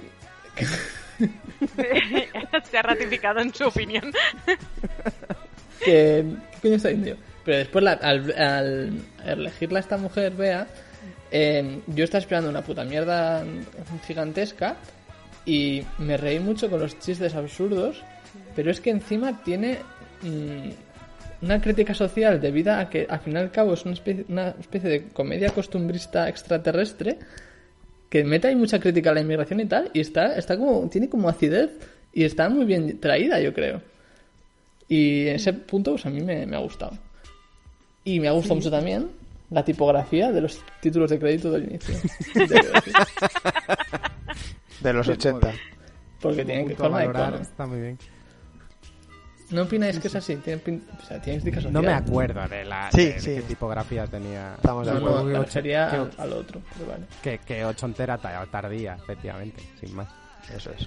Se 2.70 2.78
ha 2.78 2.82
ratificado 2.82 3.40
en 3.40 3.52
su 3.52 3.64
opinión. 3.66 4.12
que, 5.84 6.24
¿Qué 6.24 6.60
coño 6.62 6.74
está 6.76 6.90
diciendo? 6.90 7.20
Pero 7.44 7.58
después, 7.58 7.82
la- 7.84 7.92
al, 7.94 8.32
al 8.38 9.02
elegirla 9.26 9.80
esta 9.80 9.96
mujer, 9.96 10.34
Bea, 10.34 10.68
eh, 11.32 11.80
yo 11.88 12.04
estaba 12.04 12.20
esperando 12.20 12.48
una 12.48 12.62
puta 12.62 12.84
mierda 12.84 13.44
gigantesca 14.06 14.76
y 15.44 15.82
me 15.98 16.16
reí 16.16 16.38
mucho 16.38 16.70
con 16.70 16.78
los 16.78 16.96
chistes 17.00 17.34
absurdos, 17.34 18.04
pero 18.54 18.70
es 18.70 18.80
que 18.80 18.90
encima 18.90 19.42
tiene 19.42 19.78
mm, 20.22 20.68
una 21.42 21.60
crítica 21.60 21.94
social 21.94 22.40
debida 22.40 22.80
a 22.80 22.90
que 22.90 23.06
al 23.08 23.20
fin 23.20 23.34
y 23.34 23.36
al 23.36 23.50
cabo 23.50 23.74
es 23.74 23.84
una 23.84 23.94
especie, 23.94 24.24
una 24.28 24.48
especie 24.58 24.90
de 24.90 25.08
comedia 25.08 25.50
costumbrista 25.50 26.28
extraterrestre 26.28 27.18
que 28.08 28.24
mete 28.24 28.48
ahí 28.48 28.56
mucha 28.56 28.80
crítica 28.80 29.10
a 29.10 29.14
la 29.14 29.20
inmigración 29.20 29.60
y 29.60 29.66
tal, 29.66 29.90
y 29.92 30.00
está, 30.00 30.36
está 30.36 30.56
como, 30.56 30.88
tiene 30.88 31.08
como 31.08 31.28
acidez 31.28 31.70
y 32.12 32.24
está 32.24 32.48
muy 32.48 32.64
bien 32.64 32.98
traída, 33.00 33.38
yo 33.40 33.52
creo. 33.52 33.82
Y 34.88 35.28
en 35.28 35.36
ese 35.36 35.52
punto, 35.52 35.92
pues 35.92 36.06
a 36.06 36.10
mí 36.10 36.22
me, 36.22 36.46
me 36.46 36.56
ha 36.56 36.60
gustado. 36.60 36.96
Y 38.04 38.18
me 38.20 38.28
ha 38.28 38.32
gustado 38.32 38.54
mucho 38.54 38.70
también 38.70 39.10
la 39.50 39.64
tipografía 39.64 40.32
de 40.32 40.40
los 40.40 40.62
títulos 40.80 41.10
de 41.10 41.18
crédito 41.18 41.50
del 41.50 41.64
inicio. 41.64 41.94
De 44.80 44.92
los 44.92 45.08
80 45.08 45.52
Porque 46.20 46.44
tienen 46.44 46.68
que 46.68 46.76
forma 46.76 47.00
de. 47.00 47.42
Está 47.42 47.66
muy 47.66 47.80
bien. 47.80 47.98
¿No 49.50 49.62
opináis 49.62 49.98
que 49.98 50.08
es 50.08 50.14
así? 50.14 50.36
¿Tiene 50.36 50.60
pin- 50.62 50.82
o 51.02 51.06
sea, 51.06 51.20
tiene 51.22 51.38
crítica 51.40 51.56
social. 51.62 51.72
No 51.72 51.82
me 51.82 51.92
acuerdo 51.94 52.46
de 52.48 52.64
la 52.66 52.90
Sí, 52.92 52.98
de- 53.06 53.12
de 53.14 53.20
sí. 53.20 53.34
qué 53.36 53.42
tipografía 53.42 54.06
tenía. 54.06 54.54
Estamos 54.56 54.86
de 54.86 54.92
acuerdo. 54.92 55.24
no, 55.24 55.38
al, 55.40 56.10
al 56.18 56.32
otro, 56.34 56.60
pero 56.76 56.90
vale. 56.90 57.06
Que, 57.22 57.38
que 57.38 57.64
ochentera 57.64 58.18
ta- 58.18 58.44
tardía, 58.46 58.94
efectivamente, 58.96 59.62
sin 59.80 59.94
más. 59.96 60.08
Eso 60.54 60.70
es. 60.72 60.86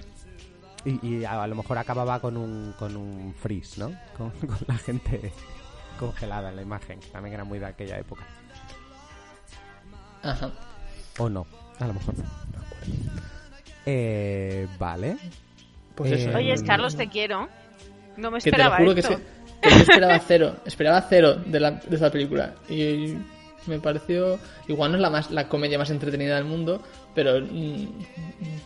Y, 0.84 1.06
y 1.06 1.24
a, 1.24 1.42
a 1.42 1.46
lo 1.46 1.54
mejor 1.56 1.78
acababa 1.78 2.20
con 2.20 2.36
un, 2.36 2.74
con 2.78 2.96
un 2.96 3.34
freeze, 3.40 3.78
¿no? 3.80 3.92
Con, 4.16 4.30
con 4.46 4.58
la 4.68 4.74
gente 4.78 5.32
congelada 5.98 6.50
en 6.50 6.56
la 6.56 6.62
imagen. 6.62 7.00
que 7.00 7.08
También 7.08 7.34
era 7.34 7.44
muy 7.44 7.58
de 7.58 7.66
aquella 7.66 7.98
época. 7.98 8.24
Ajá. 10.22 10.50
O 11.18 11.28
no, 11.28 11.46
a 11.80 11.86
lo 11.86 11.94
mejor 11.94 12.14
no. 12.16 12.24
Eh, 13.86 14.68
vale. 14.78 15.16
Pues 15.96 16.12
eso. 16.12 16.30
Eh, 16.30 16.36
Oye, 16.36 16.64
Carlos, 16.64 16.96
te 16.96 17.08
quiero. 17.08 17.48
No 18.16 18.30
me 18.30 18.38
Que 18.38 18.50
te 18.50 18.58
lo 18.58 18.62
esperaba 18.64 18.76
juro 18.78 18.94
que, 18.94 19.02
se- 19.02 19.16
que 19.60 19.70
yo 19.70 19.76
esperaba 19.76 20.18
cero. 20.26 20.56
Esperaba 20.64 21.06
cero 21.08 21.34
de, 21.46 21.60
la, 21.60 21.70
de 21.72 21.94
esta 21.94 22.10
película. 22.10 22.54
Y 22.68 23.14
me 23.66 23.78
pareció. 23.78 24.38
Igual 24.68 24.90
no 24.92 24.96
es 24.96 25.02
la, 25.02 25.10
más, 25.10 25.30
la 25.30 25.48
comedia 25.48 25.78
más 25.78 25.90
entretenida 25.90 26.34
del 26.36 26.44
mundo, 26.44 26.82
pero 27.14 27.40
mm, 27.40 27.86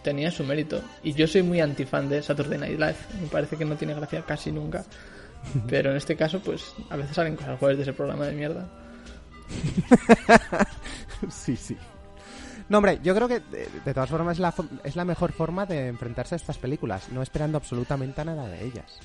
tenía 0.03 0.31
su 0.31 0.45
mérito. 0.45 0.81
Y 1.03 1.13
yo 1.15 1.27
soy 1.27 1.43
muy 1.43 1.61
antifan 1.61 2.09
de 2.09 2.23
Saturday 2.23 2.59
Night 2.59 2.79
Live. 2.79 2.97
Me 3.21 3.29
parece 3.29 3.57
que 3.57 3.65
no 3.65 3.77
tiene 3.77 3.95
gracia 3.95 4.23
casi 4.23 4.51
nunca. 4.53 4.85
Pero 5.69 5.91
en 5.93 5.97
este 5.97 6.17
caso, 6.17 6.41
pues 6.41 6.75
a 6.91 6.97
veces 6.97 7.15
salen 7.15 7.37
cosas 7.37 7.57
jueves 7.59 7.77
de 7.77 7.83
ese 7.85 7.93
programa 7.93 8.27
de 8.27 8.33
mierda. 8.33 8.67
sí, 11.31 11.57
sí. 11.57 11.77
No, 12.69 12.79
hombre, 12.79 12.99
yo 13.03 13.15
creo 13.15 13.29
que 13.29 13.39
de, 13.41 13.69
de 13.85 13.95
todas 13.95 14.11
formas 14.11 14.37
es 14.37 14.41
la, 14.41 14.53
es 14.83 14.97
la 14.97 15.05
mejor 15.05 15.31
forma 15.33 15.67
de 15.67 15.87
enfrentarse 15.87 16.35
a 16.35 16.37
estas 16.37 16.59
películas, 16.59 17.11
no 17.13 17.23
esperando 17.23 17.59
absolutamente 17.59 18.21
a 18.23 18.25
nada 18.25 18.49
de 18.49 18.65
ellas. 18.65 18.99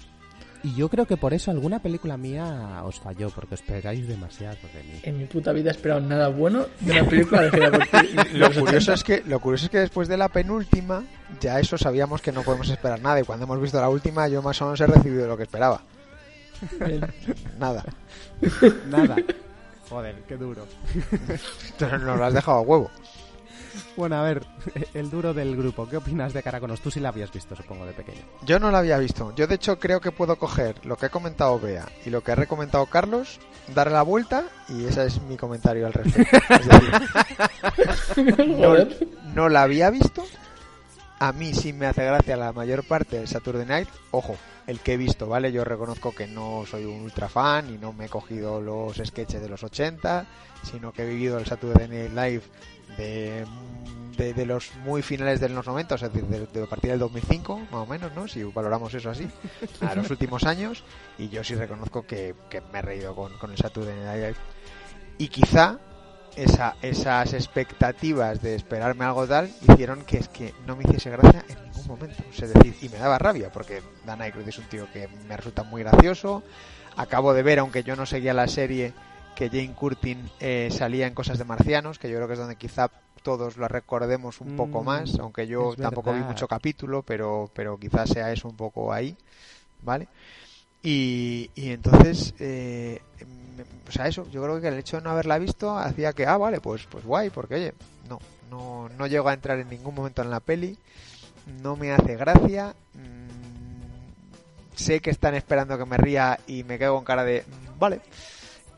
Y 0.64 0.76
yo 0.76 0.90
creo 0.90 1.06
que 1.08 1.18
por 1.18 1.34
eso 1.34 1.50
alguna 1.50 1.80
película 1.80 2.18
mía 2.18 2.82
os 2.84 3.00
falló, 3.00 3.30
porque 3.32 3.56
esperáis 3.56 4.08
demasiado 4.08 4.58
de 4.74 4.84
mí. 4.84 5.00
En 5.04 5.18
mi 5.18 5.26
puta 5.26 5.52
vida 5.54 5.70
he 5.70 5.72
esperado 5.72 6.02
nada 6.02 6.28
bueno 6.28 6.68
de 6.80 6.92
una 6.92 7.10
película 7.10 7.42
de. 7.42 8.30
Lo 8.34 8.54
curioso 8.54 8.94
es 8.94 9.04
que 9.04 9.24
lo 9.26 9.40
curioso 9.40 9.66
es 9.66 9.72
que 9.72 9.80
después 9.80 10.08
de 10.08 10.18
la 10.18 10.30
penúltima 10.30 11.04
ya 11.40 11.60
eso 11.60 11.78
sabíamos 11.78 12.22
que 12.22 12.32
no 12.32 12.44
podemos 12.44 12.70
esperar 12.70 13.02
nada 13.02 13.20
y 13.20 13.24
cuando 13.24 13.46
hemos 13.46 13.60
visto 13.60 13.82
la 13.82 13.90
última 13.90 14.28
yo 14.28 14.42
más 14.42 14.62
o 14.62 14.66
menos 14.66 14.82
he 14.82 14.88
recibido 14.88 15.28
lo 15.28 15.36
que 15.36 15.44
esperaba. 15.44 15.82
Nada. 17.60 17.84
Nada. 18.88 19.16
Joder, 19.90 20.16
qué 20.28 20.38
duro. 20.38 20.66
Nos 21.80 22.02
lo 22.02 22.24
has 22.24 22.34
dejado 22.34 22.60
a 22.60 22.62
huevo. 22.62 22.92
Bueno, 23.96 24.18
a 24.18 24.24
ver, 24.24 24.46
el 24.94 25.10
duro 25.10 25.34
del 25.34 25.56
grupo, 25.56 25.88
¿qué 25.88 25.98
opinas 25.98 26.34
de 26.34 26.44
Caraconos? 26.44 26.82
Tú 26.82 26.92
sí 26.92 27.00
la 27.00 27.10
habías 27.10 27.32
visto, 27.32 27.56
supongo, 27.56 27.86
de 27.86 27.94
pequeño. 27.94 28.22
Yo 28.44 28.60
no 28.60 28.72
la 28.72 28.80
había 28.80 28.98
visto. 28.98 29.34
Yo 29.36 29.48
de 29.48 29.56
hecho 29.56 29.80
creo 29.80 30.02
que 30.02 30.12
puedo 30.12 30.36
coger 30.38 30.86
lo 30.86 30.98
que 30.98 31.08
ha 31.08 31.10
comentado 31.10 31.60
Bea 31.60 31.88
y 32.06 32.10
lo 32.10 32.22
que 32.22 32.32
ha 32.32 32.36
recomendado 32.36 32.86
Carlos, 32.86 33.40
darle 33.74 33.94
la 33.94 34.02
vuelta 34.04 34.46
y 34.70 34.86
ese 34.86 35.06
es 35.06 35.22
mi 35.22 35.38
comentario 35.38 35.86
al 35.88 35.94
respecto. 35.94 36.38
Decir, 38.16 38.58
no, 38.60 38.76
no 39.34 39.50
la 39.50 39.64
había 39.64 39.90
visto. 39.90 40.24
A 41.20 41.34
mí 41.34 41.54
sí 41.54 41.72
me 41.72 41.86
hace 41.86 42.04
gracia 42.04 42.36
la 42.36 42.52
mayor 42.52 42.84
parte 42.84 43.18
del 43.18 43.28
Saturday 43.28 43.66
Night. 43.66 43.88
Ojo, 44.10 44.38
el 44.66 44.80
que 44.80 44.94
he 44.94 44.98
visto, 44.98 45.28
¿vale? 45.28 45.52
Yo 45.52 45.64
reconozco 45.64 46.14
que 46.14 46.28
no 46.28 46.64
soy 46.66 46.86
un 46.86 47.02
ultra 47.02 47.30
fan 47.30 47.72
y 47.74 47.78
no 47.78 47.94
me 47.94 48.06
he 48.06 48.10
cogido 48.10 48.60
los 48.62 48.98
sketches 48.98 49.42
de 49.42 49.50
los 49.50 49.64
80, 49.64 50.26
sino 50.64 50.92
que 50.92 51.04
he 51.04 51.06
vivido 51.06 51.38
el 51.38 51.46
Saturday 51.46 51.88
Night 51.88 52.12
Live 52.14 52.44
de, 52.98 53.46
de, 54.18 54.34
de 54.34 54.46
los 54.46 54.72
muy 54.84 55.02
finales 55.02 55.40
de 55.40 55.50
los 55.50 55.66
90, 55.66 55.96
es 55.96 56.02
decir, 56.02 56.24
de, 56.26 56.48
de 56.48 56.64
a 56.64 56.68
partir 56.68 56.92
del 56.92 57.00
2005, 57.00 57.60
más 57.60 57.74
o 57.74 57.86
menos, 57.86 58.12
¿no? 58.16 58.28
Si 58.28 58.44
valoramos 58.44 58.94
eso 58.94 59.10
así, 59.10 59.28
a 59.82 59.96
los 59.96 60.10
últimos 60.12 60.44
años. 60.44 60.84
Y 61.18 61.30
yo 61.30 61.44
sí 61.44 61.56
reconozco 61.56 62.06
que, 62.06 62.36
que 62.50 62.62
me 62.62 62.80
he 62.80 62.82
reído 62.82 63.16
con, 63.16 63.38
con 63.38 63.52
el 63.52 63.58
Saturday 63.58 63.96
Night 63.96 64.22
Live. 64.22 64.36
Y 65.18 65.28
quizá 65.28 65.80
esa, 66.36 66.76
esas 66.82 67.34
expectativas 67.34 68.42
de 68.42 68.56
esperarme 68.56 69.06
algo 69.06 69.28
tal 69.28 69.50
hicieron 69.68 70.04
que 70.04 70.18
es 70.18 70.30
que 70.30 70.54
no 70.66 70.76
me 70.76 70.84
hiciese 70.84 71.10
gracia 71.10 71.44
en 71.48 71.64
ningún 71.64 71.88
momento. 71.88 72.24
Es 72.32 72.54
decir, 72.54 72.76
y 72.82 72.90
me 72.90 72.98
daba 72.98 73.18
rabia 73.18 73.52
porque 73.52 73.82
Dan 74.06 74.22
Aykroyd 74.22 74.48
es 74.48 74.58
un 74.58 74.66
tío 74.66 74.88
que 74.92 75.08
me 75.28 75.38
resulta 75.38 75.64
muy 75.64 75.84
gracioso. 75.84 76.44
Acabo 76.96 77.34
de 77.34 77.44
ver, 77.44 77.60
aunque 77.60 77.84
yo 77.84 77.96
no 77.96 78.06
seguía 78.06 78.34
la 78.34 78.48
serie, 78.48 78.94
que 79.36 79.50
Jane 79.50 79.74
Curtin 79.74 80.30
eh, 80.40 80.70
salía 80.72 81.08
en 81.08 81.14
Cosas 81.14 81.38
de 81.38 81.46
Marcianos, 81.46 82.00
que 82.00 82.10
yo 82.10 82.16
creo 82.18 82.28
que 82.28 82.34
es 82.34 82.40
donde 82.40 82.56
quizá 82.56 82.90
todos 83.24 83.58
lo 83.58 83.68
recordemos 83.68 84.42
un 84.42 84.56
poco 84.56 84.82
Mm, 84.82 84.86
más, 84.86 85.20
aunque 85.20 85.48
yo 85.48 85.76
tampoco 85.76 86.14
vi 86.14 86.24
mucho 86.24 86.48
capítulo, 86.48 87.04
pero, 87.04 87.50
pero 87.54 87.78
quizás 87.78 88.10
sea 88.10 88.32
eso 88.32 88.48
un 88.48 88.56
poco 88.56 88.92
ahí, 88.92 89.16
¿vale? 89.84 90.08
Y, 90.84 91.52
y 91.56 91.72
entonces, 91.72 92.34
eh, 92.40 93.00
o 93.88 93.92
sea, 93.92 94.08
eso, 94.08 94.28
yo 94.32 94.42
creo 94.42 94.60
que 94.60 94.68
el 94.70 94.80
hecho 94.80 94.98
de 94.98 95.04
no 95.04 95.12
haberla 95.12 95.38
visto 95.38 95.78
hacía 95.78 96.14
que, 96.14 96.26
ah, 96.26 96.38
vale, 96.38 96.60
pues, 96.60 96.88
pues 96.90 97.06
guay, 97.06 97.30
porque 97.30 97.56
oye, 97.56 97.74
no, 98.10 98.20
no, 98.50 98.90
no 98.90 99.08
llego 99.08 99.30
a 99.30 99.34
entrar 99.34 99.60
en 99.60 99.70
ningún 99.70 99.94
momento 99.94 100.24
en 100.24 100.32
la 100.32 100.40
peli, 100.40 100.78
no 101.62 101.76
me 101.76 101.92
hace 101.92 102.16
gracia, 102.16 102.74
mm, 102.96 104.76
sé 104.76 105.00
que 105.00 105.12
están 105.12 105.36
esperando 105.36 105.78
que 105.78 105.86
me 105.86 105.98
ría 105.98 106.40
y 106.48 106.64
me 106.64 106.80
quedo 106.80 106.96
con 106.96 107.04
cara 107.04 107.24
de, 107.24 107.44
mm, 107.48 107.80
vale, 107.80 108.02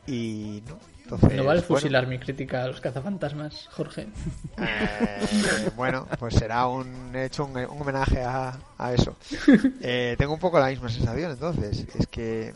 y 0.06 0.62
no. 0.68 0.78
Entonces, 1.04 1.36
No 1.36 1.44
bueno, 1.44 1.62
fusilar 1.62 2.06
mi 2.06 2.18
crítica 2.18 2.64
a 2.64 2.66
los 2.68 2.80
cazafantasmas, 2.80 3.68
Jorge. 3.72 4.08
eh, 4.56 5.70
bueno, 5.76 6.06
pues 6.18 6.34
será 6.34 6.66
un 6.66 7.14
he 7.14 7.26
hecho 7.26 7.44
un, 7.44 7.56
un 7.56 7.82
homenaje 7.82 8.22
a, 8.22 8.58
a 8.78 8.92
eso. 8.92 9.16
Eh, 9.82 10.14
tengo 10.16 10.32
un 10.32 10.40
poco 10.40 10.58
la 10.58 10.68
misma 10.68 10.88
sensación, 10.88 11.32
entonces 11.32 11.86
es 11.94 12.06
que 12.06 12.54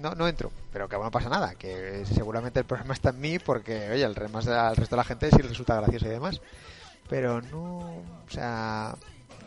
no 0.00 0.14
no 0.14 0.28
entro, 0.28 0.52
pero 0.72 0.88
que 0.88 0.96
no 0.98 1.10
pasa 1.10 1.30
nada, 1.30 1.54
que 1.54 2.04
seguramente 2.04 2.60
el 2.60 2.66
problema 2.66 2.92
está 2.92 3.10
en 3.10 3.20
mí 3.20 3.38
porque 3.38 3.90
oye, 3.90 4.04
el 4.04 4.28
más 4.30 4.46
al 4.46 4.76
resto 4.76 4.94
de 4.96 5.00
la 5.00 5.04
gente 5.04 5.30
sí 5.30 5.36
le 5.40 5.48
resulta 5.48 5.76
gracioso 5.80 6.06
y 6.06 6.10
demás, 6.10 6.40
pero 7.08 7.40
no, 7.40 7.78
o 7.78 8.30
sea, 8.30 8.94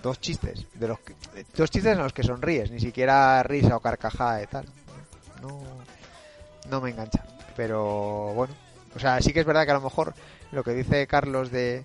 dos 0.02 0.20
chistes 0.20 0.66
de 0.74 0.88
los 0.88 1.00
que, 1.00 1.14
dos 1.56 1.70
chistes 1.70 1.94
en 1.94 2.00
los 2.00 2.14
que 2.14 2.24
sonríes, 2.24 2.72
ni 2.72 2.80
siquiera 2.80 3.44
risa 3.44 3.76
o 3.76 3.80
carcajada 3.80 4.42
y 4.42 4.48
tal. 4.48 4.66
No 5.42 5.85
no 6.70 6.82
me 6.82 6.92
engancha. 6.92 7.24
Pero 7.56 8.34
bueno, 8.34 8.54
o 8.96 9.00
sea, 9.00 9.22
sí 9.22 9.32
que 9.34 9.40
es 9.42 9.46
verdad 9.46 9.66
que 9.66 9.72
a 9.72 9.76
lo 9.76 9.82
mejor 9.82 10.14
lo 10.52 10.64
que 10.64 10.72
dice 10.72 11.08
Carlos 11.08 11.52
de, 11.52 11.84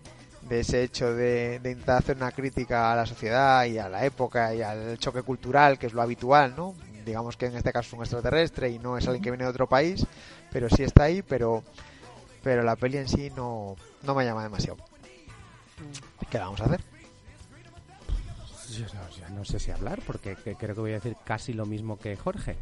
de 0.48 0.60
ese 0.60 0.82
hecho 0.82 1.14
de, 1.14 1.58
de 1.60 1.70
intentar 1.72 1.98
hacer 1.98 2.16
una 2.16 2.32
crítica 2.32 2.92
a 2.92 2.96
la 2.96 3.06
sociedad 3.06 3.64
y 3.66 3.78
a 3.78 3.88
la 3.88 4.04
época 4.04 4.54
y 4.54 4.62
al 4.62 4.98
choque 4.98 5.22
cultural, 5.22 5.78
que 5.78 5.86
es 5.86 5.92
lo 5.92 6.02
habitual, 6.02 6.54
¿no? 6.56 6.74
Digamos 7.04 7.36
que 7.36 7.46
en 7.46 7.56
este 7.56 7.72
caso 7.72 7.88
es 7.88 7.92
un 7.94 8.00
extraterrestre 8.00 8.68
y 8.70 8.78
no 8.78 8.98
es 8.98 9.06
alguien 9.06 9.22
que 9.22 9.30
viene 9.30 9.44
de 9.44 9.50
otro 9.50 9.66
país, 9.68 10.06
pero 10.52 10.68
sí 10.68 10.82
está 10.82 11.04
ahí, 11.04 11.22
pero 11.22 11.62
pero 12.42 12.62
la 12.62 12.74
peli 12.76 12.96
en 12.98 13.08
sí 13.08 13.30
no, 13.36 13.76
no 14.02 14.14
me 14.14 14.24
llama 14.24 14.42
demasiado. 14.42 14.78
¿Qué 16.30 16.38
le 16.38 16.44
vamos 16.44 16.60
a 16.60 16.64
hacer? 16.64 16.80
Yo 18.70 18.84
no, 18.94 19.10
yo 19.10 19.28
no 19.30 19.44
sé 19.44 19.58
si 19.58 19.70
hablar, 19.70 20.00
porque 20.06 20.36
que- 20.36 20.54
creo 20.56 20.74
que 20.74 20.80
voy 20.80 20.90
a 20.92 20.94
decir 20.94 21.16
casi 21.24 21.52
lo 21.52 21.66
mismo 21.66 21.98
que 21.98 22.16
Jorge, 22.16 22.56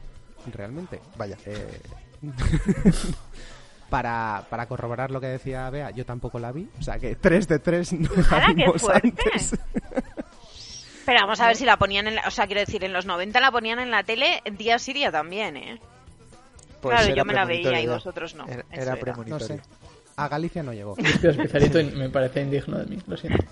realmente. 0.53 1.01
Vaya. 1.17 1.37
Eh, 1.47 1.81
para, 3.91 4.45
para 4.51 4.67
corroborar 4.67 5.11
lo 5.11 5.21
que 5.21 5.29
decía 5.29 5.69
Bea, 5.71 5.91
yo 5.91 6.05
tampoco 6.05 6.39
la 6.39 6.53
vi, 6.53 6.69
o 6.79 6.83
sea 6.83 6.99
que 6.99 7.17
3 7.17 7.49
de 7.49 7.59
3 7.59 7.93
no 7.95 8.11
la 8.17 8.37
¡Hala, 8.37 8.47
qué 8.49 8.55
vimos 8.55 8.83
fuerte! 8.83 9.09
antes. 9.09 9.59
Pero 11.07 11.21
vamos 11.23 11.41
a 11.41 11.47
ver 11.47 11.57
si 11.57 11.65
la 11.65 11.77
ponían 11.79 12.07
en 12.07 12.17
la... 12.17 12.23
O 12.27 12.31
sea, 12.31 12.47
quiero 12.47 12.61
decir, 12.61 12.85
en 12.85 12.93
los 12.93 13.07
90 13.07 13.41
la 13.41 13.51
ponían 13.51 13.79
en 13.79 13.91
la 13.91 14.03
tele, 14.03 14.43
día 14.59 14.79
Siria 14.79 15.11
también, 15.11 15.57
¿eh? 15.57 15.81
Pues 16.81 16.97
claro, 16.97 17.15
yo 17.15 17.25
me 17.25 17.33
la 17.33 17.45
veía 17.45 17.63
premonitorio 17.63 17.93
y 17.93 17.95
vosotros 17.95 18.35
no. 18.35 18.47
Era, 18.47 18.65
era 18.71 18.83
era. 18.83 18.95
No 18.95 19.01
premonitorio. 19.01 19.47
sé. 19.47 19.61
A 20.17 20.29
Galicia 20.29 20.63
no 20.63 20.73
llegó. 20.73 20.97
Es 20.99 21.19
que 21.19 21.29
especialito 21.29 21.81
y 21.81 21.85
me 21.93 22.09
parece 22.09 22.43
indigno 22.43 22.79
de 22.79 22.87
mí, 22.87 22.99
lo 23.07 23.17
siento. 23.17 23.45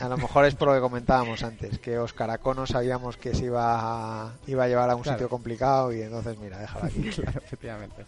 A 0.00 0.08
lo 0.08 0.16
mejor 0.16 0.44
es 0.44 0.54
por 0.54 0.68
lo 0.68 0.74
que 0.74 0.80
comentábamos 0.80 1.42
antes, 1.44 1.78
que 1.78 1.98
Oscar 1.98 2.28
Acono 2.30 2.66
sabíamos 2.66 3.16
que 3.16 3.34
se 3.34 3.44
iba 3.46 4.24
a, 4.26 4.32
iba 4.46 4.64
a 4.64 4.68
llevar 4.68 4.90
a 4.90 4.96
un 4.96 5.02
Claro. 5.02 5.18
sitio 5.18 5.28
complicado 5.28 5.92
y 5.92 6.02
entonces, 6.02 6.36
mira, 6.38 6.58
déjala 6.58 6.86
aquí. 6.86 7.02
claro, 7.14 7.40
efectivamente. 7.44 8.04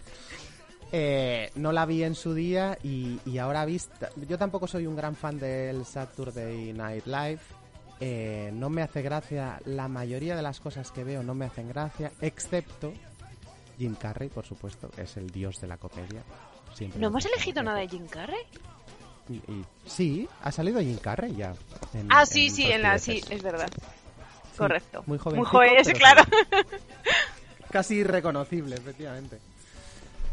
Eh, 0.93 1.51
no 1.57 1.73
la 1.73 1.85
vi 1.87 2.03
en 2.05 2.15
su 2.15 2.35
día 2.35 2.77
y, 2.83 3.21
y 3.25 3.39
ahora 3.39 3.65
vista. 3.65 4.11
Yo 4.29 4.37
tampoco 4.39 4.67
soy 4.67 4.87
un 4.87 4.97
gran 4.97 5.15
fan 5.17 5.39
del 5.39 5.85
Saturday 5.85 6.73
Night 6.73 7.07
Live. 7.07 7.41
Eh, 8.01 8.51
no 8.53 8.69
me 8.69 8.83
hace 8.83 9.03
gracia. 9.03 9.61
La 9.65 9.89
mayoría 9.89 10.37
de 10.37 10.43
las 10.43 10.61
cosas 10.61 10.91
que 10.91 11.05
veo 11.05 11.23
no 11.23 11.35
me 11.35 11.47
hacen 11.47 11.69
gracia, 11.69 12.13
excepto 12.21 12.93
Jim 13.79 13.95
Carrey, 13.95 14.29
por 14.29 14.45
supuesto, 14.45 14.89
que 14.91 15.03
es 15.03 15.17
el 15.17 15.31
dios 15.31 15.61
de 15.61 15.67
la 15.69 15.77
comedia. 15.77 16.23
Siempre 16.75 17.01
¿No 17.01 17.07
hemos 17.09 17.25
elegido 17.27 17.63
nada 17.63 17.79
de 17.79 17.89
Jim 17.89 18.07
Carrey? 18.07 18.41
Y- 19.29 19.35
y- 19.35 19.65
sí, 19.87 20.29
ha 20.43 20.53
salido 20.53 20.81
Jim 20.81 20.99
Carrey 20.99 21.35
ya. 21.35 21.55
en- 21.95 22.07
Ah, 22.13 22.25
sí, 22.27 22.49
sí, 22.51 22.71
en 22.71 22.83
la... 22.83 22.99
Sí, 22.99 23.23
es 23.31 23.43
verdad. 23.43 23.69
Sí, 23.75 24.59
Correcto. 24.59 25.03
Muy 25.07 25.19
joven. 25.19 25.39
Muy 25.41 25.47
joven, 25.47 25.71
ese, 25.79 25.93
claro. 25.95 26.23
Casi 27.71 27.97
irreconocible, 27.97 28.77
efectivamente. 28.77 29.39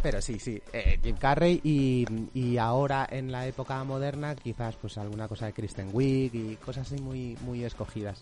Pero 0.02 0.22
sí, 0.22 0.38
sí, 0.40 0.62
eh, 0.74 1.00
Jim 1.02 1.16
Carrey 1.18 1.62
y, 1.64 2.06
y 2.34 2.58
ahora 2.58 3.08
en 3.10 3.32
la 3.32 3.48
época 3.48 3.82
moderna 3.86 4.36
quizás 4.36 4.76
pues 4.76 4.98
alguna 4.98 5.28
cosa 5.30 5.46
de 5.46 5.54
Kristen 5.54 5.90
Wiig 5.94 6.36
y 6.36 6.56
cosas 6.58 6.92
así 6.92 7.02
muy, 7.02 7.38
muy 7.42 7.64
escogidas. 7.64 8.22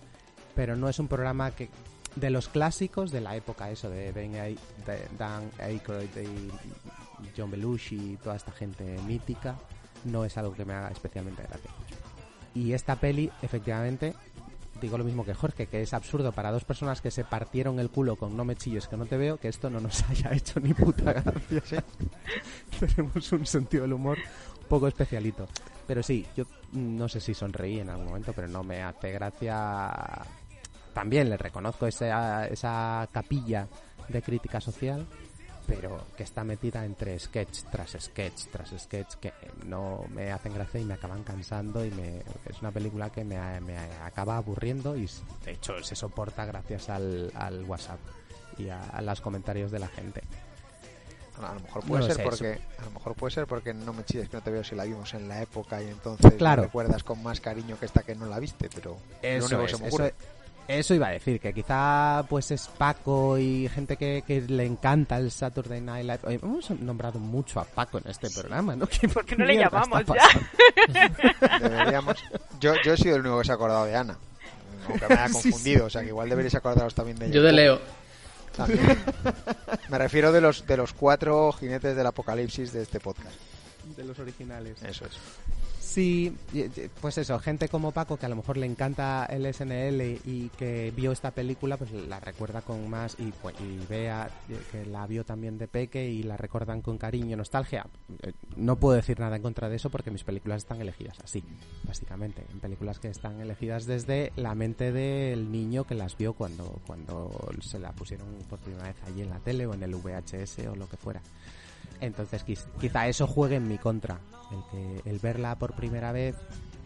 Pero 0.56 0.76
no 0.76 0.88
es 0.90 1.00
un 1.00 1.08
programa 1.08 1.52
que, 1.52 1.70
de 2.16 2.30
los 2.30 2.50
clásicos 2.50 3.12
de 3.12 3.22
la 3.22 3.36
época, 3.36 3.72
eso, 3.72 3.90
de 3.90 4.12
Dan, 4.14 4.36
A- 4.36 4.44
de 4.92 5.08
Dan 5.18 5.50
Aykroyd 5.60 6.10
y 6.18 7.30
John 7.36 7.50
Belushi 7.50 8.14
y 8.14 8.18
toda 8.18 8.36
esta 8.36 8.52
gente 8.52 8.84
mítica, 9.08 9.56
no 10.06 10.26
es 10.26 10.38
algo 10.38 10.54
que 10.54 10.66
me 10.66 10.74
haga 10.74 10.90
especialmente 10.90 11.44
gracia. 11.44 11.72
Y 12.54 12.74
esta 12.74 12.96
peli, 12.98 13.32
efectivamente, 13.42 14.14
digo 14.82 14.98
lo 14.98 15.04
mismo 15.04 15.24
que 15.24 15.34
Jorge, 15.34 15.68
que 15.68 15.82
es 15.82 15.94
absurdo 15.94 16.32
para 16.32 16.52
dos 16.52 16.66
personas 16.66 17.02
que 17.02 17.12
se 17.12 17.24
partieron 17.24 17.80
el 17.80 17.90
culo 17.90 18.16
con 18.16 18.36
no 18.36 18.44
me 18.44 18.56
chilles 18.56 18.88
que 18.88 18.98
no 18.98 19.06
te 19.06 19.16
veo, 19.16 19.38
que 19.38 19.48
esto 19.48 19.70
no 19.70 19.80
nos 19.80 20.04
haya 20.10 20.32
hecho 20.34 20.60
ni 20.60 20.74
puta 20.74 21.14
gracia. 21.14 21.84
Tenemos 22.80 23.32
un 23.32 23.46
sentido 23.46 23.84
del 23.84 23.94
humor 23.94 24.18
poco 24.68 24.88
especialito. 24.88 25.48
Pero 25.88 26.04
sí, 26.04 26.26
yo 26.36 26.46
no 26.74 27.08
sé 27.10 27.20
si 27.20 27.34
sonreí 27.34 27.80
en 27.80 27.90
algún 27.90 28.08
momento, 28.08 28.34
pero 28.34 28.48
no 28.48 28.64
me 28.64 28.82
hace 28.82 29.12
gracia. 29.12 29.92
También 30.94 31.30
le 31.30 31.38
reconozco 31.38 31.88
esa, 31.88 32.48
esa 32.48 33.08
capilla 33.12 33.68
de 34.08 34.22
crítica 34.22 34.60
social, 34.60 35.06
pero 35.80 36.06
que 36.18 36.24
está 36.24 36.44
metida 36.44 36.84
entre 36.86 37.18
sketch 37.20 37.64
tras 37.72 37.92
sketch 38.00 38.48
tras 38.52 38.70
sketch 38.78 39.16
que 39.16 39.34
no 39.66 40.04
me 40.10 40.32
hacen 40.32 40.54
gracia 40.54 40.80
y 40.80 40.86
me 40.86 40.94
acaban 40.96 41.24
cansando 41.24 41.86
y 41.86 41.92
me, 41.92 42.18
es 42.46 42.60
una 42.62 42.72
película 42.72 43.10
que 43.10 43.24
me, 43.24 43.38
me 43.62 43.78
acaba 44.04 44.38
aburriendo 44.38 44.96
y 44.98 45.10
de 45.46 45.52
hecho 45.52 45.82
se 45.84 45.96
soporta 45.96 46.46
gracias 46.46 46.90
al, 46.90 47.32
al 47.36 47.64
WhatsApp 47.66 48.00
y 48.58 48.70
a, 48.70 48.82
a 48.82 49.02
los 49.02 49.22
comentarios 49.22 49.72
de 49.72 49.80
la 49.80 49.88
gente. 49.88 50.22
A 51.42 51.54
lo 51.56 51.60
mejor 51.62 51.84
puede 51.86 52.02
No 52.02 52.08
ser 52.08 52.16
sé, 52.18 52.24
porque 52.24 52.52
eso- 52.52 52.62
a 52.82 52.86
lo 52.86 52.92
mejor 52.92 53.16
puede 53.16 53.32
ser 53.34 53.48
porque 53.48 53.74
no 53.74 53.94
me 53.94 54.04
chides 54.06 54.30
que 54.30 54.38
no 54.38 54.44
te 54.44 54.52
veo 54.52 54.64
si 54.64 54.76
la 54.76 54.84
vimos 54.84 55.14
en 55.16 55.28
la 55.28 55.42
época 55.42 55.82
y 55.82 55.88
entonces 55.88 56.34
Claro. 56.34 56.62
la 56.64 56.68
recuerdas 56.68 57.04
con 57.04 57.24
más 57.24 57.40
cariño 57.42 57.80
que 57.80 57.86
esta 57.86 58.04
que 58.04 58.14
no 58.14 58.28
la 58.28 58.38
viste, 58.38 58.70
pero 58.74 58.92
lo 58.92 58.98
único 59.46 59.46
Eso, 59.46 59.58
que 59.60 59.66
es, 59.66 59.72
se 59.72 59.78
me 59.82 59.88
eso. 59.88 59.98
Eso 60.80 60.94
iba 60.94 61.08
a 61.08 61.12
decir, 61.12 61.40
que 61.40 61.54
quizá 61.54 62.24
pues 62.30 62.52
es 62.52 62.68
Paco 62.68 63.38
y 63.38 63.68
gente 63.70 63.98
que, 63.98 64.24
que 64.26 64.42
le 64.42 64.66
encanta 64.66 65.18
el 65.18 65.32
Saturday 65.32 65.82
Night 65.82 66.04
Live. 66.06 66.20
Oye, 66.24 66.40
hemos 66.42 66.70
nombrado 66.72 67.20
mucho 67.20 67.60
a 67.60 67.66
Paco 67.66 67.98
en 68.00 68.08
este 68.10 68.30
programa, 68.30 68.76
¿no? 68.76 68.88
¿Qué, 68.88 69.08
¿Por 69.10 69.26
qué 69.26 69.36
no 69.36 69.46
le 69.46 69.58
llamamos 69.58 70.02
ya? 70.06 71.60
Deberíamos. 71.60 72.18
Yo, 72.60 72.74
yo 72.84 72.94
he 72.94 72.98
sido 72.98 73.16
el 73.16 73.22
único 73.22 73.40
que 73.40 73.46
se 73.46 73.52
ha 73.52 73.56
acordado 73.56 73.86
de 73.86 73.96
Ana. 73.96 74.18
Aunque 74.88 75.08
me 75.08 75.14
haya 75.16 75.28
Sí, 75.34 75.34
confundido, 75.52 75.80
sí. 75.82 75.86
o 75.86 75.90
sea 75.90 76.02
que 76.02 76.08
igual 76.08 76.30
deberéis 76.30 76.56
acordaros 76.56 76.94
también 76.96 77.18
de 77.20 77.26
ella. 77.28 77.36
Yo 77.36 77.44
de 77.44 77.52
Leo. 77.52 77.80
También. 78.56 78.98
Me 79.90 79.98
refiero 79.98 80.32
de 80.32 80.42
los 80.42 80.68
de 80.68 80.76
los 80.78 80.92
cuatro 80.94 81.52
jinetes 81.54 81.96
del 81.96 82.06
apocalipsis 82.08 82.74
de 82.74 82.82
este 82.82 83.00
podcast. 83.00 83.36
De 83.96 84.04
los 84.04 84.20
originales. 84.20 84.82
Eso 84.84 85.06
es. 85.06 85.14
Sí, 85.92 86.34
y- 86.54 86.64
pues 87.02 87.18
eso, 87.18 87.38
gente 87.40 87.68
como 87.68 87.92
Paco 87.92 88.16
que 88.16 88.26
a 88.26 88.30
lo 88.30 88.38
mejor 88.38 88.56
le 88.56 88.66
encanta 88.66 89.26
el 89.26 89.46
SNL 89.46 90.22
y 90.24 90.48
que 90.58 90.94
vio 90.96 91.12
esta 91.12 91.32
película, 91.32 91.76
pues 91.76 91.92
la 91.92 92.18
recuerda 92.22 92.62
con 92.62 92.90
más 92.90 93.18
y, 93.20 93.34
pues, 93.42 93.56
y 93.60 93.86
vea 93.90 94.30
que 94.72 94.86
la 94.86 95.06
vio 95.06 95.26
también 95.26 95.58
de 95.58 95.68
peque 95.68 96.10
y 96.10 96.24
la 96.24 96.38
recuerdan 96.38 96.82
con 96.82 96.98
cariño, 96.98 97.36
nostalgia. 97.36 97.86
Eh, 98.24 98.32
No 98.56 98.78
puedo 98.78 98.96
decir 98.96 99.20
nada 99.20 99.36
en 99.36 99.42
contra 99.42 99.68
de 99.68 99.76
eso 99.76 99.90
porque 99.90 100.12
mis 100.12 100.24
películas 100.24 100.60
están 100.60 100.80
elegidas 100.80 101.20
así, 101.26 101.44
básicamente, 101.84 102.46
en 102.54 102.62
películas 102.62 103.00
que 103.00 103.10
están 103.10 103.42
elegidas 103.42 103.86
desde 103.86 104.32
la 104.38 104.56
mente 104.56 104.94
del 104.94 105.52
niño 105.52 105.84
que 105.84 105.96
las 105.96 106.18
vio 106.18 106.32
cuando 106.34 106.80
cuando 106.88 107.32
se 107.62 107.80
la 107.80 107.92
pusieron 107.92 108.28
por 108.50 108.60
primera 108.60 108.86
vez 108.88 108.96
allí 109.08 109.24
en 109.24 109.30
la 109.30 109.40
tele 109.40 109.66
o 109.68 109.74
en 109.74 109.84
el 109.84 109.94
VHS 109.96 110.70
o 110.70 110.76
lo 110.78 110.88
que 110.88 110.96
fuera. 110.96 111.22
Entonces 112.02 112.46
quiz- 112.46 112.66
quizá 112.80 113.08
eso 113.08 113.28
juegue 113.28 113.56
en 113.56 113.68
mi 113.68 113.78
contra, 113.78 114.20
el 114.52 114.64
que 115.04 115.10
el 115.10 115.20
verla 115.20 115.56
por 115.58 115.74
primera 115.76 116.12
vez, 116.12 116.36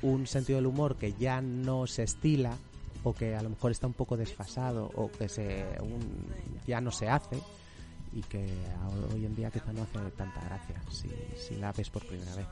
un 0.01 0.27
sentido 0.27 0.57
del 0.57 0.67
humor 0.67 0.97
que 0.97 1.13
ya 1.13 1.41
no 1.41 1.87
se 1.87 2.03
estila 2.03 2.55
o 3.03 3.13
que 3.13 3.35
a 3.35 3.41
lo 3.41 3.49
mejor 3.49 3.71
está 3.71 3.87
un 3.87 3.93
poco 3.93 4.17
desfasado 4.17 4.91
o 4.95 5.09
que 5.11 5.29
se 5.29 5.65
un- 5.81 6.27
ya 6.67 6.81
no 6.81 6.91
se 6.91 7.07
hace 7.09 7.39
y 8.13 8.21
que 8.23 8.45
hoy 9.13 9.25
en 9.25 9.35
día 9.35 9.49
quizá 9.51 9.71
no 9.73 9.83
hace 9.83 9.99
tanta 10.11 10.41
gracia 10.41 10.81
si, 10.91 11.09
si 11.37 11.55
la 11.55 11.71
ves 11.71 11.89
por 11.89 12.05
primera 12.05 12.35
vez. 12.35 12.47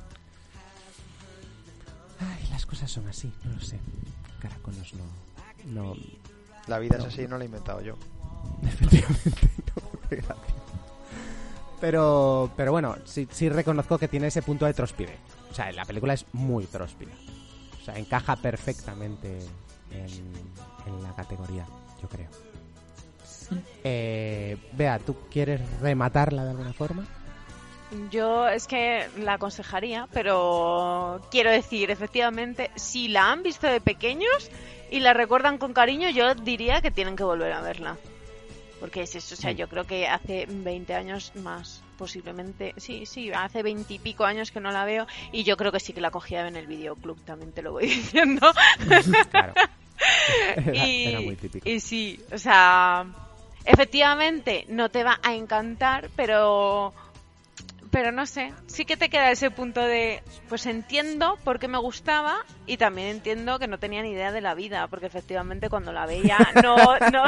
Ay, 2.20 2.48
las 2.52 2.66
cosas 2.66 2.90
son 2.90 3.08
así, 3.08 3.32
no 3.44 3.52
lo 3.54 3.60
sé. 3.62 3.80
Caracolos 4.40 4.94
no, 4.94 5.04
no, 5.74 5.96
La 6.68 6.80
vida 6.80 6.98
No. 6.98 7.04
es 7.06 7.14
así, 7.14 7.28
no 7.28 7.38
la 7.38 7.44
he 7.44 7.48
inventado 7.48 7.82
yo. 7.82 7.96
Efectivamente, 8.64 9.50
no, 9.76 10.00
qué 10.10 10.16
gracia. 10.18 10.63
Pero, 11.84 12.50
pero 12.56 12.72
bueno, 12.72 12.96
sí, 13.04 13.28
sí 13.30 13.50
reconozco 13.50 13.98
que 13.98 14.08
tiene 14.08 14.28
ese 14.28 14.42
punto 14.42 14.66
de 14.66 14.74
tróspide. 14.74 15.18
O 15.52 15.54
sea, 15.54 15.70
la 15.74 15.84
película 15.84 16.14
es 16.14 16.26
muy 16.32 16.66
tróspida. 16.66 17.12
O 17.78 17.84
sea, 17.84 17.96
encaja 17.96 18.38
perfectamente 18.38 19.40
en, 19.92 21.04
la 21.04 21.14
categoría, 21.14 21.66
yo 22.02 22.08
creo. 22.08 22.30
Eh, 23.84 24.56
Bea, 24.72 24.98
¿tú 25.00 25.18
quieres 25.30 25.60
rematarla 25.82 26.46
de 26.46 26.52
alguna 26.52 26.72
forma? 26.72 27.06
Yo 28.10 28.48
es 28.48 28.66
que 28.66 29.10
la 29.18 29.34
aconsejaría, 29.34 30.08
pero 30.14 31.20
quiero 31.32 31.52
decir, 31.52 31.92
efectivamente, 31.92 32.72
si 32.76 33.10
la 33.10 33.30
han 33.30 33.44
visto 33.44 33.68
de 33.68 33.82
pequeños 33.82 34.50
y 34.90 35.02
la 35.02 35.12
recuerdan 35.12 35.58
con 35.58 35.74
cariño, 35.74 36.10
yo 36.12 36.34
diría 36.34 36.80
que 36.80 36.92
tienen 36.92 37.18
que 37.18 37.26
volver 37.26 37.52
a 37.52 37.60
verla. 37.60 37.98
Porque 38.84 39.04
es 39.04 39.16
eso, 39.16 39.36
o 39.36 39.38
sea, 39.38 39.54
Mm. 39.54 39.56
yo 39.56 39.70
creo 39.70 39.86
que 39.86 40.10
hace 40.10 40.46
20 40.46 40.94
años 40.94 41.32
más, 41.36 41.82
posiblemente. 41.98 42.74
Sí, 42.76 43.06
sí, 43.06 43.32
hace 43.32 43.64
20 43.64 43.94
y 43.94 43.98
pico 44.00 44.26
años 44.26 44.52
que 44.52 44.60
no 44.60 44.72
la 44.72 44.84
veo 44.84 45.08
y 45.32 45.46
yo 45.46 45.56
creo 45.56 45.72
que 45.72 45.80
sí 45.80 45.94
que 45.94 46.02
la 46.02 46.12
cogía 46.12 46.46
en 46.46 46.58
el 46.58 46.68
videoclub, 46.68 47.18
también 47.24 47.54
te 47.54 47.62
lo 47.62 47.72
voy 47.72 47.86
diciendo. 47.88 48.52
Claro. 49.32 49.54
Era, 50.58 50.86
y, 50.86 51.06
era 51.06 51.22
muy 51.22 51.38
típico. 51.38 51.70
y 51.70 51.80
sí, 51.80 52.20
o 52.30 52.38
sea, 52.38 53.06
efectivamente 53.64 54.66
no 54.68 54.90
te 54.90 55.06
va 55.06 55.18
a 55.24 55.34
encantar, 55.34 56.10
pero 56.18 56.94
pero 57.94 58.12
no 58.12 58.26
sé, 58.26 58.52
sí 58.66 58.86
que 58.86 58.98
te 58.98 59.08
queda 59.10 59.30
ese 59.30 59.52
punto 59.52 59.80
de, 59.80 60.24
pues 60.50 60.66
entiendo 60.66 61.38
por 61.44 61.60
qué 61.60 61.68
me 61.68 61.78
gustaba 61.78 62.38
y 62.66 62.78
también 62.78 63.08
entiendo 63.10 63.60
que 63.60 63.68
no 63.68 63.78
tenía 63.78 64.02
ni 64.02 64.10
idea 64.12 64.32
de 64.32 64.42
la 64.42 64.56
vida, 64.56 64.88
porque 64.88 65.06
efectivamente 65.06 65.70
cuando 65.70 65.92
la 65.94 66.08
veía 66.08 66.38
no, 66.64 66.76
no, 67.12 67.24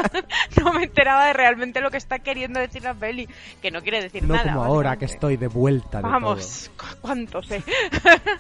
no 0.60 0.74
me 0.74 0.86
enteraba 0.86 1.28
de 1.28 1.34
realmente 1.34 1.82
lo 1.82 1.92
que 1.92 1.98
está 1.98 2.18
queriendo 2.18 2.60
decir 2.60 2.82
la 2.84 2.96
peli, 2.96 3.30
que 3.62 3.70
no 3.70 3.82
quiere 3.84 4.02
decir 4.02 4.24
No 4.24 4.34
nada. 4.34 4.52
como 4.54 4.64
ahora 4.66 4.98
que 4.98 5.06
estoy 5.06 5.38
de 5.38 5.48
vuelta 5.48 6.00
de 6.00 6.04
Vamos, 6.10 6.72
cu- 6.78 6.96
cuánto 7.02 7.44
sé. 7.44 7.64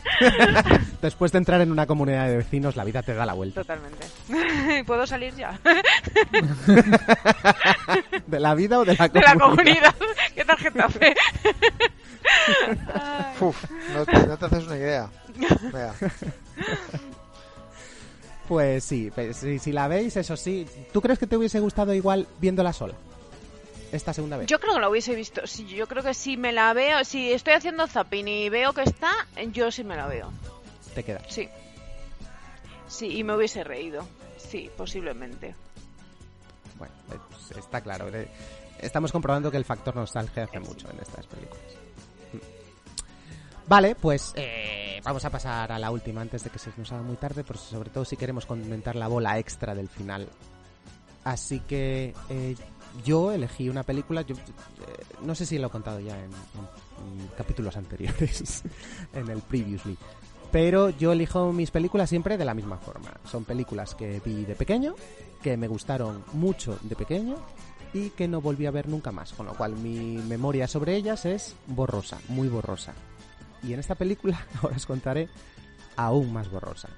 Después 1.03 1.31
de 1.31 1.38
entrar 1.38 1.61
en 1.61 1.72
una 1.72 1.85
comunidad 1.85 2.27
de 2.27 2.38
vecinos, 2.38 2.76
la 2.76 2.84
vida 2.84 3.03
te 3.03 3.14
da 3.14 3.26
la 3.27 3.34
vuelta. 3.34 3.61
Totalmente. 3.61 4.84
¿Puedo 4.85 5.06
salir 5.06 5.35
ya? 5.35 5.60
¿De 8.26 8.39
la 8.39 8.56
vida 8.56 8.80
o 8.80 8.85
de 8.85 8.95
la 8.95 9.07
de 9.07 9.22
comunidad? 9.22 9.34
la 9.35 9.39
comunidad. 9.39 9.95
¿Qué 10.34 10.43
tarjeta 10.45 10.89
fe? 10.89 11.14
Uf, 13.39 13.65
no 13.93 14.06
te, 14.06 14.27
no 14.27 14.38
te 14.38 14.45
haces 14.45 14.64
una 14.65 14.77
idea. 14.77 15.10
Vea. 15.72 15.93
Pues 18.47 18.84
sí, 18.84 19.11
pues 19.14 19.38
si, 19.38 19.57
si 19.60 19.72
la 19.72 19.88
veis, 19.88 20.15
eso 20.18 20.38
sí. 20.38 20.68
¿Tú 20.93 21.02
crees 21.02 21.18
que 21.18 21.26
te 21.27 21.35
hubiese 21.35 21.60
gustado 21.60 21.93
igual 21.93 22.27
viéndola 22.39 22.73
sola? 22.73 22.93
Esta 23.91 24.14
segunda 24.14 24.38
vez. 24.38 24.47
Yo 24.47 24.60
creo 24.60 24.76
que 24.76 24.80
la 24.81 24.89
hubiese 24.89 25.15
visto. 25.15 25.47
Sí, 25.47 25.65
yo 25.68 25.88
creo 25.88 26.03
que 26.03 26.14
si 26.14 26.38
me 26.38 26.52
la 26.52 26.73
veo, 26.73 27.03
si 27.03 27.31
estoy 27.31 27.53
haciendo 27.53 27.88
zapping 27.88 28.27
y 28.27 28.49
veo 28.49 28.73
que 28.73 28.84
está, 28.84 29.11
yo 29.52 29.72
sí 29.72 29.84
me 29.84 29.95
la 29.95 30.07
veo. 30.07 30.31
Te 30.93 31.03
quedas. 31.03 31.23
Sí. 31.30 31.49
Sí, 32.88 33.18
y 33.18 33.23
me 33.23 33.35
hubiese 33.35 33.64
reído. 33.64 34.07
Sí, 34.38 34.69
posiblemente. 34.77 35.56
Bueno, 36.77 36.93
pues 37.30 37.57
está 37.57 37.81
claro. 37.81 38.10
eh, 38.10 38.27
Estamos 38.80 39.11
comprobando 39.11 39.49
que 39.49 39.57
el 39.57 39.65
factor 39.65 39.95
nostalgia 39.95 40.43
hace 40.43 40.60
mucho 40.60 40.89
en 40.91 40.99
estas 40.99 41.26
películas. 41.26 41.64
Vale, 43.67 43.95
pues 43.95 44.33
eh, 44.35 45.01
vamos 45.03 45.25
a 45.25 45.29
pasar 45.29 45.71
a 45.71 45.79
la 45.79 45.89
última 45.89 46.21
antes 46.21 46.43
de 46.43 46.49
que 46.51 46.59
se 46.59 46.71
nos 46.77 46.91
haga 46.91 47.01
muy 47.01 47.15
tarde, 47.15 47.43
por 47.43 47.57
sobre 47.57 47.89
todo 47.89 48.05
si 48.05 48.15
queremos 48.15 48.45
comentar 48.45 48.95
la 48.95 49.07
bola 49.07 49.39
extra 49.39 49.73
del 49.73 49.89
final. 49.89 50.27
Así 51.23 51.61
que 51.61 52.13
eh, 52.29 52.55
yo 53.03 53.31
elegí 53.31 53.67
una 53.67 53.81
película, 53.81 54.21
yo, 54.21 54.35
eh, 54.35 54.41
no 55.23 55.33
sé 55.33 55.47
si 55.47 55.57
lo 55.57 55.67
he 55.67 55.71
contado 55.71 55.99
ya 55.99 56.15
en 56.23 56.29
capítulos 57.35 57.75
anteriores, 57.75 58.63
en 59.13 59.29
el 59.29 59.41
previously, 59.41 59.97
pero 60.51 60.89
yo 60.91 61.11
elijo 61.11 61.51
mis 61.51 61.71
películas 61.71 62.09
siempre 62.09 62.37
de 62.37 62.45
la 62.45 62.53
misma 62.53 62.77
forma. 62.77 63.11
Son 63.29 63.43
películas 63.43 63.95
que 63.95 64.21
vi 64.23 64.45
de 64.45 64.55
pequeño, 64.55 64.93
que 65.41 65.57
me 65.57 65.67
gustaron 65.67 66.23
mucho 66.33 66.77
de 66.83 66.95
pequeño 66.95 67.37
y 67.93 68.11
que 68.11 68.27
no 68.27 68.41
volví 68.41 68.67
a 68.67 68.71
ver 68.71 68.87
nunca 68.87 69.11
más, 69.11 69.33
con 69.33 69.47
lo 69.47 69.53
cual 69.55 69.75
mi 69.75 70.17
memoria 70.17 70.67
sobre 70.67 70.95
ellas 70.95 71.25
es 71.25 71.55
borrosa, 71.65 72.19
muy 72.27 72.47
borrosa. 72.47 72.93
Y 73.64 73.73
en 73.73 73.80
esta 73.80 73.95
película 73.95 74.45
ahora 74.61 74.76
os 74.76 74.86
contaré 74.86 75.30
aún 75.95 76.34
más 76.34 76.49
borrosa. 76.49 76.90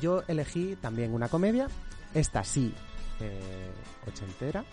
Yo 0.00 0.22
elegí 0.28 0.76
también 0.76 1.12
una 1.12 1.28
comedia, 1.28 1.68
esta 2.14 2.44
sí, 2.44 2.72
eh, 3.20 3.70
ochentera. 4.06 4.64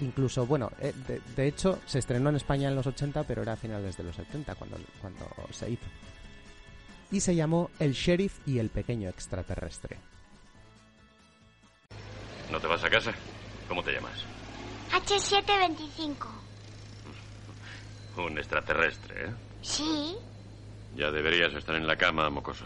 Incluso, 0.00 0.44
bueno, 0.46 0.70
eh, 0.80 0.92
de, 1.06 1.22
de 1.34 1.48
hecho 1.48 1.78
se 1.86 2.00
estrenó 2.00 2.28
en 2.28 2.36
España 2.36 2.68
en 2.68 2.74
los 2.74 2.86
80, 2.86 3.24
pero 3.24 3.42
era 3.42 3.52
a 3.54 3.56
finales 3.56 3.96
de 3.96 4.04
los 4.04 4.16
70 4.16 4.54
cuando, 4.56 4.78
cuando 5.00 5.26
se 5.52 5.70
hizo. 5.70 5.86
Y 7.10 7.20
se 7.20 7.34
llamó 7.34 7.70
El 7.78 7.92
Sheriff 7.92 8.40
y 8.46 8.58
el 8.58 8.68
Pequeño 8.68 9.08
Extraterrestre. 9.08 9.98
¿No 12.50 12.60
te 12.60 12.66
vas 12.66 12.82
a 12.84 12.90
casa? 12.90 13.12
¿Cómo 13.68 13.82
te 13.82 13.92
llamas? 13.92 14.24
H725. 14.92 16.26
Un 18.26 18.38
extraterrestre, 18.38 19.26
¿eh? 19.26 19.34
Sí. 19.66 20.16
Ya 20.94 21.10
deberías 21.10 21.52
estar 21.54 21.74
en 21.74 21.86
la 21.88 21.96
cama, 21.96 22.30
mocoso. 22.30 22.64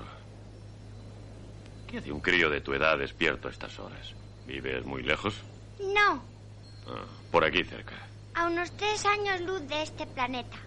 ¿Qué 1.89 1.97
hace 1.99 2.13
un 2.13 2.21
crío 2.21 2.51
de 2.51 2.61
tu 2.61 2.75
edad 2.75 2.99
despierto 2.99 3.49
a 3.49 3.51
estas 3.51 3.79
horas? 3.79 4.15
¿Vives 4.47 4.85
muy 4.85 5.03
lejos? 5.03 5.35
No, 5.95 6.23
Ah, 6.87 7.05
por 7.31 7.45
aquí 7.45 7.65
cerca. 7.65 7.95
a 8.35 8.47
unos 8.47 8.71
tres 8.77 9.05
años 9.07 9.41
luz 9.41 9.67
de 9.67 9.83
este 9.83 10.07
planeta. 10.07 10.59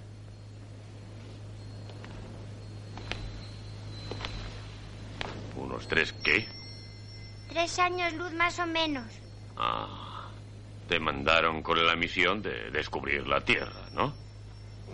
¿Unos 5.55 5.87
tres 5.87 6.13
qué? 6.23 6.47
Tres 7.49 7.77
años 7.79 8.13
luz 8.13 8.31
más 8.33 8.57
o 8.59 8.65
menos. 8.65 9.05
Ah, 9.55 10.29
te 10.87 10.99
mandaron 10.99 11.61
con 11.61 11.85
la 11.85 11.95
misión 11.95 12.41
de 12.41 12.71
descubrir 12.71 13.27
la 13.27 13.41
Tierra, 13.41 13.89
¿no? 13.93 14.13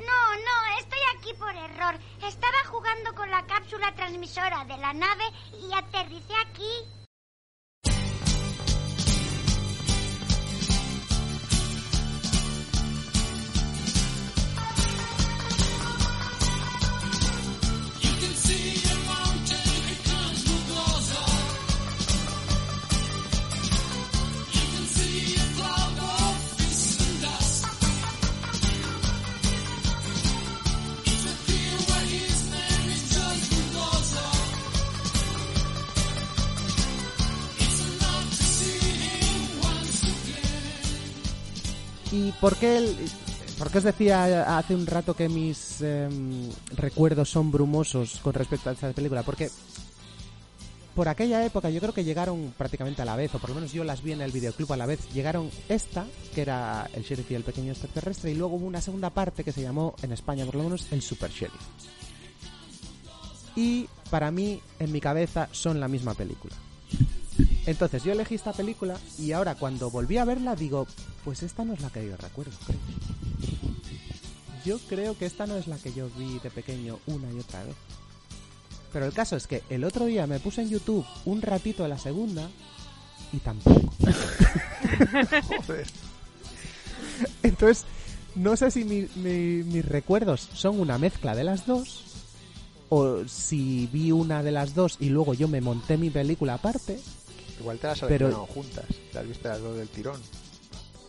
No, 0.09 0.35
no, 0.35 0.79
estoy 0.79 0.99
aquí 1.15 1.33
por 1.35 1.55
error. 1.55 1.99
Estaba 2.23 2.57
jugando 2.65 3.13
con 3.13 3.29
la 3.29 3.45
cápsula 3.45 3.93
transmisora 3.95 4.65
de 4.65 4.77
la 4.77 4.93
nave 4.93 5.25
y 5.61 5.73
aterricé 5.73 6.33
aquí. 6.47 6.98
¿Y 42.11 42.31
por 42.33 42.55
qué, 42.55 42.77
el- 42.77 42.95
por 43.57 43.75
os 43.75 43.83
decía 43.83 44.57
hace 44.57 44.73
un 44.73 44.85
rato 44.87 45.13
que 45.15 45.29
mis 45.29 45.81
em, 45.81 46.49
recuerdos 46.75 47.29
son 47.29 47.51
brumosos 47.51 48.19
con 48.23 48.33
respecto 48.33 48.69
a 48.69 48.73
esta 48.73 48.91
película? 48.93 49.21
Porque 49.23 49.49
por 50.95 51.07
aquella 51.07 51.45
época 51.45 51.69
yo 51.69 51.79
creo 51.79 51.93
que 51.93 52.03
llegaron 52.03 52.53
prácticamente 52.57 53.01
a 53.01 53.05
la 53.05 53.15
vez, 53.15 53.33
o 53.35 53.39
por 53.39 53.49
lo 53.51 53.55
menos 53.55 53.71
yo 53.71 53.83
las 53.83 54.01
vi 54.01 54.13
en 54.13 54.21
el 54.21 54.31
videoclub 54.31 54.73
a 54.73 54.77
la 54.77 54.85
vez. 54.85 54.99
Llegaron 55.13 55.49
esta, 55.69 56.05
que 56.33 56.41
era 56.41 56.89
El 56.93 57.03
Sheriff 57.03 57.29
y 57.31 57.35
el 57.35 57.43
Pequeño 57.43 57.71
Extraterrestre, 57.71 58.31
y 58.31 58.35
luego 58.35 58.55
hubo 58.55 58.65
una 58.65 58.81
segunda 58.81 59.09
parte 59.11 59.43
que 59.43 59.51
se 59.51 59.61
llamó, 59.61 59.93
en 60.01 60.11
España 60.13 60.45
por 60.45 60.55
lo 60.55 60.63
menos, 60.63 60.87
El 60.91 61.01
Super 61.01 61.29
Sheriff. 61.31 61.61
Y 63.55 63.87
para 64.09 64.31
mí, 64.31 64.61
en 64.79 64.91
mi 64.91 64.99
cabeza, 65.01 65.47
son 65.51 65.79
la 65.79 65.87
misma 65.87 66.13
película. 66.15 66.55
Entonces 67.65 68.03
yo 68.03 68.11
elegí 68.13 68.35
esta 68.35 68.53
película 68.53 68.97
y 69.17 69.31
ahora 69.31 69.55
cuando 69.55 69.91
volví 69.91 70.17
a 70.17 70.25
verla 70.25 70.55
digo, 70.55 70.87
pues 71.23 71.43
esta 71.43 71.63
no 71.65 71.73
es 71.73 71.81
la 71.81 71.89
que 71.89 72.05
yo 72.07 72.15
recuerdo, 72.17 72.51
creo. 72.65 72.79
Yo 74.65 74.77
creo 74.89 75.17
que 75.17 75.25
esta 75.25 75.45
no 75.45 75.55
es 75.55 75.67
la 75.67 75.77
que 75.77 75.93
yo 75.93 76.09
vi 76.17 76.39
de 76.39 76.49
pequeño 76.49 76.99
una 77.07 77.31
y 77.31 77.39
otra 77.39 77.63
vez. 77.63 77.75
Pero 78.91 79.05
el 79.05 79.13
caso 79.13 79.35
es 79.35 79.45
que 79.47 79.61
el 79.69 79.83
otro 79.83 80.05
día 80.05 80.25
me 80.27 80.39
puse 80.39 80.61
en 80.63 80.69
YouTube 80.69 81.05
un 81.25 81.41
ratito 81.41 81.83
de 81.83 81.89
la 81.89 81.97
segunda 81.99 82.49
y 83.31 83.37
tampoco. 83.37 83.93
Joder. 85.67 85.87
Entonces, 87.43 87.85
no 88.35 88.55
sé 88.57 88.71
si 88.71 88.83
mi- 88.83 89.07
mi- 89.15 89.63
mis 89.63 89.85
recuerdos 89.85 90.49
son 90.53 90.79
una 90.79 90.97
mezcla 90.97 91.35
de 91.35 91.43
las 91.43 91.65
dos 91.65 92.03
o 92.89 93.25
si 93.27 93.87
vi 93.93 94.11
una 94.11 94.41
de 94.41 94.51
las 94.51 94.73
dos 94.73 94.97
y 94.99 95.09
luego 95.09 95.33
yo 95.35 95.47
me 95.47 95.61
monté 95.61 95.97
mi 95.97 96.09
película 96.09 96.55
aparte. 96.55 96.99
Igual 97.59 97.77
te 97.79 97.87
las 97.87 98.03
has 98.03 98.09
Pero- 98.09 98.27
visto 98.27 98.45
juntas. 98.47 98.85
Las 99.13 99.27
viste 99.27 99.47
las 99.47 99.59
dos 99.61 99.77
del 99.77 99.87
tirón. 99.89 100.21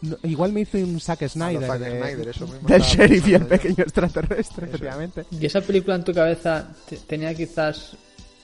No, 0.02 0.16
igual 0.22 0.52
me 0.52 0.62
hice 0.62 0.82
un 0.82 0.98
Zack 0.98 1.28
Snyder, 1.28 1.66
Zack 1.68 1.78
de- 1.78 1.98
Snyder, 2.00 2.28
eso 2.28 2.46
mismo 2.46 2.66
del 2.68 2.80
estaba 2.80 3.06
sheriff 3.06 3.28
y 3.28 3.34
el 3.34 3.42
yo. 3.42 3.48
pequeño 3.48 3.82
extraterrestre, 3.84 4.64
Eso. 4.66 4.74
efectivamente. 4.76 5.26
¿Y 5.30 5.44
esa 5.46 5.60
película 5.60 5.94
en 5.96 6.04
tu 6.04 6.14
cabeza 6.14 6.68
te- 6.88 6.96
tenía 6.96 7.34
quizás 7.34 7.96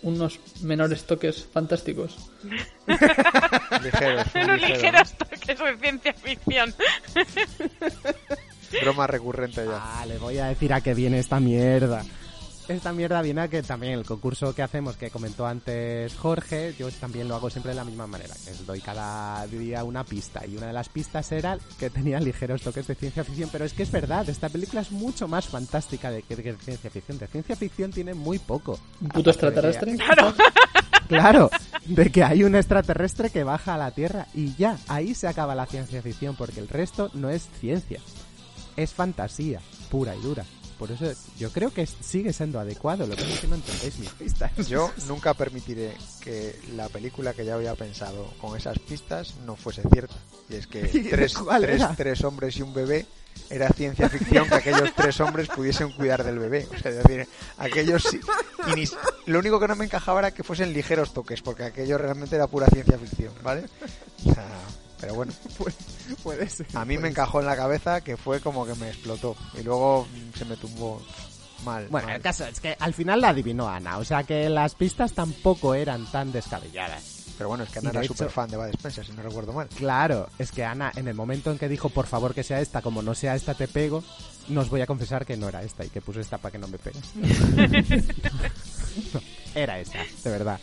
unos 0.03 0.39
menores 0.61 1.05
toques 1.05 1.47
fantásticos? 1.51 2.17
Ligeros, 2.87 4.27
Unos 4.35 4.61
ligero, 4.61 4.75
ligeros 4.75 5.13
toques 5.15 5.59
de 5.59 5.77
ciencia 5.81 6.13
ficción. 6.13 6.75
Broma 8.83 9.07
recurrente 9.07 9.65
ya. 9.65 9.81
Ah, 10.01 10.07
le 10.07 10.19
voy 10.19 10.39
a 10.39 10.47
decir 10.47 10.73
a 10.73 10.81
qué 10.81 10.93
viene 10.95 11.19
esta 11.19 11.41
mierda. 11.41 12.05
Esta 12.69 12.93
mierda 12.93 13.23
viene 13.23 13.43
a 13.43 13.49
que 13.49 13.63
también 13.63 13.93
el 13.93 14.05
concurso 14.05 14.53
que 14.53 14.63
hacemos, 14.63 14.97
que 14.97 15.11
comentó 15.11 15.47
antes 15.47 16.17
Jorge, 16.17 16.75
yo 16.77 16.91
también 16.91 17.29
lo 17.29 17.37
hago 17.37 17.49
siempre 17.49 17.71
de 17.71 17.77
la 17.77 17.85
misma 17.85 18.09
manera, 18.09 18.35
que 18.45 18.51
es 18.51 18.67
doy 18.67 18.81
cada 18.81 19.47
día 19.47 19.85
una 19.85 20.03
pista. 20.03 20.45
Y 20.45 20.57
una 20.57 20.67
de 20.67 20.73
las 20.73 20.89
pistas 20.89 21.31
era 21.31 21.59
que 21.79 21.91
tenía 21.91 22.19
ligeros 22.19 22.63
toques 22.63 22.89
de 22.89 22.97
ciencia 22.97 23.23
ficción, 23.23 23.51
pero 23.53 23.65
es 23.65 23.73
que 23.73 23.85
es 23.85 23.93
verdad, 23.93 24.29
esta 24.29 24.49
película 24.49 24.81
es 24.81 24.91
mucho 24.91 25.29
más 25.29 25.47
fantástica 25.47 26.11
de 26.11 26.23
que 26.23 26.35
de 26.35 26.57
ciencia 26.57 26.91
ficción. 26.91 27.19
De 27.19 27.29
ciencia 27.29 27.55
ficción 27.55 27.93
tiene 27.93 28.15
muy 28.15 28.41
poco. 28.41 28.81
¿Un 29.01 29.09
puto 29.11 29.31
de 29.31 29.31
extraterrestre? 29.31 29.97
Claro. 30.07 30.35
Claro, 31.09 31.51
de 31.85 32.11
que 32.11 32.25
hay 32.25 32.43
un 32.43 32.57
extraterrestre 32.57 33.31
que 33.31 33.45
baja 33.45 33.75
a 33.75 33.79
la 33.79 33.93
Tierra 33.93 34.27
y 34.35 34.55
ya, 34.57 34.77
ahí 34.89 35.15
se 35.15 35.29
acaba 35.29 35.55
la 35.55 35.67
ciencia 35.67 36.03
ficción, 36.03 36.35
porque 36.35 36.59
el 36.59 36.69
resto 36.69 37.11
no 37.15 37.31
es 37.31 37.49
ciencia, 37.61 38.01
es 38.77 38.93
fantasía, 38.93 39.61
pura 39.89 40.17
y 40.17 40.21
dura. 40.21 40.45
Por 40.79 40.91
eso 40.91 41.11
yo 41.39 41.51
creo 41.51 41.73
que 41.73 41.87
sigue 41.87 42.33
siendo 42.33 42.61
adecuado, 42.61 43.07
lo 43.07 43.17
que 43.17 43.23
pasa 43.23 43.35
es 43.35 43.41
que 43.41 43.47
no 43.49 43.55
entendéis 43.55 43.99
mis 43.99 44.11
pistas. 44.11 44.69
Yo 44.69 44.93
nunca 45.09 45.33
permitiré 45.35 45.97
que 46.21 46.55
la 46.77 46.89
película 46.91 47.33
que 47.33 47.45
ya 47.47 47.55
había 47.55 47.75
pensado 47.75 48.33
con 48.41 48.57
esas 48.57 48.79
pistas 48.79 49.35
no 49.47 49.57
fuese 49.57 49.83
cierta. 49.91 50.15
Y 50.51 50.57
es 50.57 50.67
que 50.67 50.81
tres, 51.11 51.35
¿Cuál 51.35 51.63
tres, 51.63 51.83
tres 51.97 52.23
hombres 52.25 52.57
y 52.59 52.63
un 52.63 52.75
bebé 52.75 53.07
era 53.51 53.69
ciencia 53.71 54.09
ficción 54.09 54.49
que 54.49 54.55
aquellos 54.55 54.95
tres 54.95 55.19
hombres 55.21 55.49
pudiesen 55.49 55.93
cuidar 55.93 56.25
del 56.25 56.39
bebé. 56.39 56.67
O 56.75 56.79
sea, 56.79 56.91
es 56.91 56.99
decir, 57.03 57.27
aquellos 57.59 58.03
sí. 58.03 58.21
Ni- 58.75 58.85
lo 59.27 59.39
único 59.39 59.59
que 59.61 59.69
no 59.69 59.77
me 59.77 59.85
encajaba 59.87 60.21
era 60.21 60.31
que 60.33 60.43
fuesen 60.43 60.73
ligeros 60.73 61.13
toques, 61.15 61.41
porque 61.43 61.65
aquello 61.65 61.97
realmente 61.99 62.37
era 62.37 62.47
pura 62.49 62.67
ciencia 62.67 62.99
ficción, 62.99 63.33
¿vale? 63.43 63.65
O 64.27 64.33
sea, 64.35 64.47
pero 65.01 65.15
bueno. 65.15 65.33
Puede 66.23 66.49
ser. 66.49 66.67
A 66.75 66.85
mí 66.85 66.99
me 66.99 67.09
encajó 67.09 67.41
en 67.41 67.47
la 67.47 67.57
cabeza 67.57 68.01
que 68.01 68.17
fue 68.17 68.41
como 68.41 68.67
que 68.67 68.75
me 68.75 68.89
explotó. 68.89 69.37
Y 69.59 69.63
luego 69.63 70.07
se 70.37 70.45
me 70.45 70.57
tumbó 70.57 71.03
mal. 71.65 71.87
Bueno, 71.89 72.09
mal. 72.09 72.17
el 72.17 72.23
caso 72.23 72.45
es 72.47 72.61
que 72.61 72.77
al 72.79 72.95
final 72.95 73.21
la 73.21 73.31
adivinó 73.31 73.69
Ana, 73.69 73.99
o 73.99 74.05
sea 74.05 74.25
que 74.25 74.49
las 74.49 74.75
pistas 74.75 75.13
tampoco 75.13 75.75
eran 75.75 76.11
tan 76.11 76.33
descabelladas. 76.33 77.17
Pero 77.37 77.49
bueno, 77.51 77.65
es 77.65 77.71
que 77.71 77.81
Ana 77.81 77.91
era 77.91 78.05
súper 78.05 78.31
fan 78.31 78.49
de 78.49 78.57
Bad 78.57 78.71
Spencer, 78.71 79.05
si 79.05 79.13
no 79.13 79.23
recuerdo 79.23 79.53
mal. 79.53 79.69
Claro, 79.69 80.29
es 80.39 80.51
que 80.51 80.65
Ana, 80.65 80.93
en 80.97 81.07
el 81.07 81.15
momento 81.15 81.51
en 81.51 81.59
que 81.59 81.69
dijo, 81.69 81.91
por 81.91 82.07
favor 82.07 82.35
que 82.35 82.43
sea 82.43 82.61
esta, 82.61 82.81
como 82.81 83.03
no 83.03 83.15
sea 83.15 83.35
esta 83.35 83.53
te 83.53 83.69
pego, 83.69 84.03
nos 84.49 84.71
voy 84.71 84.81
a 84.81 84.87
confesar 84.87 85.27
que 85.27 85.37
no 85.37 85.49
era 85.49 85.63
esta 85.63 85.85
y 85.85 85.91
que 85.91 86.01
puse 86.01 86.21
esta 86.21 86.39
para 86.39 86.53
que 86.53 86.59
no 86.59 86.69
me 86.69 86.79
pegues. 86.79 87.05
No, 89.13 89.21
era 89.55 89.79
esta, 89.79 89.99
de 90.25 90.31
verdad. 90.31 90.59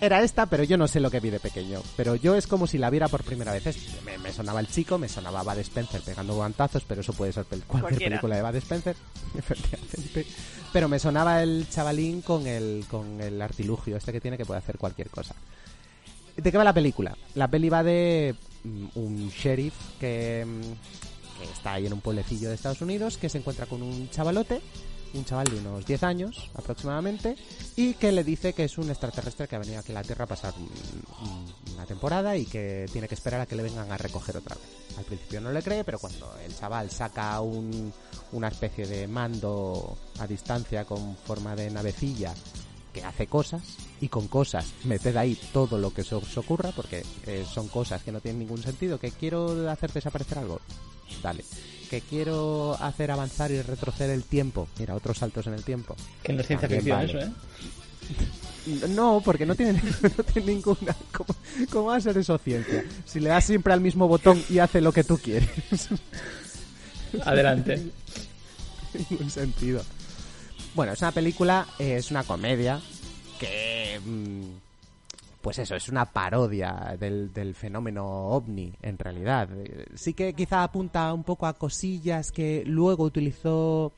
Era 0.00 0.22
esta, 0.22 0.46
pero 0.46 0.64
yo 0.64 0.78
no 0.78 0.88
sé 0.88 0.98
lo 0.98 1.10
que 1.10 1.20
vi 1.20 1.28
de 1.30 1.40
pequeño. 1.40 1.82
Pero 1.96 2.14
yo 2.16 2.34
es 2.34 2.46
como 2.46 2.66
si 2.66 2.78
la 2.78 2.88
viera 2.88 3.08
por 3.08 3.22
primera 3.22 3.52
vez. 3.52 3.76
Me, 4.04 4.16
me 4.18 4.32
sonaba 4.32 4.60
el 4.60 4.68
chico, 4.68 4.96
me 4.96 5.08
sonaba 5.10 5.42
Bad 5.42 5.58
Spencer 5.58 6.00
pegando 6.00 6.34
guantazos, 6.34 6.84
pero 6.88 7.02
eso 7.02 7.12
puede 7.12 7.32
ser 7.32 7.44
pel- 7.44 7.62
cualquier 7.64 7.80
Cualquiera. 7.82 8.10
película 8.16 8.36
de 8.36 8.42
Bad 8.42 8.56
Spencer, 8.56 8.96
efectivamente. 9.38 10.26
Pero 10.72 10.88
me 10.88 10.98
sonaba 10.98 11.42
el 11.42 11.66
chavalín 11.68 12.22
con 12.22 12.46
el, 12.46 12.84
con 12.90 13.20
el 13.20 13.42
artilugio 13.42 13.96
este 13.98 14.12
que 14.12 14.20
tiene 14.22 14.38
que 14.38 14.46
puede 14.46 14.58
hacer 14.60 14.78
cualquier 14.78 15.10
cosa. 15.10 15.34
¿De 16.36 16.50
qué 16.50 16.56
va 16.56 16.64
la 16.64 16.72
película? 16.72 17.16
La 17.34 17.48
peli 17.48 17.68
va 17.68 17.82
de 17.82 18.34
mm, 18.64 18.86
un 18.94 19.28
sheriff 19.28 19.74
que, 19.98 20.46
mm, 20.46 21.40
que 21.42 21.52
está 21.52 21.74
ahí 21.74 21.86
en 21.86 21.92
un 21.92 22.00
pueblecillo 22.00 22.48
de 22.48 22.54
Estados 22.54 22.80
Unidos 22.80 23.18
que 23.18 23.28
se 23.28 23.36
encuentra 23.38 23.66
con 23.66 23.82
un 23.82 24.08
chavalote, 24.10 24.62
un 25.14 25.24
chaval 25.24 25.48
de 25.48 25.58
unos 25.58 25.84
10 25.86 26.02
años 26.02 26.50
aproximadamente, 26.54 27.36
y 27.76 27.94
que 27.94 28.12
le 28.12 28.24
dice 28.24 28.52
que 28.52 28.64
es 28.64 28.78
un 28.78 28.90
extraterrestre 28.90 29.48
que 29.48 29.56
ha 29.56 29.58
venido 29.58 29.80
aquí 29.80 29.92
a 29.92 29.96
la 29.96 30.02
Tierra 30.02 30.24
a 30.24 30.28
pasar 30.28 30.54
una 31.74 31.86
temporada 31.86 32.36
y 32.36 32.46
que 32.46 32.86
tiene 32.92 33.08
que 33.08 33.14
esperar 33.14 33.40
a 33.40 33.46
que 33.46 33.56
le 33.56 33.62
vengan 33.62 33.90
a 33.90 33.96
recoger 33.98 34.36
otra 34.36 34.56
vez. 34.56 34.64
Al 34.98 35.04
principio 35.04 35.40
no 35.40 35.50
le 35.52 35.62
cree, 35.62 35.84
pero 35.84 35.98
cuando 35.98 36.32
el 36.44 36.54
chaval 36.54 36.90
saca 36.90 37.40
un- 37.40 37.92
una 38.32 38.48
especie 38.48 38.86
de 38.86 39.08
mando 39.08 39.96
a 40.18 40.26
distancia 40.26 40.84
con 40.84 41.16
forma 41.16 41.56
de 41.56 41.70
navecilla 41.70 42.34
que 42.92 43.04
hace 43.04 43.28
cosas 43.28 43.62
y 44.00 44.08
con 44.08 44.26
cosas 44.26 44.66
meted 44.84 45.16
ahí 45.16 45.38
todo 45.52 45.78
lo 45.78 45.94
que 45.94 46.02
se 46.02 46.16
os 46.16 46.36
ocurra 46.38 46.72
porque 46.74 47.04
eh, 47.26 47.44
son 47.48 47.68
cosas 47.68 48.02
que 48.02 48.10
no 48.10 48.20
tienen 48.20 48.40
ningún 48.40 48.60
sentido 48.62 48.98
que 48.98 49.12
quiero 49.12 49.70
hacer 49.70 49.92
desaparecer 49.92 50.38
algo 50.38 50.60
dale 51.22 51.44
que 51.90 52.00
quiero 52.02 52.76
hacer 52.80 53.10
avanzar 53.10 53.50
y 53.50 53.60
retroceder 53.60 54.14
el 54.14 54.22
tiempo 54.22 54.68
mira 54.78 54.94
otros 54.94 55.18
saltos 55.18 55.48
en 55.48 55.54
el 55.54 55.64
tiempo 55.64 55.96
Que 56.22 56.32
no 56.32 56.40
es 56.40 56.46
ciencia 56.46 56.68
ficción 56.68 56.96
vale. 56.96 57.10
eso, 57.10 57.18
¿eh? 57.26 58.88
No, 58.90 59.20
porque 59.24 59.44
no 59.44 59.54
tiene, 59.54 59.82
no 60.16 60.24
tiene 60.24 60.54
ninguna. 60.54 60.94
¿Cómo, 61.12 61.34
¿Cómo 61.70 61.86
va 61.86 61.96
a 61.96 62.00
ser 62.00 62.16
eso 62.18 62.36
ciencia? 62.38 62.84
Si 63.06 63.18
le 63.18 63.30
das 63.30 63.44
siempre 63.44 63.72
al 63.72 63.80
mismo 63.80 64.06
botón 64.06 64.42
y 64.50 64.58
hace 64.58 64.80
lo 64.80 64.92
que 64.92 65.02
tú 65.04 65.18
quieres. 65.18 65.48
Adelante. 67.24 67.82
ningún 69.10 69.30
sentido. 69.30 69.82
Bueno, 70.74 70.92
es 70.92 71.00
una 71.00 71.10
película, 71.12 71.66
eh, 71.78 71.96
es 71.96 72.10
una 72.10 72.22
comedia 72.22 72.80
que. 73.38 74.00
mm, 74.04 74.69
Pues 75.40 75.58
eso, 75.58 75.74
es 75.74 75.88
una 75.88 76.04
parodia 76.04 76.96
del, 76.98 77.54
fenómeno 77.54 78.28
ovni, 78.28 78.74
en 78.82 78.98
realidad. 78.98 79.48
Sí 79.94 80.12
que 80.12 80.34
quizá 80.34 80.62
apunta 80.62 81.12
un 81.14 81.24
poco 81.24 81.46
a 81.46 81.54
cosillas 81.54 82.30
que 82.30 82.62
luego 82.66 83.04
utilizó, 83.04 83.92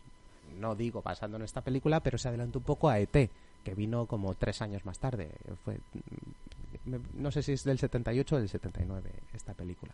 no 0.61 0.77
digo 0.77 1.03
basando 1.03 1.39
en 1.39 1.43
esta 1.43 1.61
película, 1.61 1.99
pero 2.01 2.17
se 2.17 2.29
adelantó 2.29 2.61
un 2.61 2.65
poco 2.65 2.89
a 2.89 3.01
ET, 3.01 3.31
que 3.65 3.75
vino 3.75 4.07
como 4.07 4.35
tres 4.35 4.63
años 4.63 4.85
más 4.85 5.01
tarde. 5.01 5.33
No 7.15 7.33
sé 7.33 7.43
si 7.43 7.53
es 7.53 7.65
del 7.65 7.79
78 7.79 8.37
o 8.37 8.39
del 8.39 8.49
79 8.49 9.11
esta 9.35 9.53
película. 9.53 9.93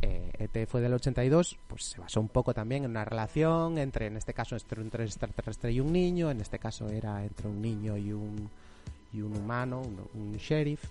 Eh, 0.00 0.32
ET 0.38 0.68
fue 0.68 0.80
del 0.80 0.94
82, 0.94 1.56
pues 1.68 1.84
se 1.84 2.00
basó 2.00 2.20
un 2.20 2.28
poco 2.28 2.52
también 2.52 2.84
en 2.84 2.90
una 2.90 3.04
relación 3.04 3.78
entre, 3.78 4.06
en 4.06 4.16
este 4.16 4.34
caso, 4.34 4.56
entre 4.56 4.80
un 4.80 4.88
extraterrestre 4.88 5.70
y 5.70 5.78
un 5.78 5.92
niño, 5.92 6.32
en 6.32 6.40
este 6.40 6.58
caso 6.58 6.88
era 6.88 7.24
entre 7.24 7.48
un 7.48 7.60
niño 7.60 7.96
y 7.96 8.12
un, 8.12 8.50
y 9.12 9.22
un 9.22 9.36
humano, 9.36 9.82
un, 10.14 10.32
sheriff. 10.36 10.82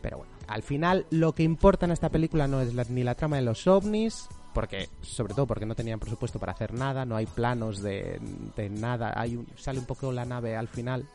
Pero 0.00 0.18
bueno, 0.18 0.32
al 0.48 0.62
final 0.62 1.06
lo 1.10 1.32
que 1.34 1.42
importa 1.42 1.86
en 1.86 1.92
esta 1.92 2.08
película 2.08 2.48
no 2.48 2.60
es 2.60 2.74
la- 2.74 2.84
ni 2.88 3.02
la 3.04 3.14
trama 3.14 3.36
de 3.36 3.42
los 3.42 3.66
ovnis, 3.66 4.28
porque 4.54 4.88
sobre 5.00 5.34
todo 5.34 5.46
porque 5.46 5.66
no 5.66 5.74
tenían 5.74 6.00
presupuesto 6.00 6.38
para 6.38 6.52
hacer 6.52 6.72
nada, 6.74 7.04
no 7.04 7.16
hay 7.16 7.26
planos 7.26 7.80
de, 7.82 8.20
de 8.56 8.68
nada, 8.70 9.12
hay 9.16 9.36
un- 9.36 9.46
sale 9.56 9.78
un 9.78 9.86
poco 9.86 10.10
la 10.12 10.24
nave 10.24 10.56
al 10.56 10.68
final, 10.68 11.06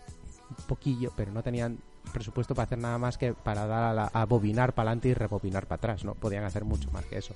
un 0.49 0.65
poquillo, 0.67 1.11
pero 1.15 1.31
no 1.31 1.43
tenían 1.43 1.79
presupuesto 2.13 2.55
para 2.55 2.65
hacer 2.65 2.77
nada 2.77 2.97
más 2.97 3.17
que 3.17 3.33
para 3.33 3.65
dar 3.67 3.83
a, 3.83 3.93
la- 3.93 4.11
a 4.13 4.25
bobinar 4.25 4.73
para 4.73 4.89
adelante 4.91 5.09
y 5.09 5.13
rebobinar 5.13 5.65
para 5.67 5.77
atrás, 5.77 6.05
no 6.05 6.13
podían 6.15 6.45
hacer 6.45 6.63
mucho 6.63 6.89
más 6.91 7.05
que 7.05 7.17
eso. 7.17 7.35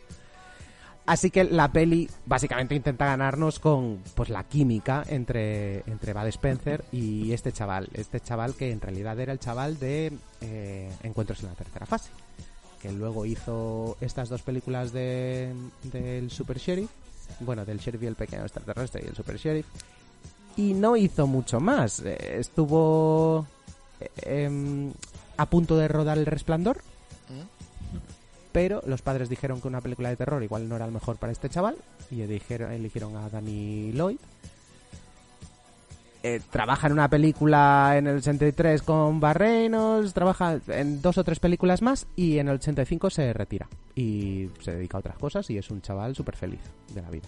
Así 1.06 1.32
que 1.32 1.44
la 1.44 1.72
peli 1.72 2.10
básicamente 2.26 2.76
intenta 2.76 3.06
ganarnos 3.06 3.60
con 3.60 4.00
pues 4.16 4.30
la 4.30 4.44
química 4.44 5.04
entre, 5.08 5.80
entre 5.90 6.30
Spencer 6.30 6.86
y 6.92 7.32
este 7.32 7.52
chaval. 7.52 7.90
Este 7.94 8.20
chaval 8.20 8.54
que 8.54 8.72
en 8.72 8.80
realidad 8.80 9.20
era 9.20 9.34
el 9.34 9.40
chaval 9.40 9.80
de 9.80 10.14
eh, 10.42 10.92
Encuentros 11.04 11.42
en 11.42 11.50
la 11.50 11.56
tercera 11.56 11.86
fase. 11.86 12.12
Que 12.82 12.92
luego 12.92 13.26
hizo 13.26 13.98
estas 14.00 14.30
dos 14.30 14.42
películas 14.44 14.92
de, 14.92 15.54
del 15.84 16.30
Super 16.30 16.60
Sheriff. 16.60 16.90
Bueno, 17.40 17.66
del 17.66 17.80
Sheriff 17.80 18.04
y 18.04 18.08
el 18.08 18.16
pequeño 18.16 18.44
extraterrestre 18.44 19.02
y 19.04 19.08
el 19.08 19.16
Super 19.16 19.38
Sheriff. 19.38 19.66
Y 20.56 20.74
no 20.74 20.96
hizo 20.98 21.26
mucho 21.26 21.60
más. 21.60 22.00
Eh, 22.02 22.38
estuvo 22.40 23.48
eh, 24.00 24.10
em, 24.22 24.92
a 25.38 25.48
punto 25.48 25.78
de 25.78 25.88
rodar 25.88 26.20
El 26.20 26.26
Resplandor 26.28 26.82
pero 28.52 28.82
los 28.86 29.02
padres 29.02 29.30
dijeron 29.30 29.62
que 29.62 29.68
una 29.68 29.82
película 29.82 30.10
de 30.10 30.16
terror 30.16 30.44
igual 30.44 30.68
no 30.68 30.76
era 30.76 30.86
el 30.86 30.92
mejor 30.92 31.18
para 31.18 31.32
este 31.32 31.50
chaval 31.50 31.76
y 32.10 32.22
eligieron 32.22 33.16
a 33.18 33.30
Danny 33.30 33.92
Lloyd. 33.94 34.18
Eh, 36.24 36.40
trabaja 36.52 36.86
en 36.86 36.94
una 36.94 37.08
película 37.10 37.96
en 37.98 38.06
el 38.06 38.18
83 38.18 38.84
con 38.84 39.20
Barrenos, 39.20 40.14
trabaja 40.14 40.60
en 40.68 41.02
dos 41.02 41.18
o 41.18 41.24
tres 41.24 41.40
películas 41.40 41.82
más 41.82 42.06
y 42.16 42.38
en 42.38 42.48
el 42.48 42.56
85 42.56 43.10
se 43.10 43.34
retira 43.34 43.68
y 43.96 44.48
se 44.62 44.74
dedica 44.74 44.98
a 44.98 45.00
otras 45.00 45.18
cosas 45.18 45.50
y 45.50 45.58
es 45.58 45.72
un 45.72 45.82
chaval 45.82 46.16
súper 46.16 46.36
feliz 46.36 46.60
de 46.94 47.02
la 47.02 47.10
vida. 47.10 47.28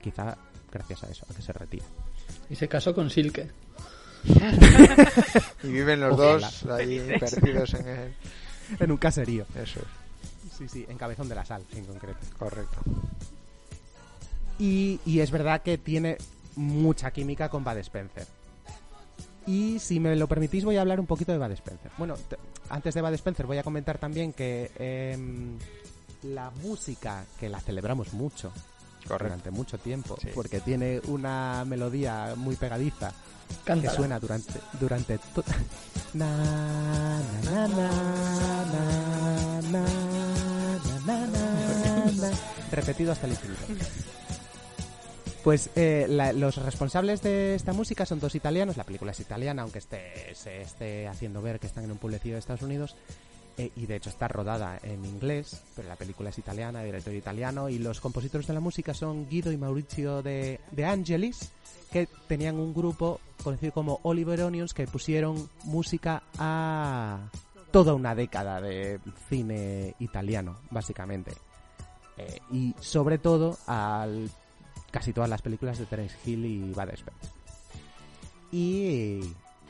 Quizá 0.00 0.36
gracias 0.72 1.04
a 1.04 1.08
eso, 1.08 1.24
a 1.30 1.34
que 1.34 1.42
se 1.42 1.52
retira. 1.52 1.84
Y 2.50 2.56
se 2.56 2.66
casó 2.66 2.94
con 2.94 3.10
Silke. 3.10 3.48
Y 5.62 5.68
viven 5.68 6.00
los 6.00 6.14
Ojalá. 6.14 6.32
dos 6.32 6.66
ahí 6.66 7.00
perdidos 7.20 7.74
en 7.74 7.88
el... 7.88 8.14
En 8.80 8.90
un 8.90 8.96
caserío. 8.96 9.44
Eso 9.54 9.80
es. 9.80 10.01
Sí, 10.62 10.68
sí, 10.80 10.86
en 10.88 10.96
Cabezón 10.98 11.28
de 11.28 11.34
la 11.34 11.44
Sal, 11.44 11.64
en 11.74 11.84
concreto. 11.84 12.18
Correcto. 12.38 12.80
Y, 14.58 15.00
y 15.04 15.20
es 15.20 15.30
verdad 15.30 15.62
que 15.62 15.78
tiene 15.78 16.18
mucha 16.56 17.10
química 17.10 17.48
con 17.48 17.64
Bud 17.64 17.76
Spencer. 17.78 18.26
Y 19.46 19.78
si 19.80 19.98
me 19.98 20.14
lo 20.14 20.28
permitís 20.28 20.64
voy 20.64 20.76
a 20.76 20.82
hablar 20.82 21.00
un 21.00 21.06
poquito 21.06 21.32
de 21.32 21.38
Bud 21.38 21.50
Spencer. 21.52 21.90
Bueno, 21.98 22.14
te- 22.14 22.36
antes 22.68 22.94
de 22.94 23.02
Bud 23.02 23.12
Spencer 23.14 23.46
voy 23.46 23.58
a 23.58 23.64
comentar 23.64 23.98
también 23.98 24.32
que 24.32 24.70
em, 24.78 25.58
la 26.22 26.50
música, 26.62 27.24
que 27.40 27.48
la 27.48 27.60
celebramos 27.60 28.12
mucho, 28.12 28.52
durante 29.08 29.50
mucho 29.50 29.78
tiempo, 29.78 30.16
porque 30.32 30.60
tiene 30.60 31.00
una 31.08 31.64
melodía 31.66 32.34
muy 32.36 32.54
pegadiza 32.54 33.12
Cántala. 33.64 33.90
que 33.90 33.96
suena 33.96 34.20
durante 34.20 34.60
durante 34.78 35.18
to- 35.18 35.42
na, 36.14 37.18
na, 37.44 37.66
na, 37.66 37.90
na, 41.06 41.26
na, 41.26 42.30
repetido 42.70 43.12
hasta 43.12 43.26
el 43.26 43.32
infinito. 43.32 43.62
Pues 45.44 45.70
eh, 45.74 46.06
la- 46.08 46.32
los 46.32 46.56
responsables 46.56 47.20
de 47.22 47.54
esta 47.56 47.72
música 47.72 48.06
son 48.06 48.20
dos 48.20 48.34
italianos. 48.36 48.76
La 48.76 48.84
película 48.84 49.10
es 49.10 49.18
italiana, 49.20 49.62
aunque 49.62 49.78
esté, 49.80 50.34
se 50.34 50.62
esté 50.62 51.08
haciendo 51.08 51.42
ver 51.42 51.58
que 51.58 51.66
están 51.66 51.84
en 51.84 51.90
un 51.92 51.98
pueblecillo 51.98 52.34
de 52.34 52.40
Estados 52.40 52.62
Unidos. 52.62 52.94
eh, 53.58 53.70
y 53.76 53.84
de 53.84 53.96
hecho 53.96 54.08
está 54.08 54.28
rodada 54.28 54.78
en 54.82 55.04
inglés, 55.04 55.60
pero 55.76 55.86
la 55.86 55.96
película 55.96 56.30
es 56.30 56.38
italiana, 56.38 56.82
director 56.84 57.12
italiano. 57.12 57.68
Y 57.68 57.78
los 57.78 58.00
compositores 58.00 58.46
de 58.46 58.54
la 58.54 58.60
música 58.60 58.94
son 58.94 59.28
Guido 59.28 59.52
y 59.52 59.58
Maurizio 59.58 60.22
de, 60.22 60.58
de 60.70 60.84
Angelis, 60.86 61.50
que 61.92 62.08
tenían 62.28 62.56
un 62.56 62.72
grupo 62.72 63.20
conocido 63.44 63.72
como 63.72 64.00
Oliver 64.04 64.40
Onions, 64.44 64.72
que 64.72 64.86
pusieron 64.86 65.50
música 65.64 66.22
a 66.38 67.18
toda 67.72 67.94
una 67.94 68.14
década 68.14 68.60
de 68.60 69.00
cine 69.28 69.94
italiano, 69.98 70.58
básicamente. 70.70 71.32
Eh, 72.18 72.38
y 72.52 72.74
sobre 72.80 73.18
todo 73.18 73.58
al 73.66 74.30
casi 74.90 75.12
todas 75.12 75.30
las 75.30 75.42
películas 75.42 75.78
de 75.78 75.86
Terence 75.86 76.16
Hill 76.24 76.44
y 76.44 76.60
Bud 76.72 76.90
Spencer. 76.90 77.30
Y, 78.52 79.20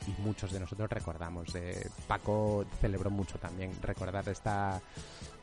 y 0.06 0.14
muchos 0.18 0.52
de 0.52 0.60
nosotros 0.60 0.90
recordamos. 0.90 1.54
eh, 1.54 1.88
Paco 2.08 2.64
celebró 2.80 3.08
mucho 3.10 3.38
también 3.38 3.70
recordar 3.80 4.28
esta, 4.28 4.80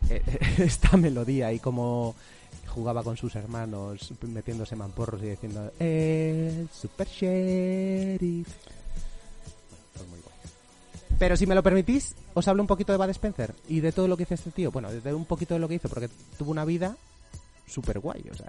eh, 0.10 0.22
esta 0.57 0.98
melodía 0.98 1.52
y 1.53 1.60
cómo 1.60 2.14
jugaba 2.68 3.03
con 3.03 3.18
sus 3.18 3.36
hermanos 3.36 4.14
metiéndose 4.22 4.76
mamporros 4.76 5.23
y 5.23 5.30
diciendo 5.30 5.72
el 5.80 6.69
super 6.72 7.07
sheriff. 7.07 8.48
Pero 11.20 11.36
si 11.36 11.46
me 11.46 11.54
lo 11.54 11.62
permitís, 11.62 12.16
os 12.34 12.48
hablo 12.48 12.64
un 12.64 12.68
poquito 12.68 12.94
de 12.94 12.98
Bud 12.98 13.10
Spencer 13.10 13.54
y 13.68 13.82
de 13.82 13.91
todo 13.91 14.08
lo 14.08 14.16
que 14.16 14.24
hizo 14.24 14.34
este 14.36 14.52
tío. 14.52 14.72
Bueno, 14.72 14.90
de 14.90 15.14
un 15.14 15.26
poquito 15.26 15.54
de 15.54 15.60
lo 15.60 15.68
que 15.68 15.76
hizo, 15.76 15.90
porque 15.90 16.10
tuvo 16.38 16.52
una 16.52 16.64
vida 16.64 16.96
súper 17.68 18.00
guay. 18.00 18.24
O 18.32 18.36
sea, 18.36 18.48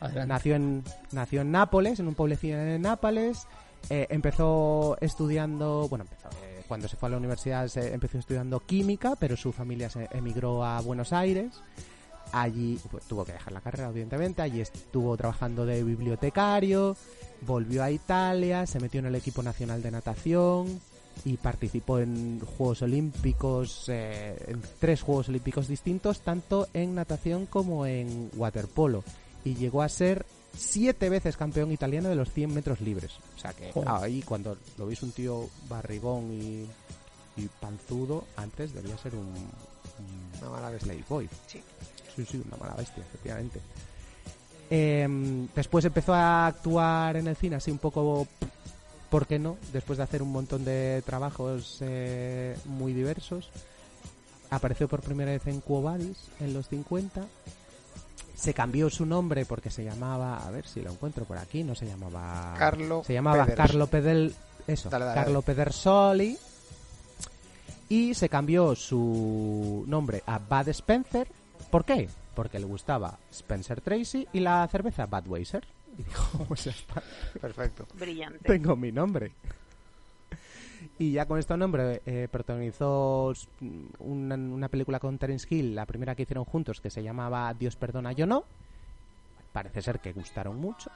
Adelante. 0.00 0.28
nació 0.28 0.54
en, 0.54 0.84
nació 1.10 1.40
en 1.40 1.50
Nápoles, 1.50 1.98
en 1.98 2.06
un 2.06 2.14
pueblecillo 2.14 2.56
en 2.58 2.80
Nápoles. 2.80 3.46
eh, 3.90 4.06
empezó 4.10 4.96
estudiando, 5.00 5.88
bueno, 5.88 6.04
empezó, 6.04 6.28
eh, 6.44 6.62
cuando 6.68 6.86
se 6.86 6.96
fue 6.96 7.08
a 7.08 7.10
la 7.10 7.16
universidad 7.18 7.66
se 7.66 7.92
empezó 7.92 8.18
estudiando 8.18 8.60
química, 8.60 9.16
pero 9.16 9.36
su 9.36 9.52
familia 9.52 9.90
se 9.90 10.08
emigró 10.12 10.64
a 10.64 10.80
Buenos 10.80 11.12
Aires. 11.12 11.52
Allí 12.30 12.78
pues, 12.88 13.04
tuvo 13.04 13.24
que 13.24 13.32
dejar 13.32 13.52
la 13.52 13.60
carrera, 13.60 13.88
evidentemente. 13.88 14.40
Allí 14.42 14.60
estuvo 14.60 15.16
trabajando 15.16 15.66
de 15.66 15.82
bibliotecario. 15.82 16.96
Volvió 17.40 17.82
a 17.82 17.90
Italia, 17.90 18.64
se 18.66 18.78
metió 18.78 19.00
en 19.00 19.06
el 19.06 19.16
equipo 19.16 19.42
nacional 19.42 19.82
de 19.82 19.90
natación 19.90 20.80
y 21.24 21.36
participó 21.36 21.98
en 21.98 22.40
Juegos 22.40 22.82
Olímpicos, 22.82 23.84
eh, 23.88 24.36
en 24.48 24.62
tres 24.80 25.02
Juegos 25.02 25.28
Olímpicos 25.28 25.68
distintos, 25.68 26.20
tanto 26.20 26.68
en 26.72 26.94
natación 26.94 27.46
como 27.46 27.86
en 27.86 28.30
waterpolo. 28.36 29.04
Y 29.44 29.54
llegó 29.54 29.82
a 29.82 29.88
ser 29.88 30.24
siete 30.56 31.08
veces 31.08 31.36
campeón 31.36 31.72
italiano 31.72 32.08
de 32.08 32.14
los 32.14 32.30
100 32.32 32.52
metros 32.54 32.80
libres. 32.80 33.12
O 33.36 33.38
sea 33.40 33.52
que 33.52 33.72
ahí 33.86 34.22
cuando 34.22 34.56
lo 34.78 34.86
veis 34.86 35.02
un 35.02 35.12
tío 35.12 35.48
barrigón 35.68 36.30
y, 36.32 36.66
y 37.40 37.48
panzudo, 37.60 38.24
antes 38.36 38.72
debía 38.74 38.96
ser 38.98 39.14
un, 39.14 39.26
un 39.28 40.38
Una 40.40 40.50
mala 40.50 40.70
bestia. 40.70 40.92
playboy. 40.92 41.28
Sí. 41.46 41.62
Sí, 42.14 42.24
sí, 42.30 42.42
una 42.46 42.56
mala 42.58 42.74
bestia, 42.74 43.02
efectivamente. 43.02 43.60
Em, 44.70 45.48
después 45.54 45.84
empezó 45.84 46.14
a 46.14 46.46
actuar 46.46 47.16
en 47.16 47.26
el 47.28 47.36
cine 47.36 47.56
así 47.56 47.70
un 47.70 47.78
poco, 47.78 48.26
¿por 49.12 49.26
qué 49.28 49.38
no? 49.38 49.58
Después 49.72 49.98
de 49.98 50.02
hacer 50.02 50.22
un 50.22 50.32
montón 50.32 50.64
de 50.64 51.02
trabajos 51.06 51.76
eh, 51.82 52.56
muy 52.64 52.92
diversos. 52.94 53.48
Apareció 54.50 54.88
por 54.88 55.02
primera 55.02 55.30
vez 55.30 55.46
en 55.46 55.60
Quo 55.60 55.82
Vadis 55.82 56.16
en 56.40 56.52
los 56.54 56.66
50. 56.68 57.24
Se 58.34 58.54
cambió 58.54 58.90
su 58.90 59.06
nombre 59.06 59.44
porque 59.44 59.70
se 59.70 59.84
llamaba, 59.84 60.38
a 60.38 60.50
ver 60.50 60.66
si 60.66 60.80
lo 60.80 60.90
encuentro 60.90 61.24
por 61.26 61.38
aquí, 61.38 61.62
no 61.62 61.74
se 61.76 61.86
llamaba... 61.86 62.54
Carlo 62.58 63.04
Se 63.06 63.12
llamaba 63.12 63.46
Peders- 63.46 63.54
Carlo 63.56 63.86
Pedel... 63.86 64.34
Eso, 64.66 64.90
Dale, 64.90 65.04
dale, 65.04 65.20
Carlo 65.20 65.42
Pedersoli. 65.42 66.36
Y 67.88 68.14
se 68.14 68.28
cambió 68.28 68.74
su 68.74 69.84
nombre 69.86 70.22
a 70.26 70.38
Bud 70.38 70.68
Spencer. 70.68 71.28
¿Por 71.70 71.84
qué? 71.84 72.08
Porque 72.34 72.58
le 72.58 72.64
gustaba 72.64 73.18
Spencer 73.30 73.80
Tracy 73.82 74.26
y 74.32 74.40
la 74.40 74.66
cerveza 74.68 75.06
Budweiser. 75.06 75.64
Y 75.98 76.02
dijo, 76.02 76.44
pues 76.48 76.64
ya 76.64 76.70
está. 76.70 77.02
Perfecto. 77.40 77.86
Brillante. 77.98 78.38
Tengo 78.40 78.76
mi 78.76 78.92
nombre. 78.92 79.32
Y 80.98 81.12
ya 81.12 81.26
con 81.26 81.38
este 81.38 81.56
nombre 81.56 82.02
eh, 82.06 82.28
protagonizó 82.30 83.32
una, 84.00 84.34
una 84.34 84.68
película 84.68 84.98
con 84.98 85.16
Terence 85.18 85.46
Hill, 85.48 85.74
la 85.74 85.86
primera 85.86 86.14
que 86.14 86.22
hicieron 86.22 86.44
juntos, 86.44 86.80
que 86.80 86.90
se 86.90 87.02
llamaba 87.02 87.52
Dios 87.54 87.76
perdona, 87.76 88.12
yo 88.12 88.26
no. 88.26 88.44
Parece 89.52 89.80
ser 89.82 90.00
que 90.00 90.12
gustaron 90.12 90.56
mucho. 90.58 90.90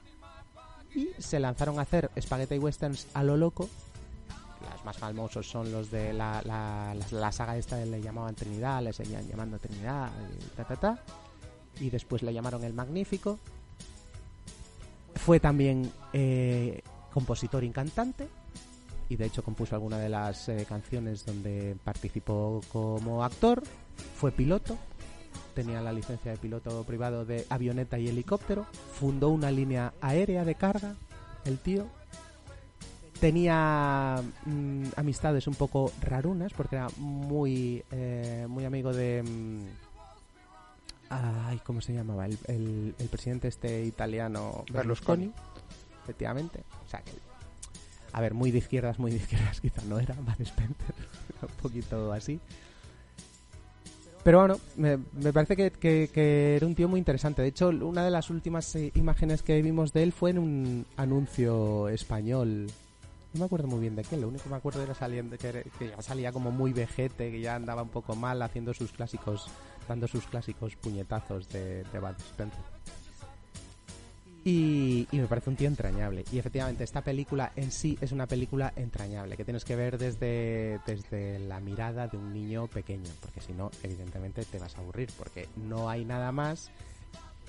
Y 0.95 1.11
se 1.19 1.39
lanzaron 1.39 1.79
a 1.79 1.83
hacer 1.83 2.11
spaghetti 2.21 2.59
westerns 2.59 3.07
a 3.15 3.23
lo 3.23 3.37
loco. 3.37 3.69
Los 4.73 4.85
más 4.85 4.97
famosos 4.97 5.49
son 5.49 5.71
los 5.71 5.91
de 5.91 6.13
la, 6.13 6.43
la, 6.45 6.95
la- 6.95 7.19
la 7.21 7.33
saga 7.33 7.57
esta 7.57 7.77
le 7.85 8.01
llamaban 8.01 8.35
Trinidad, 8.35 8.83
le 8.83 8.93
seguían 8.93 9.27
llamando 9.29 9.59
Trinidad, 9.59 10.11
y 10.41 10.57
ta 10.57 10.65
ta 10.65 10.77
ta. 10.77 10.99
Y 11.79 11.91
después 11.91 12.23
le 12.23 12.33
llamaron 12.33 12.65
El 12.65 12.73
Magnífico. 12.73 13.39
Fue 15.17 15.41
también 15.41 15.91
eh, 16.13 16.83
compositor 17.13 17.65
y 17.65 17.71
cantante. 17.71 18.29
Y 19.09 19.17
de 19.17 19.27
hecho 19.27 19.43
compuso 19.43 19.75
alguna 19.75 19.99
de 19.99 20.09
las 20.09 20.49
eh, 20.49 20.67
canciones 20.69 21.25
donde 21.25 21.77
participó 21.85 22.61
como 22.73 23.25
actor. 23.25 23.63
Fue 24.17 24.33
piloto. 24.33 24.77
Tenía 25.55 25.81
la 25.81 25.93
licencia 25.93 26.33
de 26.33 26.39
piloto 26.39 26.85
privado 26.85 27.25
de 27.25 27.47
avioneta 27.49 27.99
y 27.99 28.09
helicóptero. 28.09 28.67
Fundó 28.99 29.31
una 29.31 29.51
línea 29.51 29.95
aérea 30.01 30.45
de 30.45 30.55
carga. 30.55 30.95
El 31.45 31.59
tío. 31.59 31.87
Tenía 33.21 34.23
mm, 34.45 34.85
amistades 34.97 35.47
un 35.47 35.55
poco 35.55 35.91
rarunas 36.03 36.53
porque 36.53 36.77
era 36.77 36.89
muy, 36.99 37.83
eh, 37.91 38.47
muy 38.49 38.65
amigo 38.65 38.93
de... 38.93 39.23
mm, 39.23 39.86
Ay, 41.09 41.61
¿cómo 41.65 41.81
se 41.81 41.93
llamaba? 41.95 42.27
El, 42.27 42.39
el- 42.49 42.95
el 42.99 43.09
presidente 43.09 43.49
este 43.49 43.85
italiano 43.85 44.65
Berlusconi. 44.73 45.31
Efectivamente. 46.03 46.65
O 46.85 46.89
sea 46.89 47.01
que... 47.03 47.13
A 48.13 48.21
ver, 48.21 48.35
muy 48.35 48.51
de 48.51 48.59
izquierdas, 48.59 48.99
muy 48.99 49.11
de 49.11 49.19
izquierdas 49.19 49.61
quizá 49.63 49.83
no 49.83 49.99
era. 50.01 50.15
Bud 50.15 50.41
Spencer. 50.41 50.95
Un 51.43 51.49
poquito 51.63 52.13
así. 52.13 52.41
Pero 54.25 54.41
bueno, 54.41 54.59
me, 54.77 54.99
me 55.13 55.33
parece 55.33 55.55
que, 55.57 55.71
que- 55.71 56.11
que 56.13 56.57
era 56.57 56.67
un 56.67 56.75
tío 56.75 56.89
muy 56.89 56.99
interesante. 56.99 57.43
De 57.43 57.49
hecho, 57.49 57.69
una 57.69 58.05
de 58.05 58.11
las 58.11 58.29
últimas 58.31 58.75
eh, 58.75 58.91
imágenes 58.97 59.43
que 59.43 59.61
vimos 59.63 59.93
de 59.93 60.03
él 60.03 60.13
fue 60.13 60.31
en 60.31 60.39
un 60.39 60.87
anuncio 60.97 61.89
español. 61.89 62.67
No 63.35 63.41
me 63.41 63.45
acuerdo 63.47 63.69
muy 63.69 63.79
bien 63.81 63.95
de 63.95 64.03
qué. 64.03 64.17
Lo 64.17 64.27
único 64.29 64.45
que 64.45 64.51
me 64.51 64.57
acuerdo 64.57 64.83
era 64.83 64.95
saliendo, 64.95 65.37
que, 65.39 65.65
que 65.79 65.91
ya 65.91 66.03
salía 66.03 66.33
como 66.33 66.51
muy 66.51 66.73
vejete, 66.73 67.31
que 67.31 67.41
ya 67.41 67.55
andaba 67.55 67.83
un 67.83 67.91
poco 67.91 68.17
mal 68.17 68.41
haciendo 68.43 68.75
sus 68.75 68.91
clásicos, 68.93 69.47
dando 69.87 70.09
sus 70.09 70.27
clásicos 70.27 70.77
puñetazos 70.77 71.49
de, 71.49 71.85
de 71.85 71.99
Bud 71.99 72.17
Spencer. 72.19 72.65
Y, 74.45 75.09
y 75.11 75.19
me 75.19 75.27
parece 75.27 75.51
un 75.51 75.57
tío 75.57 75.67
entrañable. 75.67 76.25
Y 76.31 76.39
efectivamente, 76.39 76.85
esta 76.85 77.03
película 77.03 77.51
en 77.57 77.73
sí 77.73 77.99
es 78.01 78.13
una 78.13 78.29
película 78.29 78.73
entrañable, 78.77 79.37
que 79.37 79.45
tienes 79.45 79.65
que 79.65 79.75
ver 79.75 79.99
desde, 79.99 80.79
desde 80.87 81.41
la 81.41 81.59
mirada 81.59 82.07
de 82.07 82.17
un 82.17 82.33
niño 82.33 82.69
pequeño, 82.69 83.11
porque 83.21 83.41
si 83.41 83.53
no, 83.53 83.73
evidentemente 83.83 84.45
te 84.45 84.61
vas 84.61 84.77
a 84.77 84.83
aburrir, 84.83 85.11
porque 85.19 85.49
no 85.57 85.91
hay 85.91 86.05
nada 86.05 86.31
más 86.31 86.71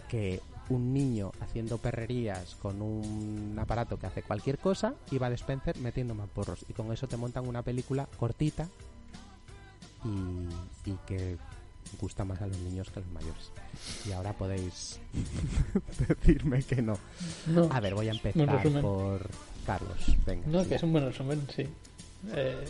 que 0.10 0.42
un 0.70 0.94
niño 0.94 1.32
haciendo 1.40 1.78
perrerías 1.78 2.56
con 2.56 2.82
un 2.82 3.56
aparato 3.60 4.00
que 4.00 4.08
hace 4.08 4.24
cualquier 4.24 4.58
cosa 4.58 4.96
y 5.12 5.18
va 5.18 5.30
de 5.30 5.36
Spencer 5.36 5.78
metiendo 5.78 6.16
más 6.16 6.30
porros. 6.30 6.66
Y 6.68 6.74
con 6.74 6.92
eso 6.92 7.08
te 7.08 7.18
montan 7.18 7.48
una 7.48 7.62
película 7.62 8.08
cortita 8.18 8.68
y, 10.04 10.90
y 10.90 10.98
que 11.06 11.38
gusta 12.00 12.24
más 12.26 12.42
a 12.42 12.48
los 12.48 12.58
niños 12.58 12.90
que 12.90 13.00
a 13.00 13.02
los 13.02 13.12
mayores. 13.12 13.52
Y 14.08 14.12
ahora 14.12 14.34
podéis 14.34 15.00
decirme 16.08 16.64
que 16.64 16.82
no. 16.82 16.98
No. 17.48 17.70
A 17.72 17.80
ver, 17.80 17.96
voy 17.96 18.08
a 18.08 18.12
empezar 18.12 18.82
por 18.82 19.28
Carlos. 19.66 20.16
Venga. 20.26 20.48
No, 20.48 20.64
sí. 20.64 20.70
que 20.70 20.76
es 20.76 20.84
un 20.84 20.92
buen 20.92 21.06
resumen, 21.06 21.48
sí. 21.56 21.68
Eh, 22.34 22.66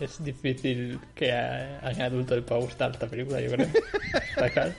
es 0.00 0.22
difícil 0.24 0.98
que 1.14 1.32
a 1.32 1.78
a 1.78 1.88
alguien 1.88 2.06
adulto 2.06 2.34
le 2.34 2.42
pueda 2.42 2.60
gustar 2.60 2.90
esta 2.90 3.06
película, 3.06 3.40
yo 3.40 3.50
creo. 3.50 3.68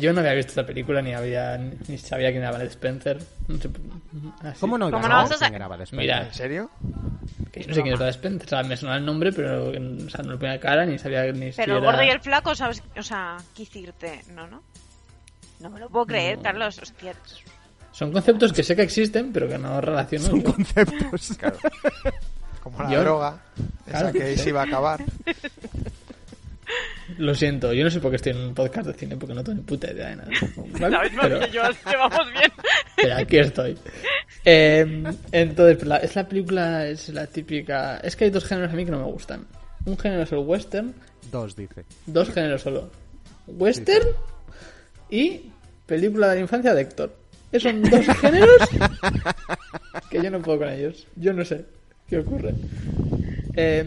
Yo 0.00 0.12
no 0.12 0.20
había 0.20 0.32
visto 0.32 0.50
esta 0.50 0.64
película, 0.66 1.02
ni 1.02 1.12
había 1.12 1.58
ni 1.58 1.98
sabía 1.98 2.30
quién 2.30 2.42
era 2.42 2.52
Bud 2.52 2.62
Spencer. 2.62 3.18
No 3.48 3.58
sé, 3.58 3.68
así. 4.40 4.60
¿Cómo 4.60 4.78
no? 4.78 4.90
¿Cómo 4.90 5.06
no 5.06 5.16
vas 5.16 5.32
a 5.32 5.36
quién 5.36 5.54
era 5.54 5.68
Bud 5.68 5.80
Spencer? 5.82 5.98
Mira, 5.98 6.26
¿En 6.26 6.34
serio? 6.34 6.70
Que 7.52 7.60
yo 7.62 7.68
no 7.68 7.74
sé 7.74 7.82
quién 7.82 7.94
es 7.94 8.00
Bud 8.00 8.08
Spencer. 8.08 8.46
O 8.46 8.48
sea, 8.48 8.62
me 8.62 8.76
sonaba 8.76 8.98
el 8.98 9.04
nombre, 9.06 9.32
pero 9.32 9.68
o 9.70 10.10
sea, 10.10 10.22
no 10.24 10.32
le 10.32 10.38
ponía 10.38 10.58
cara, 10.60 10.84
ni 10.86 10.98
sabía 10.98 11.24
ni 11.32 11.50
Pero 11.52 11.76
el 11.78 11.84
gordo 11.84 12.02
y 12.02 12.08
el 12.08 12.20
flaco, 12.20 12.54
¿sabes? 12.54 12.82
O 12.96 13.02
sea, 13.02 13.36
qué 13.54 13.62
decirte, 13.64 14.22
no, 14.34 14.46
no. 14.46 14.62
No 15.60 15.70
me 15.70 15.78
lo 15.80 15.88
puedo 15.88 16.06
creer, 16.06 16.38
No. 16.38 16.42
Carlos, 16.42 16.78
hostia. 16.82 17.14
Son 17.92 18.10
conceptos 18.10 18.52
que 18.52 18.62
sé 18.62 18.74
que 18.74 18.82
existen, 18.82 19.32
pero 19.32 19.48
que 19.48 19.58
no 19.58 19.80
relaciono. 19.80 20.26
Son 20.26 20.42
yo. 20.42 20.52
conceptos. 20.54 21.36
Claro. 21.38 21.58
Como 22.62 22.82
la 22.82 22.90
Yo- 22.90 23.00
droga, 23.00 23.38
esa 23.86 23.98
Claro, 23.98 24.12
que 24.12 24.36
sí. 24.36 24.42
se 24.44 24.48
iba 24.50 24.60
a 24.62 24.64
acabar. 24.64 25.04
Lo 27.18 27.34
siento, 27.34 27.72
yo 27.72 27.84
no 27.84 27.90
sé 27.90 28.00
por 28.00 28.10
qué 28.10 28.16
estoy 28.16 28.32
en 28.32 28.38
un 28.38 28.54
podcast 28.54 28.86
de 28.88 28.94
cine, 28.94 29.16
porque 29.16 29.34
no 29.34 29.42
tengo 29.44 29.56
ni 29.58 29.64
puta 29.64 29.90
idea 29.92 30.08
de 30.10 30.16
nada. 30.16 30.30
¿vale? 30.80 30.96
Sabes 30.96 31.12
más 31.14 31.26
Pero- 31.26 31.40
que 31.40 31.50
yo, 31.50 31.62
así 31.62 31.78
que 31.90 31.96
vamos 31.96 32.32
bien. 32.32 32.52
Pero 32.96 33.14
aquí 33.16 33.36
estoy. 33.38 33.78
Eh, 34.44 35.04
entonces, 35.32 35.86
la- 35.86 35.96
es 35.98 36.14
la 36.16 36.28
película, 36.28 36.86
es 36.86 37.08
la 37.10 37.26
típica. 37.26 37.98
Es 37.98 38.16
que 38.16 38.24
hay 38.24 38.30
dos 38.30 38.44
géneros 38.44 38.72
a 38.72 38.76
mí 38.76 38.84
que 38.84 38.90
no 38.90 38.98
me 38.98 39.10
gustan. 39.12 39.46
Un 39.84 39.98
género 39.98 40.22
es 40.22 40.32
el 40.32 40.38
western, 40.38 40.94
Dos, 41.30 41.56
dice. 41.56 41.84
dos 42.06 42.30
géneros 42.30 42.62
solo. 42.62 42.90
Western 43.46 44.08
y 45.10 45.50
película 45.86 46.28
de 46.28 46.34
la 46.36 46.40
infancia 46.42 46.74
de 46.74 46.82
Héctor. 46.82 47.16
Esos 47.50 47.70
son 47.72 47.82
dos 47.82 48.06
géneros 48.20 48.56
que 50.10 50.22
yo 50.22 50.30
no 50.30 50.40
puedo 50.40 50.58
con 50.60 50.68
ellos. 50.68 51.06
Yo 51.16 51.32
no 51.32 51.44
sé 51.44 51.64
qué 52.08 52.18
ocurre. 52.18 52.54
Eh, 53.54 53.84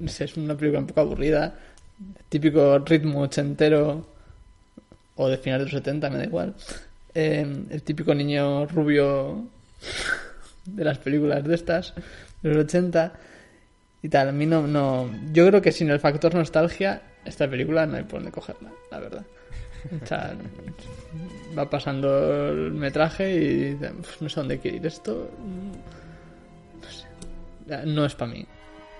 no 0.00 0.08
sé, 0.08 0.24
es 0.24 0.36
una 0.36 0.56
película 0.56 0.80
un 0.80 0.86
poco 0.86 1.00
aburrida. 1.00 1.54
Típico 2.28 2.78
ritmo 2.78 3.20
ochentero 3.22 4.06
o 5.16 5.28
de 5.28 5.36
finales 5.38 5.66
de 5.66 5.72
los 5.72 5.80
70, 5.82 6.10
me 6.10 6.18
da 6.18 6.24
igual. 6.24 6.54
Eh, 7.14 7.64
el 7.70 7.82
típico 7.82 8.14
niño 8.14 8.66
rubio 8.66 9.44
de 10.64 10.84
las 10.84 10.98
películas 10.98 11.44
de 11.44 11.54
estas, 11.54 11.92
de 12.42 12.48
los 12.48 12.64
80 12.64 13.12
y 14.02 14.08
tal. 14.08 14.28
A 14.28 14.32
mí 14.32 14.46
no, 14.46 14.66
no. 14.66 15.10
Yo 15.32 15.46
creo 15.48 15.60
que 15.60 15.72
sin 15.72 15.90
el 15.90 16.00
factor 16.00 16.34
nostalgia, 16.34 17.02
esta 17.24 17.48
película 17.48 17.84
no 17.86 17.96
hay 17.98 18.04
por 18.04 18.20
dónde 18.20 18.32
cogerla, 18.32 18.70
la 18.90 18.98
verdad. 18.98 19.24
O 20.02 20.06
sea, 20.06 20.34
va 21.58 21.68
pasando 21.68 22.48
el 22.50 22.72
metraje 22.72 23.34
y 23.34 23.74
"Uf, 23.74 24.22
no 24.22 24.28
sé 24.28 24.40
dónde 24.40 24.58
quiere 24.58 24.76
ir 24.78 24.86
esto. 24.86 25.28
No 26.80 26.88
sé. 26.88 27.86
No 27.86 28.04
es 28.06 28.14
para 28.14 28.32
mí. 28.32 28.46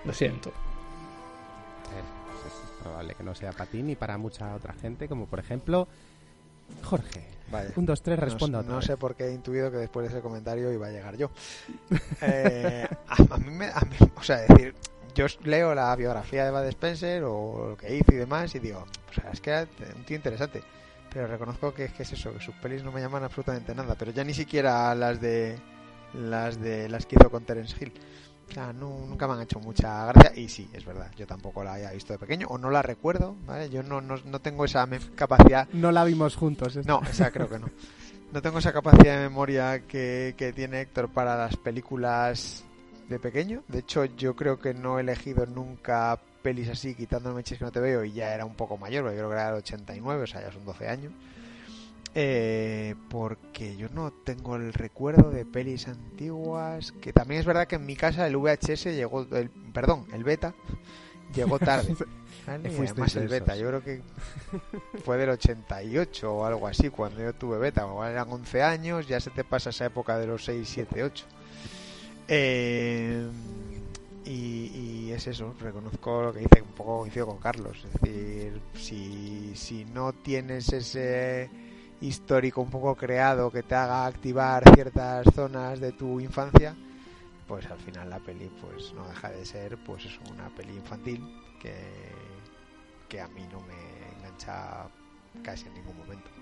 Lo 0.05 0.13
siento. 0.13 0.51
Probable 2.83 3.15
que 3.15 3.23
no 3.23 3.33
sea 3.33 3.51
para 3.51 3.65
ti 3.65 3.81
ni 3.81 3.95
para 3.95 4.17
mucha 4.17 4.53
otra 4.55 4.73
gente, 4.73 5.07
como 5.07 5.25
por 5.25 5.39
ejemplo 5.39 5.87
Jorge. 6.83 7.25
Vale. 7.51 7.71
Un, 7.75 7.85
dos, 7.85 8.01
tres, 8.01 8.17
No 8.17 8.25
responda 8.25 8.63
No, 8.63 8.77
vez. 8.77 8.85
sé 8.85 8.97
por 8.97 9.15
qué 9.15 9.25
he 9.27 9.33
intuido 9.33 9.69
que 9.71 9.77
después 9.77 10.07
de 10.07 10.13
ese 10.13 10.21
comentario 10.23 10.71
iba 10.71 10.87
a 10.87 10.91
llegar 10.91 11.15
yo. 11.17 11.29
Eh, 12.21 12.87
a, 13.07 13.33
a 13.35 13.37
mí 13.37 13.51
me, 13.51 13.65
a 13.67 13.81
mí- 13.81 14.09
o 14.15 14.23
sea, 14.23 14.37
decir, 14.37 14.73
yo 15.13 15.25
leo 15.43 15.75
la 15.75 15.95
biografía 15.95 16.45
de 16.45 16.51
Bud 16.51 16.67
Spencer 16.69 17.23
o 17.25 17.69
lo 17.71 17.77
que 17.77 17.95
hizo 17.95 18.13
y 18.13 18.15
demás 18.15 18.55
y 18.55 18.59
digo, 18.59 18.85
o 19.09 19.13
sea, 19.13 19.29
es 19.31 19.41
que 19.41 19.49
era 19.51 19.67
un 19.95 20.03
tío 20.05 20.15
interesante. 20.17 20.63
Pero 21.13 21.27
reconozco 21.27 21.73
que, 21.73 21.89
que 21.89 22.03
es 22.03 22.11
eso, 22.13 22.33
que 22.33 22.39
sus 22.39 22.55
pelis 22.55 22.83
no 22.83 22.91
me 22.91 22.99
llaman 23.01 23.23
absolutamente 23.23 23.75
nada. 23.75 23.93
Pero 23.95 24.11
ya 24.11 24.23
ni 24.23 24.33
siquiera 24.33 24.95
las 24.95 25.21
de 25.21 25.59
las 26.15 26.59
de 26.59 26.89
las 26.89 27.05
que 27.05 27.15
hizo 27.19 27.29
con 27.29 27.43
Terence 27.45 27.75
Hill. 27.79 27.93
O 28.49 28.53
sea, 28.53 28.71
nu- 28.73 29.07
nunca 29.07 29.27
me 29.27 29.33
han 29.33 29.41
hecho 29.41 29.59
mucha 29.59 30.05
gracia. 30.07 30.31
Y 30.39 30.47
sí, 30.49 30.69
es 30.73 30.85
verdad, 30.85 31.09
yo 31.17 31.25
tampoco 31.25 31.63
la 31.63 31.73
haya 31.73 31.91
visto 31.91 32.13
de 32.13 32.19
pequeño 32.19 32.47
o 32.49 32.57
no 32.57 32.69
la 32.69 32.81
recuerdo, 32.81 33.35
¿vale? 33.45 33.69
Yo 33.69 33.81
no, 33.83 34.01
no, 34.01 34.15
no 34.25 34.39
tengo 34.39 34.65
esa 34.65 34.87
capacidad 35.15 35.67
No 35.73 35.91
la 35.91 36.03
vimos 36.03 36.35
juntos. 36.35 36.75
esta. 36.75 36.91
no, 36.91 37.01
esa 37.09 37.31
creo 37.31 37.49
que 37.49 37.59
no. 37.59 37.67
No 38.31 38.41
tengo 38.41 38.59
esa 38.59 38.73
capacidad 38.73 39.15
de 39.17 39.21
memoria 39.29 39.87
que, 39.87 40.33
que 40.37 40.53
tiene 40.53 40.81
Héctor 40.81 41.09
para 41.09 41.35
las 41.37 41.55
películas 41.57 42.63
de 43.09 43.19
pequeño. 43.19 43.63
De 43.67 43.79
hecho, 43.79 44.05
yo 44.05 44.35
creo 44.35 44.59
que 44.59 44.73
no 44.73 44.97
he 44.97 45.01
elegido 45.01 45.45
nunca 45.45 46.19
pelis 46.41 46.67
así, 46.69 46.93
quitándome 46.95 47.35
Meches 47.37 47.57
que 47.59 47.63
no 47.65 47.71
te 47.71 47.79
veo, 47.79 48.03
y 48.03 48.11
ya 48.13 48.33
era 48.33 48.43
un 48.45 48.55
poco 48.55 48.77
mayor, 48.77 49.03
porque 49.03 49.17
creo 49.17 49.29
que 49.29 49.35
era 49.35 49.45
del 49.47 49.55
89, 49.59 50.23
o 50.23 50.27
sea, 50.27 50.41
ya 50.41 50.51
son 50.51 50.65
12 50.65 50.87
años. 50.89 51.13
Eh, 52.15 52.93
porque 53.09 53.75
yo 53.75 53.89
no 53.89 54.11
tengo 54.11 54.55
el 54.55 54.71
recuerdo 54.73 55.31
de 55.31 55.45
pelis 55.45 55.87
antiguas. 55.87 56.91
Que 57.01 57.11
también 57.11 57.39
es 57.39 57.45
verdad 57.45 57.67
que 57.67 57.75
en 57.75 57.85
mi 57.85 57.95
casa 57.95 58.27
el 58.27 58.37
VHS 58.37 58.85
llegó, 58.85 59.25
el, 59.31 59.49
perdón, 59.49 60.05
el 60.13 60.23
beta 60.23 60.53
llegó 61.35 61.57
tarde. 61.57 61.95
¿vale? 62.45 62.69
Y 62.69 62.71
Fuisteis 62.71 62.91
además 62.91 63.15
el 63.15 63.27
beta, 63.27 63.55
yo 63.55 63.67
creo 63.67 63.83
que 63.83 64.01
fue 65.03 65.17
del 65.17 65.31
88 65.31 66.33
o 66.33 66.45
algo 66.45 66.67
así 66.67 66.89
cuando 66.89 67.21
yo 67.21 67.33
tuve 67.33 67.57
beta. 67.57 67.85
O 67.87 68.05
eran 68.05 68.31
11 68.31 68.61
años, 68.61 69.07
ya 69.07 69.19
se 69.19 69.31
te 69.31 69.43
pasa 69.43 69.71
esa 69.71 69.85
época 69.85 70.19
de 70.19 70.27
los 70.27 70.45
6, 70.45 70.69
7, 70.71 71.03
8. 71.03 71.25
Eh, 72.27 73.27
y, 74.25 74.31
y 74.31 75.11
es 75.11 75.27
eso, 75.27 75.53
reconozco 75.59 76.23
lo 76.23 76.33
que 76.33 76.39
dice, 76.39 76.61
un 76.61 76.73
poco 76.75 76.99
coincido 76.99 77.25
con 77.25 77.39
Carlos. 77.39 77.83
Es 77.85 78.01
decir, 78.01 78.61
si, 78.75 79.51
si 79.55 79.83
no 79.85 80.13
tienes 80.13 80.71
ese 80.71 81.49
histórico 82.03 82.61
un 82.61 82.69
poco 82.69 82.95
creado 82.95 83.49
que 83.49 83.63
te 83.63 83.75
haga 83.75 84.05
activar 84.05 84.63
ciertas 84.75 85.25
zonas 85.33 85.79
de 85.79 85.93
tu 85.93 86.19
infancia, 86.19 86.75
pues 87.47 87.65
al 87.67 87.79
final 87.79 88.09
la 88.09 88.19
peli 88.19 88.51
pues 88.61 88.93
no 88.93 89.07
deja 89.07 89.29
de 89.29 89.45
ser 89.45 89.77
pues 89.85 90.05
es 90.05 90.19
una 90.29 90.49
peli 90.49 90.73
infantil 90.73 91.23
que, 91.61 91.73
que 93.07 93.21
a 93.21 93.27
mí 93.29 93.47
no 93.51 93.61
me 93.61 94.17
engancha 94.17 94.87
casi 95.43 95.67
en 95.67 95.75
ningún 95.75 95.97
momento. 95.97 96.32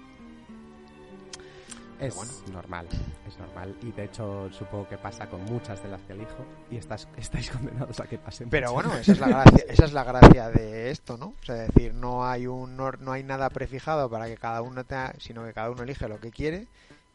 Es 2.01 2.43
normal, 2.51 2.87
es 3.27 3.37
normal. 3.37 3.75
Y 3.81 3.91
de 3.91 4.05
hecho, 4.05 4.49
supongo 4.51 4.87
que 4.89 4.97
pasa 4.97 5.27
con 5.29 5.43
muchas 5.45 5.81
de 5.83 5.89
las 5.89 6.01
que 6.01 6.13
elijo. 6.13 6.45
Y 6.69 6.77
estás, 6.77 7.07
estáis 7.17 7.49
condenados 7.51 7.99
a 7.99 8.05
que 8.07 8.17
pasen. 8.17 8.49
Pero 8.49 8.73
bueno, 8.73 8.93
esa 8.95 9.11
es 9.11 9.19
la 9.19 9.27
gracia, 9.27 9.65
esa 9.67 9.85
es 9.85 9.93
la 9.93 10.03
gracia 10.03 10.49
de 10.49 10.91
esto, 10.91 11.17
¿no? 11.17 11.27
O 11.27 11.45
sea, 11.45 11.63
es 11.65 11.73
decir, 11.73 11.93
no 11.93 12.25
hay 12.27 12.47
un 12.47 12.75
no, 12.75 12.91
no 12.93 13.11
hay 13.11 13.23
nada 13.23 13.49
prefijado 13.49 14.09
para 14.09 14.25
que 14.27 14.37
cada 14.37 14.61
uno 14.61 14.83
tenga, 14.83 15.13
sino 15.19 15.43
que 15.45 15.53
cada 15.53 15.69
uno 15.69 15.83
elige 15.83 16.07
lo 16.07 16.19
que 16.19 16.31
quiere. 16.31 16.67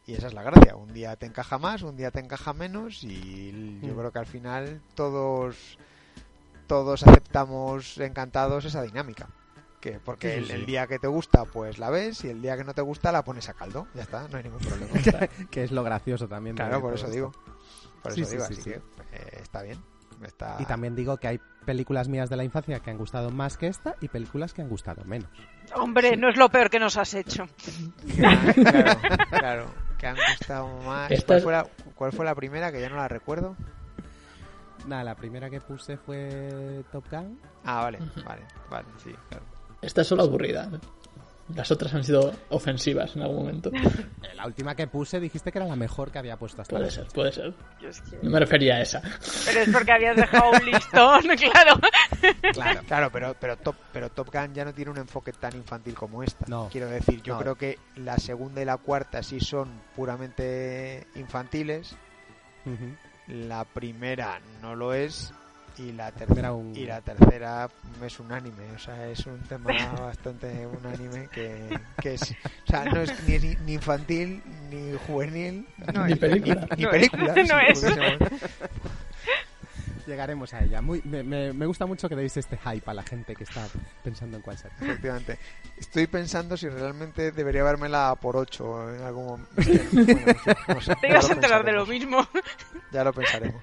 Y 0.05 0.13
esa 0.13 0.27
es 0.27 0.33
la 0.33 0.41
gracia. 0.43 0.75
Un 0.77 0.93
día 0.93 1.17
te 1.17 1.25
encaja 1.25 1.57
más, 1.57 1.81
un 1.81 1.97
día 1.97 2.11
te 2.11 2.21
encaja 2.21 2.53
menos. 2.53 3.03
Y 3.03 3.79
yo 3.81 3.93
Mm. 3.93 3.97
creo 3.97 4.11
que 4.11 4.19
al 4.19 4.25
final 4.25 4.81
todos 4.95 5.77
todos 6.67 7.05
aceptamos 7.07 7.97
encantados 7.97 8.65
esa 8.65 8.81
dinámica. 8.81 9.27
Que 9.91 9.99
porque 9.99 10.27
Sí, 10.29 10.33
sí, 10.33 10.39
el, 10.39 10.45
sí. 10.47 10.51
el 10.53 10.65
día 10.65 10.87
que 10.87 10.99
te 10.99 11.07
gusta, 11.07 11.45
pues 11.45 11.77
la 11.79 11.89
ves, 11.89 12.23
y 12.23 12.29
el 12.29 12.41
día 12.41 12.57
que 12.57 12.63
no 12.63 12.73
te 12.73 12.81
gusta, 12.81 13.11
la 13.11 13.23
pones 13.23 13.47
a 13.49 13.53
caldo. 13.53 13.87
Ya 13.93 14.03
está, 14.03 14.27
no 14.27 14.37
hay 14.37 14.43
ningún 14.43 14.59
problema. 14.59 15.27
que 15.51 15.63
es 15.63 15.71
lo 15.71 15.83
gracioso 15.83 16.27
también. 16.27 16.55
Claro, 16.55 16.81
por 16.81 16.93
eso 16.93 17.05
esto. 17.05 17.15
digo. 17.15 17.31
Por 18.03 18.11
Sí, 18.13 18.21
eso 18.21 18.29
sí, 18.29 18.35
digo, 18.37 18.47
sí, 18.47 18.53
así 18.53 18.61
sí. 18.61 18.69
que 18.71 18.75
eh, 18.77 19.39
está 19.41 19.61
bien. 19.61 19.77
Está... 20.23 20.55
Y 20.59 20.65
también 20.65 20.95
digo 20.95 21.17
que 21.17 21.27
hay 21.27 21.39
películas 21.65 22.07
mías 22.07 22.29
de 22.29 22.37
la 22.37 22.43
infancia 22.43 22.79
que 22.79 22.89
han 22.89 22.97
gustado 22.97 23.29
más 23.29 23.57
que 23.57 23.67
esta 23.67 23.95
y 24.01 24.07
películas 24.07 24.53
que 24.53 24.61
han 24.61 24.69
gustado 24.69 25.03
menos. 25.05 25.29
Hombre, 25.75 26.15
no 26.17 26.29
es 26.29 26.37
lo 26.37 26.49
peor 26.49 26.69
que 26.69 26.79
nos 26.79 26.97
has 26.97 27.13
hecho. 27.13 27.47
claro, 28.15 28.99
claro, 29.29 29.65
que 29.97 30.07
han 30.07 30.15
gustado 30.15 30.67
más. 30.83 31.11
Esta 31.11 31.27
¿Cuál 31.35 31.41
fue, 31.41 31.51
la, 31.53 31.67
¿Cuál 31.95 32.11
fue 32.13 32.25
la 32.25 32.35
primera? 32.35 32.71
Que 32.71 32.81
ya 32.81 32.89
no 32.89 32.95
la 32.95 33.07
recuerdo. 33.07 33.55
Nada, 34.87 35.03
la 35.03 35.15
primera 35.15 35.49
que 35.49 35.59
puse 35.59 35.97
fue 35.97 36.83
Top 36.91 37.05
Gun. 37.11 37.39
Ah, 37.65 37.83
vale, 37.83 37.99
vale, 38.25 38.43
vale, 38.69 38.87
sí, 39.03 39.13
claro. 39.29 39.45
Esta 39.81 40.01
es 40.01 40.07
solo 40.07 40.23
aburrida. 40.23 40.69
Las 41.55 41.71
otras 41.71 41.93
han 41.93 42.03
sido 42.03 42.33
ofensivas 42.49 43.15
en 43.15 43.21
algún 43.21 43.37
momento. 43.37 43.71
La 44.35 44.45
última 44.45 44.75
que 44.75 44.85
puse 44.87 45.19
dijiste 45.19 45.49
que 45.51 45.59
era 45.59 45.65
la 45.67 45.77
mejor 45.77 46.11
que 46.11 46.19
había 46.19 46.35
puesto 46.37 46.61
hasta 46.61 46.75
Puede 46.75 46.91
ser, 46.91 47.07
puede 47.07 47.31
ser. 47.31 47.53
Yo 47.81 47.87
es 47.89 48.01
que- 48.01 48.19
No 48.21 48.29
me 48.31 48.39
refería 48.39 48.75
a 48.75 48.81
esa. 48.81 49.01
Pero 49.45 49.61
es 49.61 49.69
porque 49.69 49.91
habías 49.93 50.15
dejado 50.17 50.51
un 50.51 50.65
listón, 50.65 51.21
claro. 51.37 51.79
Claro, 52.53 52.81
claro, 52.87 53.09
pero, 53.11 53.35
pero, 53.39 53.57
Top, 53.57 53.75
pero 53.93 54.09
Top 54.11 54.29
Gun 54.31 54.53
ya 54.53 54.65
no 54.65 54.73
tiene 54.73 54.91
un 54.91 54.97
enfoque 54.97 55.31
tan 55.31 55.55
infantil 55.55 55.95
como 55.95 56.21
esta. 56.21 56.45
No. 56.49 56.67
Quiero 56.69 56.87
decir, 56.89 57.21
yo 57.23 57.35
No. 57.35 57.39
creo 57.39 57.55
que 57.55 57.79
la 57.95 58.17
segunda 58.17 58.61
y 58.61 58.65
la 58.65 58.77
cuarta 58.77 59.23
sí 59.23 59.39
son 59.39 59.69
puramente 59.95 61.07
infantiles. 61.15 61.95
La 63.27 63.63
primera 63.63 64.39
no 64.61 64.75
lo 64.75 64.93
es. 64.93 65.33
Y 65.79 65.91
la, 65.91 66.07
Era 66.07 66.17
tercera 66.17 66.53
un- 66.53 66.75
y 66.75 66.85
la 66.85 67.01
tercera 67.01 67.69
es 68.03 68.19
un 68.19 68.31
anime, 68.31 68.71
o 68.75 68.79
sea, 68.79 69.07
es 69.09 69.25
un 69.27 69.39
tema 69.41 69.69
bastante 69.99 70.65
un 70.65 70.83
anime 70.85 71.29
que, 71.31 71.79
que 72.01 72.15
es, 72.15 72.21
o 72.23 72.67
sea, 72.71 72.85
no 72.85 73.01
es 73.01 73.13
ni, 73.27 73.37
ni 73.65 73.73
infantil 73.73 74.41
ni 74.71 74.93
juvenil, 75.05 75.67
Ni 76.07 76.15
película. 76.15 76.67
ni, 76.75 76.83
No 76.83 76.89
es. 76.91 77.09
película, 77.09 77.33
No 77.47 77.59
es. 77.59 77.85
Llegaremos 80.07 80.53
a 80.53 80.63
ella. 80.63 80.81
Muy, 80.81 81.01
me, 81.03 81.21
me- 81.21 81.51
me 81.51 81.65
gusta 81.65 81.85
mucho 81.85 82.07
que 82.07 82.15
deis 82.15 82.35
este 82.37 82.57
hype 82.57 82.89
a 82.89 82.93
la 82.93 83.03
gente 83.03 83.35
que 83.35 83.43
está 83.43 83.67
pensando 84.03 84.37
en 84.37 84.41
cuál 84.43 84.57
ser. 84.57 84.71
Efectivamente. 84.79 85.37
Estoy 85.77 86.07
pensando 86.07 86.55
si 86.55 86.69
realmente 86.69 87.33
debería 87.33 87.61
vérmela 87.63 88.15
por 88.15 88.37
8 88.37 88.95
en 88.95 89.01
algún 89.03 89.25
momento. 89.25 89.49
Bueno, 89.93 90.25
no 90.25 90.41
sé, 90.55 90.57
no 90.73 90.81
sé, 90.81 90.95
Te 91.01 91.09
ibas 91.09 91.29
a 91.29 91.33
enterar 91.33 91.65
de 91.65 91.71
lo 91.73 91.85
mismo. 91.85 92.25
Ya 92.91 93.03
lo 93.03 93.11
pensaremos. 93.13 93.61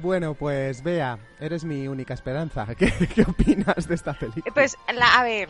Bueno, 0.00 0.34
pues 0.34 0.82
Bea, 0.82 1.18
eres 1.40 1.64
mi 1.64 1.88
única 1.88 2.14
esperanza. 2.14 2.66
¿Qué, 2.76 2.92
qué 3.14 3.22
opinas 3.22 3.88
de 3.88 3.94
esta 3.94 4.12
película? 4.12 4.54
Pues, 4.54 4.76
la, 4.94 5.18
a 5.18 5.22
ver, 5.22 5.48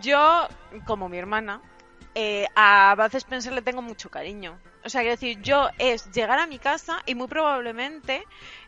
yo, 0.00 0.48
como 0.84 1.08
mi 1.08 1.18
hermana, 1.18 1.60
eh, 2.20 2.46
a 2.56 2.96
Bud 2.96 3.14
Spencer 3.14 3.52
le 3.52 3.62
tengo 3.62 3.80
mucho 3.80 4.10
cariño. 4.10 4.58
O 4.84 4.88
sea, 4.88 5.02
quiero 5.02 5.14
decir, 5.14 5.40
yo 5.40 5.68
es 5.78 6.10
llegar 6.10 6.40
a 6.40 6.46
mi 6.48 6.58
casa 6.58 6.98
y 7.06 7.14
muy 7.14 7.28
probablemente 7.28 8.24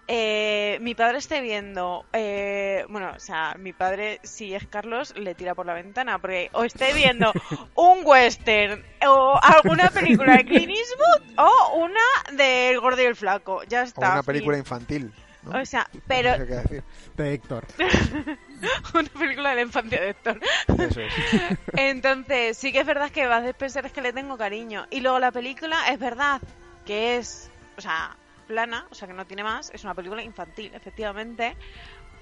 eh, 0.07 0.79
mi 0.83 0.95
padre 0.95 1.19
esté 1.19 1.41
viendo, 1.41 2.05
eh, 2.13 2.85
bueno, 2.89 3.13
o 3.17 3.19
sea, 3.19 3.55
mi 3.59 3.73
padre, 3.73 4.21
si 4.23 4.55
es 4.55 4.67
Carlos, 4.69 5.15
le 5.17 5.35
tira 5.35 5.55
por 5.57 5.67
la 5.67 5.75
ventana, 5.75 6.19
porque 6.21 6.49
o 6.53 6.63
esté 6.63 6.93
viendo 6.95 7.33
un 7.75 8.03
western 8.05 8.85
o 9.09 9.39
alguna 9.43 9.89
película 9.91 10.37
de 10.37 10.45
Clint 10.45 10.71
Eastwood 10.71 11.39
o 11.39 11.77
una 11.79 12.37
del 12.37 12.79
Gordo 12.81 13.03
y 13.03 13.07
el 13.07 13.17
Flaco. 13.17 13.65
Ya 13.65 13.81
O 13.81 13.85
está. 13.85 14.13
una 14.13 14.23
película 14.23 14.59
infantil. 14.59 15.13
¿no? 15.43 15.61
O 15.61 15.65
sea, 15.65 15.89
pero 16.07 16.31
No 16.33 16.45
sé 16.45 16.47
qué 16.47 16.55
decir. 16.55 16.85
De 17.17 17.33
Héctor. 17.35 17.67
una 18.95 19.09
película 19.09 19.51
de 19.51 19.55
la 19.57 19.63
infancia 19.63 20.01
de 20.01 20.11
Héctor. 20.11 20.41
Eso 20.79 21.01
es. 21.01 21.13
Entonces, 21.77 22.57
sí 22.57 22.73
que 22.73 22.81
es 22.81 22.87
verdad 22.87 23.11
que 23.11 23.27
Bud 23.27 23.47
Spencer 23.47 23.87
es 23.87 23.93
que 23.93 24.03
le 24.03 24.13
tengo 24.13 24.37
cariño. 24.37 24.87
Y 24.91 25.01
luego 25.01 25.19
la 25.19 25.33
película 25.33 25.89
es 25.91 25.99
verdad 25.99 26.41
que 26.87 27.17
es, 27.17 27.51
o 27.77 27.81
sea, 27.81 28.17
plana, 28.47 28.87
o 28.91 28.95
sea, 28.95 29.09
que 29.09 29.15
no 29.15 29.27
tiene 29.27 29.45
más. 29.45 29.71
Es 29.71 29.85
una 29.85 29.95
película 29.95 30.23
infantil, 30.23 30.73
efectivamente. 30.75 31.57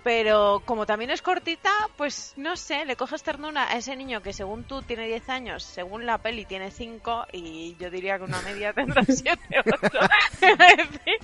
Pero 0.04 0.62
como 0.64 0.86
también 0.86 1.10
es 1.10 1.22
cortita, 1.22 1.70
pues 1.96 2.32
no 2.36 2.56
sé, 2.56 2.84
le 2.84 2.94
coges 2.94 3.22
ternura 3.22 3.70
a 3.70 3.76
ese 3.76 3.96
niño 3.96 4.22
que 4.22 4.32
según 4.32 4.64
tú 4.64 4.80
tiene 4.82 5.06
10 5.06 5.28
años, 5.28 5.64
según 5.64 6.06
la 6.06 6.18
peli 6.18 6.44
tiene 6.44 6.70
5 6.70 7.26
y 7.32 7.76
yo 7.80 7.90
diría 7.90 8.16
que 8.16 8.24
una 8.24 8.40
media 8.42 8.72
tendrá 8.72 9.02
7 9.08 9.38
8. 9.82 9.98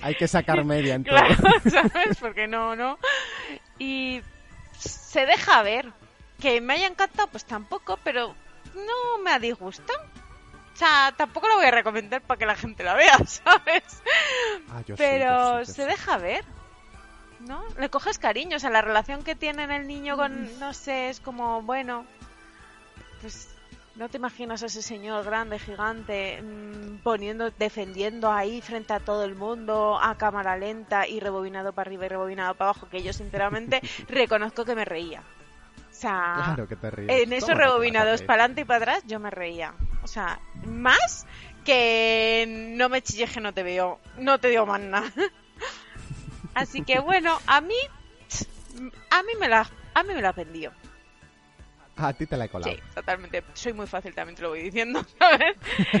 Hay 0.01 0.15
que 0.15 0.27
sacar 0.27 0.65
media 0.65 0.95
en 0.95 1.05
todo. 1.05 1.15
Claro, 1.15 1.35
¿sabes? 1.69 2.17
Porque 2.19 2.47
no, 2.47 2.75
no. 2.75 2.99
Y 3.79 4.21
se 4.79 5.25
deja 5.25 5.61
ver. 5.61 5.91
Que 6.39 6.59
me 6.59 6.73
haya 6.73 6.87
encantado, 6.87 7.29
pues 7.29 7.45
tampoco, 7.45 7.97
pero 8.03 8.35
no 8.75 9.23
me 9.23 9.31
ha 9.31 9.39
disgustado. 9.39 9.99
O 10.73 10.77
sea, 10.77 11.13
tampoco 11.15 11.47
la 11.47 11.55
voy 11.55 11.65
a 11.65 11.71
recomendar 11.71 12.21
para 12.21 12.37
que 12.37 12.45
la 12.45 12.55
gente 12.55 12.83
la 12.83 12.93
vea, 12.95 13.17
¿sabes? 13.25 14.01
Ah, 14.69 14.81
yo 14.85 14.97
sí, 14.97 15.03
pero 15.03 15.59
yo 15.59 15.65
sí, 15.65 15.71
yo 15.71 15.73
se 15.73 15.83
sí. 15.83 15.89
deja 15.89 16.17
ver. 16.17 16.43
¿No? 17.39 17.63
Le 17.77 17.89
coges 17.89 18.17
cariño, 18.17 18.57
o 18.57 18.59
sea, 18.59 18.71
la 18.71 18.81
relación 18.81 19.23
que 19.23 19.35
tiene 19.35 19.63
el 19.73 19.87
niño 19.87 20.17
con, 20.17 20.59
no 20.59 20.73
sé, 20.73 21.09
es 21.09 21.19
como, 21.19 21.61
bueno, 21.61 22.05
pues 23.21 23.54
no 23.95 24.09
te 24.09 24.17
imaginas 24.17 24.61
a 24.61 24.65
ese 24.65 24.81
señor 24.81 25.23
grande, 25.23 25.57
gigante, 25.57 26.41
mm, 26.41 26.97
poniendo, 27.03 27.49
defendiendo 27.51 28.31
ahí 28.31 28.61
frente 28.61 28.93
a 28.93 28.99
todo 28.99 29.23
el 29.23 29.35
mundo, 29.35 29.97
a 30.01 30.17
cámara 30.17 30.57
lenta 30.57 31.07
y 31.07 31.19
rebobinado 31.19 31.73
para 31.73 31.87
arriba 31.87 32.05
y 32.05 32.09
rebobinado 32.09 32.55
para 32.55 32.71
abajo, 32.71 32.89
que 32.89 33.01
yo 33.03 33.13
sinceramente 33.13 33.81
reconozco 34.09 34.65
que 34.65 34.75
me 34.75 34.85
reía. 34.85 35.21
O 35.21 35.97
sea, 35.97 36.33
Claro 36.47 36.67
que 36.67 36.75
te 36.75 36.91
ríes. 36.91 37.09
en 37.09 37.23
¿Cómo 37.25 37.35
esos 37.35 37.57
rebobinados 37.57 38.21
para 38.21 38.43
adelante 38.43 38.61
y 38.61 38.65
para 38.65 38.77
atrás 38.79 39.03
yo 39.07 39.19
me 39.19 39.31
reía. 39.31 39.73
O 40.03 40.07
sea, 40.07 40.39
más 40.65 41.25
que 41.63 42.45
no 42.75 42.89
me 42.89 43.01
chilles 43.01 43.31
que 43.31 43.39
no 43.39 43.53
te 43.53 43.63
veo, 43.63 43.99
no 44.17 44.37
te 44.37 44.49
digo 44.49 44.65
más 44.65 44.81
nada. 44.81 45.11
Así 46.53 46.83
que 46.83 46.99
bueno, 46.99 47.39
a 47.47 47.61
mí, 47.61 47.75
a 49.09 49.23
mí 49.23 49.31
me 49.39 49.47
la, 49.47 49.69
a 49.93 50.03
mí 50.03 50.13
me 50.13 50.21
la 50.21 50.33
vendió. 50.33 50.71
A 51.97 52.11
ti 52.13 52.25
te 52.25 52.35
la 52.35 52.45
he 52.45 52.49
colado. 52.49 52.73
Sí, 52.73 52.81
totalmente. 52.93 53.43
Soy 53.53 53.73
muy 53.73 53.87
fácil, 53.87 54.13
también 54.13 54.35
te 54.35 54.41
lo 54.41 54.49
voy 54.49 54.61
diciendo, 54.61 55.01
¿sabes? 55.19 55.55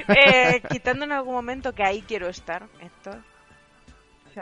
Eh, 0.09 0.61
quitando 0.69 1.05
en 1.05 1.11
algún 1.13 1.33
momento 1.33 1.73
que 1.73 1.83
ahí 1.83 2.01
quiero 2.07 2.27
estar, 2.27 2.67
Héctor. 2.81 3.17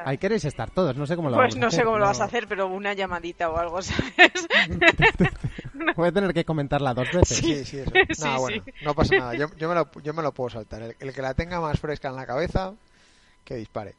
Ahí 0.05 0.17
queréis 0.17 0.43
estar 0.45 0.71
todos, 0.71 0.97
no 0.97 1.05
sé 1.05 1.15
cómo 1.15 1.29
lo 1.29 1.35
pues 1.35 1.53
vamos 1.53 1.55
a 1.55 1.59
no 1.59 1.69
sé 1.69 1.75
hacer, 1.75 1.85
cómo 1.85 1.99
lo 1.99 2.05
vas 2.05 2.17
a 2.17 2.23
no- 2.23 2.25
hacer, 2.25 2.47
pero 2.47 2.65
una 2.65 2.93
llamadita 2.93 3.51
o 3.51 3.57
algo, 3.59 3.79
¿sabes? 3.83 4.47
Voy 5.95 6.07
a 6.07 6.11
tener 6.11 6.33
que 6.33 6.43
comentarla 6.43 6.95
dos 6.95 7.11
veces. 7.11 7.37
Sí, 7.37 7.63
sí, 7.63 7.77
eso. 7.77 7.91
Sí, 8.11 8.23
no, 8.23 8.33
sí. 8.33 8.39
bueno, 8.41 8.63
no 8.81 8.95
pasa 8.95 9.15
nada. 9.15 9.35
Yo, 9.35 9.55
yo, 9.55 9.69
me 9.69 9.75
lo, 9.75 9.91
yo 10.01 10.13
me 10.15 10.23
lo 10.23 10.31
puedo 10.31 10.49
saltar. 10.49 10.81
El, 10.81 10.95
el 10.99 11.13
que 11.13 11.21
la 11.21 11.35
tenga 11.35 11.61
más 11.61 11.79
fresca 11.79 12.07
en 12.09 12.15
la 12.15 12.25
cabeza, 12.25 12.73
que 13.45 13.53
dispare. 13.53 13.93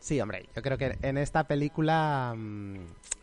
Sí, 0.00 0.18
hombre, 0.18 0.48
yo 0.56 0.62
creo 0.62 0.78
que 0.78 0.98
en 1.02 1.18
esta 1.18 1.44
película, 1.46 2.32
mm, 2.34 2.74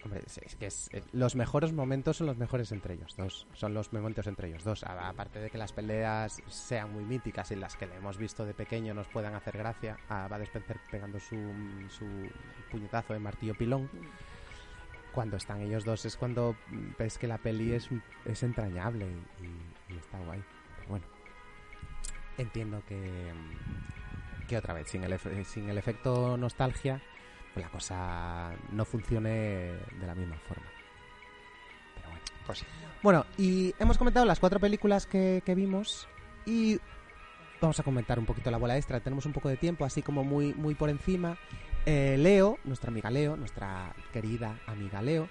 hombre, 0.05 0.21
eh, 0.61 1.01
los 1.11 1.35
mejores 1.35 1.73
momentos 1.73 2.17
son 2.17 2.27
los 2.27 2.37
mejores 2.37 2.71
entre 2.71 2.93
ellos 2.93 3.15
dos, 3.17 3.47
son 3.53 3.73
los 3.73 3.91
momentos 3.91 4.27
entre 4.27 4.49
ellos 4.49 4.63
dos. 4.63 4.83
Aparte 4.83 5.39
de 5.39 5.49
que 5.49 5.57
las 5.57 5.73
peleas 5.73 6.39
sean 6.47 6.93
muy 6.93 7.03
míticas 7.03 7.49
y 7.49 7.55
las 7.55 7.75
que 7.75 7.87
le 7.87 7.95
hemos 7.95 8.19
visto 8.19 8.45
de 8.45 8.53
pequeño 8.53 8.93
nos 8.93 9.07
puedan 9.07 9.33
hacer 9.33 9.57
gracia, 9.57 9.97
a 10.07 10.27
Bud 10.27 10.41
Spencer 10.41 10.77
pegando 10.91 11.19
su, 11.19 11.35
su 11.89 12.05
puñetazo 12.69 13.13
de 13.13 13.19
martillo 13.19 13.55
pilón. 13.55 13.89
Cuando 15.13 15.37
están 15.37 15.61
ellos 15.61 15.83
dos 15.83 16.05
es 16.05 16.15
cuando 16.15 16.55
ves 16.99 17.17
que 17.17 17.25
la 17.27 17.39
peli 17.39 17.73
es, 17.73 17.89
es 18.25 18.43
entrañable 18.43 19.07
y, 19.41 19.45
y- 19.45 19.95
y 19.95 19.97
está 19.97 20.19
guay. 20.19 20.43
Pero 20.75 20.89
bueno, 20.89 21.05
entiendo 22.37 22.83
que, 22.87 23.33
mm, 23.33 23.96
que 24.47 24.57
otra 24.57 24.73
vez, 24.73 24.87
sin 24.87 25.03
el, 25.03 25.13
efe- 25.13 25.43
sin 25.43 25.69
el 25.69 25.77
efecto 25.77 26.37
nostalgia, 26.37 27.01
pues 27.53 27.65
la 27.65 27.71
cosa 27.71 28.51
no 28.71 28.85
funcione 28.85 29.29
de 29.29 30.07
la 30.07 30.15
misma 30.15 30.37
forma. 30.47 30.65
Pero 31.95 32.07
bueno. 32.09 32.23
Pues 32.45 32.59
sí. 32.59 32.65
Bueno, 33.03 33.25
y 33.37 33.75
hemos 33.79 33.97
comentado 33.97 34.25
las 34.25 34.39
cuatro 34.39 34.59
películas 34.59 35.05
que, 35.05 35.41
que 35.45 35.53
vimos 35.55 36.07
y 36.45 36.79
vamos 37.61 37.79
a 37.79 37.83
comentar 37.83 38.17
un 38.19 38.25
poquito 38.25 38.49
la 38.51 38.57
bola 38.57 38.77
extra. 38.77 38.99
Tenemos 38.99 39.25
un 39.25 39.33
poco 39.33 39.49
de 39.49 39.57
tiempo, 39.57 39.85
así 39.85 40.01
como 40.01 40.23
muy, 40.23 40.53
muy 40.53 40.73
por 40.75 40.89
encima. 40.89 41.37
Eh, 41.85 42.15
Leo, 42.17 42.57
nuestra 42.63 42.89
amiga 42.89 43.09
Leo, 43.09 43.37
nuestra 43.37 43.93
querida 44.11 44.59
amiga 44.65 45.01
Leo, 45.01 45.29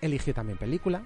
eligió 0.00 0.34
también 0.34 0.58
película. 0.58 1.02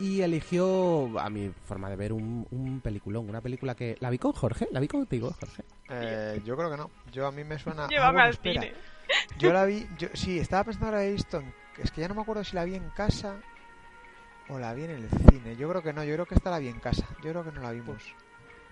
Y 0.00 0.22
eligió, 0.22 1.18
a 1.20 1.28
mi 1.28 1.50
forma 1.66 1.90
de 1.90 1.96
ver, 1.96 2.12
un, 2.14 2.46
un 2.50 2.80
peliculón. 2.80 3.28
Una 3.28 3.42
película 3.42 3.74
que. 3.74 3.96
¿La 4.00 4.08
vi 4.08 4.18
con 4.18 4.32
Jorge? 4.32 4.66
¿La 4.72 4.80
vi 4.80 4.88
contigo, 4.88 5.30
Jorge? 5.38 5.62
Eh, 5.90 6.40
yo 6.44 6.56
creo 6.56 6.70
que 6.70 6.76
no. 6.78 6.90
Yo 7.12 7.26
a 7.26 7.32
mí 7.32 7.44
me 7.44 7.58
suena. 7.58 7.86
Llévame 7.88 8.06
ah, 8.08 8.10
bueno, 8.12 8.24
al 8.24 8.30
espera. 8.30 8.62
cine. 8.62 8.74
Yo 9.38 9.52
la 9.52 9.64
vi. 9.66 9.86
Yo, 9.98 10.08
sí, 10.14 10.38
estaba 10.38 10.64
pensando 10.64 10.86
ahora 10.86 11.04
en- 11.04 11.16
Es 11.82 11.90
que 11.90 12.00
ya 12.00 12.08
no 12.08 12.14
me 12.14 12.22
acuerdo 12.22 12.42
si 12.44 12.56
la 12.56 12.64
vi 12.64 12.74
en 12.76 12.88
casa 12.90 13.36
o 14.48 14.58
la 14.58 14.72
vi 14.72 14.84
en 14.84 14.90
el 14.90 15.08
cine. 15.10 15.56
Yo 15.56 15.68
creo 15.68 15.82
que 15.82 15.92
no. 15.92 16.02
Yo 16.02 16.14
creo 16.14 16.26
que 16.26 16.34
esta 16.34 16.50
la 16.50 16.58
vi 16.58 16.68
en 16.68 16.80
casa. 16.80 17.06
Yo 17.22 17.30
creo 17.30 17.44
que 17.44 17.52
no 17.52 17.60
la 17.60 17.72
vimos. 17.72 18.02
Pues 18.02 18.14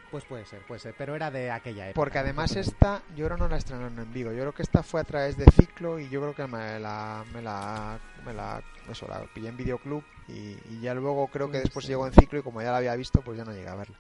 puede 0.09 0.45
ser, 0.45 0.61
puede 0.67 0.81
ser. 0.81 0.95
Pero 0.97 1.15
era 1.15 1.31
de 1.31 1.51
aquella 1.51 1.89
época. 1.89 2.01
Porque 2.01 2.19
además 2.19 2.57
esta, 2.57 3.03
yo 3.17 3.27
creo 3.27 3.37
no 3.37 3.49
la 3.49 3.57
estrenaron 3.57 3.99
en 3.99 4.13
Vigo. 4.13 4.33
Yo 4.33 4.41
creo 4.41 4.55
que 4.55 4.63
esta 4.63 4.83
fue 4.83 5.01
a 5.01 5.05
través 5.05 5.37
de 5.37 5.45
Ciclo 5.53 5.99
y 5.99 6.09
yo 6.09 6.21
creo 6.21 6.35
que 6.35 6.47
me 6.47 6.79
la, 6.79 7.25
me 7.33 7.43
la, 7.43 7.99
me 8.25 8.33
la, 8.33 8.63
eso, 8.89 9.07
la 9.09 9.23
pillé 9.35 9.49
en 9.49 9.57
Videoclub 9.57 10.03
y, 10.29 10.57
y 10.71 10.81
ya 10.81 10.95
luego 10.95 11.29
creo 11.29 11.51
que 11.51 11.59
después 11.59 11.87
llegó 11.87 12.07
en 12.07 12.13
Ciclo 12.13 12.39
y 12.39 12.43
como 12.43 12.63
ya 12.63 12.71
la 12.71 12.79
había 12.79 12.97
visto, 12.97 13.21
pues 13.23 13.39
ya 13.39 13.45
no 13.45 13.53
llegué 13.53 13.69
a 13.69 13.75
verla. 13.75 13.97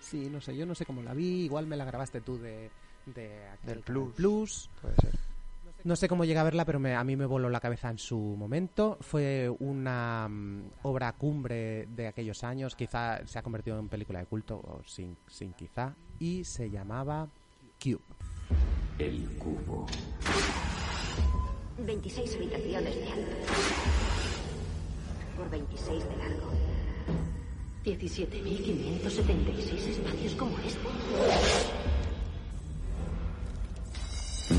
Sí, 0.00 0.28
no 0.30 0.40
sé, 0.40 0.56
yo 0.56 0.66
no 0.66 0.74
sé 0.74 0.86
cómo 0.86 1.02
la 1.02 1.14
vi. 1.14 1.44
Igual 1.44 1.66
me 1.66 1.76
la 1.76 1.84
grabaste 1.84 2.20
tú 2.20 2.38
de. 2.38 2.70
de 3.06 3.48
aquel 3.48 3.66
Del 3.66 3.80
Plus. 3.80 4.14
Plus. 4.14 4.70
Puede 4.80 4.96
ser. 4.96 5.29
No 5.84 5.96
sé 5.96 6.08
cómo 6.08 6.24
llegué 6.24 6.38
a 6.38 6.42
verla, 6.44 6.64
pero 6.66 6.78
me- 6.78 6.94
a 6.94 7.02
mí 7.04 7.16
me 7.16 7.24
voló 7.26 7.48
la 7.48 7.58
cabeza 7.60 7.88
en 7.90 7.96
su 7.98 8.18
momento. 8.18 8.98
Fue 9.00 9.48
una 9.60 10.28
mm, 10.28 10.62
obra 10.82 11.12
cumbre 11.14 11.86
de 11.86 12.06
aquellos 12.06 12.44
años. 12.44 12.76
Quizá 12.76 13.26
se 13.26 13.38
ha 13.38 13.42
convertido 13.42 13.78
en 13.78 13.88
película 13.88 14.18
de 14.20 14.26
culto, 14.26 14.56
o 14.56 14.82
sin, 14.86 15.16
sin 15.26 15.54
quizá. 15.54 15.94
Y 16.18 16.44
se 16.44 16.70
llamaba 16.70 17.28
Cube. 17.82 18.00
El 18.98 19.26
cubo. 19.38 19.86
26 21.78 22.34
habitaciones 22.36 22.94
de 22.96 23.06
alto. 23.08 23.36
Por 25.38 25.48
26 25.48 26.04
de 26.04 26.16
largo. 26.18 26.50
17.576 27.84 29.72
espacios 29.88 30.34
como 30.34 30.58
este. 30.58 30.78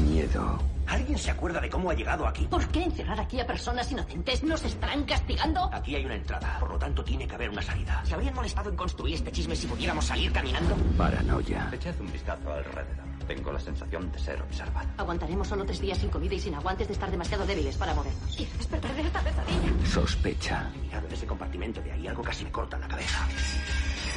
Miedo. 0.10 0.58
¿Alguien 0.92 1.18
se 1.18 1.32
acuerda 1.32 1.62
de 1.62 1.70
cómo 1.70 1.90
ha 1.90 1.94
llegado 1.94 2.28
aquí? 2.28 2.46
¿Por 2.48 2.68
qué 2.68 2.84
encerrar 2.84 3.18
aquí 3.18 3.40
a 3.40 3.48
personas 3.48 3.90
inocentes? 3.90 4.44
¿Nos 4.44 4.62
estarán 4.66 5.06
castigando? 5.06 5.70
Aquí 5.72 5.96
hay 5.96 6.04
una 6.04 6.16
entrada, 6.16 6.60
por 6.60 6.70
lo 6.70 6.78
tanto 6.78 7.02
tiene 7.02 7.26
que 7.26 7.34
haber 7.34 7.50
una 7.50 7.62
salida. 7.62 8.04
¿Se 8.04 8.14
habrían 8.14 8.34
molestado 8.34 8.70
en 8.70 8.76
construir 8.76 9.16
este 9.16 9.32
chisme 9.32 9.56
si 9.56 9.68
pudiéramos 9.68 10.04
salir 10.04 10.34
caminando? 10.34 10.76
Paranoia. 10.98 11.70
Echad 11.72 11.98
un 12.02 12.12
vistazo 12.12 12.52
alrededor. 12.52 13.06
Tengo 13.26 13.54
la 13.54 13.60
sensación 13.62 14.12
de 14.12 14.20
ser 14.20 14.42
observado. 14.42 14.90
Aguantaremos 14.98 15.48
solo 15.48 15.64
tres 15.64 15.80
días 15.80 15.98
sin 15.98 16.10
comida 16.10 16.34
y 16.34 16.40
sin 16.42 16.56
agua 16.56 16.72
antes 16.72 16.88
de 16.90 16.94
estar 16.94 17.10
demasiado 17.10 17.46
débiles 17.46 17.78
para 17.78 17.94
movernos. 17.94 18.36
Quiero 18.36 18.52
despertar 18.58 18.94
de 18.94 19.02
esta 19.04 19.22
pesadilla. 19.22 19.88
Sospecha. 19.88 20.70
Mirad 20.82 21.06
en 21.06 21.12
ese 21.14 21.26
compartimento 21.26 21.82
de 21.82 21.94
ahí, 21.94 22.06
algo 22.06 22.22
casi 22.22 22.44
me 22.44 22.52
corta 22.52 22.78
la 22.78 22.90
cabeza. 22.90 23.26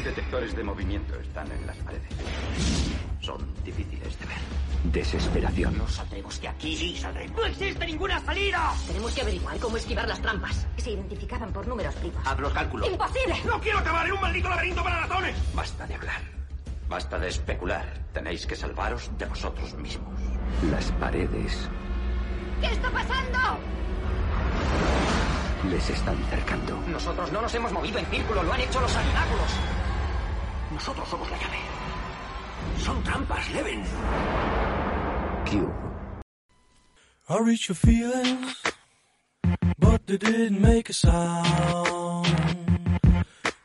Detectores 0.03 0.57
de 0.57 0.65
movimiento 0.65 1.15
están 1.21 1.49
en 1.53 1.67
las 1.69 1.77
paredes. 1.77 2.09
Son 3.21 3.39
difíciles 3.63 4.19
de 4.19 4.27
ver. 4.27 4.64
Desesperación. 4.85 5.79
No 5.79 5.89
saldremos 5.89 6.41
de 6.41 6.49
aquí, 6.49 6.77
sí, 6.77 6.97
saldremos. 6.97 7.37
¡No 7.37 7.45
existe 7.47 7.87
ninguna 7.87 8.21
salida! 8.21 8.73
Tenemos 8.87 9.13
que 9.13 9.23
averiguar 9.23 9.59
cómo 9.59 9.77
esquivar 9.77 10.07
las 10.07 10.21
trampas. 10.21 10.67
Se 10.77 10.91
identificaban 10.91 11.53
por 11.53 11.67
números 11.67 11.95
primos. 11.97 12.25
Haz 12.27 12.39
los 12.39 12.53
cálculos. 12.53 12.89
¡Imposible! 12.89 13.35
¡No 13.47 13.61
quiero 13.61 13.79
acabar 13.79 14.07
en 14.07 14.13
un 14.13 14.21
maldito 14.21 14.49
laberinto 14.49 14.85
para 14.85 15.01
ratones! 15.01 15.37
Basta 15.55 15.87
de 15.87 15.95
hablar. 15.95 16.21
Basta 16.89 17.19
de 17.19 17.29
especular. 17.29 17.87
Tenéis 18.13 18.47
que 18.47 18.55
salvaros 18.55 19.11
de 19.17 19.25
vosotros 19.27 19.75
mismos. 19.75 20.15
Las 20.71 20.93
paredes 20.93 21.69
¿Qué 22.61 22.67
está 22.67 22.91
pasando? 22.91 23.39
les 25.71 25.91
están 25.91 26.17
cercando. 26.29 26.79
Nosotros 26.89 27.33
no 27.33 27.41
nos 27.41 27.55
hemos 27.55 27.73
movido 27.73 27.99
en 27.99 28.07
círculo, 28.07 28.43
lo 28.43 28.53
han 28.53 28.61
hecho 28.61 28.81
los 28.81 28.95
habitáculos. 28.95 29.51
Nosotros 30.73 31.09
somos 31.09 31.31
la 31.31 31.39
llave. 31.39 31.59
Son 32.79 33.03
trampas, 33.03 33.53
Leven. 33.55 33.85
Cube. 35.47 35.75
I 37.29 37.39
reach 37.39 37.69
your 37.69 37.77
feelings, 37.77 38.63
but 39.79 40.07
they 40.07 40.19
didn't 40.19 40.61
make 40.61 40.91
a 40.91 40.93
sound. 40.93 42.27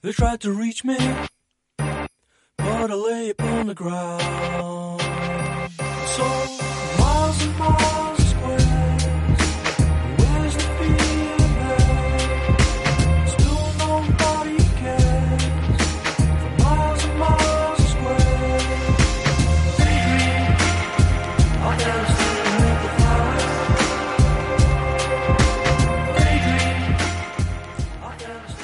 They 0.02 0.12
tried 0.14 0.40
to 0.42 0.52
reach 0.54 0.84
me, 0.86 0.98
but 1.78 2.92
I 2.92 2.94
lay 2.94 3.30
upon 3.32 3.68
the 3.68 3.76
ground. 3.76 5.02
So 6.16 6.24
miles 7.00 7.44
and 7.44 7.58
miles 7.60 8.19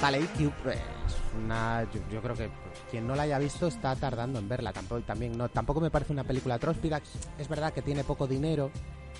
Vale, 0.05 0.19
y 0.19 0.27
Cube 0.27 0.73
es 0.73 1.15
una. 1.35 1.81
Yo, 1.91 1.99
yo 2.11 2.21
creo 2.21 2.35
que 2.35 2.47
quien 2.91 3.07
no 3.07 3.15
la 3.15 3.23
haya 3.23 3.39
visto 3.39 3.65
está 3.65 3.95
tardando 3.95 4.37
en 4.37 4.47
verla. 4.47 4.71
Tampoco, 4.71 5.01
también 5.01 5.35
no, 5.35 5.49
tampoco 5.49 5.81
me 5.81 5.89
parece 5.89 6.13
una 6.13 6.23
película 6.23 6.59
tróspida. 6.59 7.01
Es 7.39 7.49
verdad 7.49 7.73
que 7.73 7.81
tiene 7.81 8.03
poco 8.03 8.27
dinero 8.27 8.69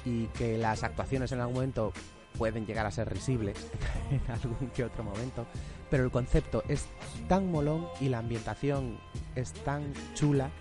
y 0.06 0.28
que 0.28 0.60
las 0.60 0.84
actuaciones 0.84 1.32
en 1.32 1.40
algún 1.40 1.56
momento 1.56 1.92
pueden 2.38 2.68
llegar 2.68 2.86
a 2.86 2.92
ser 2.92 3.12
risibles 3.12 3.58
en 4.12 4.22
algún 4.32 4.70
que 4.76 4.84
otro 4.84 5.04
momento. 5.04 5.48
Pero 5.90 6.04
el 6.04 6.12
concepto 6.12 6.64
es 6.68 6.86
tan 7.28 7.50
molón 7.50 7.88
y 8.00 8.10
la 8.10 8.20
ambientación 8.20 9.00
es 9.34 9.54
tan 9.54 9.92
chula 10.14 10.52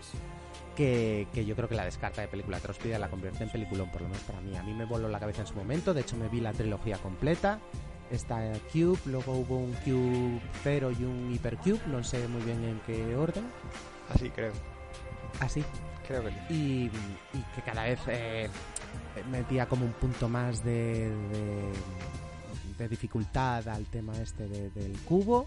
que, 0.74 1.28
que 1.34 1.44
yo 1.44 1.54
creo 1.54 1.68
que 1.68 1.74
la 1.74 1.84
descarta 1.84 2.22
de 2.22 2.28
película 2.28 2.60
tróspida 2.60 2.98
la 2.98 3.10
convierte 3.10 3.44
en 3.44 3.50
peliculón, 3.50 3.90
por 3.90 4.00
lo 4.00 4.08
menos 4.08 4.22
para 4.22 4.40
mí. 4.40 4.56
A 4.56 4.62
mí 4.62 4.72
me 4.72 4.86
voló 4.86 5.06
la 5.06 5.20
cabeza 5.20 5.42
en 5.42 5.48
su 5.48 5.54
momento, 5.54 5.92
de 5.92 6.00
hecho 6.00 6.16
me 6.16 6.30
vi 6.30 6.40
la 6.40 6.54
trilogía 6.54 6.96
completa. 6.96 7.60
Está 8.10 8.52
Cube, 8.72 8.98
luego 9.06 9.32
hubo 9.32 9.58
un 9.58 9.72
Cube 9.84 10.40
Zero 10.62 10.90
y 10.92 11.02
un 11.04 11.32
Hypercube, 11.34 11.80
no 11.88 12.04
sé 12.04 12.28
muy 12.28 12.42
bien 12.42 12.62
en 12.64 12.80
qué 12.86 13.16
orden. 13.16 13.44
Así 14.14 14.30
creo. 14.30 14.52
Así. 15.40 15.64
Creo 16.06 16.22
que 16.22 16.30
sí. 16.30 16.36
Y, 16.50 16.84
y 17.38 17.42
que 17.54 17.62
cada 17.64 17.84
vez 17.84 17.98
eh, 18.08 18.48
metía 19.30 19.66
como 19.66 19.86
un 19.86 19.92
punto 19.92 20.28
más 20.28 20.62
de, 20.62 21.08
de, 21.10 21.72
de 22.78 22.88
dificultad 22.88 23.66
al 23.68 23.86
tema 23.86 24.12
este 24.20 24.46
de- 24.46 24.68
del 24.70 24.98
cubo. 25.00 25.46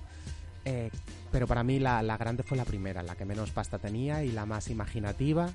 Eh, 0.66 0.90
pero 1.32 1.46
para 1.48 1.64
mí 1.64 1.80
la, 1.80 2.02
la 2.02 2.18
grande 2.18 2.42
fue 2.44 2.58
la 2.58 2.66
primera, 2.66 3.04
la 3.04 3.16
que 3.16 3.24
menos 3.24 3.52
pasta 3.52 3.78
tenía 3.78 4.24
y 4.24 4.32
la 4.32 4.46
más 4.48 4.70
imaginativa. 4.70 5.50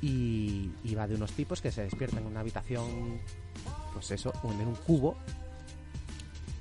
Y 0.00 0.70
iba 0.84 1.08
de 1.08 1.16
unos 1.16 1.32
tipos 1.32 1.60
que 1.60 1.72
se 1.72 1.82
despiertan 1.82 2.20
en 2.20 2.26
una 2.28 2.40
habitación, 2.40 3.20
pues 3.92 4.12
eso, 4.12 4.32
en 4.44 4.68
un 4.68 4.76
cubo, 4.76 5.16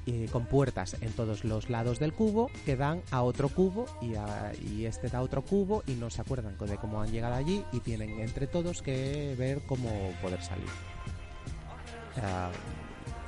eh, 0.07 0.27
con 0.31 0.45
puertas 0.45 0.95
en 1.01 1.11
todos 1.11 1.43
los 1.43 1.69
lados 1.69 1.99
del 1.99 2.13
cubo 2.13 2.49
que 2.65 2.75
dan 2.75 3.01
a 3.11 3.21
otro 3.21 3.49
cubo 3.49 3.85
y, 4.01 4.15
a- 4.15 4.51
y 4.73 4.85
este 4.85 5.09
da 5.09 5.19
a 5.19 5.21
otro 5.21 5.41
cubo 5.43 5.83
y 5.85 5.91
no 5.93 6.09
se 6.09 6.21
acuerdan 6.21 6.57
de 6.57 6.77
cómo 6.77 7.01
han 7.01 7.11
llegado 7.11 7.35
allí 7.35 7.63
y 7.73 7.79
tienen 7.81 8.19
entre 8.21 8.47
todos 8.47 8.81
que 8.81 9.35
ver 9.37 9.61
cómo 9.67 9.89
poder 10.21 10.41
salir. 10.41 10.65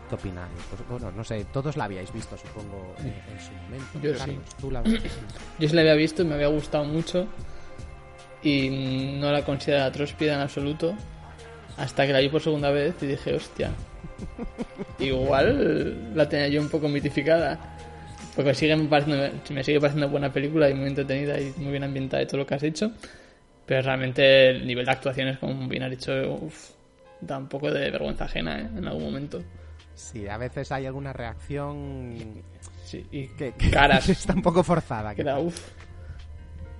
¿Qué 0.09 0.15
opináis? 0.15 0.49
Pues, 0.71 0.81
bueno, 0.89 1.11
no 1.11 1.23
sé, 1.23 1.45
todos 1.45 1.77
la 1.77 1.83
habíais 1.83 2.11
visto, 2.11 2.35
supongo, 2.35 2.95
en, 2.99 3.07
en 3.07 3.39
su 3.39 3.51
momento. 3.53 3.99
Yo 4.01 4.13
sí. 4.13 4.19
Carlos, 4.19 4.55
tú 4.59 4.71
la 4.71 4.83
Yo 5.59 5.69
sí 5.69 5.75
la 5.75 5.81
había 5.81 5.93
visto 5.93 6.23
y 6.23 6.25
me 6.25 6.33
había 6.33 6.47
gustado 6.47 6.83
mucho. 6.85 7.27
Y 8.41 9.17
no 9.19 9.31
la 9.31 9.43
considero 9.45 9.91
tróspida 9.91 10.33
en 10.35 10.39
absoluto. 10.39 10.95
Hasta 11.77 12.07
que 12.07 12.13
la 12.13 12.19
vi 12.19 12.29
por 12.29 12.41
segunda 12.41 12.71
vez 12.71 12.95
y 13.01 13.05
dije, 13.05 13.35
hostia. 13.35 13.71
Igual 14.99 16.15
la 16.15 16.27
tenía 16.27 16.47
yo 16.47 16.61
un 16.61 16.69
poco 16.69 16.87
mitificada. 16.87 17.59
Porque 18.35 18.53
sigue 18.53 18.75
me, 18.75 18.85
pareciendo, 18.87 19.29
me 19.49 19.63
sigue 19.63 19.79
pareciendo 19.79 20.09
buena 20.09 20.31
película 20.31 20.69
y 20.69 20.73
muy 20.73 20.87
entretenida 20.87 21.39
y 21.39 21.53
muy 21.57 21.71
bien 21.71 21.83
ambientada 21.83 22.23
y 22.23 22.25
todo 22.25 22.37
lo 22.37 22.45
que 22.47 22.55
has 22.55 22.63
hecho. 22.63 22.91
Pero 23.65 23.81
realmente 23.81 24.49
el 24.49 24.65
nivel 24.65 24.85
de 24.85 24.91
actuaciones, 24.91 25.37
como 25.39 25.67
bien 25.67 25.83
has 25.83 25.91
dicho, 25.91 26.11
uf, 26.41 26.71
da 27.21 27.37
un 27.37 27.47
poco 27.47 27.71
de 27.71 27.91
vergüenza 27.91 28.25
ajena 28.25 28.59
¿eh? 28.59 28.69
en 28.77 28.87
algún 28.87 29.03
momento. 29.03 29.43
Sí, 29.93 30.27
a 30.27 30.37
veces 30.37 30.71
hay 30.71 30.85
alguna 30.85 31.11
reacción 31.11 32.15
sí, 32.85 33.05
y 33.11 33.27
que, 33.27 33.51
que 33.53 33.69
caras. 33.69 34.07
está 34.09 34.33
un 34.33 34.41
poco 34.41 34.63
forzada. 34.63 35.13
Que 35.13 35.23
da, 35.23 35.39
uf. 35.39 35.59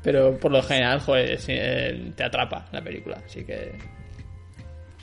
Pero 0.02 0.38
por 0.40 0.52
lo 0.52 0.64
general, 0.64 1.02
joder, 1.02 1.38
sí, 1.40 1.52
eh, 1.56 2.14
te 2.16 2.24
atrapa 2.24 2.68
la 2.72 2.82
película. 2.82 3.22
Así 3.26 3.44
que 3.44 3.74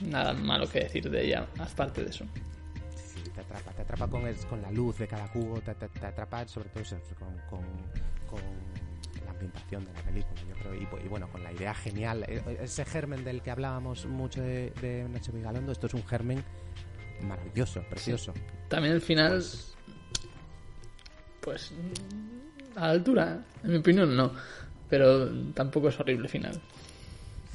nada 0.00 0.32
malo 0.34 0.68
que 0.68 0.80
decir 0.80 1.08
de 1.10 1.24
ella, 1.26 1.46
aparte 1.58 2.02
de 2.04 2.10
eso. 2.10 2.24
Sí, 2.96 3.22
te 3.34 3.40
atrapa, 3.40 3.72
te 3.72 3.82
atrapa 3.82 4.08
con, 4.08 4.26
el- 4.26 4.36
con 4.46 4.60
la 4.62 4.70
luz 4.70 4.98
de 4.98 5.06
cada 5.08 5.26
cubo, 5.32 5.60
te, 5.60 5.74
te- 5.74 5.88
te 5.88 6.06
atrapa 6.06 6.46
sobre 6.48 6.68
todo 6.70 6.82
eso, 6.82 6.96
con, 7.18 7.28
con- 7.48 7.66
con 8.28 8.40
la 9.24 9.30
ambientación 9.30 9.84
de 9.84 9.92
la 9.92 10.00
película, 10.02 10.40
yo 10.48 10.54
creo. 10.56 10.74
Y, 10.74 11.04
y 11.04 11.08
bueno, 11.08 11.28
con 11.28 11.42
la 11.42 11.52
idea 11.52 11.74
genial, 11.74 12.24
e- 12.28 12.58
ese 12.62 12.84
germen 12.84 13.24
del 13.24 13.40
que 13.42 13.50
hablábamos 13.50 14.06
mucho 14.06 14.40
de, 14.42 14.70
de 14.80 15.08
Nacho 15.08 15.32
Vigalondo, 15.32 15.72
esto 15.72 15.86
es 15.86 15.94
un 15.94 16.04
germen 16.06 16.42
maravilloso, 17.22 17.82
precioso. 17.88 18.34
También 18.68 18.94
el 18.94 19.00
final, 19.00 19.42
pues, 21.40 21.72
a 22.74 22.80
la 22.80 22.90
altura, 22.90 23.44
en 23.64 23.70
mi 23.70 23.76
opinión 23.76 24.14
no, 24.16 24.32
pero 24.88 25.28
tampoco 25.54 25.88
es 25.88 25.98
horrible 26.00 26.28
final. 26.28 26.60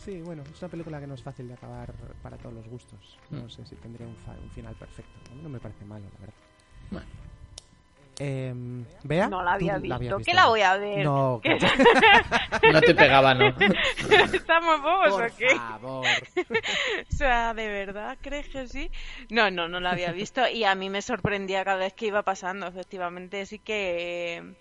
Sí, 0.03 0.19
bueno, 0.21 0.41
es 0.51 0.59
una 0.61 0.69
película 0.71 0.99
que 0.99 1.05
no 1.07 1.13
es 1.13 1.21
fácil 1.21 1.47
de 1.47 1.53
acabar 1.53 1.93
para 2.23 2.35
todos 2.37 2.55
los 2.55 2.67
gustos. 2.67 3.17
No 3.29 3.43
Mm. 3.45 3.49
sé 3.49 3.65
si 3.65 3.75
tendría 3.75 4.07
un, 4.07 4.15
fa- 4.15 4.31
un 4.41 4.49
final 4.49 4.73
perfecto. 4.75 5.11
A 5.31 5.35
mí 5.35 5.41
no 5.43 5.49
me 5.49 5.59
parece 5.59 5.85
malo, 5.85 6.05
la 6.13 6.19
verdad. 6.19 6.33
Bueno. 6.89 7.07
Eh, 8.23 8.53
¿Bea? 9.03 9.29
No 9.29 9.41
la 9.43 9.53
había 9.53 9.75
¿Tú 9.77 9.81
visto. 9.81 10.17
¿Qué 10.19 10.33
la 10.35 10.47
voy 10.47 10.61
a 10.61 10.77
ver? 10.77 11.05
No, 11.05 11.39
¿Qué- 11.41 11.57
que- 12.61 12.71
No 12.71 12.81
te 12.81 12.93
pegaba, 12.93 13.33
¿no? 13.33 13.47
¿Estamos 14.33 14.81
bobos 14.81 15.09
Por 15.09 15.23
o 15.23 15.35
qué? 15.37 15.49
favor. 15.55 16.05
o 17.09 17.15
sea, 17.15 17.53
¿de 17.55 17.67
verdad 17.67 18.17
crees 18.21 18.47
que 18.49 18.67
sí? 18.67 18.91
No, 19.29 19.49
no, 19.49 19.67
no 19.67 19.79
la 19.79 19.91
había 19.91 20.11
visto 20.11 20.47
y 20.47 20.63
a 20.65 20.75
mí 20.75 20.89
me 20.89 21.01
sorprendía 21.01 21.63
cada 21.63 21.77
vez 21.77 21.93
que 21.93 22.07
iba 22.07 22.21
pasando, 22.23 22.67
efectivamente. 22.67 23.45
Sí 23.47 23.57
que 23.59 24.37
eh, 24.37 24.55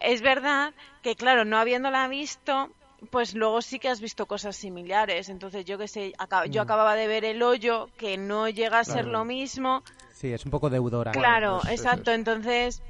es 0.00 0.20
verdad 0.20 0.74
que, 1.02 1.16
claro, 1.16 1.44
no 1.46 1.56
habiéndola 1.58 2.08
visto, 2.08 2.70
pues 3.10 3.34
luego 3.34 3.60
sí 3.62 3.78
que 3.78 3.88
has 3.88 4.00
visto 4.00 4.26
cosas 4.26 4.56
similares. 4.56 5.28
Entonces, 5.28 5.64
yo 5.64 5.78
que 5.78 5.88
sé, 5.88 6.12
acá- 6.18 6.46
yo 6.46 6.62
Mm. 6.62 6.64
acababa 6.64 6.94
de 6.94 7.06
ver 7.06 7.24
El 7.24 7.42
Hoyo, 7.42 7.88
que 7.96 8.16
no 8.16 8.48
llega 8.48 8.78
a 8.80 8.84
ser 8.84 9.06
lo 9.06 9.24
mismo. 9.24 9.82
Sí, 10.14 10.32
es 10.32 10.44
un 10.44 10.50
poco 10.50 10.70
deudora. 10.70 11.12
Claro, 11.12 11.60
Pues, 11.64 11.78
exacto. 11.78 12.10
es. 12.10 12.18
Entonces, 12.18 12.82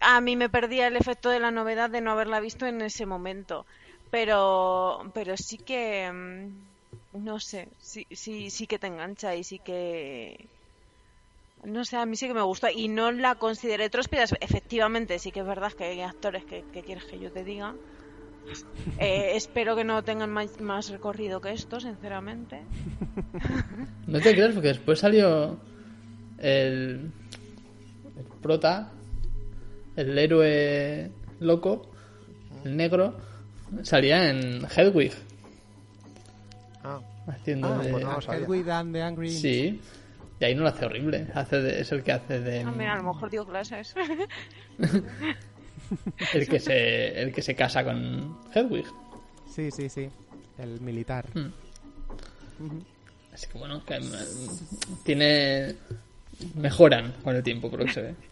a 0.00 0.20
mí 0.20 0.36
me 0.36 0.48
perdía 0.48 0.86
el 0.88 0.96
efecto 0.96 1.28
de 1.30 1.40
la 1.40 1.50
novedad 1.50 1.90
de 1.90 2.00
no 2.00 2.12
haberla 2.12 2.40
visto 2.40 2.66
en 2.66 2.80
ese 2.82 3.06
momento. 3.06 3.66
Pero, 4.10 5.00
pero 5.14 5.36
sí 5.36 5.58
que, 5.58 6.10
mm, 6.12 7.22
no 7.24 7.38
sé, 7.40 7.68
sí, 7.78 8.06
sí, 8.10 8.50
sí 8.50 8.66
que 8.66 8.78
te 8.78 8.86
engancha 8.88 9.34
y 9.36 9.44
sí 9.44 9.58
que, 9.58 10.50
no 11.64 11.84
sé, 11.84 11.96
a 11.96 12.06
mí 12.06 12.16
sí 12.16 12.26
que 12.26 12.34
me 12.34 12.42
gusta 12.42 12.72
y 12.72 12.88
no 12.88 13.12
la 13.12 13.36
consideré 13.36 13.88
tróspida. 13.90 14.24
Efectivamente, 14.40 15.18
sí 15.18 15.30
que 15.30 15.40
es 15.40 15.46
verdad 15.46 15.72
que 15.72 15.84
hay 15.84 16.00
actores 16.00 16.44
que, 16.44 16.64
que 16.72 16.82
quieres 16.82 17.04
que 17.06 17.18
yo 17.18 17.30
te 17.30 17.44
diga. 17.44 17.76
Eh, 18.98 19.32
espero 19.36 19.74
que 19.76 19.84
no 19.84 20.02
tengan 20.02 20.30
más, 20.30 20.60
más 20.60 20.88
recorrido 20.90 21.40
que 21.40 21.52
esto, 21.52 21.80
sinceramente. 21.80 22.62
No 24.06 24.20
te 24.20 24.32
creas, 24.34 24.52
porque 24.52 24.68
después 24.68 24.98
salió 24.98 25.58
el, 26.38 27.10
el 28.16 28.24
prota, 28.42 28.90
el 29.96 30.18
héroe 30.18 31.10
loco, 31.40 31.90
el 32.64 32.76
negro, 32.76 33.16
salía 33.82 34.28
en 34.30 34.66
Hedwig. 34.76 35.12
Ah. 36.84 37.00
Haciendo 37.28 37.68
Ah, 37.68 37.78
de... 37.78 37.90
pues 37.92 38.04
no. 38.04 38.18
Hedwig 38.34 38.68
and 38.70 38.92
the 38.92 39.02
Angry. 39.02 39.30
Sí, 39.30 39.80
y 40.40 40.44
ahí 40.44 40.54
no 40.56 40.62
lo 40.62 40.68
hace 40.68 40.84
horrible. 40.86 41.28
Hace 41.34 41.60
de- 41.60 41.80
es 41.80 41.92
el 41.92 42.02
que 42.02 42.12
hace 42.12 42.40
de. 42.40 42.60
Ah, 42.62 42.72
mira, 42.76 42.94
a 42.94 42.96
lo 42.96 43.04
mejor 43.14 43.30
dio 43.30 43.46
clases. 43.46 43.94
El 46.34 46.48
que 46.48 46.60
se, 46.60 47.22
el 47.22 47.32
que 47.32 47.42
se 47.42 47.54
casa 47.54 47.84
con 47.84 48.38
Hedwig. 48.54 48.86
Sí, 49.54 49.70
sí, 49.70 49.88
sí. 49.88 50.08
El 50.58 50.80
militar. 50.80 51.26
Mm. 51.34 52.64
Ujú. 52.64 52.82
Así 53.32 53.46
que 53.46 53.58
bueno, 53.58 53.84
que, 53.84 53.98
mm, 53.98 55.02
tiene. 55.04 55.76
Mejoran 56.54 57.12
con 57.22 57.36
el 57.36 57.42
tiempo, 57.42 57.70
por 57.70 57.80
lo 57.80 57.86
que 57.86 57.92
se 57.92 58.02
ve. 58.02 58.14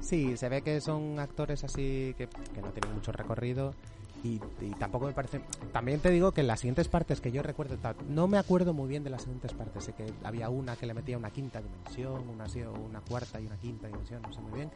Sí, 0.00 0.36
se 0.36 0.50
ve 0.50 0.60
que 0.60 0.82
son 0.82 1.18
actores 1.18 1.64
así 1.64 2.14
que, 2.18 2.26
que 2.26 2.60
no 2.60 2.72
tienen 2.72 2.94
mucho 2.94 3.10
recorrido 3.10 3.74
y, 4.22 4.38
y 4.60 4.70
tampoco 4.78 5.06
me 5.06 5.14
parece... 5.14 5.40
También 5.72 5.98
te 6.00 6.10
digo 6.10 6.32
que 6.32 6.42
en 6.42 6.46
las 6.46 6.60
siguientes 6.60 6.88
partes 6.88 7.22
que 7.22 7.32
yo 7.32 7.42
recuerdo, 7.42 7.78
no 8.10 8.28
me 8.28 8.36
acuerdo 8.36 8.74
muy 8.74 8.86
bien 8.86 9.02
de 9.02 9.08
las 9.08 9.22
siguientes 9.22 9.54
partes, 9.54 9.84
sé 9.84 9.94
que 9.94 10.04
había 10.22 10.50
una 10.50 10.76
que 10.76 10.84
le 10.84 10.92
metía 10.92 11.16
una 11.16 11.30
quinta 11.30 11.62
dimensión, 11.62 12.28
una, 12.28 12.44
una 12.86 13.00
cuarta 13.00 13.40
y 13.40 13.46
una 13.46 13.56
quinta 13.56 13.86
dimensión, 13.86 14.20
no 14.20 14.30
sé 14.30 14.40
muy 14.42 14.58
bien, 14.58 14.70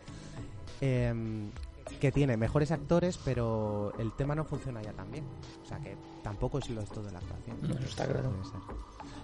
Em, 0.81 1.51
que 2.01 2.13
tiene 2.13 2.37
mejores 2.37 2.71
actores, 2.71 3.19
pero 3.25 3.93
el 3.99 4.13
tema 4.13 4.35
no 4.35 4.45
funciona 4.45 4.83
ya 4.83 4.93
tan 4.93 5.11
bien. 5.11 5.25
O 5.63 5.67
sea 5.67 5.79
que 5.79 5.97
tampoco 6.23 6.59
es 6.59 6.69
lo 6.71 6.81
es 6.81 6.89
todo 6.89 7.05
de 7.05 7.13
la 7.13 7.19
actuación. 7.19 7.57
No, 7.63 7.75
eso 7.75 7.89
está 7.89 8.07
claro. 8.07 8.33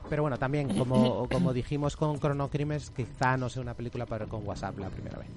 Pero 0.09 0.23
bueno, 0.23 0.39
también, 0.39 0.77
como, 0.77 1.29
como 1.33 1.53
dijimos 1.53 1.97
con 1.97 2.19
Chrono 2.19 2.49
Crimes, 2.49 2.91
quizá 2.91 3.37
no 3.37 3.49
sea 3.49 3.63
una 3.63 3.75
película 3.75 4.07
para 4.07 4.25
ver 4.25 4.29
con 4.29 4.47
WhatsApp 4.47 4.79
la 4.79 4.91
primera 4.91 5.19
vez. 5.19 5.29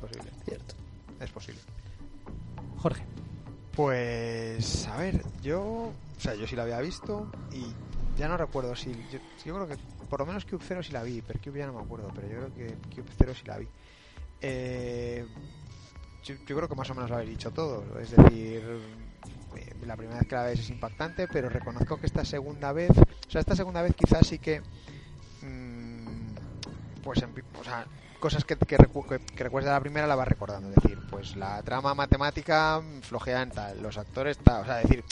Posible. 0.00 0.30
Cierto. 0.44 0.74
Es 1.20 1.30
posible. 1.30 1.60
Jorge. 2.78 3.04
Pues, 3.74 4.86
a 4.86 4.96
ver, 4.98 5.24
yo, 5.42 5.62
o 5.62 6.20
sea, 6.20 6.34
yo 6.34 6.46
sí 6.46 6.54
la 6.54 6.62
había 6.62 6.80
visto 6.80 7.28
y 7.52 7.64
ya 8.16 8.28
no 8.28 8.36
recuerdo 8.36 8.76
si, 8.76 8.92
yo, 9.10 9.18
yo 9.44 9.54
creo 9.54 9.66
que 9.66 9.76
por 10.08 10.20
lo 10.20 10.26
menos 10.26 10.44
Cube 10.44 10.62
Zero 10.62 10.82
sí 10.82 10.92
la 10.92 11.02
vi, 11.02 11.22
pero 11.22 11.40
Cube 11.42 11.58
ya 11.58 11.66
no 11.66 11.72
me 11.72 11.80
acuerdo, 11.80 12.08
pero 12.14 12.28
yo 12.28 12.36
creo 12.36 12.54
que 12.54 12.74
Cube 12.94 13.10
Zero 13.18 13.34
sí 13.34 13.42
la 13.46 13.58
vi. 13.58 13.66
Eh, 14.40 15.26
yo, 16.24 16.36
creo 16.56 16.68
que 16.68 16.74
más 16.74 16.90
o 16.90 16.94
menos 16.94 17.10
lo 17.10 17.16
habéis 17.16 17.30
dicho 17.30 17.50
todo, 17.52 17.98
es 18.00 18.10
decir, 18.10 18.62
eh, 19.56 19.74
la 19.82 19.96
primera 19.96 20.18
vez 20.18 20.28
que 20.28 20.34
la 20.34 20.44
ves 20.44 20.60
es 20.60 20.70
impactante, 20.70 21.28
pero 21.28 21.48
reconozco 21.48 21.98
que 21.98 22.06
esta 22.06 22.24
segunda 22.24 22.72
vez, 22.72 22.90
o 22.90 23.30
sea, 23.30 23.40
esta 23.40 23.56
segunda 23.56 23.82
vez 23.82 23.94
quizás 23.94 24.26
sí 24.26 24.38
que, 24.38 24.62
mm, 25.42 26.34
pues, 27.02 27.22
en- 27.22 27.34
o 27.58 27.64
sea, 27.64 27.86
cosas 28.18 28.44
que, 28.44 28.56
que, 28.56 28.78
recu- 28.78 29.06
que, 29.06 29.18
de 29.44 29.66
la 29.66 29.80
primera 29.80 30.06
la 30.06 30.14
vas 30.16 30.28
recordando. 30.28 30.70
Es 30.70 30.76
decir, 30.76 30.98
pues 31.10 31.36
la 31.36 31.62
trama 31.62 31.94
matemática 31.94 32.82
flojea 33.02 33.42
en 33.42 33.50
tal, 33.52 33.82
los 33.82 33.98
actores 33.98 34.38
tal. 34.38 34.62
O 34.62 34.64
sea, 34.64 34.80
es 34.80 34.88
decir, 34.88 35.04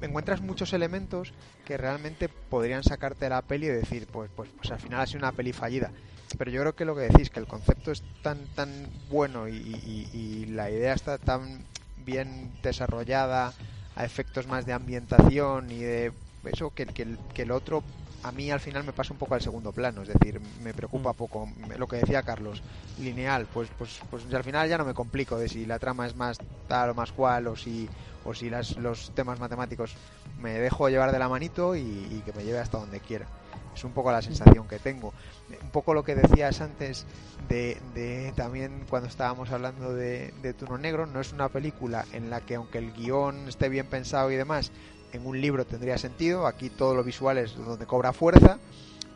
encuentras 0.00 0.40
muchos 0.40 0.72
elementos 0.72 1.32
que 1.64 1.76
realmente 1.76 2.28
podrían 2.28 2.82
sacarte 2.82 3.26
de 3.26 3.30
la 3.30 3.42
peli 3.42 3.66
y 3.66 3.70
decir, 3.70 4.08
pues, 4.08 4.30
pues, 4.34 4.50
pues 4.56 4.70
al 4.72 4.80
final 4.80 5.00
ha 5.00 5.06
sido 5.06 5.18
una 5.20 5.32
peli 5.32 5.52
fallida. 5.52 5.92
Pero 6.36 6.50
yo 6.50 6.60
creo 6.60 6.74
que 6.74 6.84
lo 6.84 6.94
que 6.94 7.02
decís, 7.02 7.30
que 7.30 7.40
el 7.40 7.46
concepto 7.46 7.90
es 7.90 8.04
tan, 8.20 8.48
tan 8.48 8.90
bueno 9.08 9.48
y, 9.48 9.54
y- 9.56 10.08
y 10.12 10.44
la 10.46 10.70
idea 10.70 10.92
está 10.92 11.18
tan 11.18 11.66
bien 11.96 12.58
desarrollada 12.62 13.54
a 13.94 14.04
efectos 14.04 14.46
más 14.46 14.66
de 14.66 14.72
ambientación 14.72 15.70
y 15.72 15.80
de 15.82 16.12
eso 16.44 16.70
que, 16.70 16.86
que, 16.86 17.02
el- 17.02 17.20
que 17.32 17.42
el 17.42 17.50
otro 17.50 17.84
a 18.22 18.32
mí 18.32 18.50
al 18.50 18.60
final 18.60 18.82
me 18.84 18.92
pasa 18.92 19.12
un 19.12 19.18
poco 19.18 19.34
al 19.34 19.40
segundo 19.42 19.72
plano, 19.72 20.02
es 20.02 20.08
decir, 20.08 20.40
me 20.40 20.74
preocupa 20.74 21.14
poco 21.14 21.46
Me- 21.46 21.78
lo 21.78 21.86
que 21.86 21.96
decía 21.98 22.22
Carlos, 22.24 22.62
lineal, 22.96 23.46
pues 23.48 23.70
pues 23.76 24.04
pues 24.10 24.32
al 24.34 24.42
final 24.44 24.68
ya 24.68 24.76
no 24.78 24.84
me 24.84 24.94
complico 24.94 25.38
de 25.38 25.48
si 25.48 25.64
la 25.66 25.78
trama 25.78 26.06
es 26.06 26.14
más 26.16 26.40
tal 26.66 26.90
o 26.90 26.94
más 26.94 27.12
cual 27.12 27.46
o 27.46 27.56
si 27.56 27.88
o 28.22 28.34
si 28.34 28.50
las, 28.50 28.76
los 28.76 29.12
temas 29.14 29.38
matemáticos 29.38 29.98
me 30.36 30.58
dejo 30.58 30.88
llevar 30.88 31.12
de 31.12 31.18
la 31.20 31.28
manito 31.28 31.76
y, 31.76 32.08
y 32.10 32.22
que 32.22 32.32
me 32.32 32.44
lleve 32.44 32.58
hasta 32.58 32.78
donde 32.78 33.00
quiera. 33.00 33.30
Es 33.78 33.84
un 33.84 33.92
poco 33.92 34.10
la 34.10 34.20
sensación 34.20 34.66
que 34.66 34.80
tengo. 34.80 35.14
Un 35.62 35.70
poco 35.70 35.94
lo 35.94 36.02
que 36.02 36.16
decías 36.16 36.60
antes 36.60 37.06
de, 37.48 37.78
de 37.94 38.32
también 38.34 38.84
cuando 38.90 39.08
estábamos 39.08 39.52
hablando 39.52 39.94
de, 39.94 40.34
de 40.42 40.52
Turno 40.52 40.78
Negro, 40.78 41.06
no 41.06 41.20
es 41.20 41.32
una 41.32 41.48
película 41.48 42.04
en 42.12 42.28
la 42.28 42.40
que 42.40 42.56
aunque 42.56 42.78
el 42.78 42.92
guion 42.92 43.46
esté 43.46 43.68
bien 43.68 43.86
pensado 43.86 44.32
y 44.32 44.36
demás, 44.36 44.72
en 45.12 45.24
un 45.24 45.40
libro 45.40 45.64
tendría 45.64 45.96
sentido, 45.96 46.48
aquí 46.48 46.70
todo 46.70 46.96
lo 46.96 47.04
visual 47.04 47.38
es 47.38 47.54
donde 47.54 47.86
cobra 47.86 48.12
fuerza, 48.12 48.58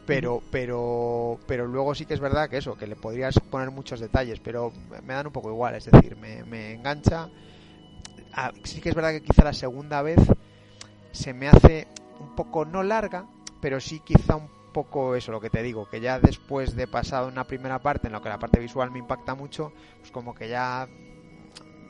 pero 0.06 0.40
pero 0.52 1.40
pero 1.48 1.66
luego 1.66 1.96
sí 1.96 2.06
que 2.06 2.14
es 2.14 2.20
verdad 2.20 2.48
que 2.48 2.58
eso, 2.58 2.76
que 2.76 2.86
le 2.86 2.94
podrías 2.94 3.34
poner 3.50 3.72
muchos 3.72 3.98
detalles, 3.98 4.38
pero 4.38 4.72
me 5.02 5.12
dan 5.14 5.26
un 5.26 5.32
poco 5.32 5.50
igual, 5.50 5.74
es 5.74 5.86
decir, 5.86 6.14
me, 6.16 6.44
me 6.44 6.74
engancha. 6.74 7.28
Ah, 8.32 8.52
sí 8.64 8.80
que 8.80 8.88
es 8.90 8.94
verdad 8.94 9.10
que 9.10 9.22
quizá 9.22 9.44
la 9.44 9.52
segunda 9.52 10.02
vez 10.02 10.18
se 11.12 11.34
me 11.34 11.48
hace 11.48 11.86
un 12.20 12.34
poco 12.34 12.64
no 12.64 12.82
larga, 12.82 13.26
pero 13.62 13.80
sí 13.80 14.00
quizá 14.02 14.36
un 14.36 14.50
poco 14.72 15.16
eso, 15.16 15.32
lo 15.32 15.40
que 15.40 15.50
te 15.50 15.62
digo, 15.64 15.86
que 15.88 16.00
ya 16.02 16.20
después 16.20 16.76
de 16.76 16.88
pasado 16.88 17.28
una 17.28 17.46
primera 17.46 17.80
parte 17.80 18.08
en 18.08 18.14
la 18.14 18.20
que 18.22 18.30
la 18.30 18.38
parte 18.40 18.60
visual 18.60 18.90
me 18.92 19.00
impacta 19.00 19.34
mucho, 19.36 19.74
pues 20.00 20.12
como 20.12 20.34
que 20.34 20.48
ya 20.50 20.90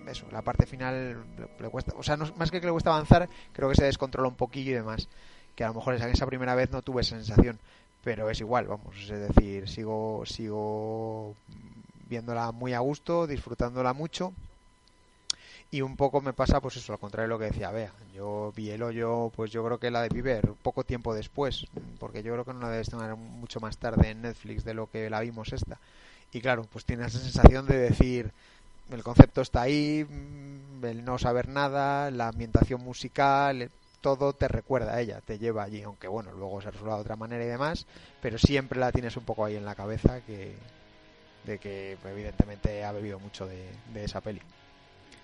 eso, 0.06 0.26
la 0.30 0.42
parte 0.42 0.66
final 0.66 1.26
le, 1.58 1.68
cuesta, 1.70 1.92
o 1.96 2.02
sea, 2.02 2.16
no- 2.16 2.26
más 2.34 2.50
que 2.50 2.60
que 2.60 2.66
le 2.66 2.72
cuesta 2.72 2.90
avanzar, 2.90 3.28
creo 3.52 3.68
que 3.68 3.76
se 3.76 3.84
descontrola 3.84 4.28
un 4.28 4.36
poquillo 4.36 4.72
y 4.72 4.74
demás, 4.74 5.08
que 5.54 5.64
a 5.64 5.68
lo 5.68 5.74
mejor 5.74 5.94
esa, 5.94 6.08
esa 6.08 6.26
primera 6.26 6.54
vez 6.54 6.70
no 6.70 6.82
tuve 6.82 7.02
esa 7.02 7.16
sensación, 7.16 7.60
pero 8.02 8.28
es 8.30 8.40
igual, 8.40 8.66
vamos, 8.66 8.96
es 8.98 9.08
decir, 9.34 9.68
sigo 9.68 10.24
sigo 10.26 11.36
viéndola 12.08 12.50
muy 12.52 12.72
a 12.74 12.80
gusto, 12.80 13.26
disfrutándola 13.26 13.92
mucho 13.92 14.34
y 15.72 15.80
un 15.80 15.96
poco 15.96 16.20
me 16.20 16.34
pasa 16.34 16.60
pues 16.60 16.76
eso, 16.76 16.92
al 16.92 16.98
contrario 16.98 17.24
de 17.24 17.28
lo 17.30 17.38
que 17.38 17.46
decía 17.46 17.70
Bea. 17.70 17.92
Yo 18.14 18.52
vi 18.54 18.68
el 18.70 18.82
hoyo, 18.82 19.32
pues 19.34 19.50
yo 19.50 19.64
creo 19.64 19.78
que 19.78 19.90
la 19.90 20.02
de 20.02 20.10
Viver 20.10 20.52
poco 20.62 20.84
tiempo 20.84 21.14
después, 21.14 21.66
porque 21.98 22.22
yo 22.22 22.34
creo 22.34 22.44
que 22.44 22.52
no 22.52 22.60
la 22.60 22.68
debes 22.68 22.90
tener 22.90 23.16
mucho 23.16 23.58
más 23.58 23.78
tarde 23.78 24.10
en 24.10 24.20
Netflix 24.20 24.64
de 24.64 24.74
lo 24.74 24.90
que 24.90 25.08
la 25.08 25.20
vimos 25.20 25.54
esta. 25.54 25.78
Y 26.30 26.42
claro, 26.42 26.66
pues 26.70 26.84
tiene 26.84 27.06
esa 27.06 27.18
sensación 27.18 27.66
de 27.66 27.78
decir, 27.78 28.32
el 28.90 29.02
concepto 29.02 29.40
está 29.40 29.62
ahí, 29.62 30.04
mm, 30.04 30.84
el 30.84 31.04
no 31.06 31.18
saber 31.18 31.48
nada, 31.48 32.10
la 32.10 32.28
ambientación 32.28 32.82
musical, 32.82 33.62
eh, 33.62 33.70
todo 34.02 34.34
te 34.34 34.48
recuerda 34.48 34.94
a 34.94 35.00
ella, 35.00 35.22
te 35.22 35.38
lleva 35.38 35.62
allí, 35.62 35.82
aunque 35.82 36.06
bueno, 36.06 36.32
luego 36.32 36.60
se 36.60 36.70
resuelve 36.70 36.96
de 36.96 37.00
otra 37.00 37.16
manera 37.16 37.44
y 37.44 37.48
demás, 37.48 37.86
pero 38.20 38.36
siempre 38.36 38.78
la 38.78 38.92
tienes 38.92 39.16
un 39.16 39.24
poco 39.24 39.46
ahí 39.46 39.56
en 39.56 39.64
la 39.64 39.74
cabeza 39.74 40.20
que 40.20 40.54
de 41.44 41.58
que 41.58 41.96
evidentemente 42.04 42.84
ha 42.84 42.92
bebido 42.92 43.18
mucho 43.18 43.46
de, 43.46 43.70
de 43.94 44.04
esa 44.04 44.20
peli. 44.20 44.42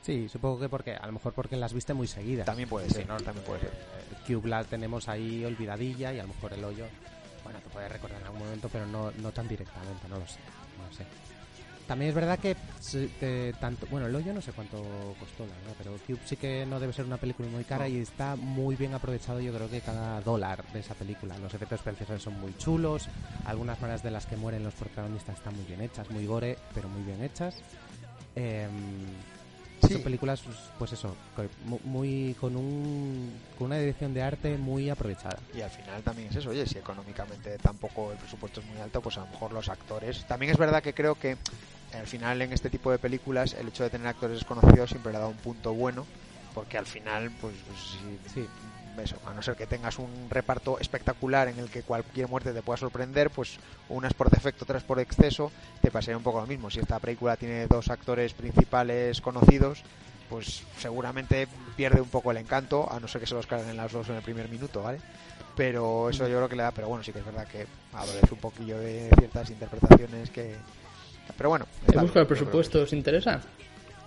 Sí, 0.03 0.29
supongo 0.29 0.61
que 0.61 0.69
porque 0.69 0.95
a 0.95 1.07
lo 1.07 1.13
mejor 1.13 1.33
porque 1.35 1.57
las 1.57 1.73
viste 1.75 1.93
muy 1.95 2.07
seguidas. 2.07 2.47
También 2.47 2.69
puede 2.69 2.89
Sí, 2.89 2.95
ser, 2.97 3.07
también 3.07 3.45
puede 3.45 3.61
ser. 3.61 3.71
eh, 3.71 4.15
Cube 4.27 4.49
la 4.49 4.65
tenemos 4.65 5.09
ahí 5.09 5.45
olvidadilla 5.45 6.13
y 6.15 6.19
a 6.19 6.23
lo 6.23 6.29
mejor 6.29 6.53
el 6.55 6.65
hoyo, 6.65 6.87
bueno, 7.45 7.59
te 7.61 7.69
puedes 7.71 7.91
recordar 7.93 8.19
en 8.21 8.27
algún 8.27 8.41
momento, 8.41 8.69
pero 8.71 8.87
no, 8.87 9.11
no 9.13 9.33
tan 9.33 9.49
directamente, 9.49 10.09
no 10.09 10.19
lo 10.19 10.27
sé, 10.27 10.39
no 10.79 10.87
lo 10.87 10.93
sé. 10.93 11.05
También 11.87 12.11
es 12.11 12.15
verdad 12.15 12.39
que 12.39 12.55
te- 13.19 13.55
tanto, 13.55 13.87
bueno, 13.91 14.07
el 14.07 14.15
hoyo 14.15 14.35
no 14.35 14.43
sé 14.43 14.53
cuánto 14.53 14.77
costó, 15.19 15.47
la 15.47 15.55
verdad, 15.55 15.75
pero 15.79 15.93
Cube 16.07 16.21
sí 16.27 16.37
que 16.37 16.67
no 16.67 16.79
debe 16.81 16.93
ser 16.93 17.07
una 17.07 17.17
película 17.17 17.49
muy 17.49 17.65
cara 17.65 17.89
No. 17.89 17.95
y 17.95 17.99
está 17.99 18.37
muy 18.37 18.77
bien 18.77 18.93
aprovechado 18.93 19.41
yo 19.41 19.55
creo 19.55 19.71
que 19.71 19.81
cada 19.81 20.21
dólar 20.21 20.63
de 20.73 20.81
esa 20.81 20.95
película. 20.95 21.39
Los 21.39 21.55
efectos 21.55 21.81
especiales 21.81 22.23
son 22.23 22.39
muy 22.41 22.55
chulos, 22.59 23.09
algunas 23.47 23.81
maneras 23.81 24.03
de 24.03 24.11
las 24.11 24.27
que 24.27 24.37
mueren 24.37 24.65
los 24.65 24.75
protagonistas 24.75 25.37
están 25.37 25.55
muy 25.57 25.65
bien 25.65 25.81
hechas, 25.81 26.11
muy 26.11 26.27
gore, 26.27 26.59
pero 26.75 26.89
muy 26.91 27.03
bien 27.03 27.23
hechas. 27.23 27.57
Em, 29.83 29.89
Son 29.91 30.03
películas, 30.03 30.43
pues, 30.79 30.93
eso, 30.93 31.15
muy 31.85 32.35
con 32.41 32.57
un 32.57 33.33
con 33.57 33.67
una 33.69 33.79
dirección 33.79 34.13
de 34.13 34.23
arte 34.23 34.57
muy 34.57 34.91
aprovechada. 34.91 35.39
Y 35.55 35.61
al 35.61 35.71
final 35.71 36.03
también 36.03 36.29
es 36.31 36.37
eso, 36.37 36.51
oye, 36.51 36.67
si 36.67 36.79
económicamente 36.79 37.57
tampoco 37.59 38.13
el 38.13 38.19
presupuesto 38.19 38.61
es 38.61 38.67
muy 38.67 38.81
alto, 38.81 39.01
pues 39.01 39.17
a 39.19 39.21
lo 39.21 39.27
mejor 39.29 39.53
los 39.53 39.69
actores. 39.69 40.25
También 40.27 40.53
es 40.53 40.59
verdad 40.59 40.83
que 40.83 40.95
creo 40.95 41.15
que 41.15 41.37
al 41.95 42.07
final 42.07 42.43
en 42.43 42.53
este 42.53 42.71
tipo 42.71 42.91
de 42.91 42.99
películas 42.99 43.55
el 43.55 43.69
hecho 43.69 43.85
de 43.85 43.91
tener 43.91 44.07
actores 44.07 44.39
desconocidos 44.39 44.91
siempre 44.91 45.13
le 45.13 45.19
da 45.19 45.27
un 45.29 45.37
punto 45.37 45.73
bueno, 45.73 46.07
porque 46.55 46.77
al 46.77 46.87
final, 46.87 47.31
pues, 47.41 47.55
pues 47.67 48.33
si, 48.35 48.47
eso, 49.01 49.17
a 49.27 49.33
no 49.33 49.43
ser 49.43 49.57
que 49.57 49.67
tengas 49.67 49.99
un 49.99 50.29
reparto 50.31 50.79
espectacular 50.79 51.49
en 51.49 51.59
el 51.59 51.69
que 51.71 51.83
cualquier 51.83 52.29
muerte 52.29 52.53
te 52.53 52.63
pueda 52.63 52.77
sorprender, 52.77 53.31
pues 53.31 53.59
unas 53.89 54.15
por 54.15 54.31
defecto, 54.31 54.65
otras 54.65 54.83
por 54.83 55.01
exceso, 55.01 55.51
te 55.81 55.91
pasaría 55.91 56.17
un 56.17 56.23
poco 56.23 56.41
lo 56.41 56.47
mismo. 56.47 56.71
Si 56.71 56.81
esta 56.81 56.99
película 56.99 57.37
tiene 57.37 57.67
dos 57.67 57.89
actores 57.89 58.35
principales 58.35 59.21
conocidos, 59.21 59.83
pues 60.29 60.63
seguramente 60.79 61.49
pierde 61.77 62.01
un 62.01 62.09
poco 62.09 62.31
el 62.31 62.37
encanto, 62.37 62.91
a 62.91 63.01
no 63.01 63.09
ser 63.09 63.21
que 63.21 63.27
se 63.27 63.35
los 63.35 63.47
carguen 63.47 63.77
las 63.77 63.93
dos 63.93 64.09
en 64.09 64.17
el 64.17 64.23
primer 64.23 64.49
minuto, 64.49 64.83
¿vale? 64.83 65.01
Pero 65.57 66.11
eso 66.11 66.29
yo 66.29 66.37
creo 66.37 66.49
que 66.49 66.57
le 66.57 66.63
da, 66.63 66.71
pero 66.71 66.89
bueno, 66.89 67.03
sí 67.03 67.13
que 67.13 67.19
es 67.19 67.25
verdad 67.25 67.47
que 67.49 67.67
adolece 67.93 68.33
un 68.33 68.41
poquillo 68.41 68.79
de 68.79 69.11
ciertas 69.19 69.51
interpretaciones 69.51 70.31
que... 70.31 70.55
Pero 71.37 71.51
bueno, 71.51 71.67
está 71.87 72.01
buscado 72.01 72.23
el 72.23 72.27
presupuesto, 72.27 72.83
¿os 72.83 72.93
interesa? 72.93 73.41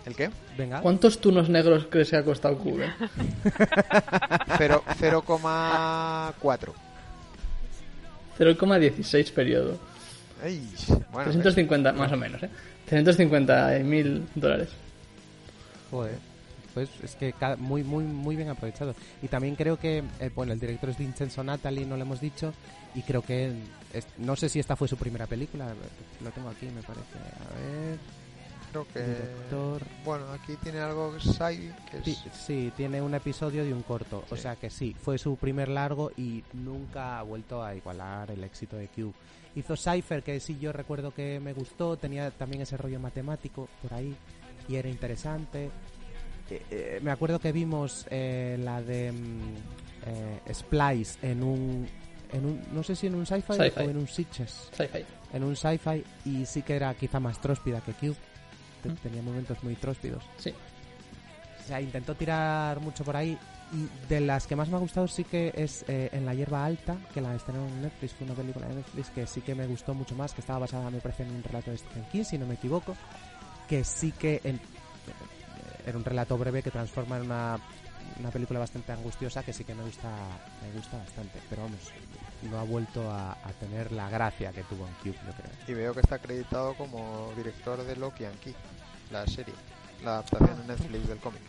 ¿El 0.06 0.16
qué? 0.16 0.30
Venga. 0.58 0.82
¿Cuántos 0.82 1.20
tunos 1.22 1.50
negros 1.50 1.88
crees 1.90 2.10
que 2.10 2.18
ha 2.18 2.24
costado 2.24 2.58
Cube? 2.58 2.90
Cero- 4.58 4.84
0,4. 5.00 6.74
0,16 8.40 9.32
periodo. 9.34 9.78
Ay, 10.44 10.68
bueno, 11.12 11.32
350, 11.32 11.94
más 11.94 12.12
o 12.12 12.18
menos, 12.18 12.42
¿eh? 12.42 12.50
350.000 12.90 14.24
dólares. 14.36 14.70
Joder. 15.92 16.18
Pues 16.74 16.90
es 17.04 17.16
que 17.16 17.34
muy 17.58 17.84
muy 17.84 18.06
muy 18.06 18.36
bien 18.38 18.48
aprovechado. 18.50 18.96
Y 19.22 19.28
también 19.28 19.56
creo 19.56 19.78
que 19.78 20.04
eh, 20.22 20.32
bueno, 20.34 20.54
el 20.54 20.60
director 20.60 20.90
es 20.90 20.98
Vincenzo 20.98 21.44
Natali, 21.44 21.86
no 21.86 21.98
lo 21.98 22.04
hemos 22.04 22.22
dicho, 22.22 22.54
y 22.96 23.02
creo 23.02 23.22
que 23.22 23.52
es- 23.94 24.08
no 24.18 24.36
sé 24.38 24.48
si 24.48 24.60
esta 24.60 24.78
fue 24.78 24.88
su 24.88 24.96
primera 24.96 25.28
película, 25.28 25.68
lo 26.24 26.30
tengo 26.32 26.48
aquí, 26.50 26.68
me 26.68 26.82
parece. 26.82 27.18
A 27.20 27.60
ver. 27.60 27.98
Creo 28.72 28.88
que... 28.94 29.06
Bueno, 30.06 30.32
aquí 30.32 30.56
tiene 30.64 30.80
algo 30.80 31.12
que 31.12 31.18
es... 31.18 32.06
Sí, 32.06 32.18
sí, 32.34 32.74
tiene 32.78 33.02
un 33.02 33.14
episodio 33.14 33.66
de 33.66 33.74
un 33.74 33.82
corto. 33.82 34.24
O 34.30 34.38
sea 34.38 34.56
que 34.56 34.70
sí, 34.70 34.96
fue 35.00 35.18
su 35.18 35.36
primer 35.36 35.68
largo 35.68 36.12
y 36.16 36.44
nunca 36.54 37.20
ha 37.20 37.24
vuelto 37.24 37.64
a 37.64 37.76
igualar 37.76 38.32
el 38.32 38.44
éxito 38.44 38.78
de 38.78 38.88
Cube. 38.88 39.14
Hizo 39.56 39.76
Cypher, 39.76 40.24
que 40.24 40.40
sí 40.40 40.58
yo 40.60 40.72
recuerdo 40.72 41.14
que 41.14 41.40
me 41.42 41.52
gustó, 41.54 41.98
tenía 41.98 42.32
también 42.32 42.62
ese 42.62 42.78
rollo 42.78 43.00
matemático 43.00 43.68
por 43.82 43.94
ahí 43.94 44.16
y 44.70 44.76
era 44.76 44.88
interesante. 44.88 45.70
Eh, 46.50 46.62
eh, 46.72 47.00
me 47.02 47.12
acuerdo 47.12 47.40
que 47.40 47.52
vimos 47.52 48.06
eh, 48.10 48.58
la 48.62 48.82
de 48.82 49.12
mm, 49.12 49.56
eh, 50.06 50.54
Splice 50.54 51.18
en 51.22 51.44
un, 51.44 51.88
en 52.32 52.46
un. 52.46 52.62
No 52.72 52.84
sé 52.84 52.96
si 52.96 53.08
en 53.08 53.16
un 53.16 53.26
sci-fi 53.26 53.54
Sci-fi. 53.54 53.82
o 53.82 53.90
en 53.90 53.98
un 53.98 54.08
Sitches. 54.08 54.70
Sci-fi. 54.72 55.06
En 55.34 55.44
un 55.44 55.56
sci-fi 55.56 56.04
y 56.26 56.46
sí 56.46 56.62
que 56.62 56.76
era 56.76 56.94
quizá 56.94 57.20
más 57.20 57.40
tróspida 57.40 57.82
que 57.82 57.94
Cube. 57.94 58.16
Te- 58.82 58.90
Mm. 58.90 58.96
Tenía 58.98 59.22
momentos 59.22 59.62
muy 59.64 59.76
tróspidos. 59.76 60.24
Sí. 60.38 60.54
O 61.64 61.68
sea, 61.68 61.80
intentó 61.82 62.16
tirar 62.16 62.80
mucho 62.80 63.04
por 63.04 63.16
ahí. 63.16 63.38
Y 63.74 63.88
de 64.10 64.20
las 64.20 64.48
que 64.48 64.56
más 64.58 64.68
me 64.68 64.76
ha 64.76 64.80
gustado 64.80 65.08
sí 65.08 65.24
que 65.24 65.54
es 65.56 65.86
eh, 65.88 66.10
En 66.12 66.26
la 66.26 66.34
hierba 66.34 66.66
alta, 66.66 66.98
que 67.14 67.22
la 67.22 67.34
estrenaron 67.36 67.70
en 67.70 67.84
Netflix, 67.84 68.14
fue 68.14 68.26
una 68.26 68.36
película 68.36 68.68
de 68.68 68.76
Netflix 68.76 69.10
que 69.12 69.26
sí 69.26 69.40
que 69.42 69.56
me 69.56 69.66
gustó 69.66 69.94
mucho 69.94 70.14
más, 70.16 70.34
que 70.34 70.42
estaba 70.42 70.60
basada, 70.60 70.90
me 70.90 71.00
parece, 71.00 71.24
en 71.24 71.32
un 71.36 71.44
relato 71.44 71.72
de 71.72 71.78
Stephen 71.78 72.04
King, 72.12 72.24
si 72.26 72.38
no 72.38 72.46
me 72.46 72.56
equivoco. 72.56 72.98
Que 73.70 73.84
sí 73.86 74.12
que 74.12 74.42
en- 74.44 74.58
eh, 74.58 74.60
era 75.88 75.98
un 75.98 76.04
relato 76.04 76.38
breve 76.38 76.62
que 76.62 76.70
transforma 76.72 77.16
en 77.18 77.24
una, 77.24 77.58
una 78.20 78.30
película 78.30 78.60
bastante 78.60 78.92
angustiosa 78.92 79.42
que 79.44 79.54
sí 79.54 79.64
que 79.64 79.74
me 79.74 79.84
gusta, 79.84 80.10
me 80.62 80.72
gusta 80.78 80.98
bastante. 80.98 81.40
Pero 81.50 81.62
vamos, 81.62 81.80
no 82.50 82.60
ha 82.60 82.64
vuelto 82.64 83.10
a, 83.12 83.34
a 83.34 83.52
tener 83.60 83.92
la 83.92 84.10
gracia 84.10 84.52
que 84.52 84.64
tuvo 84.64 84.88
en 84.88 84.94
Cube, 84.96 85.20
yo 85.26 85.34
creo. 85.34 85.52
Y 85.68 85.74
veo 85.74 85.94
que 85.94 86.00
está 86.02 86.16
acreditado 86.16 86.74
como 86.76 87.32
director 87.38 87.84
de 87.84 87.96
Loki 87.96 88.26
and 88.26 88.40
Key, 88.40 88.56
la 89.12 89.26
serie, 89.28 89.54
la 90.04 90.12
adaptación 90.20 90.60
en 90.62 90.68
Netflix 90.68 91.08
del 91.08 91.20
cómic. 91.20 91.42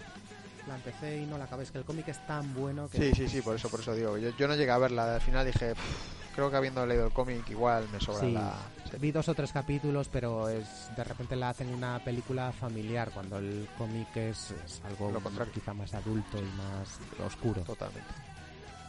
La 0.69 0.77
empecé 0.77 1.19
y 1.19 1.27
no 1.27 1.39
la 1.39 1.44
acabé, 1.44 1.64
es 1.64 1.70
que 1.73 1.78
el 1.78 1.85
cómic 1.85 2.06
es 2.09 2.24
tan 2.27 2.55
bueno 2.55 2.89
que... 2.89 2.98
Sí, 2.98 3.12
sí, 3.14 3.28
sí, 3.28 3.43
por 3.43 3.56
eso, 3.56 3.69
por 3.69 3.81
eso 3.81 3.94
digo. 3.94 4.16
Yo, 4.19 4.31
yo 4.36 4.47
no 4.47 4.55
llegué 4.55 4.70
a 4.70 4.78
verla, 4.78 5.16
al 5.16 5.20
final 5.20 5.44
dije, 5.44 5.74
"Pff, 5.74 6.35
creo 6.36 6.51
que 6.51 6.56
habiendo 6.56 6.86
leído 6.86 7.06
el 7.06 7.12
cómic 7.12 7.48
igual 7.51 7.89
me 7.93 7.98
sobra 7.98 8.20
Sí, 8.20 8.31
la... 8.32 8.55
vi 9.01 9.10
dos 9.10 9.28
o 9.28 9.35
tres 9.35 9.51
capítulos, 9.52 10.09
pero 10.09 10.48
es 10.48 10.89
de 10.97 11.02
repente 11.02 11.35
la 11.35 11.48
hacen 11.51 11.69
una 11.74 11.98
película 12.05 12.52
familiar 12.52 13.10
cuando 13.10 13.39
el 13.39 13.69
cómic 13.77 14.16
es, 14.16 14.52
es 14.64 14.81
algo 14.85 15.10
Lo 15.10 15.20
contrario. 15.20 15.52
quizá 15.52 15.74
más 15.74 15.93
adulto 15.94 16.39
y 16.39 16.43
más 16.56 17.27
oscuro. 17.27 17.62
Totalmente. 17.62 18.10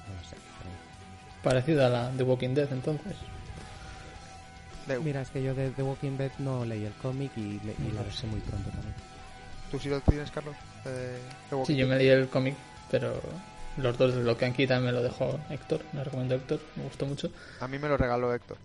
No 0.08 0.30
sé, 0.30 0.36
Parecido 1.44 1.86
a 1.86 1.90
la 1.90 2.10
de 2.12 2.24
Walking 2.24 2.54
Dead, 2.54 2.72
entonces. 2.72 3.16
Mira, 5.04 5.22
es 5.22 5.30
que 5.30 5.42
yo 5.42 5.54
de 5.54 5.70
The 5.72 5.84
Walking 5.84 6.18
Dead 6.18 6.32
no 6.40 6.66
leí 6.66 6.84
el 6.86 6.94
cómic 6.94 7.32
y, 7.38 7.60
le- 7.64 7.76
y 7.88 7.92
la 7.94 8.02
muy 8.30 8.40
pronto 8.42 8.70
también. 8.70 8.94
¿Tú 9.72 9.80
sí 9.80 9.90
lo 9.90 10.00
tienes, 10.02 10.30
Carlos? 10.32 10.56
Eh, 10.86 11.18
Sí, 11.66 11.76
yo 11.76 11.88
me 11.88 11.96
leí 11.98 12.10
el 12.10 12.28
cómic, 12.28 12.56
pero 12.92 13.20
los 13.78 13.98
dos 13.98 14.14
de 14.16 14.24
lo 14.24 14.38
que 14.38 14.46
aquí 14.46 14.68
también 14.68 14.94
me 14.94 15.00
lo 15.00 15.04
dejó 15.04 15.40
Héctor, 15.50 15.82
me 15.94 16.04
recomendó 16.04 16.36
Héctor, 16.36 16.60
me 16.76 16.84
gustó 16.84 17.06
mucho. 17.06 17.32
A 17.60 17.68
mí 17.68 17.80
me 17.80 17.88
lo 17.88 17.98
regaló 17.98 18.34
Héctor. 18.34 18.58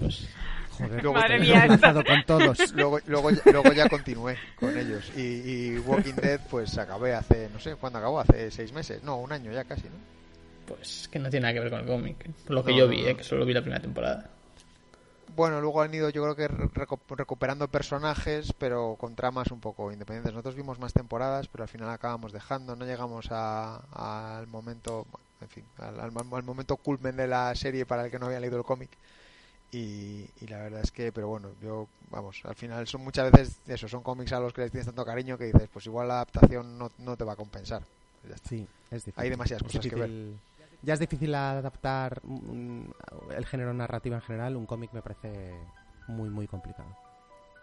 Pues, 0.00 0.26
Joder, 0.72 1.02
luego, 1.02 1.18
Madre 1.18 1.38
mía, 1.38 1.66
con 2.06 2.22
todos. 2.24 2.72
luego, 2.74 2.98
luego, 3.06 3.30
luego 3.46 3.72
ya 3.72 3.88
continué 3.88 4.36
con 4.60 4.76
ellos. 4.76 5.10
Y, 5.16 5.20
y 5.20 5.78
Walking 5.78 6.14
Dead, 6.14 6.40
pues 6.50 6.76
acabé 6.76 7.14
hace, 7.14 7.48
no 7.52 7.58
sé, 7.60 7.76
¿cuándo 7.76 7.98
acabó? 7.98 8.20
Hace 8.20 8.50
seis 8.50 8.72
meses. 8.72 9.02
No, 9.02 9.16
un 9.16 9.32
año 9.32 9.52
ya 9.52 9.64
casi, 9.64 9.84
¿no? 9.84 10.15
Pues 10.66 11.08
que 11.08 11.18
no 11.18 11.30
tiene 11.30 11.42
nada 11.42 11.54
que 11.54 11.60
ver 11.60 11.70
con 11.70 11.80
el 11.80 11.86
cómic. 11.86 12.30
Por 12.44 12.54
lo 12.54 12.64
que 12.64 12.72
No, 12.72 12.78
yo 12.78 12.88
vi, 12.88 13.02
no. 13.02 13.08
eh, 13.08 13.16
que 13.16 13.22
solo 13.24 13.44
vi 13.46 13.54
la 13.54 13.60
primera 13.62 13.80
temporada. 13.80 14.30
Bueno, 15.36 15.60
luego 15.60 15.82
han 15.82 15.92
ido 15.92 16.08
yo 16.10 16.22
creo 16.22 16.34
que 16.36 16.48
recu- 16.48 16.98
recuperando 17.16 17.68
personajes, 17.68 18.52
pero 18.58 18.96
con 18.98 19.14
tramas 19.14 19.50
un 19.50 19.60
poco 19.60 19.92
independientes. 19.92 20.32
Nosotros 20.32 20.54
vimos 20.54 20.78
más 20.78 20.92
temporadas, 20.94 21.48
pero 21.48 21.64
al 21.64 21.68
final 21.68 21.90
acabamos 21.90 22.32
dejando, 22.32 22.74
no 22.74 22.86
llegamos 22.86 23.26
a- 23.30 24.38
al 24.38 24.46
momento, 24.46 25.06
en 25.42 25.48
fin, 25.48 25.64
al, 25.78 26.00
al- 26.00 26.12
al 26.32 26.42
momento 26.42 26.76
culmen 26.76 27.16
de 27.16 27.26
la 27.26 27.54
serie 27.54 27.84
para 27.84 28.06
el 28.06 28.10
que 28.10 28.18
no 28.18 28.26
había 28.26 28.40
leído 28.40 28.56
el 28.56 28.64
cómic. 28.64 28.90
Y, 29.72 30.30
y 30.40 30.46
la 30.48 30.58
verdad 30.58 30.80
es 30.80 30.90
que, 30.92 31.12
pero 31.12 31.28
bueno, 31.28 31.50
yo, 31.60 31.86
vamos, 32.10 32.40
al 32.44 32.54
final 32.54 32.86
son 32.86 33.02
muchas 33.02 33.30
veces 33.30 33.56
eso, 33.66 33.88
son 33.88 34.02
cómics 34.02 34.32
a 34.32 34.40
los 34.40 34.52
que 34.54 34.62
les 34.62 34.70
tienes 34.70 34.86
tanto 34.86 35.04
cariño 35.04 35.36
que 35.36 35.46
dices, 35.46 35.68
pues 35.70 35.84
igual 35.86 36.08
la 36.08 36.14
adaptación 36.14 36.78
no, 36.78 36.90
no 36.98 37.16
te 37.16 37.24
va 37.24 37.32
a 37.34 37.36
compensar. 37.36 37.82
Ya 38.26 38.36
está. 38.36 38.48
Sí, 38.48 38.66
es 38.90 39.04
difícil. 39.04 39.12
Hay 39.22 39.28
demasiadas 39.28 39.62
Es 39.62 39.66
cosas 39.68 39.86
que 39.86 39.96
ver. 39.96 40.10
Ya 40.82 40.94
es 40.94 41.00
difícil 41.00 41.34
adaptar 41.34 42.22
el 43.34 43.46
género 43.46 43.74
narrativo 43.74 44.14
en 44.14 44.22
general. 44.22 44.56
Un 44.56 44.66
cómic 44.66 44.92
me 44.92 45.02
parece 45.02 45.54
muy, 46.08 46.30
muy 46.30 46.46
complicado. 46.46 46.88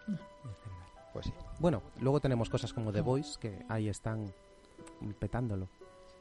En 0.06 0.16
general. 0.16 0.84
Pues 1.12 1.26
sí. 1.26 1.32
Bueno, 1.58 1.82
luego 2.00 2.20
tenemos 2.20 2.50
cosas 2.50 2.72
como 2.72 2.92
The 2.92 3.00
Voice, 3.00 3.38
que 3.40 3.64
ahí 3.68 3.88
están 3.88 4.32
petándolo. 5.18 5.68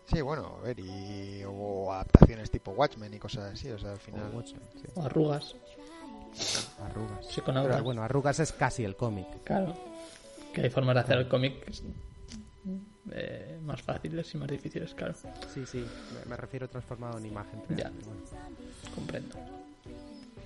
Sí, 0.05 0.21
bueno, 0.21 0.57
a 0.59 0.61
ver, 0.61 0.79
y 0.79 1.43
o 1.45 1.91
adaptaciones 1.91 2.51
tipo 2.51 2.71
Watchmen 2.71 3.13
y 3.13 3.19
cosas 3.19 3.53
así, 3.53 3.69
o 3.69 3.79
sea, 3.79 3.91
al 3.91 3.99
final... 3.99 4.31
O 4.33 4.37
Watchmen, 4.37 4.61
sí. 4.75 4.87
O 4.95 5.01
arrugas. 5.01 5.55
Arrugas. 6.83 7.25
Psiconautas. 7.27 7.71
Pero 7.71 7.83
bueno, 7.83 8.03
Arrugas 8.03 8.39
es 8.39 8.51
casi 8.51 8.83
el 8.83 8.95
cómic. 8.95 9.27
Claro. 9.43 9.73
Que 10.53 10.61
hay 10.61 10.69
formas 10.69 10.95
de 10.95 11.01
hacer 11.01 11.17
el 11.17 11.27
cómic 11.27 11.65
eh, 13.11 13.59
más 13.63 13.81
fáciles 13.81 14.33
y 14.33 14.37
más 14.37 14.47
difíciles, 14.47 14.93
claro. 14.93 15.13
Sí, 15.53 15.65
sí, 15.65 15.85
me, 16.13 16.29
me 16.29 16.37
refiero 16.37 16.69
transformado 16.69 17.17
en 17.17 17.25
imagen. 17.25 17.61
Ya. 17.69 17.89
bueno. 18.05 18.21
Comprendo. 18.95 19.35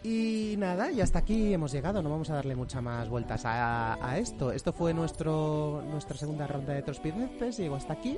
Y 0.03 0.55
nada, 0.57 0.91
y 0.91 1.01
hasta 1.01 1.19
aquí 1.19 1.53
hemos 1.53 1.71
llegado. 1.71 2.01
No 2.01 2.09
vamos 2.09 2.29
a 2.29 2.35
darle 2.35 2.55
muchas 2.55 2.81
más 2.81 3.09
vueltas 3.09 3.45
a, 3.45 3.95
a 4.05 4.17
esto. 4.17 4.51
Esto 4.51 4.71
fue 4.71 4.93
nuestro 4.93 5.83
nuestra 5.89 6.17
segunda 6.17 6.47
ronda 6.47 6.73
de 6.73 6.81
Trospideces. 6.81 7.57
Llegó 7.57 7.75
hasta 7.75 7.93
aquí. 7.93 8.17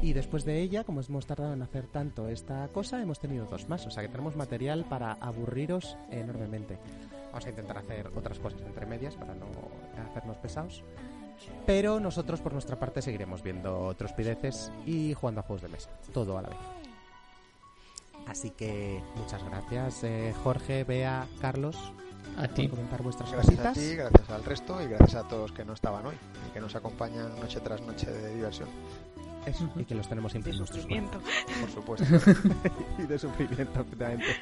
Y 0.00 0.12
después 0.12 0.44
de 0.44 0.60
ella, 0.60 0.84
como 0.84 1.00
hemos 1.00 1.26
tardado 1.26 1.52
en 1.54 1.62
hacer 1.62 1.86
tanto 1.86 2.28
esta 2.28 2.68
cosa, 2.68 3.02
hemos 3.02 3.20
tenido 3.20 3.46
dos 3.46 3.68
más. 3.68 3.86
O 3.86 3.90
sea 3.90 4.02
que 4.02 4.08
tenemos 4.08 4.36
material 4.36 4.84
para 4.88 5.12
aburriros 5.14 5.96
enormemente. 6.10 6.78
Vamos 7.26 7.46
a 7.46 7.50
intentar 7.50 7.78
hacer 7.78 8.08
otras 8.14 8.38
cosas 8.38 8.60
entre 8.62 8.86
medias 8.86 9.16
para 9.16 9.34
no 9.34 9.46
hacernos 10.08 10.36
pesados. 10.38 10.84
Pero 11.66 12.00
nosotros 12.00 12.40
por 12.40 12.52
nuestra 12.52 12.78
parte 12.78 13.02
seguiremos 13.02 13.42
viendo 13.42 13.80
otros 13.80 14.12
pideces 14.12 14.72
y 14.86 15.14
jugando 15.14 15.40
a 15.40 15.44
juegos 15.44 15.62
de 15.62 15.68
mesa, 15.68 15.90
todo 16.12 16.38
a 16.38 16.42
la 16.42 16.48
vez. 16.50 16.58
Así 18.26 18.50
que 18.50 19.02
muchas 19.16 19.42
gracias 19.44 20.04
eh, 20.04 20.34
Jorge, 20.42 20.84
Bea, 20.84 21.26
Carlos. 21.40 21.76
A 22.38 22.48
ti. 22.48 22.62
Por 22.68 22.76
comentar 22.78 23.02
vuestras 23.02 23.30
Gracias 23.30 23.58
a 23.58 23.68
cositas. 23.68 23.74
ti, 23.74 23.94
gracias 23.94 24.30
al 24.30 24.44
resto 24.44 24.80
y 24.80 24.86
gracias 24.86 25.16
a 25.16 25.28
todos 25.28 25.52
que 25.52 25.64
no 25.64 25.74
estaban 25.74 26.06
hoy 26.06 26.14
y 26.48 26.52
que 26.52 26.60
nos 26.60 26.74
acompañan 26.74 27.38
noche 27.38 27.60
tras 27.60 27.82
noche 27.82 28.10
de 28.10 28.34
diversión. 28.34 28.68
Eso, 29.44 29.68
y 29.76 29.84
que 29.84 29.94
los 29.94 30.08
tenemos 30.08 30.30
siempre 30.32 30.52
en 30.52 30.58
nuestros. 30.58 30.86
Por 30.86 31.70
supuesto. 31.70 32.06
y 32.98 33.02
de 33.02 33.18
sufrimiento, 33.18 33.80
efectivamente. 33.80 34.36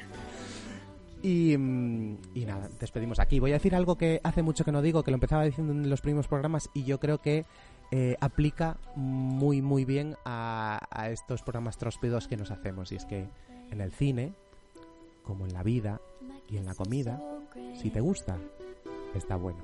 Y, 1.21 1.55
mm, 1.57 2.17
y 2.33 2.45
nada, 2.45 2.69
despedimos 2.79 3.19
aquí. 3.19 3.39
Voy 3.39 3.51
a 3.51 3.55
decir 3.55 3.75
algo 3.75 3.97
que 3.97 4.21
hace 4.23 4.41
mucho 4.41 4.65
que 4.65 4.71
no 4.71 4.81
digo, 4.81 5.03
que 5.03 5.11
lo 5.11 5.15
empezaba 5.15 5.43
diciendo 5.43 5.73
en 5.73 5.89
los 5.89 6.01
primeros 6.01 6.27
programas 6.27 6.69
y 6.73 6.83
yo 6.83 6.99
creo 6.99 7.19
que 7.19 7.45
eh, 7.91 8.15
aplica 8.21 8.77
muy, 8.95 9.61
muy 9.61 9.83
bien 9.83 10.15
a, 10.23 10.79
estos 11.11 11.41
programas 11.41 11.77
tróspidos 11.77 12.27
que 12.27 12.37
nos 12.37 12.49
hacemos. 12.51 12.91
Y 12.91 12.95
es 12.95 13.05
que 13.05 13.27
en 13.69 13.81
el 13.81 13.91
cine, 13.91 14.33
como 15.23 15.45
en 15.45 15.53
la 15.53 15.63
vida 15.63 15.99
y 16.49 16.57
en 16.57 16.65
la 16.65 16.73
comida, 16.73 17.21
si 17.75 17.89
te 17.89 17.99
gusta, 17.99 18.37
está 19.13 19.35
bueno. 19.35 19.59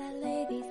I 0.00 0.12
lay 0.12 0.46
these 0.48 0.68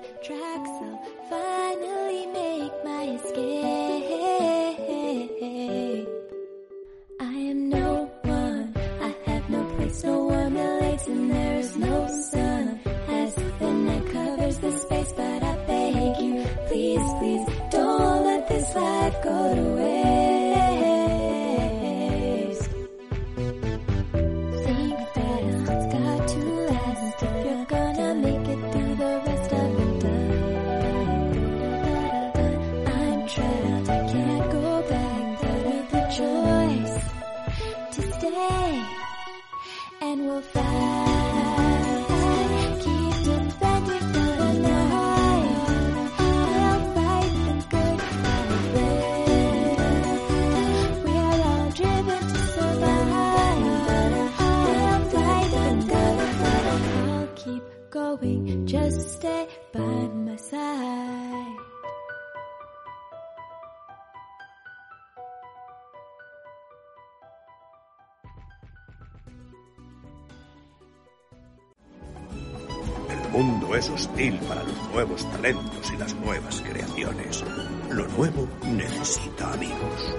have 10.04 10.52
no 10.52 10.62
relates, 10.62 11.08
and 11.08 11.32
there's 11.32 11.78
no 11.78 12.08
sun. 12.08 12.80
As 13.08 13.34
the 13.36 13.72
night 13.72 14.06
covers 14.12 14.58
the 14.60 14.72
space, 14.78 15.12
but 15.16 15.44
I 15.44 15.56
beg 15.66 16.22
you, 16.22 16.46
please, 16.68 17.12
please, 17.20 17.48
don't 17.72 18.26
let 18.26 18.48
this 18.48 18.76
life 18.76 19.24
go 19.24 19.56
to 19.56 19.62
waste. 19.76 20.37
And 40.38 40.67
es 73.76 73.90
hostil 73.90 74.40
para 74.48 74.64
los 74.64 74.90
nuevos 74.92 75.30
talentos 75.32 75.92
y 75.94 75.98
las 75.98 76.14
nuevas 76.16 76.62
creaciones. 76.62 77.44
Lo 77.90 78.08
nuevo 78.10 78.48
necesita 78.64 79.54
amigos. 79.54 80.16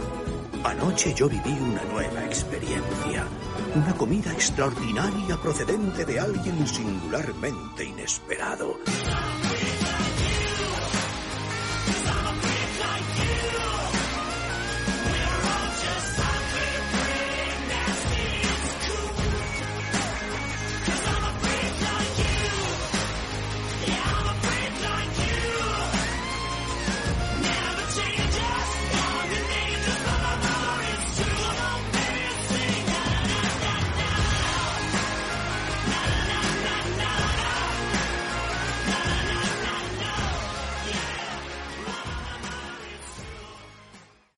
Anoche 0.64 1.14
yo 1.14 1.28
viví 1.28 1.52
una 1.52 1.82
nueva 1.84 2.24
experiencia. 2.24 3.26
Una 3.74 3.94
comida 3.94 4.32
extraordinaria 4.32 5.36
procedente 5.36 6.04
de 6.04 6.20
alguien 6.20 6.66
singularmente 6.66 7.84
inesperado. 7.84 8.78